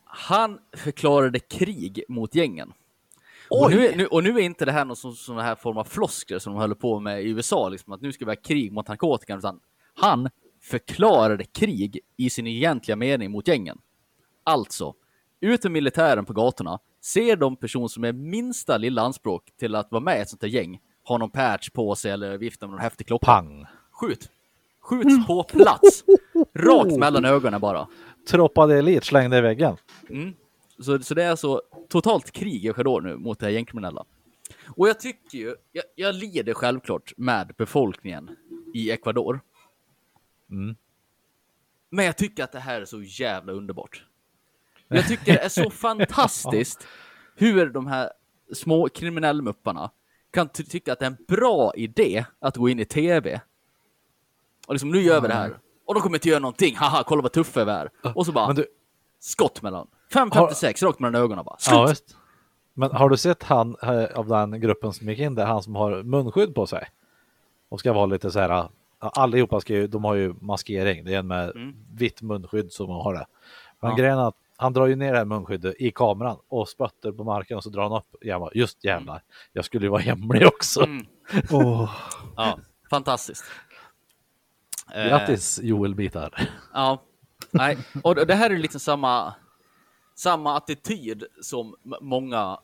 Han 0.05 0.59
förklarade 0.77 1.39
krig 1.39 2.03
mot 2.07 2.35
gängen. 2.35 2.73
Och 3.49 3.71
nu, 3.71 3.93
nu, 3.95 4.05
och 4.05 4.23
nu 4.23 4.29
är 4.29 4.39
inte 4.39 4.65
det 4.65 4.71
här 4.71 4.85
någon 4.85 4.95
sån, 4.95 5.15
sån 5.15 5.37
här 5.37 5.55
form 5.55 5.77
av 5.77 5.83
floskler 5.83 6.39
som 6.39 6.53
de 6.53 6.59
håller 6.61 6.75
på 6.75 6.99
med 6.99 7.21
i 7.23 7.29
USA, 7.29 7.69
liksom 7.69 7.93
att 7.93 8.01
nu 8.01 8.11
ska 8.11 8.25
vi 8.25 8.31
ha 8.31 8.35
krig 8.35 8.71
mot 8.71 8.87
narkotikan, 8.87 9.37
utan 9.39 9.59
han 9.95 10.29
förklarade 10.61 11.43
krig 11.43 11.99
i 12.17 12.29
sin 12.29 12.47
egentliga 12.47 12.95
mening 12.95 13.31
mot 13.31 13.47
gängen. 13.47 13.77
Alltså, 14.43 14.93
ut 15.41 15.63
med 15.63 15.71
militären 15.71 16.25
på 16.25 16.33
gatorna, 16.33 16.79
ser 17.03 17.35
de 17.35 17.55
person 17.55 17.89
som 17.89 18.03
är 18.03 18.13
minsta 18.13 18.77
lilla 18.77 19.01
anspråk 19.01 19.43
till 19.59 19.75
att 19.75 19.91
vara 19.91 20.03
med 20.03 20.17
i 20.17 20.21
ett 20.21 20.29
sånt 20.29 20.41
här 20.41 20.49
gäng, 20.49 20.79
har 21.09 21.19
någon 21.19 21.29
patch 21.29 21.69
på 21.69 21.95
sig 21.95 22.11
eller 22.11 22.37
viftar 22.37 22.67
med 22.67 22.71
någon 22.71 22.81
häftig 22.81 23.07
klocka. 23.07 23.25
Pang. 23.25 23.65
Skjut! 23.91 24.29
Skjuts 24.81 25.27
på 25.27 25.43
plats! 25.43 26.03
Rakt 26.53 26.97
mellan 26.97 27.25
ögonen 27.25 27.61
bara. 27.61 27.87
Troppade 28.29 28.77
elit 28.77 29.03
slängde 29.03 29.37
i 29.37 29.41
väggen. 29.41 29.77
Mm. 30.09 30.33
Så, 30.79 30.99
så 30.99 31.13
det 31.13 31.23
är 31.23 31.29
alltså 31.29 31.61
totalt 31.89 32.31
krig 32.31 32.65
i 32.65 32.69
Ecuador 32.69 33.01
nu 33.01 33.17
mot 33.17 33.39
det 33.39 33.45
här 33.45 33.53
gängkriminella. 33.53 34.05
Och 34.67 34.89
jag 34.89 34.99
tycker 34.99 35.37
ju, 35.37 35.55
jag, 35.71 35.83
jag 35.95 36.15
lider 36.15 36.53
självklart 36.53 37.13
med 37.17 37.53
befolkningen 37.57 38.29
i 38.73 38.91
Ecuador. 38.91 39.39
Mm. 40.49 40.75
Men 41.89 42.05
jag 42.05 42.17
tycker 42.17 42.43
att 42.43 42.51
det 42.51 42.59
här 42.59 42.81
är 42.81 42.85
så 42.85 43.01
jävla 43.01 43.53
underbart. 43.53 44.05
Jag 44.87 45.07
tycker 45.07 45.33
det 45.33 45.39
är 45.39 45.49
så 45.49 45.69
fantastiskt 45.69 46.87
hur 47.35 47.69
de 47.69 47.87
här 47.87 48.11
små 48.53 48.89
kriminellmupparna 48.89 49.91
kan 50.31 50.49
ty- 50.49 50.63
tycka 50.63 50.93
att 50.93 50.99
det 50.99 51.05
är 51.05 51.09
en 51.09 51.17
bra 51.27 51.73
idé 51.75 52.25
att 52.39 52.57
gå 52.57 52.69
in 52.69 52.79
i 52.79 52.85
tv. 52.85 53.41
Och 54.67 54.73
liksom, 54.73 54.89
nu 54.91 55.01
gör 55.01 55.21
vi 55.21 55.27
det 55.27 55.33
här. 55.33 55.57
Och 55.85 55.93
de 55.93 56.01
kommer 56.03 56.17
inte 56.17 56.29
göra 56.29 56.39
någonting. 56.39 56.75
Haha, 56.75 57.03
kolla 57.07 57.21
vad 57.21 57.31
tuffa 57.31 57.65
vi 57.65 57.71
är. 57.71 57.89
Och 58.15 58.25
så 58.25 58.31
bara, 58.31 58.53
du, 58.53 58.65
skott 59.19 59.61
mellan. 59.61 59.87
5.56 60.13 60.85
rakt 60.85 60.99
mellan 60.99 61.21
ögonen 61.21 61.45
bara. 61.45 61.57
Slut! 61.57 62.03
ja. 62.09 62.15
Men 62.73 62.91
har 62.91 63.09
du 63.09 63.17
sett 63.17 63.43
han 63.43 63.75
eh, 63.81 64.03
av 64.19 64.27
den 64.27 64.61
gruppen 64.61 64.93
som 64.93 65.09
gick 65.09 65.19
in 65.19 65.35
där, 65.35 65.45
han 65.45 65.63
som 65.63 65.75
har 65.75 66.03
munskydd 66.03 66.55
på 66.55 66.67
sig? 66.67 66.87
Och 67.69 67.79
ska 67.79 67.93
vara 67.93 68.05
lite 68.05 68.31
så 68.31 68.39
här, 68.39 68.49
ja, 68.49 68.69
allihopa 68.99 69.61
ska 69.61 69.73
ju, 69.73 69.87
de 69.87 70.03
har 70.03 70.15
ju 70.15 70.33
maskering, 70.41 71.05
det 71.05 71.13
är 71.13 71.19
en 71.19 71.27
med 71.27 71.49
Mm. 71.55 71.75
vitt 71.95 72.21
munskydd 72.21 72.71
som 72.71 72.89
har 72.89 73.13
det. 73.13 73.25
Men 73.79 73.89
Ja. 73.91 73.97
grejen 73.97 74.17
är 74.17 74.27
att 74.27 74.35
han 74.59 74.73
drar 74.73 74.87
ju 74.87 74.95
ner 74.95 75.11
det 75.11 75.17
här 75.17 75.25
munskyddet 75.25 75.75
i 75.79 75.91
kameran 75.91 76.37
och 76.47 76.69
spötter 76.69 77.11
på 77.11 77.23
marken 77.23 77.57
och 77.57 77.63
så 77.63 77.69
drar 77.69 77.83
han 77.83 77.91
upp, 77.91 78.23
jävlar, 78.25 78.51
just 78.55 78.83
jävlar, 78.83 79.23
jag 79.53 79.65
skulle 79.65 79.85
ju 79.85 79.89
vara 79.89 80.01
hemlig 80.01 80.47
också. 80.47 80.83
Mm. 80.83 81.05
Åh. 81.51 81.91
Ja, 82.35 82.59
fantastiskt. 82.89 83.43
Eh, 84.93 85.07
Grattis 85.07 85.59
Joel 85.63 85.95
Bitar. 85.95 86.49
Ja, 86.73 87.01
Nej, 87.51 87.77
och 88.03 88.15
det 88.15 88.35
här 88.35 88.49
är 88.49 88.57
liksom 88.57 88.79
samma, 88.79 89.33
samma 90.15 90.57
attityd 90.57 91.23
som 91.41 91.75
många 92.01 92.59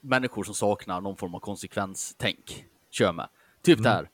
människor 0.00 0.44
som 0.44 0.54
saknar 0.54 1.00
någon 1.00 1.16
form 1.16 1.34
av 1.34 1.40
konsekvenstänk 1.40 2.66
kör 2.90 3.12
med. 3.12 3.28
Typ 3.62 3.82
det 3.82 3.88
här. 3.88 4.10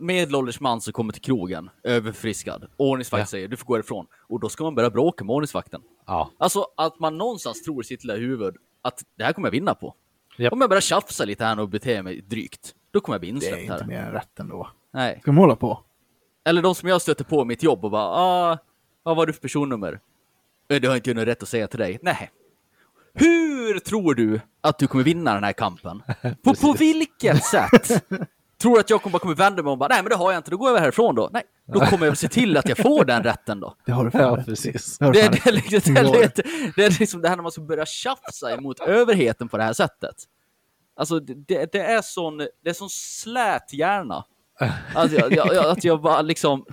Medelålders 0.00 0.60
man 0.60 0.80
som 0.80 0.92
kommer 0.92 1.12
till 1.12 1.22
krogen, 1.22 1.70
överfriskad. 1.82 2.66
Ordningsvakt 2.76 3.20
Ja. 3.20 3.26
säger 3.26 3.48
du 3.48 3.56
får 3.56 3.66
gå 3.66 3.78
ifrån. 3.78 4.06
Och 4.28 4.40
då 4.40 4.48
ska 4.48 4.64
man 4.64 4.74
börja 4.74 4.90
bråka 4.90 5.24
med 5.24 5.34
ordningsvakten. 5.34 5.82
Ja, 6.06 6.30
Alltså 6.38 6.66
att 6.76 6.98
man 6.98 7.18
någonstans 7.18 7.62
tror 7.62 7.82
i 7.82 7.84
sitt 7.86 8.04
lilla 8.04 8.16
huvud 8.18 8.56
att 8.82 9.02
det 9.16 9.24
här 9.24 9.32
kommer 9.32 9.48
jag 9.48 9.52
vinna 9.52 9.74
på. 9.74 9.94
Japp. 10.38 10.52
Om 10.52 10.60
jag 10.60 10.70
börjar 10.70 10.80
tjafsa 10.80 11.24
lite 11.24 11.44
här 11.44 11.60
och 11.60 11.68
bete 11.68 12.02
mig 12.02 12.20
drygt, 12.20 12.74
då 12.90 13.00
kommer 13.00 13.14
jag 13.14 13.20
bli 13.20 13.30
Det 13.30 13.34
är 13.34 13.36
insläppt 13.36 13.60
inte 13.62 13.74
här. 13.74 13.84
mer 13.86 13.98
än 13.98 14.12
rätt 14.12 14.38
ändå. 14.40 14.70
Nej. 14.92 15.18
Ska 15.22 15.30
de 15.30 15.36
hålla 15.38 15.56
på? 15.56 15.80
Eller 16.44 16.62
de 16.62 16.74
som 16.74 16.88
jag 16.88 17.02
stöter 17.02 17.24
på 17.24 17.42
i 17.42 17.44
mitt 17.44 17.62
jobb 17.62 17.84
och 17.84 17.90
bara, 17.90 18.04
ah, 18.08 18.58
vad 19.02 19.16
var 19.16 19.26
du 19.26 19.32
för 19.32 19.40
personnummer? 19.40 20.00
"Eh, 20.70 20.80
Det 20.80 20.88
har 20.88 20.96
inte 20.96 21.10
jag 21.10 21.16
något 21.16 21.26
rätt 21.26 21.42
att 21.42 21.48
säga 21.48 21.66
till 21.68 21.78
dig. 21.78 21.98
Nej. 22.02 22.30
Hur 23.14 23.78
tror 23.78 24.14
du 24.14 24.40
att 24.60 24.78
du 24.78 24.86
kommer 24.86 25.04
vinna 25.04 25.34
den 25.34 25.44
här 25.44 25.52
kampen? 25.52 26.02
På, 26.44 26.54
på 26.54 26.72
vilket 26.72 27.44
sätt? 27.44 28.04
Tror 28.62 28.78
att 28.80 28.90
jag 28.90 29.02
kommer 29.02 29.12
bara 29.12 29.18
kommer 29.18 29.34
vända 29.34 29.62
mig 29.62 29.70
och 29.70 29.78
bara, 29.78 29.88
nej 29.88 30.02
men 30.02 30.10
det 30.10 30.16
har 30.16 30.32
jag 30.32 30.38
inte, 30.38 30.50
då 30.50 30.56
går 30.56 30.70
jag 30.70 30.78
härifrån 30.78 31.14
då. 31.14 31.30
Nej, 31.32 31.42
då 31.66 31.80
kommer 31.80 32.06
jag 32.06 32.18
se 32.18 32.28
till 32.28 32.56
att 32.56 32.68
jag 32.68 32.78
får 32.78 33.04
den 33.04 33.22
rätten 33.22 33.60
då. 33.60 33.74
Det 33.86 33.92
har 33.92 34.04
du 34.04 34.18
ja 34.18 34.36
precis. 34.46 34.98
Det 34.98 35.12
Det, 35.12 35.40
det, 35.44 35.50
liksom, 35.52 35.94
det, 35.94 36.00
är 36.00 36.22
lite, 36.22 36.42
det 36.76 36.84
är 36.84 36.98
liksom 37.00 37.22
det 37.22 37.28
här 37.28 37.36
när 37.36 37.42
man 37.42 37.52
ska 37.52 37.60
börja 37.60 37.86
tjafsa 37.86 38.52
emot 38.54 38.80
överheten 38.80 39.48
på 39.48 39.56
det 39.56 39.62
här 39.62 39.72
sättet. 39.72 40.14
Alltså 40.96 41.20
det, 41.20 41.72
det, 41.72 41.80
är 41.80 42.02
sån, 42.02 42.38
det 42.38 42.70
är 42.70 42.72
sån 42.72 42.90
slät 42.90 43.72
hjärna. 43.72 44.24
Att 44.94 45.12
jag, 45.12 45.32
jag, 45.32 45.54
jag- 45.54 45.66
att 45.70 45.84
jag 45.84 46.00
bara 46.02 46.22
liksom, 46.22 46.64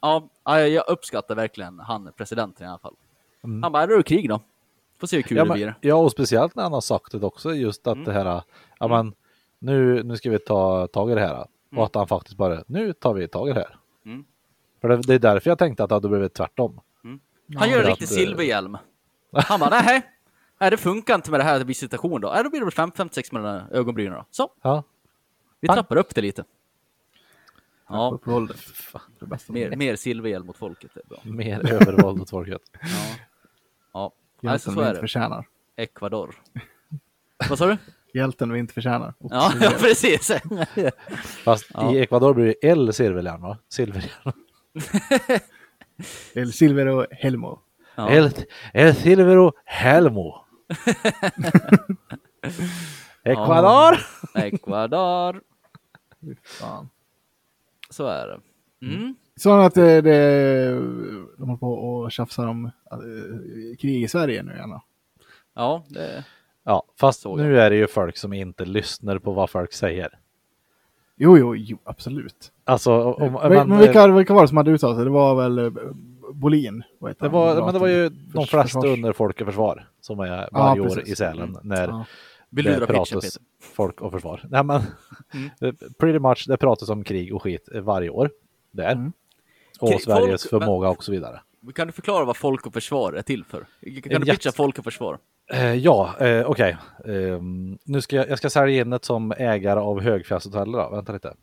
ja, 0.00 0.28
ja, 0.44 0.60
jag 0.60 0.88
uppskattar 0.88 1.34
verkligen 1.34 1.78
han, 1.80 2.12
presidenten 2.16 2.66
i 2.66 2.68
alla 2.70 2.78
fall. 2.78 2.94
Mm. 3.44 3.62
Han 3.62 3.72
bara, 3.72 3.82
är 3.82 3.86
det 3.88 4.02
krig 4.02 4.28
då. 4.28 4.40
Får 5.00 5.06
se 5.06 5.16
hur 5.16 5.22
kul 5.22 5.36
Ja, 5.36 5.44
det 5.44 5.50
blir. 5.52 5.66
men, 5.66 5.74
ja, 5.80 5.94
och 5.94 6.12
speciellt 6.12 6.54
när 6.54 6.62
han 6.62 6.72
har 6.72 6.80
sagt 6.80 7.12
det 7.12 7.26
också, 7.26 7.54
just 7.54 7.86
att 7.86 8.04
det 8.04 8.12
här, 8.12 8.42
ja 8.78 8.88
men 8.88 9.14
nu, 9.60 10.02
nu 10.02 10.16
ska 10.16 10.30
vi 10.30 10.38
ta 10.38 10.86
tag 10.86 11.10
i 11.10 11.14
det 11.14 11.20
här. 11.20 11.46
Och 11.76 11.84
att 11.84 11.94
han 11.94 12.08
faktiskt 12.08 12.36
bara, 12.36 12.64
nu 12.66 12.92
tar 12.92 13.14
vi 13.14 13.28
tag 13.28 13.48
i 13.48 13.52
det 13.52 13.60
här. 13.60 13.76
Mm. 14.06 14.24
För 14.80 14.88
det, 14.88 14.96
det 14.96 15.14
är 15.14 15.18
därför 15.18 15.50
jag 15.50 15.58
tänkte 15.58 15.82
att 15.82 15.88
det 15.88 15.94
hade 15.94 16.08
blivit 16.08 16.34
tvärtom. 16.34 16.80
Han 17.56 17.70
gör 17.70 17.80
en 17.80 17.86
riktig 17.86 18.04
att, 18.04 18.10
silverhjälm. 18.10 18.78
Han 19.32 19.60
bara, 19.60 19.70
nej, 19.70 20.02
nej, 20.60 20.70
det 20.70 20.76
funkar 20.76 21.14
inte 21.14 21.30
med 21.30 21.40
det 21.40 21.44
här 21.44 21.64
visitation 21.64 22.20
då. 22.20 22.28
Nej, 22.28 22.44
då 22.44 22.50
blir 22.50 22.60
det 22.60 22.66
väl 22.66 22.88
5-6 22.88 23.34
med 23.34 23.42
de 23.42 23.48
där 23.48 23.66
ögonbrynen 23.70 24.14
då. 24.14 24.24
Så, 24.30 24.50
Ja, 24.62 24.82
vi 25.60 25.68
trappar 25.68 25.96
upp 25.96 26.14
det 26.14 26.20
lite. 26.20 26.44
Ja, 27.88 28.18
våldet. 28.24 28.56
Det 29.18 29.26
bästa. 29.26 29.52
mer, 29.52 29.76
mer 29.76 29.96
silverhjälm 29.96 30.46
mot 30.46 30.56
folket. 30.56 30.96
Är 30.96 31.02
bra. 31.08 31.18
mer 31.24 31.72
övervåld 31.72 32.18
mot 32.18 32.30
folket. 32.30 32.62
Ja. 33.92 34.12
Ja, 34.40 34.50
alltså, 34.50 34.72
så 34.72 34.80
är 34.80 34.94
det. 34.94 35.00
förtjänar. 35.00 35.46
Ecuador. 35.76 36.34
Vad 37.48 37.58
sa 37.58 37.66
du? 37.66 37.76
Hjälten 38.14 38.52
vi 38.52 38.58
inte 38.58 38.74
förtjänar. 38.74 39.14
Och 39.18 39.30
Ja, 39.32 39.52
ja 39.60 39.70
precis. 39.78 40.30
Fast 41.44 41.66
Ja. 41.74 41.94
i 41.94 41.98
Ecuador 42.00 42.34
blir 42.34 42.46
det 42.46 42.68
El 42.68 42.92
Silverhjälm 42.92 43.42
va? 43.42 43.58
Silverhjälm. 43.68 44.32
El 46.34 46.52
Silvero 46.52 47.06
Helmo. 47.10 47.58
Ja. 47.94 48.10
El, 48.10 48.30
El 48.72 48.94
Silvero 48.94 49.52
Helmo. 49.64 50.44
Ecuador! 53.24 53.96
Ecuador. 54.34 55.40
Fan. 56.60 56.88
Så 57.90 58.06
är 58.06 58.26
det. 58.26 58.40
Mm. 58.86 59.14
Så 59.36 59.58
att 59.60 59.74
det, 59.74 60.00
det, 60.00 60.70
de 61.38 61.48
håller 61.48 61.56
på 61.56 61.72
och 61.72 62.12
tjafsar 62.12 62.46
om 62.46 62.64
äh, 62.64 62.70
krig 63.80 64.02
i 64.02 64.08
Sverige 64.08 64.42
nu 64.42 64.52
igen. 64.52 64.70
då. 64.70 64.82
Ja, 65.54 65.84
det... 65.88 66.24
Ja, 66.64 66.82
fast 67.00 67.26
nu 67.26 67.60
är 67.60 67.70
det 67.70 67.76
ju 67.76 67.86
folk 67.86 68.16
som 68.16 68.32
inte 68.32 68.64
lyssnar 68.64 69.18
på 69.18 69.32
vad 69.32 69.50
folk 69.50 69.72
säger. 69.72 70.18
Jo, 71.16 71.38
jo, 71.38 71.56
jo, 71.56 71.78
absolut. 71.84 72.52
Alltså, 72.64 72.92
om, 73.02 73.32
men, 73.32 73.52
men, 73.52 73.68
men 73.68 73.78
vilka, 73.78 74.06
vilka 74.08 74.34
var 74.34 74.42
det 74.42 74.48
som 74.48 74.56
hade 74.56 74.70
uttalat 74.70 74.96
sig? 74.96 75.04
Det 75.04 75.10
var 75.10 75.34
väl 75.34 75.58
eh, 75.58 75.70
Bolin? 76.32 76.82
vad 76.98 77.10
heter 77.10 77.20
det 77.30 77.36
han? 77.36 77.56
var, 77.56 77.64
men 77.64 77.72
det 77.74 77.80
var 77.80 77.86
ju 77.88 78.08
de 78.08 78.32
Förs- 78.32 78.50
flesta 78.50 78.78
försvars- 78.80 78.92
under 78.92 79.12
Folk 79.12 79.40
och 79.40 79.46
Försvar 79.46 79.88
som 80.00 80.20
är 80.20 80.48
varje 80.52 80.80
år 80.80 80.84
precis. 80.88 81.08
i 81.08 81.16
Sälen 81.16 81.56
när 81.62 81.88
Ja. 81.88 82.04
Vill 82.50 82.64
du 82.64 82.70
det 82.70 82.76
dra 82.78 82.86
pitchen 82.86 82.96
pratas 82.96 83.24
Peter? 83.24 83.42
Folk 83.74 84.00
och 84.00 84.12
Försvar. 84.12 84.40
Nej 84.50 84.64
men, 84.64 84.80
Mm. 85.60 85.76
pretty 85.98 86.18
much 86.18 86.44
det 86.48 86.56
pratas 86.56 86.88
om 86.88 87.04
krig 87.04 87.34
och 87.34 87.42
skit 87.42 87.68
varje 87.74 88.10
år 88.10 88.30
där. 88.70 88.92
Mm. 88.92 89.12
Och 89.80 89.88
Krig- 89.88 90.00
Sveriges 90.02 90.48
folk- 90.48 90.62
förmåga 90.62 90.88
och 90.88 91.04
så 91.04 91.12
vidare. 91.12 91.40
Kan 91.74 91.86
du 91.86 91.92
förklara 91.92 92.24
vad 92.24 92.36
Folk 92.36 92.66
och 92.66 92.72
Försvar 92.72 93.12
är 93.12 93.22
till 93.22 93.44
för? 93.44 93.58
Kan 93.58 93.66
du 93.80 94.14
En 94.14 94.20
pitcha 94.20 94.32
jätte- 94.32 94.52
Folk 94.52 94.78
och 94.78 94.84
Försvar? 94.84 95.18
Eh, 95.52 95.74
ja, 95.74 96.16
eh, 96.20 96.46
okej. 96.46 96.76
Ehm, 97.04 97.78
nu 97.84 98.00
ska 98.00 98.16
jag, 98.16 98.28
jag 98.30 98.38
ska 98.38 98.50
sälja 98.50 98.80
in 98.80 98.90
det 98.90 99.04
som 99.04 99.32
ägare 99.32 99.80
av 99.80 100.00
Högfjällshotellet 100.00 100.72
då. 100.72 100.90
Vänta 100.90 101.12
lite. 101.12 101.34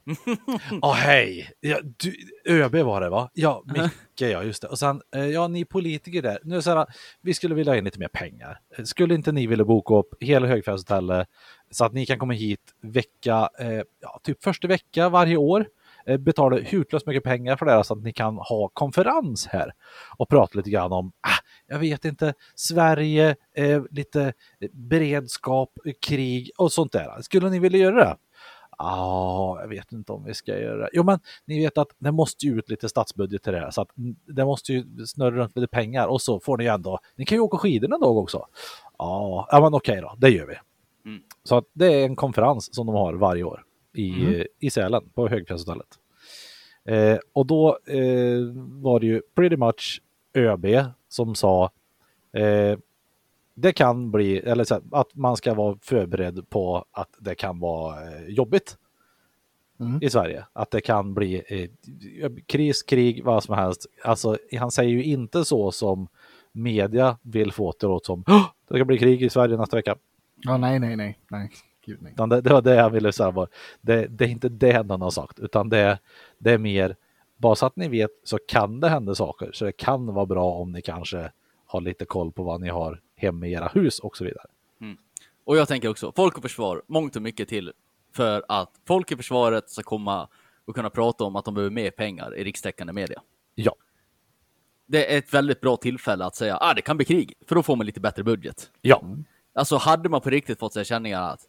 Åh 0.81 0.93
hej! 0.95 1.51
Ja, 1.59 1.77
du, 1.83 2.15
ÖB 2.45 2.75
var 2.75 3.01
det 3.01 3.09
va? 3.09 3.29
Ja, 3.33 3.63
Micke 3.65 4.21
ja, 4.21 4.43
just 4.43 4.61
det. 4.61 4.67
Och 4.67 4.79
sen, 4.79 5.01
eh, 5.15 5.25
ja 5.25 5.47
ni 5.47 5.65
politiker 5.65 6.21
där. 6.21 6.39
Nu 6.43 6.61
så 6.61 6.75
här, 6.75 6.85
vi 7.21 7.33
skulle 7.33 7.55
vilja 7.55 7.71
ha 7.71 7.77
in 7.77 7.83
lite 7.83 7.99
mer 7.99 8.07
pengar. 8.07 8.59
Eh, 8.77 8.83
Skulle 8.83 9.15
inte 9.15 9.31
ni 9.31 9.47
vilja 9.47 9.65
boka 9.65 9.95
upp 9.95 10.13
hela 10.19 10.47
Högfjällshotellet 10.47 11.27
så 11.71 11.85
att 11.85 11.93
ni 11.93 12.05
kan 12.05 12.19
komma 12.19 12.33
hit 12.33 12.61
vecka, 12.81 13.49
eh, 13.59 13.81
ja, 14.01 14.19
typ 14.23 14.43
första 14.43 14.67
vecka 14.67 15.09
varje 15.09 15.37
år. 15.37 15.65
Eh, 16.05 16.17
betala 16.17 16.57
hutlöst 16.57 17.07
mycket 17.07 17.23
pengar 17.23 17.55
för 17.55 17.65
det 17.65 17.83
så 17.83 17.93
att 17.93 18.03
ni 18.03 18.13
kan 18.13 18.37
ha 18.37 18.69
konferens 18.73 19.47
här 19.47 19.71
och 20.17 20.29
prata 20.29 20.57
lite 20.57 20.69
grann 20.69 20.91
om, 20.91 21.11
ah, 21.21 21.37
jag 21.67 21.79
vet 21.79 22.05
inte, 22.05 22.33
Sverige, 22.55 23.35
eh, 23.55 23.81
lite 23.91 24.33
beredskap, 24.71 25.69
krig 26.01 26.51
och 26.57 26.71
sånt 26.71 26.91
där. 26.91 27.21
Skulle 27.21 27.49
ni 27.49 27.59
vilja 27.59 27.79
göra 27.79 27.95
det? 27.95 28.17
Ja, 28.77 29.57
jag 29.61 29.67
vet 29.67 29.91
inte 29.91 30.11
om 30.11 30.23
vi 30.23 30.33
ska 30.33 30.59
göra 30.59 30.77
det. 30.77 30.89
Jo, 30.93 31.03
men 31.03 31.19
ni 31.45 31.59
vet 31.59 31.77
att 31.77 31.87
det 31.97 32.11
måste 32.11 32.45
ju 32.45 32.57
ut 32.59 32.69
lite 32.69 32.89
statsbudget 32.89 33.43
till 33.43 33.53
det 33.53 33.59
här, 33.59 33.71
så 33.71 33.81
att 33.81 33.89
det 34.27 34.45
måste 34.45 34.73
ju 34.73 35.05
snurra 35.05 35.35
runt 35.35 35.55
lite 35.57 35.67
pengar 35.67 36.07
och 36.07 36.21
så 36.21 36.39
får 36.39 36.57
ni 36.57 36.65
ändå, 36.65 36.99
ni 37.15 37.25
kan 37.25 37.35
ju 37.35 37.41
åka 37.41 37.57
skidor 37.57 37.93
en 37.93 37.99
dag 38.01 38.17
också. 38.17 38.45
Ja, 38.97 39.47
men 39.51 39.73
okej 39.73 40.01
då, 40.01 40.15
det 40.17 40.29
gör 40.29 40.47
vi. 40.47 40.55
Mm. 41.09 41.21
Så 41.43 41.57
att 41.57 41.65
det 41.73 41.85
är 41.93 42.05
en 42.05 42.15
konferens 42.15 42.75
som 42.75 42.85
de 42.87 42.95
har 42.95 43.13
varje 43.13 43.43
år 43.43 43.63
i, 43.93 44.09
Mm. 44.09 44.43
i 44.59 44.69
Sälen 44.69 45.09
på 45.09 45.27
Högfjällshotellet. 45.27 45.87
Eh, 46.85 47.17
och 47.33 47.45
då 47.45 47.77
eh, 47.87 48.39
var 48.81 48.99
det 48.99 49.05
ju 49.05 49.21
pretty 49.35 49.57
much 49.57 50.01
ÖB 50.37 50.65
som 51.09 51.35
sa 51.35 51.71
eh, 52.33 52.77
det 53.59 53.71
kan 53.71 54.11
bli, 54.11 54.37
eller 54.37 54.63
så 54.63 54.73
här, 54.73 54.83
att 54.91 55.15
man 55.15 55.37
ska 55.37 55.53
vara 55.53 55.77
förberedd 55.81 56.49
på 56.49 56.85
att 56.91 57.09
det 57.19 57.35
kan 57.35 57.59
vara 57.59 58.03
eh, 58.03 58.27
jobbigt 58.27 58.77
Mm. 59.79 59.99
i 60.01 60.09
Sverige. 60.09 60.45
Att 60.53 60.71
det 60.71 60.81
kan 60.81 61.13
bli 61.13 61.43
eh, 61.47 62.31
kris, 62.45 62.83
krig, 62.83 63.23
vad 63.23 63.43
som 63.43 63.55
helst. 63.55 63.85
Alltså, 64.03 64.37
han 64.59 64.71
säger 64.71 64.89
ju 64.91 65.03
inte 65.03 65.45
så 65.45 65.71
som 65.71 66.07
media 66.51 67.17
vill 67.21 67.51
få 67.51 67.73
det 67.79 67.87
låta 67.87 68.05
som 68.05 68.23
"Åh, 68.27 68.45
det 68.67 68.75
ska 68.75 68.85
bli 68.85 68.97
krig 68.97 69.23
i 69.23 69.29
Sverige 69.29 69.57
nästa 69.57 69.75
vecka. 69.75 69.95
Ja, 70.35 70.57
nej, 70.57 70.79
nej, 70.79 70.95
nej, 70.95 71.19
nej. 71.27 71.51
Gud, 71.85 71.97
nej. 72.01 72.13
Det, 72.27 72.41
det 72.41 72.49
var 72.53 72.61
det 72.61 72.75
jag 72.75 72.89
ville 72.89 73.11
säga. 73.11 73.47
Det, 73.81 74.07
det 74.07 74.25
är 74.25 74.29
inte 74.29 74.49
det 74.49 74.71
han 74.71 75.01
har 75.01 75.11
sagt, 75.11 75.39
utan 75.39 75.69
det, 75.69 75.99
det 76.37 76.51
är 76.51 76.57
mer, 76.57 76.95
bara 77.37 77.55
så 77.55 77.65
att 77.65 77.75
ni 77.75 77.87
vet 77.87 78.11
så 78.23 78.37
kan 78.47 78.79
det 78.79 78.89
hända 78.89 79.15
saker. 79.15 79.51
Så 79.53 79.65
det 79.65 79.71
kan 79.71 80.05
vara 80.05 80.25
bra 80.25 80.51
om 80.51 80.71
ni 80.71 80.81
kanske 80.81 81.31
har 81.65 81.81
lite 81.81 82.05
koll 82.05 82.31
på 82.31 82.43
vad 82.43 82.61
ni 82.61 82.69
har 82.69 83.01
hemma 83.15 83.47
i 83.47 83.53
era 83.53 83.67
hus 83.67 83.99
och 83.99 84.17
så 84.17 84.23
vidare. 84.23 84.45
Och 85.43 85.57
jag 85.57 85.67
tänker 85.67 85.89
också, 85.89 86.11
Folk 86.15 86.37
och 86.37 86.41
Försvar, 86.43 86.81
mångt 86.87 87.15
och 87.15 87.21
mycket 87.21 87.49
till 87.49 87.73
för 88.15 88.45
att 88.47 88.71
folk 88.87 89.11
i 89.11 89.15
försvaret 89.15 89.69
ska 89.69 89.83
komma 89.83 90.29
och 90.65 90.75
kunna 90.75 90.89
prata 90.89 91.23
om 91.23 91.35
att 91.35 91.45
de 91.45 91.53
behöver 91.53 91.71
mer 91.71 91.91
pengar 91.91 92.35
i 92.35 92.43
rikstäckande 92.43 92.93
media. 92.93 93.21
Ja, 93.55 93.75
Det 94.85 95.13
är 95.13 95.17
ett 95.17 95.33
väldigt 95.33 95.61
bra 95.61 95.77
tillfälle 95.77 96.25
att 96.25 96.35
säga 96.35 96.57
ah, 96.61 96.73
det 96.73 96.81
kan 96.81 96.97
bli 96.97 97.05
krig, 97.05 97.33
för 97.47 97.55
då 97.55 97.63
får 97.63 97.75
man 97.75 97.85
lite 97.85 97.99
bättre 97.99 98.23
budget. 98.23 98.71
ja, 98.81 99.03
Alltså 99.53 99.77
hade 99.77 100.09
man 100.09 100.21
på 100.21 100.29
riktigt 100.29 100.59
fått 100.59 100.73
sig 100.73 100.85
känningar 100.85 101.21
att 101.21 101.41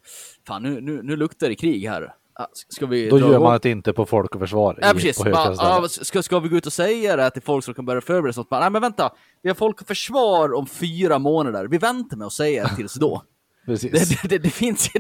fan 0.47 0.63
nu, 0.63 0.81
nu, 0.81 1.03
nu 1.03 1.17
luktar 1.17 1.49
det 1.49 1.55
krig 1.55 1.89
här. 1.89 2.15
Ah, 2.41 2.47
Ska 2.53 2.87
vi 2.87 3.09
då 3.09 3.19
gör 3.19 3.41
man 3.41 3.59
det 3.63 3.71
inte 3.71 3.93
på 3.93 4.07
Folk 4.07 4.35
och 4.35 4.41
Försvar. 4.41 4.79
Ja, 4.83 4.91
i- 4.91 4.93
precis. 4.95 5.25
Högfjällsstället. 5.25 5.61
ah, 5.85 5.89
ska, 5.89 6.23
ska 6.23 6.41
vi 6.41 6.49
gå 6.49 6.57
ut 6.57 6.67
och 6.67 6.73
säga 6.73 7.17
det 7.17 7.31
till 7.31 7.43
folk 7.43 7.65
som 7.65 7.75
kan 7.75 7.85
börja 7.87 8.01
förbereda 8.01 8.33
sig? 8.33 8.45
Nej, 8.51 8.71
men 8.71 8.83
vänta. 8.83 9.13
Vi 9.43 9.49
har 9.51 9.55
folk 9.55 9.81
och 9.81 9.87
försvar 9.87 10.55
om 10.55 10.67
fyra 10.67 11.19
månader. 11.19 11.67
Vi 11.69 11.79
väntar 11.79 12.17
med 12.17 12.27
att 12.27 12.33
säga 12.33 12.65
det 12.65 12.77
tills 12.77 12.95
då. 12.95 13.23
Precis. 13.67 13.93
Det, 13.93 14.23
det, 14.23 14.29
det, 14.29 14.39
det 14.39 14.51
finns 14.51 14.91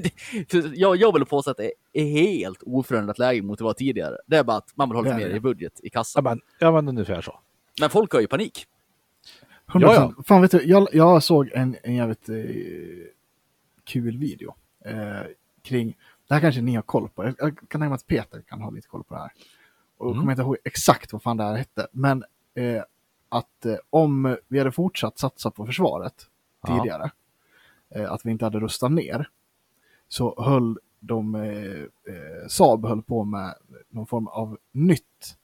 jag, 0.74 0.97
jag 0.97 1.12
vill 1.14 1.24
påstå 1.24 1.51
att 1.51 1.57
det 1.57 1.72
är 1.93 2.05
helt 2.05 2.62
oförändrat 2.62 3.18
läge 3.18 3.43
mot 3.43 3.59
det 3.59 3.64
var 3.64 3.72
tidigare. 3.72 4.16
Det 4.26 4.36
är 4.36 4.45
bara 4.45 4.57
att 4.57 4.72
man 4.76 4.89
vill 4.89 5.12
är 5.12 5.16
mer 5.16 5.28
i 5.30 5.41
budget 5.41 5.80
i 5.80 5.80
Ja, 5.82 5.91
kassan. 6.01 6.24
men, 6.24 6.41
ja, 6.59 6.72
men 6.72 6.89
ungefär 6.89 7.20
så. 7.20 7.39
Men 7.80 7.91
folk 7.91 8.12
har 8.12 8.20
ju 8.20 8.26
panik. 8.26 8.66
100%. 9.72 9.80
Ja, 9.82 10.12
Fan, 10.26 10.43
vet 10.43 10.51
du, 10.51 10.62
jag, 10.64 10.89
jag 10.93 11.22
såg 11.22 11.51
en, 11.55 11.76
en 11.82 11.95
jävligt 11.95 12.28
eh, 12.28 12.34
kul 13.84 14.18
video 14.18 14.55
eh, 14.84 14.95
kring, 15.62 15.97
det 16.29 16.35
här 16.35 16.41
kanske 16.41 16.61
ni 16.61 16.74
har 16.74 16.83
koll 16.83 17.09
på, 17.09 17.24
jag, 17.24 17.35
jag 17.39 17.57
kan 17.59 17.66
tänka 17.66 17.79
mig 17.79 17.93
att 17.93 18.07
Peter 18.07 18.41
kan 18.43 18.61
ha 18.62 18.70
lite 18.70 18.89
koll 18.89 19.05
på 19.05 19.14
det 19.14 19.20
här. 19.20 19.33
Och 19.97 20.07
Mm. 20.07 20.20
kommer 20.20 20.33
inte 20.33 20.43
ihåg 20.43 20.57
exakt 20.64 21.12
vad 21.12 21.22
fan 21.22 21.37
det 21.37 21.45
här 21.45 21.57
hette, 21.57 21.87
men 21.93 22.24
eh, 22.55 22.83
att 23.29 23.66
eh, 23.66 23.76
om 23.91 24.37
vi 24.49 24.59
hade 24.59 24.72
fortsatt 24.72 25.18
satsa 25.18 25.51
på 25.51 25.66
försvaret 25.66 26.26
Ja. 26.62 26.76
tidigare, 26.76 27.11
eh, 27.91 28.12
att 28.12 28.26
vi 28.26 28.31
inte 28.31 28.45
hade 28.45 28.61
rustat 28.61 28.93
ner, 28.93 29.31
så 30.09 30.43
höll 30.43 30.79
de, 31.01 31.35
eh, 31.35 31.43
eh, 32.14 32.49
Saab 32.49 32.87
höll 32.87 33.03
på 33.03 33.24
med 33.24 33.55
någon 33.89 34.07
form 34.07 34.26
av 34.26 34.59
nytt, 34.72 35.37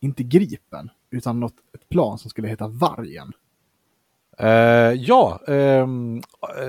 inte 0.00 0.22
Gripen, 0.22 0.90
utan 1.10 1.40
något, 1.40 1.54
ett 1.74 1.88
plan 1.88 2.18
som 2.18 2.30
skulle 2.30 2.48
heta 2.48 2.68
Vargen. 2.68 3.32
Eh, 4.40 4.48
ja, 4.92 5.40
ehm, 5.48 6.22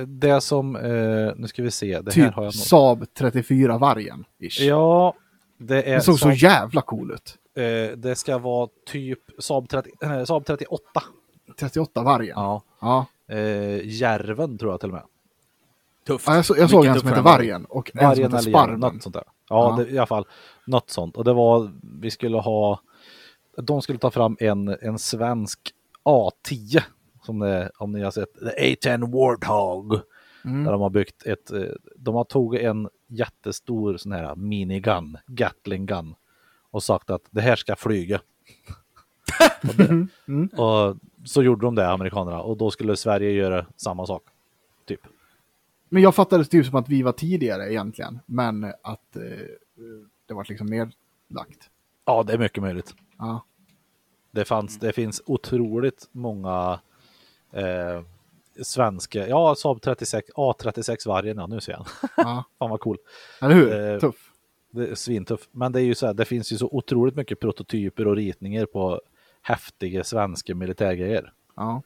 det 0.08 0.42
som, 0.42 0.76
eh, 0.76 1.32
nu 1.36 1.48
ska 1.48 1.64
vi 1.64 1.72
se, 1.72 2.02
det 2.02 2.16
här 2.16 2.26
Typ 2.26 2.34
har 2.34 2.44
jag 2.44 2.48
nog. 2.48 2.54
Saab 2.54 3.06
34 3.14 3.78
Vargen. 3.78 4.26
Ish. 4.40 4.62
Ja, 4.62 5.14
det 5.58 5.84
är 5.84 5.96
det 5.96 6.02
såg 6.02 6.20
så 6.20 6.28
Saab- 6.30 6.34
jävla 6.34 6.82
cool 6.82 7.12
ut. 7.12 7.38
eh, 7.58 7.98
det 7.98 8.16
ska 8.16 8.38
vara 8.38 8.70
typ 8.88 9.20
Saab, 9.40 9.70
30, 9.70 9.90
eh, 10.04 10.24
Saab 10.24 10.46
38. 10.46 11.04
38 11.60 12.04
Vargen. 12.04 12.34
Ja. 12.36 12.62
Ja. 12.82 13.06
Järven 13.84 14.58
tror 14.58 14.72
jag 14.74 14.80
till 14.80 14.90
och 14.90 14.94
med. 14.96 15.04
Tufft. 16.08 16.28
Ja, 16.28 16.36
jag, 16.36 16.46
så, 16.46 16.56
jag 16.58 16.70
såg 16.70 16.86
en 16.86 17.00
som 17.00 17.10
än 17.14 17.24
Vargen 17.24 17.66
och 17.66 17.92
en 17.94 18.00
som 18.00 18.08
Vargen 18.08 18.26
eller 18.26 18.38
Järven, 18.38 18.54
Sparven. 18.54 18.80
något 18.80 19.04
sånt 19.04 19.16
där. 19.16 19.24
Ja, 19.50 19.76
Ja. 19.78 19.84
Det, 19.84 19.92
i 19.92 19.98
alla 19.98 20.08
fall 20.08 20.26
något 20.66 20.90
sånt. 20.90 21.18
Och 21.18 21.24
det 21.24 21.34
var, 21.34 21.72
vi 22.02 22.12
skulle 22.12 22.38
ha, 22.38 22.80
de 23.58 23.82
skulle 23.82 24.00
ta 24.00 24.12
fram 24.12 24.38
en, 24.40 24.78
en 24.82 25.00
svensk 25.00 25.60
A10. 26.06 26.82
Som 27.30 27.40
det, 27.40 27.72
om 27.78 27.92
ni 27.92 28.02
har 28.02 28.12
sett, 28.12 28.34
The 28.34 28.76
A10 28.76 29.12
Warthog. 29.12 30.00
Mm. 30.46 30.64
Där 30.64 30.72
de 30.72 30.82
har 30.82 30.90
byggt 30.90 31.26
ett, 31.26 31.52
eh, 31.52 31.62
de 31.96 32.16
har 32.16 32.24
tagit 32.24 32.62
en 32.62 32.90
jättestor 33.08 33.98
sån 33.98 34.12
här 34.12 34.36
minigun, 34.36 35.18
Gatling 35.28 35.86
gun. 35.86 36.16
Och 36.72 36.84
sagt 36.84 37.10
att 37.10 37.22
det 37.30 37.42
här 37.42 37.56
ska 37.56 37.76
flyga. 37.76 38.20
och, 39.70 39.76
det, 39.78 40.08
Mm. 40.28 40.48
och 40.48 40.98
så 41.26 41.44
gjorde 41.44 41.66
de 41.66 41.76
det, 41.76 41.90
amerikanerna. 41.90 42.42
Och 42.42 42.58
då 42.58 42.72
skulle 42.72 42.96
Sverige 42.98 43.32
göra 43.32 43.66
samma 43.76 44.06
sak. 44.06 44.24
Typ. 44.86 45.02
Men 45.90 46.02
jag 46.04 46.16
fattade 46.16 46.44
det 46.44 46.50
typ 46.50 46.66
som 46.66 46.76
att 46.76 46.90
vi 46.90 47.02
var 47.02 47.12
tidigare 47.12 47.72
egentligen, 47.72 48.20
men 48.26 48.64
att 48.64 49.16
eh, 49.16 49.22
det 50.26 50.34
var 50.34 50.46
liksom 50.50 50.68
nedlagt. 50.68 51.70
Ja, 52.06 52.24
det 52.24 52.34
är 52.34 52.38
mycket 52.38 52.64
möjligt. 52.64 52.96
Ja. 53.18 53.46
Det, 54.32 54.46
fanns, 54.46 54.80
det 54.80 54.92
finns 54.94 55.22
otroligt 55.26 56.10
många 56.12 56.80
eh, 57.52 58.02
svenska, 58.64 59.28
ja 59.28 59.56
Saab 59.56 59.82
36, 59.82 60.30
A36 60.36 61.08
vargen, 61.08 61.38
ja 61.38 61.48
nu 61.48 61.62
ser 61.62 61.72
jag. 61.72 61.86
ja. 62.18 62.44
Fan 62.60 62.70
vad 62.70 62.80
cool. 62.80 62.98
Eller 63.42 63.56
hur? 63.56 63.94
Eh, 63.94 64.00
Tuff. 64.00 64.32
Det 64.72 64.88
är 64.88 64.96
svintuff. 64.96 65.48
Men 65.52 65.72
det 65.72 65.82
är 65.82 65.84
ju 65.84 65.96
så 65.96 66.06
här, 66.06 66.14
det 66.14 66.26
finns 66.26 66.52
ju 66.52 66.58
så 66.58 66.70
otroligt 66.72 67.16
mycket 67.16 67.40
prototyper 67.40 68.08
och 68.08 68.16
ritningar 68.16 68.66
på 68.66 69.02
häftiga 69.42 70.04
svenska 70.04 70.56
militärgrejer. 70.56 71.34
Ja. 71.56 71.82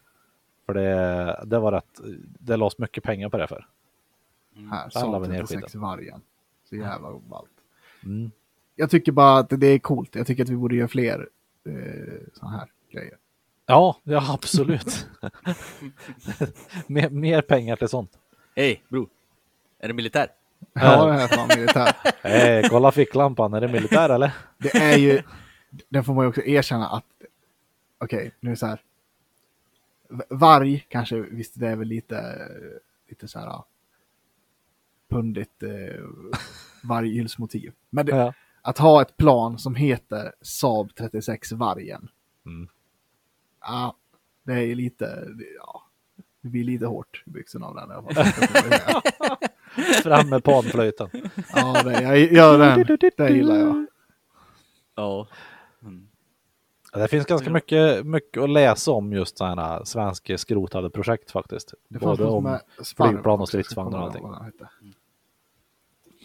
För 0.65 0.73
det, 0.73 1.43
det 1.45 1.59
var 1.59 1.71
rätt, 1.71 1.99
det 2.39 2.57
lades 2.57 2.77
mycket 2.77 3.03
pengar 3.03 3.29
på 3.29 3.37
det 3.37 3.47
för. 3.47 3.67
Här, 4.55 4.61
Där 4.61 4.83
la 4.83 4.89
Saab 4.89 5.21
vi 5.21 5.27
ner 5.27 5.39
36 5.39 5.63
skiten. 5.63 5.81
Vargen. 5.81 6.21
Så 6.69 6.75
jävla 6.75 7.19
ballt. 7.29 7.49
Mm. 8.03 8.31
Jag 8.75 8.89
tycker 8.89 9.11
bara 9.11 9.37
att 9.37 9.49
det 9.49 9.67
är 9.67 9.79
coolt. 9.79 10.15
Jag 10.15 10.27
tycker 10.27 10.43
att 10.43 10.49
vi 10.49 10.55
borde 10.55 10.75
göra 10.75 10.87
fler 10.87 11.29
eh, 11.65 11.73
sådana 12.33 12.57
här 12.57 12.71
grejer. 12.91 13.17
Ja, 13.65 13.97
ja 14.03 14.33
absolut. 14.33 15.07
mer, 16.87 17.09
mer 17.09 17.41
pengar 17.41 17.75
till 17.75 17.87
sånt. 17.89 18.11
Hej, 18.55 18.83
bror. 18.89 19.09
Är 19.79 19.87
det 19.87 19.93
militär? 19.93 20.27
Ja, 20.73 21.05
det 21.05 21.13
här 21.13 21.23
är 21.23 21.27
fan 21.27 21.47
militär. 21.59 21.95
Hey, 22.23 22.63
kolla 22.69 22.91
ficklampan, 22.91 23.53
är 23.53 23.61
det 23.61 23.67
militär 23.67 24.09
eller? 24.09 24.31
Det 24.57 24.75
är 24.75 24.97
ju, 24.97 25.21
den 25.89 26.03
får 26.03 26.13
man 26.13 26.25
ju 26.25 26.29
också 26.29 26.41
erkänna 26.41 26.87
att, 26.89 27.05
okej, 27.97 28.33
nu 28.39 28.49
är 28.49 28.53
det 28.53 28.57
så 28.59 28.65
här. 28.67 28.81
Varg 30.29 30.85
kanske, 30.89 31.15
visst 31.19 31.59
det 31.59 31.67
är 31.67 31.75
väl 31.75 31.87
lite, 31.87 32.47
lite 33.09 33.27
så 33.27 33.39
här 33.39 33.45
ja, 33.45 33.65
pundigt 35.09 35.63
eh, 35.63 36.03
varghyllsmotiv. 36.83 37.73
Men 37.89 38.05
det, 38.05 38.15
Ja. 38.15 38.33
att 38.61 38.77
ha 38.77 39.01
ett 39.01 39.17
plan 39.17 39.59
som 39.59 39.75
heter 39.75 40.33
Saab 40.41 40.95
36 40.95 41.51
Vargen. 41.51 42.09
Mm. 42.45 42.67
Ja, 43.63 43.95
det 44.43 44.53
är 44.53 44.75
lite, 44.75 45.27
ja, 45.57 45.83
det 46.41 46.49
blir 46.49 46.63
lite 46.63 46.85
hårt 46.85 47.23
i 47.25 47.29
byxorna 47.29 47.65
av 47.67 47.75
den. 47.75 47.89
i 47.91 47.93
alla 47.93 48.13
fall. 48.13 49.01
Fram 50.03 50.29
med 50.29 50.43
panflöjten. 50.43 51.09
ja, 51.55 51.83
det, 51.83 52.01
jag 52.01 52.19
gör 52.19 52.57
den. 52.57 52.97
Det 53.17 53.29
gillar 53.29 53.55
jag. 53.55 53.85
Ja. 54.95 55.27
Mm. 55.81 56.07
Ja, 56.93 56.99
Det 56.99 57.07
finns 57.07 57.25
ganska 57.25 57.49
mycket, 57.49 58.05
mycket 58.05 58.43
att 58.43 58.49
läsa 58.49 58.91
om 58.91 59.13
just 59.13 59.37
sådana 59.37 59.65
här 59.65 59.83
svenska 59.83 60.37
skrotade 60.37 60.89
projekt 60.89 61.31
faktiskt. 61.31 61.73
Det 61.87 61.99
Både 61.99 62.25
om 62.25 62.59
flygplan 62.97 63.41
och 63.41 63.47
stridsvagnar 63.47 63.99
och 63.99 64.05
allting. 64.05 64.93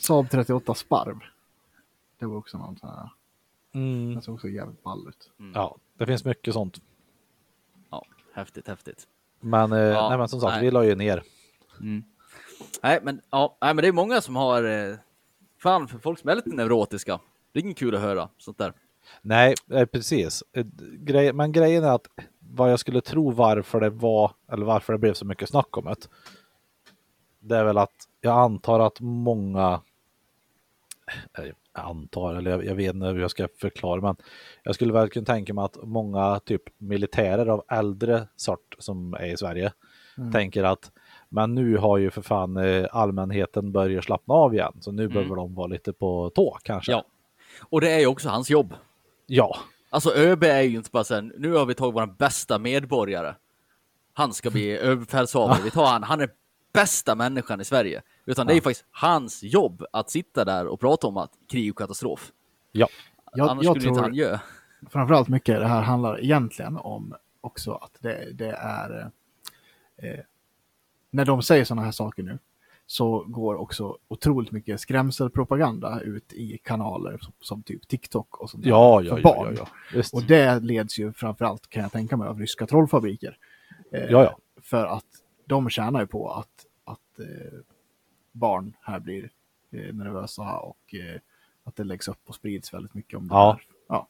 Saab 0.00 0.30
38 0.30 0.74
Sparv. 0.74 1.18
Det 2.18 2.26
var 2.26 2.36
också 2.36 2.58
någon 2.58 2.76
sån 2.76 2.88
här, 2.90 3.10
mm, 3.74 4.12
den 4.12 4.22
såg 4.22 4.34
också 4.34 4.48
jävligt 4.48 4.82
ball 4.82 5.08
ut. 5.08 5.30
Ja, 5.54 5.76
det 5.98 6.06
finns 6.06 6.24
mycket 6.24 6.54
sånt. 6.54 6.82
Häftigt, 8.38 8.68
häftigt. 8.68 9.06
Men, 9.40 9.72
eh, 9.72 9.78
Ja, 9.78 10.08
nej, 10.08 10.18
men 10.18 10.28
som 10.28 10.40
sagt, 10.40 10.52
nej. 10.52 10.64
vi 10.64 10.70
la 10.70 10.84
ju 10.84 10.94
ner. 10.94 11.22
Nej, 12.82 13.00
men, 13.02 13.20
ja, 13.30 13.58
nej, 13.60 13.74
men 13.74 13.82
det 13.82 13.88
är 13.88 13.92
många 13.92 14.20
som 14.20 14.36
har... 14.36 14.64
Eh, 14.64 14.96
fan, 15.62 15.88
för 15.88 15.98
folk 15.98 16.18
som 16.18 16.30
är 16.30 16.34
lite 16.34 16.50
neurotiska. 16.50 17.20
Det 17.52 17.58
är 17.58 17.62
inget 17.62 17.76
kul 17.78 17.94
att 17.94 18.00
höra 18.00 18.28
sånt 18.38 18.58
där. 18.58 18.72
Nej, 19.22 19.54
eh, 19.70 19.84
precis. 19.86 20.44
Grej, 20.98 21.32
men 21.32 21.52
grejen 21.52 21.84
är 21.84 21.94
att 21.94 22.06
vad 22.38 22.72
jag 22.72 22.80
skulle 22.80 23.00
tro 23.00 23.30
varför 23.30 23.80
det 23.80 23.90
var, 23.90 24.32
eller 24.52 24.66
varför 24.66 24.92
det 24.92 24.98
blev 24.98 25.14
så 25.14 25.24
mycket 25.24 25.48
snack 25.48 25.76
om 25.76 25.84
det. 25.84 25.96
Det 27.40 27.56
är 27.56 27.64
väl 27.64 27.78
att 27.78 28.08
jag 28.20 28.38
antar 28.38 28.80
att 28.80 29.00
många, 29.00 29.80
antar, 31.80 32.34
eller 32.34 32.50
jag, 32.50 32.64
jag 32.64 32.74
vet 32.74 32.94
inte 32.94 33.06
hur 33.06 33.20
jag 33.20 33.30
ska 33.30 33.48
förklara, 33.60 34.00
men 34.00 34.16
jag 34.62 34.74
skulle 34.74 34.92
väl 34.92 35.08
kunna 35.08 35.26
tänka 35.26 35.54
mig 35.54 35.64
att 35.64 35.76
många 35.82 36.40
typ 36.40 36.62
militärer 36.78 37.46
av 37.46 37.64
äldre 37.70 38.28
sort 38.36 38.76
som 38.78 39.14
är 39.14 39.26
i 39.26 39.36
Sverige 39.36 39.72
tänker 40.32 40.64
att 40.64 40.92
men 41.28 41.54
nu 41.54 41.76
har 41.76 41.98
ju 41.98 42.10
för 42.10 42.22
fan 42.22 42.56
eh, 42.56 42.86
allmänheten 42.92 43.72
börjat 43.72 44.04
slappna 44.04 44.34
av 44.34 44.54
igen, 44.54 44.72
så 44.80 44.92
nu 44.92 45.08
behöver 45.08 45.36
de 45.36 45.54
vara 45.54 45.66
lite 45.66 45.92
på 45.92 46.30
tå 46.34 46.58
kanske. 46.62 46.92
Ja. 46.92 47.04
Och 47.60 47.80
det 47.80 47.90
är 47.90 47.98
ju 47.98 48.06
också 48.06 48.28
hans 48.28 48.50
jobb. 48.50 48.74
ja. 49.26 49.56
Alltså 49.90 50.10
ÖB 50.14 50.44
är 50.44 50.62
ju 50.62 50.76
inte 50.76 50.90
bara 50.90 51.04
sen, 51.04 51.32
nu 51.38 51.52
har 51.52 51.66
vi 51.66 51.74
tagit 51.74 51.94
vår 51.94 52.06
bästa 52.06 52.58
medborgare. 52.58 53.34
Han 54.12 54.32
ska 54.32 54.50
bli 54.50 54.78
överbefälhavare. 54.78 55.58
Vi 55.64 55.70
tar 55.70 55.86
han, 55.86 56.02
han 56.02 56.20
är 56.20 56.30
bästa 56.72 57.14
människan 57.14 57.60
i 57.60 57.64
Sverige. 57.64 58.02
Utan 58.28 58.46
det 58.46 58.54
är 58.54 58.60
faktiskt 58.60 58.84
hans 58.90 59.42
jobb 59.42 59.84
att 59.92 60.10
sitta 60.10 60.44
där 60.44 60.66
och 60.66 60.80
prata 60.80 61.06
om 61.06 61.16
att 61.16 61.32
krig 61.50 61.70
och 61.72 61.78
katastrof. 61.78 62.32
Ja. 62.72 62.88
Jag, 63.32 63.48
Annars 63.48 63.64
jag 63.64 63.72
skulle 63.76 63.88
inte 63.88 63.98
tror 63.98 64.08
han 64.08 64.14
göra. 64.14 64.40
framförallt 64.90 65.28
mycket 65.28 65.60
det 65.60 65.66
här 65.66 65.82
handlar 65.82 66.20
egentligen 66.24 66.76
om 66.76 67.14
också 67.40 67.72
att 67.72 67.92
det, 68.00 68.32
det 68.32 68.50
är 68.60 69.10
eh, 69.96 70.20
när 71.10 71.24
de 71.24 71.42
säger 71.42 71.64
sådana 71.64 71.82
här 71.82 71.92
saker 71.92 72.22
nu 72.22 72.38
så 72.86 73.24
går 73.28 73.54
också 73.54 73.98
otroligt 74.08 74.52
mycket 74.52 74.80
skrämselpropaganda 74.80 76.00
ut 76.00 76.32
i 76.32 76.58
kanaler 76.64 77.18
som, 77.20 77.32
som 77.40 77.62
typ 77.62 77.88
TikTok 77.88 78.36
och 78.40 78.50
sånt 78.50 78.62
där 78.64 78.70
Ja, 78.70 79.02
ja, 79.02 79.10
för 79.10 79.18
ja, 79.22 79.34
barn. 79.34 79.54
ja, 79.58 79.68
ja. 79.94 80.02
Och 80.12 80.22
det 80.22 80.60
leds 80.60 80.98
ju 80.98 81.12
framförallt 81.12 81.70
kan 81.70 81.82
jag 81.82 81.92
tänka 81.92 82.16
mig 82.16 82.28
av 82.28 82.38
ryska 82.40 82.66
trollfabriker. 82.66 83.38
Eh, 83.92 84.00
Ja, 84.04 84.22
ja. 84.24 84.38
För 84.62 84.86
att 84.86 85.04
de 85.46 85.70
tjänar 85.70 86.00
ju 86.00 86.06
på 86.06 86.30
att, 86.30 86.66
att 86.84 87.18
eh, 87.20 87.58
barn 88.38 88.76
här 88.80 88.98
blir 89.00 89.30
eh, 89.70 89.94
nervösa 89.94 90.58
och 90.58 90.94
eh, 90.94 91.20
att 91.64 91.76
det 91.76 91.84
läggs 91.84 92.08
upp 92.08 92.18
och 92.28 92.34
sprids 92.34 92.74
väldigt 92.74 92.94
mycket 92.94 93.18
om 93.18 93.28
det 93.28 93.34
Ja. 93.34 93.52
här. 93.52 93.66
Ja. 93.88 94.06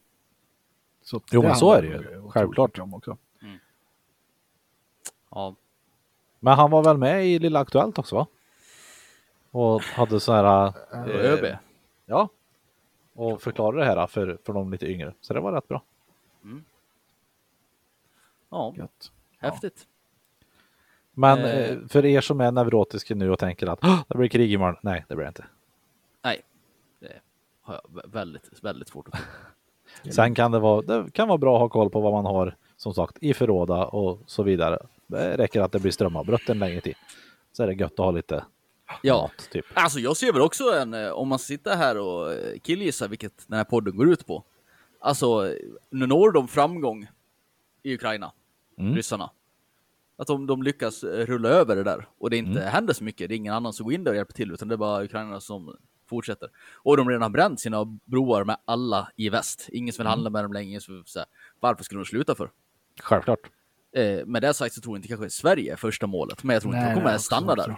Så 1.03 1.21
Jo, 1.31 1.43
men 1.43 1.57
så 1.57 1.73
är 1.73 1.83
det 1.83 1.89
ju. 1.89 2.31
Självklart. 2.31 2.79
Om 2.79 2.95
också. 2.95 3.17
Ja. 5.31 5.55
Men 6.41 6.55
han 6.55 6.71
var 6.71 6.85
väl 6.85 6.97
med 6.99 7.27
i 7.27 7.39
Lilla 7.39 7.61
Aktuellt 7.61 7.99
också 7.99 8.17
va? 8.17 8.27
Och 9.51 9.83
hade 9.83 10.21
så 10.21 10.33
här... 10.33 10.67
Eh, 10.93 11.05
ÖB. 11.33 11.57
Ja. 12.07 12.29
Och 13.15 13.43
förklarade 13.43 13.79
det 13.79 13.85
här 13.85 14.07
för, 14.07 14.39
för 14.45 14.53
de 14.53 14.71
lite 14.73 14.87
yngre. 14.93 15.15
Så 15.21 15.35
det 15.35 15.41
var 15.41 15.53
rätt 15.53 15.69
bra. 15.69 15.83
Ja, 18.51 18.75
Gött. 18.77 19.13
häftigt. 19.39 19.88
Men 21.19 21.39
Eh. 21.39 21.71
eh, 21.71 21.79
för 21.89 22.05
er 22.07 22.21
som 22.21 22.41
är 22.41 22.53
neurotiska 22.53 23.15
nu 23.15 23.31
och 23.31 23.39
tänker 23.39 23.67
att 23.67 23.79
"Åh, 23.83 24.01
det 24.09 24.19
blir 24.19 24.29
krig 24.29 24.53
imorgon. 24.53 24.77
Nej, 24.83 25.05
det 25.09 25.15
blir 25.17 25.25
det 25.25 25.29
inte. 25.29 25.45
Nej, 26.25 26.41
det 27.01 27.13
har 27.63 27.75
jag 27.75 27.91
vä- 28.03 28.11
väldigt, 28.13 28.51
väldigt 28.63 28.89
svårt 28.89 29.09
att 29.09 29.15
tro. 30.03 30.13
Sen 30.13 30.35
kan 30.35 30.51
det 30.53 30.59
vara, 30.59 30.83
det 30.83 31.11
kan 31.13 31.29
vara 31.29 31.39
bra 31.39 31.55
att 31.57 31.61
ha 31.61 31.69
koll 31.69 31.91
på 31.91 32.01
vad 32.01 32.13
man 32.13 32.27
har 32.27 32.57
som 32.77 32.95
sagt 32.95 33.17
i 33.21 33.35
förråda 33.35 33.85
och 33.87 34.21
så 34.27 34.43
vidare. 34.43 34.79
Det 35.07 35.37
räcker 35.37 35.61
att 35.61 35.73
det 35.73 35.79
blir 35.81 35.93
strömavbrott 35.93 36.49
en 36.49 36.59
längre 36.59 36.81
tid. 36.81 36.95
Så 37.53 37.63
är 37.63 37.67
det 37.67 37.73
gött 37.75 37.93
att 37.93 37.99
ha 37.99 38.11
lite 38.11 38.45
Ja, 39.03 39.21
mat 39.23 39.49
typ. 39.53 39.65
alltså 39.75 39.99
jag 39.99 40.17
ser 40.17 40.33
väl 40.33 40.43
också 40.43 40.65
en, 40.65 40.95
eh, 40.95 41.11
om 41.11 41.29
man 41.29 41.39
sitter 41.39 41.77
här 41.77 41.99
och 41.99 42.33
eh, 42.33 42.59
killgissar 42.59 43.09
vilket 43.09 43.45
den 43.49 43.57
här 43.57 43.65
podden 43.65 43.97
går 43.97 44.09
ut 44.09 44.27
på. 44.27 44.45
Alltså, 45.01 45.51
nu 45.91 46.07
når 46.07 46.31
de 46.33 46.49
framgång 46.49 47.03
i 47.83 47.91
i 47.91 47.95
Ukraina, 47.95 48.33
Mm. 48.79 48.95
ryssarna. 48.95 49.31
Att 50.19 50.27
de, 50.27 50.47
de 50.47 50.63
lyckas 50.63 51.05
eh, 51.05 51.27
rulla 51.27 51.49
över 51.49 51.77
det 51.77 51.83
där 51.83 52.09
och 52.19 52.31
det 52.31 52.37
inte 52.37 52.51
Mm. 52.61 52.73
händer 52.73 52.95
så 52.95 53.05
mycket. 53.05 53.29
Det 53.29 53.35
är 53.35 53.37
ingen 53.37 53.55
annan 53.55 53.73
som 53.73 53.85
går 53.85 53.93
in 53.95 54.05
där 54.05 54.11
och 54.11 54.17
hjälper 54.17 54.33
till 54.35 54.53
utan 54.53 54.69
det 54.69 54.75
är 54.75 54.77
bara 54.77 55.05
ukrainarna 55.05 55.41
som 55.41 55.77
fortsätter. 56.09 56.49
Och 56.77 56.97
de 56.97 57.07
har 57.07 57.13
redan 57.13 57.33
bränt 57.33 57.61
sina 57.61 57.85
broar 58.05 58.45
med 58.45 58.57
alla 58.65 59.09
i 59.17 59.29
väst. 59.29 59.69
Ingen 59.73 59.93
som 59.93 60.03
vill 60.03 60.07
Mm. 60.07 60.11
handla 60.11 60.31
med 60.31 60.45
dem 60.45 60.53
längre. 60.53 60.81
vill 60.89 61.05
säga, 61.05 61.25
Varför 61.61 61.85
skulle 61.85 62.01
de 62.01 62.05
sluta 62.05 62.35
för? 62.35 62.51
Självklart. 63.03 63.41
Eh, 63.97 64.27
med 64.27 64.43
det 64.43 64.55
sagt 64.55 64.75
så 64.75 64.81
tror 64.81 64.95
jag 64.97 64.99
inte 64.99 65.09
kanske 65.09 65.31
Sverige 65.31 65.73
är 65.73 65.77
första 65.77 66.07
målet, 66.07 66.45
men 66.45 66.55
jag 66.55 66.63
tror 66.63 66.75
inte 66.75 66.85
Nej, 66.85 66.95
de 66.95 67.01
kommer 67.01 67.11
nej, 67.11 67.19
stanna 67.21 67.53
också, 67.53 67.67
där. 67.67 67.77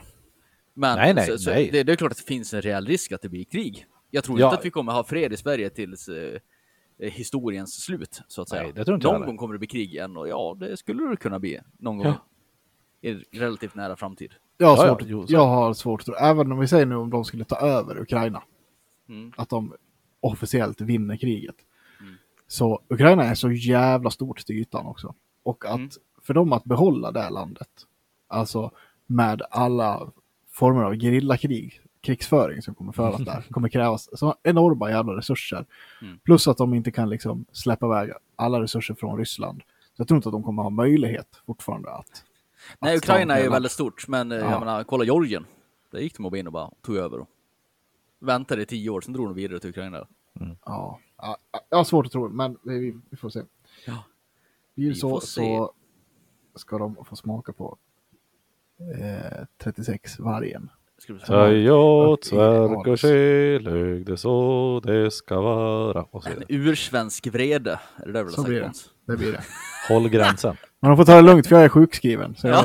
Men 0.75 0.97
Nej, 0.99 1.15
nej, 1.15 1.27
så, 1.27 1.39
så 1.39 1.51
nej. 1.51 1.69
Det, 1.73 1.83
det 1.83 1.93
är 1.93 1.97
klart 1.97 2.13
att 2.13 2.19
det 2.19 2.25
finns 2.25 2.55
en 2.55 2.63
reell 2.63 2.87
risk 2.87 3.13
att 3.13 3.23
det 3.23 3.29
blir 3.29 3.45
krig. 3.45 3.87
Jag 4.11 4.25
tror 4.25 4.41
Ja. 4.41 4.47
inte 4.47 4.59
att 4.59 4.65
vi 4.65 4.71
kommer 4.71 4.93
ha 4.93 5.05
fred 5.05 5.33
i 5.33 5.37
Sverige 5.37 5.71
tills 5.71 6.09
eh, 6.09 6.41
historiens 6.99 7.81
slut, 7.85 8.23
så 8.29 8.43
att 8.43 8.49
säga. 8.49 8.63
Nej, 8.63 8.73
inte 8.79 8.91
någon 9.09 9.27
gång 9.27 9.37
kommer 9.37 9.53
det 9.55 9.59
bli 9.59 9.69
krig 9.69 9.95
igen 9.95 10.17
och 10.17 10.29
ja, 10.29 10.57
det 10.61 10.77
skulle 10.77 11.11
det 11.11 11.17
kunna 11.17 11.39
bli 11.39 11.61
någon 11.79 11.97
gång 11.99 12.07
Ja. 12.07 12.27
I 13.01 13.13
relativt 13.15 13.75
nära 13.75 13.97
framtid. 13.97 14.33
Jag 14.59 14.67
har, 14.67 14.77
Ja, 14.77 14.87
ja, 14.87 14.95
svårt, 14.99 15.03
jo, 15.09 15.27
så. 15.27 15.33
jag 15.33 15.47
har 15.47 15.75
svårt 15.75 16.01
att 16.01 16.07
tro, 16.07 16.15
även 16.15 16.53
om 16.53 16.59
vi 16.59 16.69
säger 16.69 16.87
nu 16.87 16.95
om 16.97 17.11
de 17.11 17.25
skulle 17.25 17.45
ta 17.45 17.57
över 17.57 18.01
Ukraina, 18.01 18.43
Mm. 19.09 19.33
att 19.37 19.49
de 19.49 19.73
officiellt 20.21 20.81
vinner 20.81 21.17
kriget. 21.17 21.55
Mm. 22.01 22.15
Så 22.47 22.81
Ukraina 22.89 23.25
är 23.25 23.35
så 23.35 23.51
jävla 23.53 24.11
stort 24.11 24.47
till 24.47 24.57
ytan 24.57 24.87
också. 24.87 25.15
Och 25.43 25.65
att 25.65 25.75
Mm. 25.75 25.91
för 26.23 26.35
dem 26.35 26.53
att 26.53 26.65
behålla 26.65 27.11
det 27.13 27.21
här 27.21 27.31
landet, 27.31 27.69
alltså 28.29 28.71
med 29.07 29.43
alla 29.51 30.11
former 30.51 30.83
av 30.83 30.95
gerillakrig, 30.95 31.81
krigsföring 32.01 32.63
som 32.63 32.75
kommer 32.75 32.93
föras 32.93 33.21
där, 33.21 33.45
kommer 33.51 33.69
krävas 33.69 34.19
så 34.19 34.35
enorma 34.43 34.91
jävla 34.91 35.17
resurser. 35.17 35.67
Mm. 36.03 36.19
Plus 36.19 36.49
att 36.49 36.57
de 36.57 36.75
inte 36.75 36.91
kan 36.91 37.09
liksom 37.11 37.45
släppa 37.53 37.87
iväg 37.87 38.11
alla 38.37 38.63
resurser 38.63 38.95
från 38.95 39.19
Ryssland. 39.19 39.63
Så 39.97 40.01
jag 40.01 40.09
tror 40.09 40.17
inte 40.17 40.29
att 40.29 40.33
de 40.33 40.43
kommer 40.43 40.63
ha 40.63 40.71
möjlighet 40.71 41.43
fortfarande 41.47 41.91
att... 41.91 42.25
Nej, 42.79 42.97
Ukraina 42.97 43.39
är 43.39 43.43
ju 43.43 43.49
väldigt 43.51 43.73
stort, 43.73 44.09
men 44.09 44.33
eh, 44.33 44.39
Ja. 44.39 44.51
jag 44.51 44.61
menar, 44.61 44.85
kolla 44.85 45.05
Georgien. 45.05 45.47
Där 45.91 45.99
gick 45.99 46.17
de 46.17 46.23
bara 46.23 46.39
in 46.39 46.47
och 46.47 46.53
bara 46.53 46.71
tog 46.83 46.97
över. 46.97 47.21
Och 47.21 47.29
väntade 48.19 48.63
i 48.63 48.67
tio 48.67 48.91
år, 48.91 49.01
sen 49.01 49.13
drog 49.13 49.27
de 49.27 49.35
vidare 49.35 49.59
till 49.61 49.71
Ukraina. 49.71 50.07
Ja, 50.65 51.01
ja, 51.17 51.39
jag 51.71 51.77
har 51.77 51.85
svårt 51.85 52.07
att 52.07 52.13
tro 52.13 52.29
det, 52.29 52.35
men 52.35 52.57
vi, 52.63 52.97
vi 53.11 53.17
får 53.17 53.31
se. 53.31 53.41
Ja. 53.87 54.05
Vi 54.75 54.95
så, 54.95 55.09
får 55.11 55.21
se. 55.21 55.41
så 55.41 55.73
ska 56.55 56.79
de 56.79 57.05
få 57.05 57.17
smaka 57.17 57.53
på 57.53 57.77
eh, 59.01 59.45
36 59.63 60.19
vargen. 60.19 60.71
Säg 61.27 61.71
åt 61.71 62.25
sverk 62.25 62.87
och 62.87 62.99
kärlek, 62.99 64.07
det 64.07 64.17
så 64.17 64.81
det 64.85 65.11
ska 65.11 65.41
vara. 65.41 66.03
Och 66.03 66.23
så 66.25 66.31
En 66.31 66.43
ursvensk 66.49 67.27
vrede, 67.27 67.81
är 67.97 68.07
det 68.07 68.13
där 68.13 68.25
du 68.25 68.31
Så 68.31 68.41
har 68.41 68.49
blir 68.49 68.61
det. 68.61 68.73
Det 69.05 69.17
blir 69.17 69.33
det. 69.33 69.43
Håll 69.89 70.09
gränsen. 70.09 70.57
Men 70.81 70.91
de 70.91 70.97
får 70.97 71.05
ta 71.05 71.15
det 71.15 71.23
lugnt 71.23 71.47
för 71.47 71.57
jag 71.57 71.65
är 71.65 71.69
sjukskriven. 71.69 72.35
Så 72.35 72.49
jag, 72.49 72.65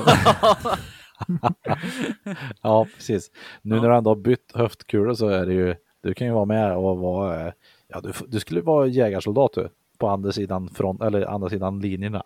Ja, 2.62 2.88
precis. 2.96 3.32
Nu 3.62 3.76
när 3.76 3.90
du 3.90 3.96
ändå 3.96 4.10
har 4.10 4.16
bytt 4.16 4.52
höftkula 4.54 5.16
så 5.16 5.28
är 5.28 5.46
det 5.46 5.54
ju, 5.54 5.76
du 6.02 6.14
kan 6.14 6.28
ju 6.28 6.34
vara 6.34 6.46
med 6.46 6.76
och 6.76 6.98
vara, 6.98 7.48
eh, 7.48 7.54
ja 7.88 8.02
du, 8.02 8.14
du 8.28 8.40
skulle 8.40 8.62
vara 8.62 8.88
jägarsoldat 8.88 9.54
du, 9.54 9.70
på 9.98 10.08
andra 10.08 10.32
sidan 10.32 10.70
front, 10.70 11.02
eller 11.02 11.26
andra 11.26 11.50
sidan 11.50 11.80
linjerna. 11.80 12.24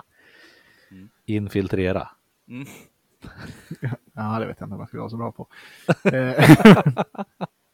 Mm. 0.92 1.10
Infiltrera. 1.26 2.10
Mm. 2.48 2.66
ja, 4.14 4.40
det 4.40 4.46
vet 4.46 4.60
jag 4.60 4.66
inte 4.66 4.76
om 4.76 4.80
jag 4.80 4.88
skulle 4.88 5.00
vara 5.00 5.10
så 5.10 5.18
bra 5.18 5.32
på. 5.32 5.48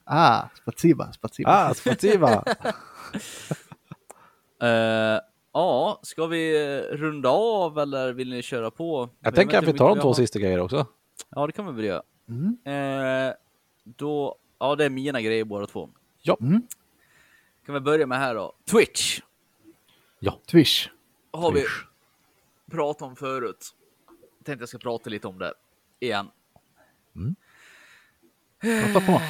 Eh, 0.05 0.17
ah, 0.17 0.49
spatsiba, 0.61 1.11
spatsiba. 1.11 1.51
Ah, 1.51 1.73
spatsiva! 1.73 2.43
Eh, 4.61 5.19
ja, 5.55 5.99
ska 6.03 6.25
vi 6.25 6.65
eh, 6.65 6.97
runda 6.97 7.29
av 7.29 7.79
eller 7.79 8.13
vill 8.13 8.29
ni 8.29 8.41
köra 8.41 8.71
på? 8.71 9.09
Jag 9.19 9.35
tänker 9.35 9.57
att 9.57 9.67
vi 9.67 9.73
tar 9.73 9.89
de 9.89 10.01
två 10.01 10.13
sista 10.13 10.39
grejer 10.39 10.59
också. 10.59 10.85
Ja, 11.29 11.47
det 11.47 11.53
kan 11.53 11.65
vi 11.65 11.71
väl 11.71 11.85
göra. 11.85 12.03
Mm. 12.29 12.57
Eh, 13.27 13.33
då, 13.83 14.35
ja, 14.59 14.75
det 14.75 14.85
är 14.85 14.89
mina 14.89 15.21
grejer 15.21 15.43
båda 15.43 15.67
två. 15.67 15.89
Ja. 16.21 16.37
Mm. 16.41 16.61
Kan 17.65 17.75
vi 17.75 17.81
börja 17.81 18.07
med 18.07 18.17
här 18.17 18.35
då? 18.35 18.53
Twitch 18.71 19.21
Twish. 20.51 20.89
har 21.31 21.51
vi 21.51 21.59
Twitch. 21.59 21.71
pratat 22.71 23.01
om 23.01 23.15
förut. 23.15 23.75
Tänkte 24.43 24.61
jag 24.61 24.69
ska 24.69 24.77
prata 24.77 25.09
lite 25.09 25.27
om 25.27 25.39
det 25.39 25.53
igen. 25.99 26.27
Prata 28.61 29.05
på. 29.05 29.21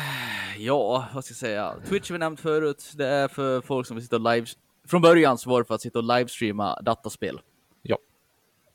Ja, 0.58 1.08
vad 1.14 1.26
ska 1.26 1.32
jag 1.32 1.38
säga? 1.38 1.76
Twitch 1.88 2.10
har 2.10 2.14
vi 2.14 2.20
nämnt 2.20 2.40
förut. 2.40 2.92
Det 2.96 3.08
är 3.08 3.28
för 3.28 3.62
folk 3.62 3.88
som 3.88 3.96
vill 3.96 4.04
sitta 4.04 4.16
och 4.16 4.34
live... 4.34 4.48
Från 4.88 5.02
början 5.02 5.38
så 5.38 5.50
var 5.50 5.60
det 5.62 5.66
för 5.66 5.76
att 5.76 5.82
sitta 5.82 6.00
och 6.00 6.06
livestreama 6.18 6.82
dataspel. 6.82 7.42
Ja. 7.82 7.98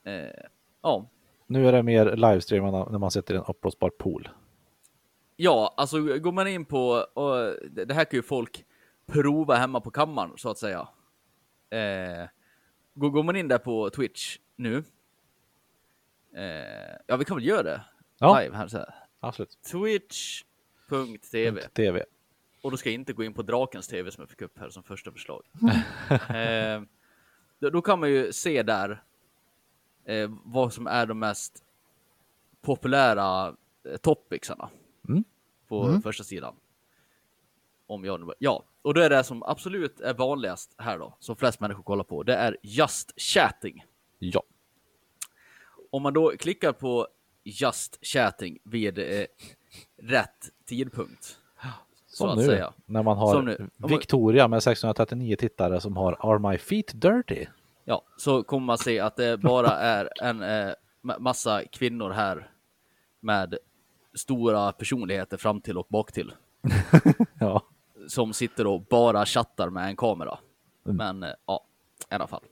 Eh, 0.04 0.44
ja, 0.82 1.10
Nu 1.46 1.68
är 1.68 1.72
det 1.72 1.82
mer 1.82 2.16
livestreamarna 2.16 2.84
när 2.84 2.98
man 2.98 3.10
sätter 3.10 3.34
en 3.34 3.44
uppblåsbar 3.48 3.90
pool. 3.90 4.28
Ja, 5.36 5.74
alltså 5.76 6.00
går 6.18 6.32
man 6.32 6.46
in 6.48 6.64
på, 6.64 7.06
det 7.70 7.94
här 7.94 8.04
kan 8.04 8.18
ju 8.18 8.22
folk 8.22 8.64
prova 9.06 9.54
hemma 9.54 9.80
på 9.80 9.90
kammaren 9.90 10.32
så 10.36 10.48
att 10.50 10.58
säga. 10.58 10.88
Eh, 11.70 12.28
går, 12.94 13.10
går 13.10 13.22
man 13.22 13.36
in 13.36 13.48
där 13.48 13.58
på 13.58 13.90
Twitch 13.90 14.38
nu. 14.56 14.76
Eh, 16.36 16.96
ja, 17.06 17.16
vi 17.16 17.24
kan 17.24 17.36
väl 17.36 17.46
göra 17.46 17.62
det 17.62 17.84
Ja. 18.18 18.40
live 18.40 18.56
här 18.56 18.68
så 18.68 18.76
här. 18.78 18.94
Absolut. 19.20 19.58
Twitch.tv. 19.72 21.62
TV. 21.68 22.04
Och 22.62 22.70
då 22.70 22.76
ska 22.76 22.88
jag 22.88 22.94
inte 22.94 23.12
gå 23.12 23.24
in 23.24 23.34
på 23.34 23.42
Drakens 23.42 23.88
TV 23.88 24.10
som 24.10 24.22
jag 24.22 24.30
fick 24.30 24.42
upp 24.42 24.58
här 24.58 24.70
som 24.70 24.82
första 24.82 25.12
förslag. 25.12 25.42
eh, 26.28 26.82
då, 27.58 27.70
då 27.70 27.82
kan 27.82 28.00
man 28.00 28.10
ju 28.10 28.32
se 28.32 28.62
där 28.62 29.02
eh, 30.04 30.30
vad 30.44 30.72
som 30.72 30.86
är 30.86 31.06
de 31.06 31.18
mest 31.18 31.64
populära 32.60 33.56
eh, 33.84 33.96
topicsarna 33.96 34.70
Mm. 35.08 35.24
på 35.68 35.84
Mm. 35.84 36.02
första 36.02 36.24
sidan. 36.24 36.56
Om 37.86 38.04
jag 38.04 38.20
nu, 38.20 38.32
ja, 38.38 38.64
och 38.82 38.94
då 38.94 39.00
är 39.00 39.10
det 39.10 39.24
som 39.24 39.42
absolut 39.42 40.00
är 40.00 40.14
vanligast 40.14 40.74
här 40.78 40.98
då, 40.98 41.16
som 41.18 41.36
flest 41.36 41.60
människor 41.60 41.82
kollar 41.82 42.04
på, 42.04 42.22
det 42.22 42.34
är 42.34 42.56
just 42.62 43.20
chatting. 43.20 43.84
Ja. 44.18 44.42
Om 45.90 46.02
man 46.02 46.12
då 46.12 46.36
klickar 46.36 46.72
på 46.72 47.08
just 47.44 47.98
chatting 48.06 48.58
vid 48.64 48.98
eh, 48.98 49.26
rätt 49.96 50.50
tidpunkt. 50.64 51.39
Så 52.20 52.28
Som 52.28 52.38
nu, 52.38 52.44
säga. 52.44 52.72
när 52.86 53.02
man 53.02 53.16
har 53.18 53.56
Victoria 53.88 54.48
med 54.48 54.62
639 54.62 55.36
tittare 55.36 55.80
som 55.80 55.96
har 55.96 56.16
Are 56.20 56.38
My 56.50 56.58
Feet 56.58 57.00
Dirty? 57.00 57.46
Ja, 57.84 58.02
så 58.16 58.42
kommer 58.42 58.66
man 58.66 58.78
se 58.78 59.00
att 59.00 59.16
det 59.16 59.40
bara 59.40 59.70
är 59.70 60.08
en 60.22 60.42
eh, 60.42 60.72
ma- 61.02 61.18
massa 61.18 61.64
kvinnor 61.64 62.10
här 62.10 62.50
med 63.20 63.54
stora 64.14 64.72
personligheter 64.72 65.36
fram 65.36 65.60
till 65.60 65.78
och 65.78 65.86
bak 65.88 66.12
till 66.12 66.32
Ja. 67.40 67.62
som 68.08 68.32
sitter 68.32 68.66
och 68.66 68.80
bara 68.82 69.26
chattar 69.26 69.70
med 69.70 69.86
en 69.86 69.96
kamera. 69.96 70.38
Mm. 70.86 70.96
Men 70.96 71.22
eh, 71.22 71.34
ja, 71.46 71.64
i 72.10 72.14
alla 72.14 72.26
fall. 72.26 72.42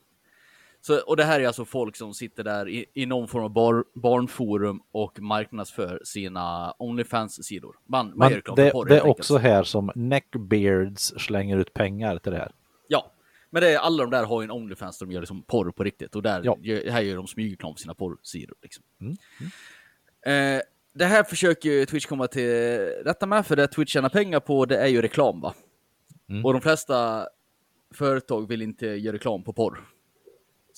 Så, 0.89 1.01
och 1.01 1.17
det 1.17 1.25
här 1.25 1.41
är 1.41 1.47
alltså 1.47 1.65
folk 1.65 1.97
som 1.97 2.15
sitter 2.15 2.45
där 2.45 2.69
i, 2.69 2.87
i 2.95 3.07
någon 3.07 3.29
form 3.29 3.45
av 3.45 3.51
bar, 3.51 3.85
barnforum 3.95 4.81
och 4.93 5.21
marknadsför 5.21 6.01
sina 6.05 6.75
Onlyfans-sidor. 6.79 7.77
Man, 7.87 8.13
man 8.17 8.31
gör 8.31 8.43
det, 8.57 8.63
för 8.63 8.71
porr, 8.71 8.87
det 8.87 8.97
är 8.97 9.07
också 9.07 9.37
här 9.37 9.63
som 9.63 9.91
Neckbeards 9.95 11.15
slänger 11.19 11.59
ut 11.59 11.75
pengar 11.75 12.19
till 12.19 12.33
det 12.33 12.39
här. 12.39 12.53
Ja, 12.89 13.13
men 13.51 13.63
det 13.63 13.71
är, 13.71 13.79
alla 13.79 14.03
de 14.03 14.11
där 14.11 14.25
har 14.25 14.41
ju 14.43 14.45
en 14.45 14.51
Onlyfans 14.51 14.99
där 14.99 15.07
de 15.07 15.13
gör 15.13 15.21
liksom 15.21 15.43
porr 15.43 15.71
på 15.71 15.85
riktigt. 15.85 16.17
Och 16.17 16.23
där, 16.23 16.41
Ja. 16.45 16.59
gör, 16.61 16.91
här 16.91 17.01
gör 17.01 17.17
de 17.17 17.27
smygreklam 17.27 17.73
på 17.75 17.79
sina 17.79 17.95
porrsidor. 17.95 18.57
Liksom. 18.63 18.85
Mm, 19.01 19.17
Eh, 20.27 20.63
det 20.95 21.05
här 21.05 21.25
försöker 21.25 21.69
ju 21.69 21.87
Twitch 21.87 22.07
komma 22.07 22.27
till 22.27 22.51
rätta 23.05 23.27
med, 23.27 23.47
för 23.47 23.57
det 23.57 23.67
Twitch 23.67 23.93
tjänar 23.93 24.09
pengar 24.09 24.41
på, 24.41 24.65
det 24.67 24.79
är 24.79 24.87
ju 24.87 25.03
reklam 25.03 25.41
va? 25.41 25.55
Mm. 26.29 26.45
Och 26.45 26.53
de 26.53 26.63
flesta 26.63 27.27
företag 27.95 28.49
vill 28.49 28.63
inte 28.63 28.87
göra 28.87 29.15
reklam 29.15 29.45
på 29.45 29.53
porr. 29.53 29.81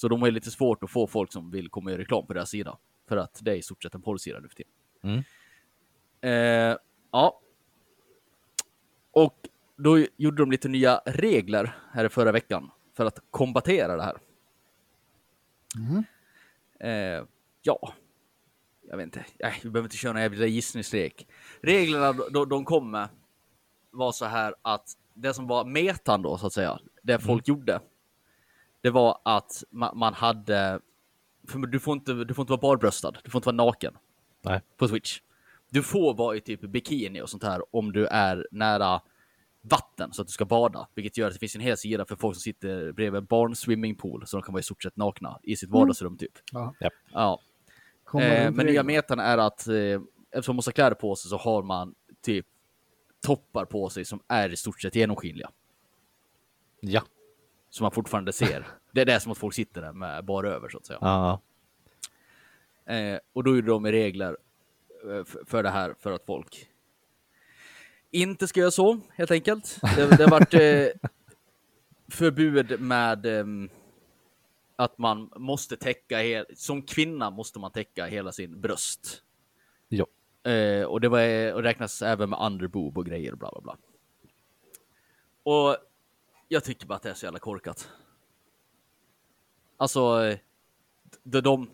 Så 0.01 0.09
de 0.09 0.22
har 0.22 0.31
lite 0.31 0.51
svårt 0.51 0.82
att 0.82 0.90
få 0.90 1.06
folk 1.06 1.32
som 1.32 1.51
vill 1.51 1.68
komma 1.68 1.90
göra 1.90 2.01
reklam 2.01 2.27
på 2.27 2.32
deras 2.35 2.51
sida. 2.51 2.78
För 3.09 3.16
att 3.16 3.39
det 3.43 3.51
är 3.51 3.55
i 3.55 3.62
stort 3.62 3.82
sett 3.82 3.94
en 3.94 4.02
porrsida 4.02 4.40
nu 4.40 4.48
för 4.48 4.55
tiden. 4.55 4.72
Mm. 5.02 5.22
Eh, 6.20 6.77
ja. 7.12 7.40
Och 9.10 9.36
då 9.77 10.06
gjorde 10.16 10.43
de 10.43 10.51
lite 10.51 10.68
nya 10.68 11.01
regler 11.06 11.77
här 11.93 12.05
i 12.05 12.09
förra 12.09 12.32
veckan 12.32 12.70
för 12.97 13.06
att 13.06 13.18
kombatera 13.31 13.97
det 13.97 14.02
här. 14.02 14.16
Mhm. 15.77 16.05
Eh, 16.81 17.24
ja, 17.62 17.94
jag 18.89 18.97
vet 18.97 19.05
inte. 19.05 19.24
Nej, 19.39 19.60
vi 19.62 19.70
behöver 19.70 19.86
inte 19.86 19.97
köra 19.97 20.12
någon 20.12 20.22
jävla 20.22 20.47
gissningslek. 20.47 21.27
Reglerna 21.62 22.12
de, 22.12 22.48
de 22.48 22.64
kom 22.64 22.90
med 22.90 23.09
var 23.90 24.12
så 24.12 24.24
här 24.24 24.55
att 24.62 24.89
det 25.14 25.35
som 25.35 25.47
var 25.47 25.64
metan 25.64 26.22
då 26.22 26.39
så 26.39 26.47
att 26.47 26.52
säga, 26.52 26.78
det 27.02 27.18
folk 27.18 27.48
gjorde, 27.48 27.81
det 28.81 28.90
var 28.90 29.20
att 29.24 29.65
ma- 29.73 29.94
man 29.94 30.15
hade, 30.15 30.81
för 31.48 31.59
du 31.59 31.81
får 31.81 31.94
inte, 31.94 32.12
du 32.12 32.35
får 32.35 32.43
inte 32.43 32.51
vara 32.52 32.61
barbröstad, 32.61 33.12
du 33.24 33.31
får 33.31 33.39
inte 33.39 33.47
vara 33.47 33.57
naken 33.57 33.94
Nej. 34.43 34.61
på 34.77 34.89
Twitch. 34.89 35.20
Du 35.70 35.82
får 35.82 36.15
vara 36.15 36.36
i 36.36 36.40
typ 36.40 36.61
bikini 36.61 37.23
och 37.23 37.31
sånt 37.31 37.43
här 37.43 37.77
om 37.77 37.93
du 37.93 38.07
är 38.07 38.48
nära 38.51 39.01
vatten 39.62 40.12
så 40.12 40.23
att 40.23 40.28
du 40.28 40.32
ska 40.32 40.44
bada, 40.44 40.89
vilket 40.94 41.16
gör 41.16 41.27
att 41.27 41.32
det 41.32 41.39
finns 41.39 41.55
en 41.55 41.61
hel 41.61 41.77
sida 41.77 42.05
för 42.05 42.16
folk 42.16 42.36
som 42.36 42.40
sitter 42.40 42.93
bredvid 42.93 43.27
barnswimmingpool 43.27 44.27
så 44.27 44.36
de 44.36 44.43
kan 44.43 44.52
vara 44.52 44.61
i 44.61 44.62
stort 44.62 44.82
sett 44.82 44.97
nakna 44.97 45.40
i 45.43 45.57
sitt 45.57 45.70
vardagsrum 45.70 46.16
typ. 46.19 46.32
Ja. 46.52 46.74
Japp. 46.81 46.93
Ja. 47.12 47.40
Kommer 48.05 48.47
Eh, 48.47 48.51
men 48.51 48.66
nya 48.66 48.82
metan 48.82 49.19
är 49.19 49.39
att 49.39 49.66
eh, 49.69 49.74
eftersom 50.31 50.52
man 50.52 50.57
måste 50.57 50.69
ha 50.69 50.73
kläder 50.73 50.94
på 50.94 51.16
sig 51.16 51.28
så 51.28 51.36
har 51.36 51.62
man 51.62 51.94
typ 52.23 52.47
toppar 53.27 53.65
på 53.65 53.89
sig 53.89 54.05
som 54.05 54.20
är 54.28 54.52
i 54.52 54.57
stort 54.57 54.81
sett 54.82 54.94
genomskinliga. 54.94 55.51
Ja. 56.81 57.02
Som 57.70 57.84
man 57.84 57.92
fortfarande 57.92 58.32
ser. 58.32 58.66
Det 58.92 59.01
är 59.01 59.05
det 59.05 59.20
som 59.20 59.32
att 59.32 59.38
folk 59.38 59.55
sitter 59.55 59.82
där 59.82 59.92
med 59.92 60.24
bara 60.24 60.51
över 60.51 60.68
så 60.68 60.78
att 60.78 60.86
säga. 60.86 60.98
Ja. 61.01 61.40
Eh, 62.94 63.18
och 63.32 63.44
då 63.44 63.55
gjorde 63.55 63.66
de 63.66 63.86
regler 63.86 64.36
eh, 65.10 65.24
för 65.47 65.62
det 65.62 65.70
här 65.70 65.94
för 66.01 66.12
att 66.12 66.26
folk 66.26 66.68
inte 68.10 68.48
ska 68.48 68.60
göra 68.60 68.70
så 68.70 69.01
helt 69.14 69.30
enkelt. 69.30 69.78
Det, 69.97 70.16
det 70.16 70.24
har 70.24 70.30
varit 70.30 70.55
eh, 70.55 71.09
förbud 72.09 72.80
med 72.80 73.26
ehm, 73.26 73.70
att 74.76 74.98
man 74.98 75.30
måste 75.36 75.76
täcka, 75.76 76.44
som 76.55 76.82
kvinna 76.82 77.30
måste 77.30 77.59
man 77.59 77.70
täcka 77.70 78.06
hela 78.06 78.32
sin 78.32 78.60
bröst. 78.60 79.22
Ja. 79.88 80.06
Eh, 80.51 80.84
och 80.84 81.01
det 81.01 81.09
var, 81.09 81.52
och 81.52 81.62
räknas 81.62 82.02
även 82.02 82.30
med 82.30 82.38
underboob 82.40 82.98
och 82.98 83.06
grejer 83.06 83.34
bla 83.34 83.51
bla 83.51 83.60
bla. 83.60 83.76
Och 85.42 85.76
jag 86.52 86.64
tycker 86.64 86.86
bara 86.86 86.94
att 86.94 87.02
det 87.02 87.10
är 87.10 87.14
så 87.14 87.27
jävla 87.27 87.39
korkat. 87.39 87.89
Alltså, 89.77 90.24
eh, 90.24 90.39
de, 91.22 91.40
de, 91.40 91.70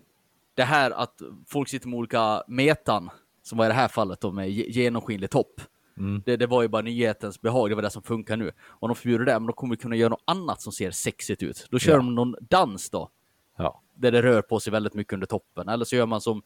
det 0.55 0.63
här 0.65 0.91
att 0.91 1.23
folk 1.47 1.69
sitter 1.69 1.89
med 1.89 1.99
olika 1.99 2.43
metan, 2.49 3.11
som 3.43 3.59
var 3.59 3.65
i 3.65 3.69
det 3.69 3.75
här 3.75 3.89
fallet 3.89 4.21
då 4.21 4.33
med 4.33 4.51
ge- 4.51 4.71
genomskinlig 4.71 5.31
topp. 5.31 5.61
Mm. 5.99 6.23
Det, 6.27 6.37
det 6.37 6.47
var 6.47 6.63
ju 6.63 6.69
bara 6.69 6.83
nyhetens 6.83 7.41
behag, 7.41 7.69
det 7.71 7.75
var 7.75 7.83
det 7.83 7.91
som 7.91 8.03
funkar 8.03 8.37
nu. 8.37 8.53
Om 8.69 8.89
de 8.89 8.95
förbjuder 8.95 9.25
det, 9.25 9.33
men 9.41 9.47
då 9.47 9.53
kommer 9.53 9.77
vi 9.77 9.83
kunna 9.83 9.97
göra 9.97 10.09
något 10.09 10.23
annat 10.25 10.63
som 10.63 10.73
ser 10.73 10.91
sexigt 10.91 11.43
ut. 11.43 11.67
Då 11.71 11.79
kör 11.79 11.93
Ja. 11.93 11.97
de 11.97 12.15
någon 12.15 12.37
dans 12.41 12.91
då, 12.91 13.11
Ja. 13.59 13.83
där 13.95 14.13
det 14.13 14.23
rör 14.23 14.43
på 14.43 14.61
sig 14.61 14.71
väldigt 14.71 14.95
mycket 14.95 15.13
under 15.13 15.27
toppen. 15.27 15.69
Eller 15.69 15.85
så 15.85 15.97
gör 15.97 16.07
man 16.07 16.21
som 16.21 16.43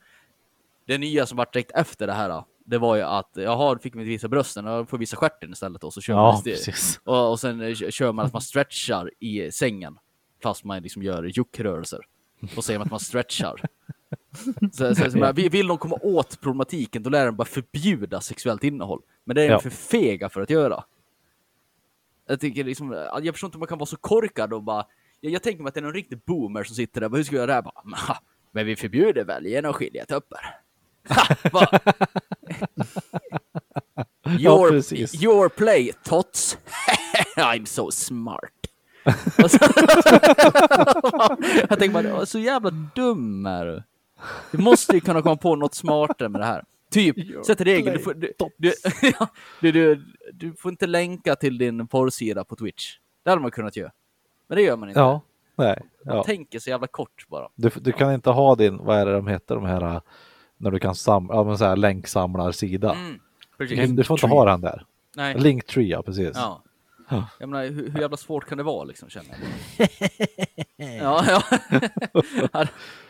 det 0.87 0.99
nya 0.99 1.27
som 1.27 1.37
vart 1.39 1.53
direkt 1.53 1.71
efter 1.71 2.07
det 2.07 2.13
här. 2.13 2.45
Det 2.71 2.79
var 2.79 2.97
ju 2.97 3.03
att, 3.03 3.31
jaha, 3.35 3.75
då 3.75 3.81
fick 3.81 3.95
vi 3.97 3.99
inte 4.01 4.09
visa 4.09 4.29
brösten, 4.29 4.65
då 4.65 4.87
får 4.87 4.99
vi 4.99 5.03
visa 5.03 5.17
stjärten 5.17 5.53
istället. 5.53 5.85
Och 5.85 5.93
så 5.93 6.01
kör 6.01 6.15
man 6.15 6.25
Ja, 6.25 6.43
precis. 6.45 7.01
och, 7.05 7.31
och 7.31 7.41
sen 7.41 7.61
eh, 7.61 7.75
kör 7.75 8.13
man 8.13 8.27
att 8.27 8.33
man 8.33 8.43
stretchar 8.43 9.11
i 9.19 9.51
sängen. 9.53 9.99
Fast 10.43 10.65
man 10.65 10.83
liksom 10.83 11.03
gör 11.03 11.23
juckrörelser. 11.25 12.01
Då 12.55 12.63
säger 12.63 12.79
man 12.79 12.85
att 12.87 12.91
man 12.91 13.01
stretchar. 13.01 13.61
Så, 14.73 14.95
så, 14.95 15.11
så, 15.11 15.19
men 15.19 15.35
vill 15.35 15.67
de 15.67 15.79
komma 15.79 15.99
åt 16.03 16.41
problematiken, 16.41 17.03
då 17.03 17.11
lär 17.11 17.27
de 17.27 17.37
bara 17.37 17.45
förbjuda 17.45 18.21
sexuellt 18.21 18.65
innehåll. 18.65 19.01
Men 19.25 19.37
det 19.37 19.43
är 19.43 19.47
de 19.49 19.53
Ja. 19.53 19.61
för 19.61 19.71
fega 19.71 20.29
för 20.29 20.41
att 20.41 20.51
göra. 20.51 20.85
Jag 22.29 22.41
tycker 22.41 22.65
liksom, 22.65 22.93
jag 23.23 23.35
förstår 23.35 23.49
inte 23.49 23.57
hur 23.57 23.61
man 23.61 23.69
kan 23.69 23.79
vara 23.79 23.87
så 23.87 23.97
korkad 23.97 24.53
och 24.53 24.63
bara, 24.63 24.85
jag, 25.21 25.33
jag 25.33 25.43
tänker 25.43 25.63
mig 25.63 25.69
att 25.69 25.75
det 25.75 25.81
är 25.81 25.85
någon 25.85 25.93
riktig 25.95 26.19
boomer 26.27 26.65
som 26.65 26.77
sitter 26.77 27.01
där, 27.01 27.09
bara, 27.09 27.17
hur 27.17 27.25
ska 27.25 27.31
vi 27.33 27.37
göra 27.37 27.47
det 27.47 27.53
här? 27.53 27.63
Bara, 27.63 27.83
"Men, 27.85 27.99
ha, 27.99 28.19
men 28.53 28.67
vi 28.67 28.77
förbjuder 28.77 29.25
väl 29.25 29.47
genomskinliga 29.47 30.05
tuppar? 30.05 30.61
Your, 34.39 34.69
precis. 34.71 35.23
your 35.23 35.49
play, 35.49 35.93
tots. 36.05 36.59
I'm 37.37 37.65
so 37.65 37.91
smart. 37.91 38.41
Så, 39.49 39.59
jag 41.69 41.79
tänker 41.79 42.03
bara, 42.03 42.27
så 42.27 42.39
jävla 42.39 42.71
dum 42.71 43.47
är 43.47 43.67
du. 43.67 43.83
Du 44.53 44.59
måste 44.59 44.95
ju 44.95 45.01
kunna 45.01 45.23
komma 45.23 45.37
på 45.37 45.57
något 45.57 45.75
smartare 45.75 46.29
med 46.29 46.41
det 46.41 46.45
här. 46.45 46.65
Typ, 46.91 47.17
sätt 47.47 47.61
regel. 47.61 47.93
Du 47.93 47.99
får, 47.99 48.15
du, 48.15 48.33
du, 48.57 48.73
ja, 49.19 49.29
du, 49.61 49.73
du, 49.73 50.05
du 50.33 50.53
får 50.55 50.71
inte 50.71 50.87
länka 50.87 51.37
till 51.37 51.59
din 51.59 51.87
porrsida 51.87 52.45
på 52.45 52.57
Twitch. 52.57 52.97
Det 53.25 53.31
hade 53.31 53.43
man 53.43 53.51
kunnat 53.51 53.77
göra. 53.77 53.93
Men 54.49 54.57
det 54.57 54.63
gör 54.63 54.77
man 54.77 54.89
inte. 54.89 55.01
Ja. 55.01 55.21
Nej. 55.57 55.83
Man 56.07 56.17
Ja. 56.17 56.25
tänker 56.25 56.59
så 56.59 56.71
jävla 56.71 56.87
kort 56.87 57.25
bara. 57.29 57.49
Du, 57.55 57.71
du 57.81 57.93
kan 57.93 58.15
inte 58.15 58.31
ha 58.31 58.55
din, 58.55 58.77
vad 58.77 58.99
är 58.99 59.07
det 59.07 59.13
de 59.13 59.27
heter, 59.27 59.55
de 59.55 59.65
här 59.65 60.01
när 60.61 60.71
du 60.71 60.79
kan 60.79 60.95
samla, 60.95 61.35
ja 61.35 61.45
men 61.45 61.59
så 61.59 61.65
här 61.65 61.77
länksamlarsida. 61.77 62.93
Mm, 62.95 63.13
Du, 63.13 63.19
precis. 63.59 63.79
kan- 63.87 63.97
du 63.97 64.05
får 64.05 64.15
inte 64.19 64.27
ha 64.27 64.45
den 64.45 64.61
där. 64.61 64.85
Nej. 65.17 65.39
Linktree, 65.39 65.85
ja 65.87 66.03
precis. 66.03 66.31
Ja. 66.35 66.63
Ja. 67.09 67.27
Jag 67.41 67.49
menar, 67.49 67.67
hur, 67.67 67.89
hur 67.91 68.01
jävla 68.01 68.17
svårt 68.17 68.45
kan 68.45 68.59
det 68.59 68.65
vara 68.65 68.85
liksom, 68.85 69.09
känner 69.09 69.29
jag. 69.77 69.89
ja, 71.03 71.25
ja. 71.29 71.43
ja, 72.53 72.67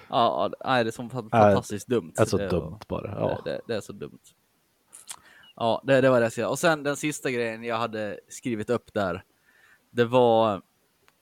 ja, 0.09 0.51
nej, 0.65 0.85
det 0.85 0.91
är 0.91 0.93
så 0.93 1.09
fantastiskt 1.09 1.89
dumt. 1.89 2.13
Det 2.17 2.23
är 2.23 2.27
så 2.27 2.37
Det 2.37 2.49
dumt 2.49 2.79
bara. 2.89 3.11
Ja. 3.21 3.41
Det, 3.45 3.51
det, 3.51 3.61
det 3.67 3.75
är 3.77 3.81
så 3.81 3.93
dumt. 3.93 4.19
Ja, 5.57 5.83
det, 5.85 6.01
det 6.01 6.11
var 6.11 6.21
det 6.21 6.25
jag 6.25 6.33
skulle 6.33 6.43
säga. 6.45 6.49
Och 6.51 6.59
sen 6.59 6.83
den 6.83 6.97
sista 6.97 7.31
grejen 7.31 7.65
jag 7.65 7.77
hade 7.77 8.21
skrivit 8.29 8.71
upp 8.71 8.93
där. 8.95 9.25
Det 9.91 10.05
var 10.05 10.63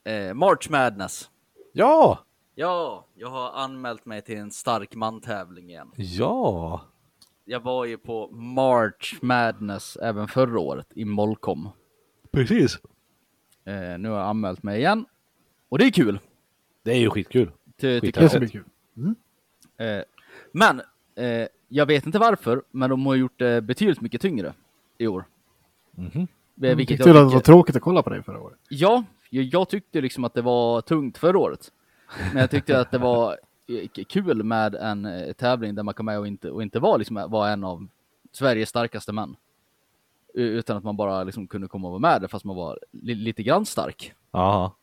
eh, 0.04 0.34
March 0.34 0.70
Madness. 0.70 1.30
ja! 1.72 2.18
Ja, 2.60 3.06
jag 3.14 3.28
har 3.28 3.50
anmält 3.50 4.06
mig 4.06 4.22
till 4.22 4.36
en 4.36 4.50
stark 4.50 4.94
mantävling 4.94 5.70
igen. 5.70 5.92
Ja! 5.96 6.80
Jag 7.44 7.60
var 7.60 7.84
ju 7.84 7.98
på 7.98 8.28
March 8.30 9.18
Madness 9.22 9.96
även 9.96 10.28
förra 10.28 10.60
året 10.60 10.86
i 10.94 11.04
Molkom. 11.04 11.68
Precis. 12.30 12.78
Eh, 13.64 13.98
nu 13.98 14.08
har 14.08 14.18
jag 14.18 14.26
anmält 14.26 14.62
mig 14.62 14.78
igen. 14.78 15.06
Och 15.68 15.78
det 15.78 15.84
är 15.84 15.90
kul. 15.90 16.20
Det 16.82 16.90
är 16.90 16.98
ju 16.98 17.10
skitkul. 17.10 17.50
Ty, 17.80 18.00
Skit 18.00 18.14
tycker 18.14 18.28
Det 18.28 18.38
bli 18.38 18.48
kul. 18.48 18.64
Eh, 19.76 20.02
men 20.52 20.82
eh, 21.14 21.48
jag 21.68 21.86
vet 21.86 22.06
inte 22.06 22.18
varför, 22.18 22.62
men 22.70 22.90
de 22.90 23.06
har 23.06 23.14
gjort 23.14 23.38
det 23.38 23.62
betydligt 23.62 24.00
mycket 24.00 24.20
tyngre 24.20 24.54
i 24.98 25.06
år. 25.06 25.24
Mhm. 25.90 26.08
Eh, 26.14 26.26
Jag 26.54 26.76
Vilket 26.76 26.96
tyckte 26.98 27.08
jag 27.08 27.16
det 27.28 27.34
var 27.34 27.40
tråkigt 27.40 27.76
att 27.76 27.82
kolla 27.82 28.02
på 28.02 28.10
dig 28.10 28.22
förra 28.22 28.40
året. 28.40 28.58
ja, 28.68 29.04
jag, 29.30 29.44
jag 29.44 29.68
tyckte 29.68 30.00
liksom 30.00 30.24
att 30.24 30.34
det 30.34 30.42
var 30.42 30.80
tungt 30.80 31.18
förra 31.18 31.38
året. 31.38 31.72
Men 32.32 32.40
jag 32.40 32.50
tyckte 32.50 32.80
att 32.80 32.90
det 32.90 32.98
var 32.98 33.38
eh, 33.66 34.04
kul 34.08 34.42
med 34.44 34.74
en 34.74 35.04
eh, 35.04 35.32
tävling 35.32 35.74
där 35.74 35.82
man 35.82 35.94
kan 35.94 36.06
med 36.06 36.18
och 36.18 36.26
inte, 36.26 36.50
och 36.50 36.62
inte 36.62 36.78
vara 36.80 36.96
liksom, 36.96 37.24
var 37.28 37.48
en 37.48 37.64
av 37.64 37.86
Sveriges 38.32 38.68
starkaste 38.68 39.12
män. 39.12 39.36
Utan 40.34 40.76
att 40.76 40.84
man 40.84 40.96
bara 40.96 41.24
liksom 41.24 41.46
kunde 41.46 41.68
komma 41.68 41.88
och 41.88 41.92
vara 41.92 42.12
med 42.12 42.20
där 42.20 42.28
fast 42.28 42.44
man 42.44 42.56
var 42.56 42.78
li, 42.90 43.14
lite 43.14 43.42
grann 43.42 43.66
stark. 43.66 44.12
Ja. 44.30 44.74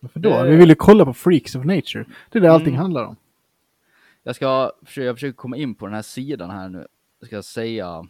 Varför 0.00 0.20
då? 0.20 0.30
Eh. 0.30 0.42
Vi 0.42 0.56
vill 0.56 0.68
ju 0.68 0.74
kolla 0.74 1.04
på 1.04 1.14
Freaks 1.14 1.54
of 1.54 1.64
Nature. 1.64 2.04
Det 2.30 2.38
är 2.38 2.42
det 2.42 2.52
allting 2.52 2.68
Mm. 2.74 2.80
handlar 2.80 3.04
om. 3.04 3.16
Jag 4.22 4.36
ska 4.36 4.72
försöka, 4.82 5.04
jag 5.06 5.16
försöker 5.16 5.36
komma 5.36 5.56
in 5.56 5.74
på 5.74 5.86
den 5.86 5.94
här 5.94 6.02
sidan 6.02 6.50
här 6.50 6.68
nu. 6.68 6.86
Jag 7.20 7.26
ska 7.26 7.42
säga... 7.42 8.06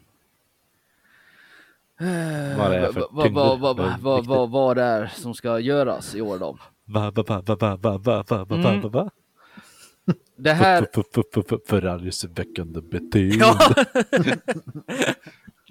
Eh, 2.01 2.59
Vad 2.59 2.71
det 2.71 2.77
är 2.79 2.93
för 2.93 3.07
vad- 3.11 3.33
vad- 3.33 3.61
vad- 3.61 3.77
vad- 3.77 4.01
Vad 4.01 4.27
vad- 4.27 4.51
Vad 4.51 4.77
det 4.77 4.83
är 4.83 5.07
som 5.07 5.35
ska 5.35 5.59
göras 5.59 6.15
i 6.15 6.21
år 6.21 6.39
då. 6.39 6.59
Va, 6.85 7.11
va, 7.11 7.23
va, 7.29 7.41
va, 7.47 7.57
va, 7.57 7.77
va, 7.77 7.99
va, 7.99 8.23
va, 8.29 8.45
va, 8.45 8.57
Mm. 8.57 8.81
va, 8.81 8.89
va. 8.89 9.11
Det 10.37 10.53
här... 10.53 10.87
Förargelseväckande 11.67 12.81
betyg. 12.81 13.35
Ja. 13.41 13.59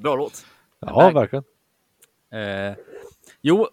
Bra 0.04 0.16
låt. 0.16 0.46
Ja, 0.80 1.12
verkligen. 1.12 1.44
Eh, 2.32 2.76
jo, 3.42 3.68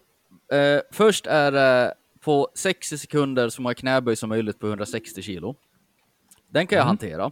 eh, 0.51 0.81
först 0.91 1.27
är 1.27 1.51
det 1.51 1.93
på 2.19 2.49
60 2.55 2.97
sekunder 2.97 3.49
som 3.49 3.65
har 3.65 3.73
knäböj 3.73 4.15
som 4.15 4.29
möjligt 4.29 4.59
på 4.59 4.67
160 4.67 5.21
kilo. 5.21 5.55
Den 6.49 6.67
kan 6.67 6.77
jag 6.77 6.85
hantera. 6.85 7.31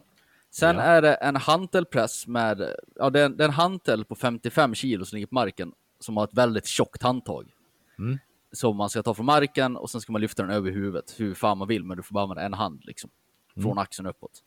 Sen 0.51 0.75
Ja. 0.75 0.81
är 0.81 1.01
det 1.01 1.13
en 1.13 1.35
hantelpress 1.35 2.27
med, 2.27 2.75
ja 2.95 3.09
det 3.09 3.19
är, 3.21 3.25
en- 3.25 3.37
det 3.37 3.43
är 3.43 3.47
en 3.47 3.53
hantel 3.53 4.05
på 4.05 4.15
55 4.15 4.75
kilo 4.75 5.05
som 5.05 5.15
ligger 5.15 5.27
på 5.27 5.35
marken 5.35 5.71
som 5.99 6.17
har 6.17 6.23
ett 6.23 6.33
väldigt 6.33 6.65
tjockt 6.65 7.03
handtag. 7.03 7.51
Mm. 7.99 8.19
Som 8.51 8.77
man 8.77 8.89
ska 8.89 9.03
ta 9.03 9.13
från 9.13 9.25
marken 9.25 9.77
och 9.77 9.89
sen 9.89 10.01
ska 10.01 10.11
man 10.11 10.21
lyfta 10.21 10.43
den 10.43 10.51
över 10.51 10.71
huvudet 10.71 11.15
hur 11.17 11.33
fan 11.33 11.57
man 11.57 11.67
vill 11.67 11.83
men 11.83 11.97
du 11.97 12.03
får 12.03 12.13
bara 12.13 12.23
använda 12.23 12.41
en 12.41 12.53
hand 12.53 12.81
liksom. 12.85 13.09
Från 13.55 13.77
axeln 13.77 14.07
uppåt. 14.07 14.43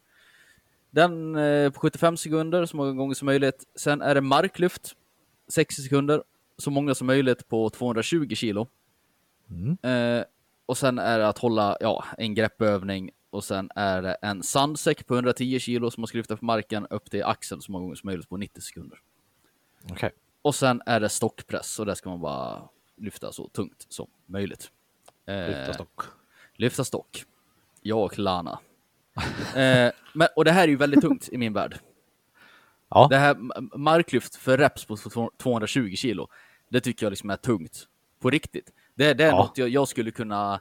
Den 0.90 1.36
eh, 1.36 1.70
på 1.70 1.80
75 1.80 2.16
sekunder 2.16 2.66
så 2.66 2.76
många 2.76 2.92
gånger 2.92 3.14
som 3.14 3.26
möjligt. 3.26 3.64
Sen 3.74 4.02
är 4.02 4.14
det 4.14 4.20
marklyft 4.20 4.96
60 5.48 5.82
sekunder 5.82 6.22
så 6.58 6.70
många 6.70 6.94
som 6.94 7.06
möjligt 7.06 7.48
på 7.48 7.70
220 7.70 8.34
kilo. 8.34 8.68
Mm. 9.50 9.78
Eh, 9.82 10.24
och 10.66 10.78
sen 10.78 10.98
är 10.98 11.18
det 11.18 11.28
att 11.28 11.38
hålla 11.38 11.76
ja, 11.80 12.04
en 12.18 12.34
greppövning 12.34 13.10
och 13.30 13.44
sen 13.44 13.70
är 13.74 14.02
det 14.02 14.14
en 14.14 14.42
sandsäck 14.42 15.06
på 15.06 15.14
110 15.14 15.58
kilo 15.58 15.90
som 15.90 16.00
man 16.00 16.08
ska 16.08 16.18
lyfta 16.18 16.36
från 16.36 16.46
marken 16.46 16.86
upp 16.86 17.10
till 17.10 17.24
axeln 17.24 17.62
så 17.62 17.72
många 17.72 17.82
gånger 17.82 17.96
som 17.96 18.06
möjligt 18.06 18.28
på 18.28 18.36
90 18.36 18.60
sekunder. 18.60 18.98
Okej. 19.90 20.10
Och 20.42 20.54
sen 20.54 20.82
är 20.86 21.00
det 21.00 21.08
stockpress 21.08 21.78
och 21.78 21.86
där 21.86 21.94
ska 21.94 22.10
man 22.10 22.20
bara 22.20 22.68
lyfta 22.96 23.32
så 23.32 23.48
tungt 23.48 23.86
som 23.88 24.06
möjligt. 24.26 24.70
Eh, 25.26 25.48
Lyfta 25.48 25.72
stock. 25.72 26.00
Lyfta 26.54 26.84
stock. 26.84 27.24
Jag 27.82 28.04
och 28.04 28.18
Lana. 28.18 28.58
eh, 29.56 29.92
men, 30.14 30.28
och 30.36 30.44
det 30.44 30.52
här 30.52 30.62
är 30.64 30.68
ju 30.68 30.76
väldigt 30.76 31.00
tungt 31.00 31.28
i 31.32 31.38
min 31.38 31.52
värld. 31.52 31.78
Ja. 32.88 33.06
Det 33.10 33.16
här 33.16 33.36
marklyft 33.78 34.36
för 34.36 34.58
reps 34.58 34.84
på 34.84 34.96
två- 34.96 35.30
220 35.38 35.94
kilo, 35.96 36.28
det 36.68 36.80
tycker 36.80 37.06
jag 37.06 37.10
liksom 37.10 37.30
är 37.30 37.36
tungt. 37.36 37.88
På 38.20 38.30
riktigt. 38.30 38.72
Det, 38.94 39.14
det 39.14 39.24
är 39.24 39.28
Ja. 39.28 39.36
något 39.36 39.58
jag, 39.58 39.68
jag 39.68 39.88
skulle 39.88 40.10
kunna 40.10 40.60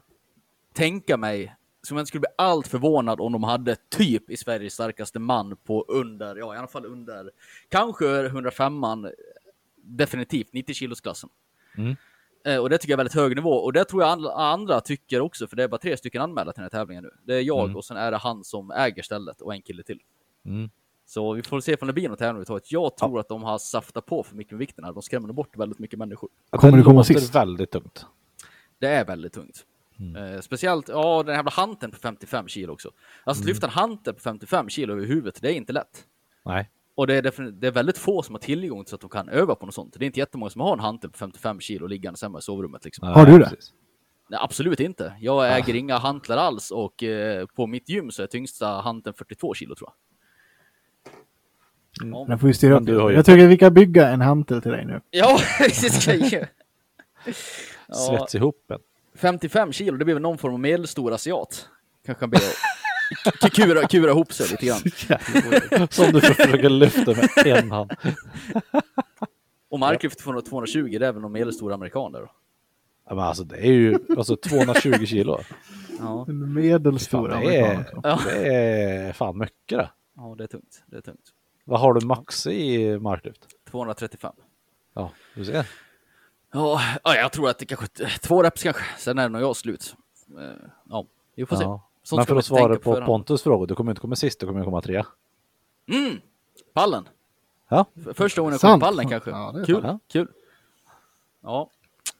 tänka 0.73 1.17
mig, 1.17 1.55
som 1.83 1.97
jag 1.97 2.01
inte 2.01 2.07
skulle 2.07 2.19
bli 2.19 2.29
allt 2.37 2.67
förvånad 2.67 3.21
om 3.21 3.31
de 3.31 3.43
hade 3.43 3.75
typ 3.89 4.29
i 4.29 4.37
Sveriges 4.37 4.73
starkaste 4.73 5.19
man 5.19 5.55
på 5.55 5.85
under, 5.87 6.35
ja 6.35 6.55
i 6.55 6.57
alla 6.57 6.67
fall 6.67 6.85
under, 6.85 7.31
kanske 7.69 8.25
105 8.25 8.73
man, 8.73 9.11
definitivt 9.75 10.53
90 10.53 10.73
kilosklassen. 10.75 11.29
Mm. 11.77 11.95
Eh, 12.45 12.57
och 12.57 12.69
det 12.69 12.77
tycker 12.77 12.91
jag 12.91 12.95
är 12.95 12.97
väldigt 13.03 13.15
hög 13.15 13.35
nivå. 13.35 13.51
Och 13.53 13.73
det 13.73 13.85
tror 13.85 14.01
jag 14.03 14.11
andra, 14.11 14.31
andra 14.31 14.81
tycker 14.81 15.21
också, 15.21 15.47
för 15.47 15.55
det 15.55 15.63
är 15.63 15.67
bara 15.67 15.77
tre 15.77 15.97
stycken 15.97 16.21
anmälda 16.21 16.53
till 16.53 16.61
den 16.61 16.69
här 16.73 16.79
tävlingen 16.79 17.03
nu. 17.03 17.11
Det 17.23 17.35
är 17.35 17.41
jag 17.41 17.63
Mm. 17.63 17.75
och 17.77 17.85
sen 17.85 17.97
är 17.97 18.11
det 18.11 18.17
han 18.17 18.43
som 18.43 18.71
äger 18.71 19.03
stället 19.03 19.41
och 19.41 19.53
en 19.53 19.61
kille 19.61 19.83
till. 19.83 19.99
Mm. 20.45 20.69
Så 21.05 21.33
vi 21.33 21.43
får 21.43 21.59
se 21.61 21.75
om 21.81 21.87
det 21.87 21.93
blir 21.93 22.07
någon 22.07 22.17
tävling 22.17 22.29
överhuvudtaget. 22.29 22.71
Jag 22.71 22.97
tror 22.97 23.19
att 23.19 23.29
de 23.29 23.43
har 23.43 23.57
saftat 23.57 24.05
på 24.05 24.23
för 24.23 24.35
mycket 24.35 24.51
med 24.51 24.59
vikten 24.59 24.83
här. 24.83 24.93
De 24.93 25.01
skrämmer 25.01 25.33
bort 25.33 25.57
väldigt 25.57 25.79
mycket 25.79 25.99
människor. 25.99 26.29
Kommer 26.49 26.77
det 26.77 26.83
komma 26.83 27.03
sist? 27.03 27.35
väldigt 27.35 27.71
tungt. 27.71 28.05
Det 28.79 28.87
är 28.87 29.05
väldigt 29.05 29.33
tungt. 29.33 29.65
Mm. 29.99 30.15
Eh, 30.33 30.39
speciellt, 30.41 30.89
ja, 30.89 31.23
den 31.23 31.35
jävla 31.35 31.51
hanteln 31.51 31.91
på 31.91 31.97
55 31.97 32.47
kilo 32.47 32.73
också. 32.73 32.91
Alltså 33.23 33.41
Mm. 33.43 33.47
lyfta 33.49 33.67
en 33.67 33.73
hantel 33.73 34.13
på 34.13 34.19
55 34.19 34.69
kilo 34.69 34.93
över 34.93 35.05
huvudet, 35.05 35.41
det 35.41 35.49
är 35.49 35.53
inte 35.53 35.73
lätt. 35.73 36.05
Nej. 36.45 36.69
Och 36.95 37.07
det 37.07 37.15
är, 37.15 37.51
det 37.51 37.67
är 37.67 37.71
väldigt 37.71 37.97
få 37.97 38.23
som 38.23 38.35
har 38.35 38.39
tillgång 38.39 38.83
till 38.83 38.89
så 38.89 38.95
att 38.95 39.01
de 39.01 39.09
kan 39.09 39.29
öva 39.29 39.55
på 39.55 39.65
något 39.65 39.75
sånt. 39.75 39.95
Det 39.99 40.03
är 40.03 40.07
inte 40.07 40.19
jättemånga 40.19 40.49
som 40.49 40.61
har 40.61 40.73
en 40.73 40.79
hantel 40.79 41.09
på 41.09 41.17
55 41.17 41.59
kilo 41.59 41.87
liggande 41.87 42.19
hemma 42.21 42.39
i 42.39 42.41
sovrummet. 42.41 42.85
Liksom. 42.85 43.07
Har 43.07 43.25
du 43.25 43.39
det? 43.39 43.51
Nej, 44.29 44.39
absolut 44.43 44.79
inte. 44.79 45.13
Jag 45.19 45.57
äger 45.57 45.75
inga 45.75 45.97
hantlar 45.97 46.37
alls 46.37 46.71
och 46.71 47.03
eh, 47.03 47.45
på 47.45 47.67
mitt 47.67 47.89
gym 47.89 48.11
så 48.11 48.23
är 48.23 48.27
tyngsta 48.27 48.67
hanteln 48.67 49.13
42 49.13 49.53
kilo 49.53 49.75
tror 49.75 49.89
jag. 49.89 49.93
Ja, 52.11 52.25
Den 52.27 52.39
får 52.39 52.49
ju 52.49 52.53
styra 52.53 52.77
upp. 52.77 52.85
du 52.85 52.97
har 52.99 53.09
ju- 53.09 53.15
Jag 53.15 53.25
tycker 53.25 53.47
vi 53.47 53.57
kan 53.57 53.73
bygga 53.73 54.07
en 54.09 54.21
hantel 54.21 54.61
till 54.61 54.71
dig 54.71 54.85
nu. 54.85 55.01
ja 55.09 55.39
precis. 55.57 56.01
ska 56.01 56.13
jag. 56.15 56.47
Ja, 57.87 57.93
Svets 57.93 58.35
ihop 58.35 58.71
en. 58.71 58.79
55 59.15 59.71
kilo, 59.71 59.97
det 59.97 60.05
blir 60.05 60.15
väl 60.15 60.21
någon 60.21 60.37
form 60.37 60.53
av 60.53 60.59
medelstor 60.59 61.13
asiat. 61.13 61.69
Kanske 62.05 62.23
han 62.23 62.29
ber 62.29 62.37
k- 62.39 62.43
kura, 63.51 63.87
kura 63.87 64.11
ihop 64.11 64.33
sig 64.33 64.47
lite 64.49 64.65
grann. 64.65 65.87
Som 65.91 66.11
du 66.11 66.21
försöker 66.21 66.69
lyfta 66.69 67.11
med 67.11 67.47
en 67.57 67.71
hand. 67.71 67.91
Och 69.69 69.79
marklyft 69.79 70.21
från 70.21 70.43
220, 70.43 70.97
det 70.99 71.07
är 71.07 71.11
väl 71.11 71.21
någon 71.21 71.31
medelstor 71.31 71.73
amerikan 71.73 72.11
där 72.11 72.19
då. 72.21 72.31
Ja, 73.09 73.15
men 73.15 73.23
alltså 73.23 73.43
det 73.43 73.57
är 73.57 73.71
ju 73.71 73.99
alltså 74.17 74.35
220 74.35 75.05
kilo. 75.05 75.39
Ja, 75.99 76.19
En 76.21 76.25
Fan, 76.25 76.53
medelstor 76.53 77.27
det, 77.29 77.55
är, 77.57 77.79
också. 77.97 78.29
det 78.29 78.55
är 78.55 79.13
fan 79.13 79.37
mycket 79.37 79.77
det. 79.77 79.89
ja 80.15 80.35
det 80.37 80.43
är 80.43 80.47
tungt. 80.47 80.83
Det 80.85 80.97
är 80.97 81.01
tungt. 81.01 81.19
Vad 81.65 81.79
har 81.79 81.93
du 81.93 82.05
max 82.05 82.47
i 82.47 82.97
marklyft? 82.99 83.47
235. 83.71 84.33
Ja, 84.93 85.11
du 85.35 85.45
ser. 85.45 85.67
Ja, 86.53 86.81
ja, 87.03 87.15
jag 87.15 87.31
tror 87.31 87.49
att 87.49 87.59
det 87.59 87.65
kanske 87.65 87.87
två 88.21 88.43
reps 88.43 88.63
kanske. 88.63 88.83
Sen 88.97 89.17
är 89.17 89.23
det 89.23 89.29
nog 89.29 89.41
jag 89.41 89.55
slut. 89.55 89.95
Eh, 90.39 90.45
Ja, 90.89 91.05
vi 91.35 91.45
får 91.45 91.55
se. 91.55 91.63
Sånt 92.03 92.17
Men 92.19 92.25
för 92.25 92.35
att 92.35 92.45
svara 92.45 92.75
på 92.75 92.81
förhand. 92.81 93.05
Pontus 93.05 93.43
fråga, 93.43 93.65
du 93.65 93.75
kommer 93.75 93.91
inte 93.91 94.01
komma 94.01 94.15
sist, 94.15 94.39
du 94.39 94.45
kommer 94.47 94.63
komma 94.63 94.81
trea. 94.81 95.05
Mm, 95.87 96.17
pallen. 96.73 97.09
Ja, 97.69 97.85
Första 98.13 98.41
gången 98.41 98.51
jag 98.51 98.61
kom 98.61 98.79
på 98.79 98.85
pallen 98.85 99.09
kanske. 99.09 99.29
Ja, 99.29 99.55
kul, 99.65 99.81
sant. 99.81 100.03
kul. 100.11 100.27
Ja, 101.43 101.69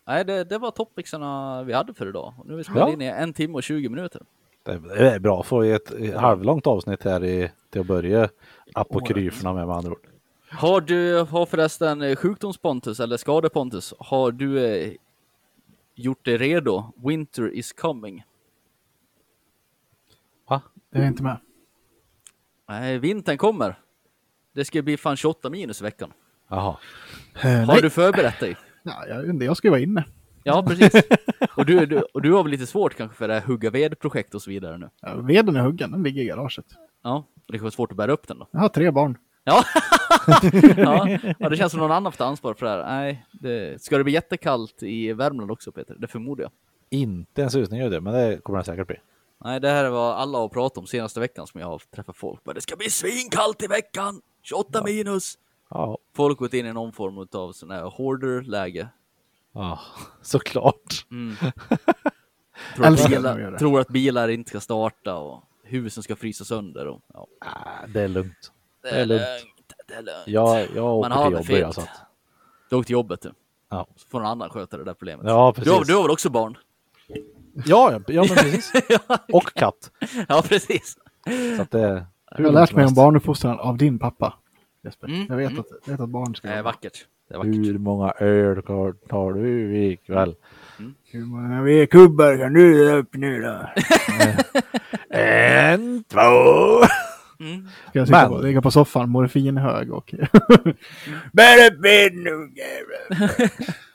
nej 0.08 0.26
det, 0.26 0.44
det 0.44 0.58
var 0.58 0.72
topicserna 0.72 1.64
vi 1.64 1.74
hade 1.74 1.94
för 1.94 2.10
idag. 2.10 2.34
Nu 2.46 2.52
har 2.52 2.58
vi 2.58 2.64
spelat 2.64 2.88
Ja. 2.88 2.94
in 2.94 3.02
i 3.02 3.06
en 3.06 3.34
timme 3.34 3.54
och 3.54 3.64
20 3.64 3.90
minuter. 3.90 4.22
det 4.64 4.72
är, 4.72 5.20
bra 5.20 5.40
att 5.40 5.46
få 5.46 5.62
ett 5.64 6.16
halvlångt 6.16 6.68
avsnitt 6.68 7.04
här 7.04 7.24
i, 7.24 7.52
till 7.70 7.82
att 7.82 7.88
börja 7.88 8.30
apokryferna 8.74 9.54
med 9.54 9.68
med 9.68 9.76
andra 9.76 9.92
ord. 9.92 10.08
Har 10.52 10.82
du, 10.82 11.20
har 11.22 11.46
förresten 11.46 12.02
eh, 12.02 12.16
sjukdomspontus 12.16 13.00
eller 13.00 13.18
skadepontus, 13.18 13.94
har 14.00 14.32
du 14.32 14.66
eh, 14.66 14.92
gjort 15.96 16.26
dig 16.26 16.38
redo? 16.38 16.84
Winter 16.96 17.50
is 17.54 17.74
coming. 17.74 18.24
Jag 20.92 21.04
är 21.04 21.08
inte 21.08 21.24
med. 21.24 21.38
Nej, 22.70 23.00
vintern 23.00 23.38
kommer. 23.38 23.80
Det 24.54 24.66
ska 24.66 24.82
bli 24.82 24.98
fan 24.98 25.18
28 25.18 25.50
minus 25.50 25.82
i 25.82 25.84
veckan. 25.84 26.14
Jaha. 26.50 26.78
Eh, 27.44 27.52
Har 27.52 27.66
nej. 27.66 27.82
du 27.82 27.90
förberett 27.90 28.40
dig? 28.40 28.58
Ja, 28.84 29.06
jag, 29.08 29.44
jag 29.44 29.58
ska 29.58 29.68
ju 29.68 29.70
vara 29.70 29.82
inne. 29.82 30.06
Ja, 30.44 30.64
precis. 30.68 31.04
Och 31.58 31.66
du, 31.66 31.86
du, 31.86 32.02
och 32.02 32.22
du 32.22 32.32
har 32.34 32.44
väl 32.44 32.52
lite 32.52 32.66
svårt 32.66 32.96
kanske 32.96 33.18
för 33.18 33.28
det 33.28 33.34
här 33.34 33.42
hugga 33.42 33.70
ved-projekt 33.70 34.36
och 34.36 34.42
så 34.42 34.50
vidare 34.50 34.78
nu? 34.78 34.90
Ja, 35.02 35.16
veden 35.16 35.56
är 35.56 35.62
huggen, 35.62 35.92
den 35.92 36.04
ligger 36.04 36.22
i 36.22 36.26
garaget. 36.26 36.66
Ja, 37.04 37.26
det 37.48 37.54
kan 37.54 37.62
vara 37.62 37.72
svårt 37.72 37.92
att 37.92 37.98
bära 37.98 38.12
upp 38.12 38.28
den 38.28 38.40
då. 38.40 38.48
Jag 38.52 38.60
har 38.60 38.70
tre 38.70 38.92
barn. 38.92 39.18
Ja, 39.44 39.64
ja. 40.78 41.18
ja 41.40 41.50
det 41.50 41.58
känns 41.58 41.72
som 41.72 41.82
någon 41.82 41.92
annan 41.92 42.12
får 42.12 42.18
ta 42.18 42.26
ansvar 42.26 42.54
för 42.54 42.66
det 42.66 42.72
här. 42.72 42.86
Nej, 42.86 43.26
det... 43.32 43.82
ska 43.82 43.98
det 43.98 44.04
bli 44.04 44.14
jättekallt 44.14 44.84
i 44.84 45.14
Värmland 45.14 45.52
också 45.52 45.72
Peter? 45.72 45.96
Det 46.00 46.08
förmodar 46.08 46.44
jag. 46.44 46.52
Inte 46.90 47.44
en 47.44 47.50
susning 47.52 47.80
gör 47.80 47.90
det, 47.90 48.02
men 48.02 48.14
det 48.14 48.40
kommer 48.44 48.60
det 48.60 48.66
säkert 48.66 48.88
bli. 48.88 48.98
Nej, 49.44 49.60
det 49.60 49.70
här 49.70 49.84
är 49.86 49.90
vad 49.90 50.16
alla 50.16 50.38
har 50.38 50.50
pratat 50.50 50.78
om 50.78 50.88
senaste 50.88 51.20
veckan 51.20 51.48
som 51.48 51.60
jag 51.62 51.68
har 51.68 51.82
träffat 51.96 52.18
folk. 52.18 52.42
Men 52.44 52.56
det 52.56 52.62
ska 52.62 52.76
bli 52.76 52.90
svinkallt 52.90 53.64
i 53.64 53.68
veckan! 53.68 54.22
28 54.42 54.84
minus! 54.84 55.38
Ja, 55.70 55.98
Folk 56.16 56.40
har 56.40 56.46
gått 56.46 56.54
in 56.54 56.66
i 56.66 56.74
någon 56.74 56.94
form 56.94 57.28
av 57.34 57.54
sån 57.54 57.72
här 57.72 57.84
hoarder-läge. 57.84 58.88
ja 59.54 59.80
såklart. 60.22 61.06
Mm. 61.12 61.36
Tror, 62.76 62.86
att 62.86 63.08
bilar, 63.10 63.58
tror 63.58 63.80
att 63.80 63.88
bilar 63.88 64.28
inte 64.28 64.50
ska 64.50 64.60
starta 64.60 65.16
och 65.16 65.44
husen 65.64 66.04
ska 66.04 66.16
frysa 66.16 66.46
sönder. 66.46 66.88
Och, 66.88 67.02
ja. 67.14 67.28
Ah, 67.42 67.88
det 67.88 68.02
är 68.02 68.08
lugnt. 68.08 68.52
Det 68.84 68.90
är 68.90 69.06
lugnt. 69.06 69.24
Det 69.88 69.94
är 69.94 70.02
lugnt. 70.02 70.24
Jag, 70.26 70.68
jag 70.76 70.86
åker 70.98 71.10
Man 71.10 71.18
har 71.18 71.26
till 71.26 71.32
jobbet. 71.34 71.48
fel. 71.48 71.60
Jag, 71.60 71.74
så 71.76 71.82
att, 71.82 71.90
Du 72.70 72.76
åker 72.76 72.86
till 72.86 72.94
jobbet 72.94 73.22
du. 73.22 73.32
ja. 73.70 73.88
Så 73.96 74.08
får 74.08 74.20
någon 74.20 74.28
annan 74.28 74.50
sköta 74.50 74.78
det 74.78 74.84
där 74.84 74.94
problemet. 74.94 75.26
ja, 75.26 75.32
du, 75.32 75.36
har, 75.36 75.52
precis. 75.54 75.88
du 75.88 75.96
har 75.96 76.02
väl 76.02 76.12
också 76.12 76.30
barn? 76.30 76.58
Ja, 77.54 77.92
ja, 77.92 78.00
ja, 78.08 78.26
men 78.28 78.38
precis. 78.38 78.72
Och 79.34 79.54
katt. 79.54 79.92
ja, 80.28 80.44
precis. 80.48 80.98
Så 81.56 81.62
att 81.62 81.72
det, 81.72 82.06
Jag 82.38 82.46
har 82.46 82.52
lärt 82.52 82.74
mig 82.76 82.86
om 82.86 82.94
barnuppfostran 82.94 83.60
av 83.60 83.78
din 83.78 84.00
pappa. 84.00 84.34
Jesper. 84.84 85.08
Mm, 85.08 85.26
Jag 85.30 85.36
vet 85.38 85.50
mm. 85.50 85.60
att, 85.60 85.68
jag 85.86 85.92
vet 85.92 86.02
att 86.02 86.10
barn 86.10 86.36
ska 86.36 86.48
Det 86.48 86.54
är 86.54 86.62
vackert. 86.64 87.06
Det 87.30 87.34
är 87.34 87.38
vackert. 87.38 87.56
Hur 87.56 87.78
många 87.78 88.12
öl 88.12 88.62
tar 89.10 89.34
du 89.34 89.78
ikväll? 89.78 90.36
Hur 91.12 91.26
många 91.26 91.62
vedkubbar 91.62 92.38
kan 92.38 92.54
du 92.54 92.86
dra 92.86 92.96
upp 92.96 93.14
nu 93.16 93.42
då? 93.42 93.70
En, 95.18 96.04
två. 96.04 96.20
Mm. 97.40 97.68
Ska 97.90 98.00
jag 98.00 98.08
sitta 98.08 98.22
Men- 98.22 98.30
på, 98.30 98.38
ligga 98.38 98.62
på 98.62 98.72
soffan, 98.72 99.10
morfinhög 99.10 99.92
och... 99.94 100.14
Bär 101.34 101.68
upp 101.72 101.80
veden 101.86 102.24
nu 102.24 102.52
jävlar! 102.56 103.32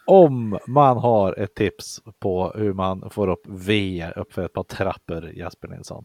Om 0.06 0.58
man 0.66 0.98
har 0.98 1.38
ett 1.38 1.54
tips 1.54 2.02
på 2.18 2.52
hur 2.56 2.72
man 2.72 3.10
får 3.10 3.28
upp 3.28 3.46
V 3.48 4.06
upp 4.16 4.32
för 4.32 4.44
ett 4.44 4.52
par 4.52 4.62
trappor, 4.62 5.30
Jesper 5.32 5.68
Nilsson. 5.68 6.04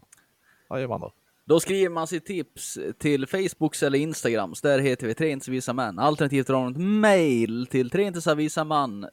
Vad 0.68 0.80
gör 0.80 0.88
man 0.88 1.00
då? 1.00 1.12
Då 1.44 1.60
skriver 1.60 1.90
man 1.90 2.06
sitt 2.06 2.26
tips 2.26 2.78
till 2.98 3.26
Facebooks 3.26 3.82
eller 3.82 3.98
Instagrams. 3.98 4.60
Där 4.60 4.78
heter 4.78 5.06
vi 5.06 5.14
Tre 5.14 5.30
inte 5.30 5.44
så 5.44 5.50
visa 5.50 5.72
män. 5.72 5.98
Alternativt 5.98 6.46
drar 6.46 6.60
man 6.60 6.72
ett 6.72 6.80
mail 6.80 7.66
till 7.66 7.90
treintesavisaman 7.90 9.06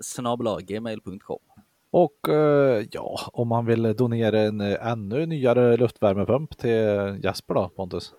gmail.com. 0.68 1.40
Och 1.92 2.30
eh, 2.30 2.86
ja, 2.92 3.20
om 3.34 3.48
man 3.48 3.66
vill 3.66 3.96
donera 3.96 4.40
en 4.40 4.62
ännu 4.62 5.26
nyare 5.26 5.78
luftvärmepump 5.78 6.58
till 6.58 7.20
Jesper 7.24 7.54
då, 7.54 7.70
Pontus? 7.70 8.14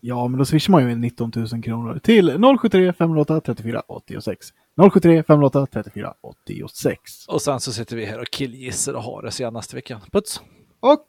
Ja, 0.00 0.28
men 0.28 0.38
då 0.38 0.44
swishar 0.44 0.72
man 0.72 0.84
ju 0.84 0.92
in 0.92 1.00
19 1.00 1.32
000 1.36 1.62
kronor 1.62 1.98
till 2.02 2.30
073 2.60 2.92
508 2.92 3.40
34 3.40 3.82
86. 3.88 4.46
073 4.92 5.22
508 5.22 5.66
34 5.72 6.14
86. 6.20 7.26
Och 7.28 7.42
sen 7.42 7.60
så 7.60 7.72
sitter 7.72 7.96
vi 7.96 8.04
här 8.04 8.20
och 8.20 8.30
killgissar 8.30 8.94
och 8.94 9.02
har 9.02 9.22
det 9.22 9.30
senaste 9.30 9.76
veckan. 9.76 10.00
Puts! 10.12 10.40
Och 10.80 11.06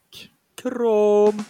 Kram! 0.61 1.44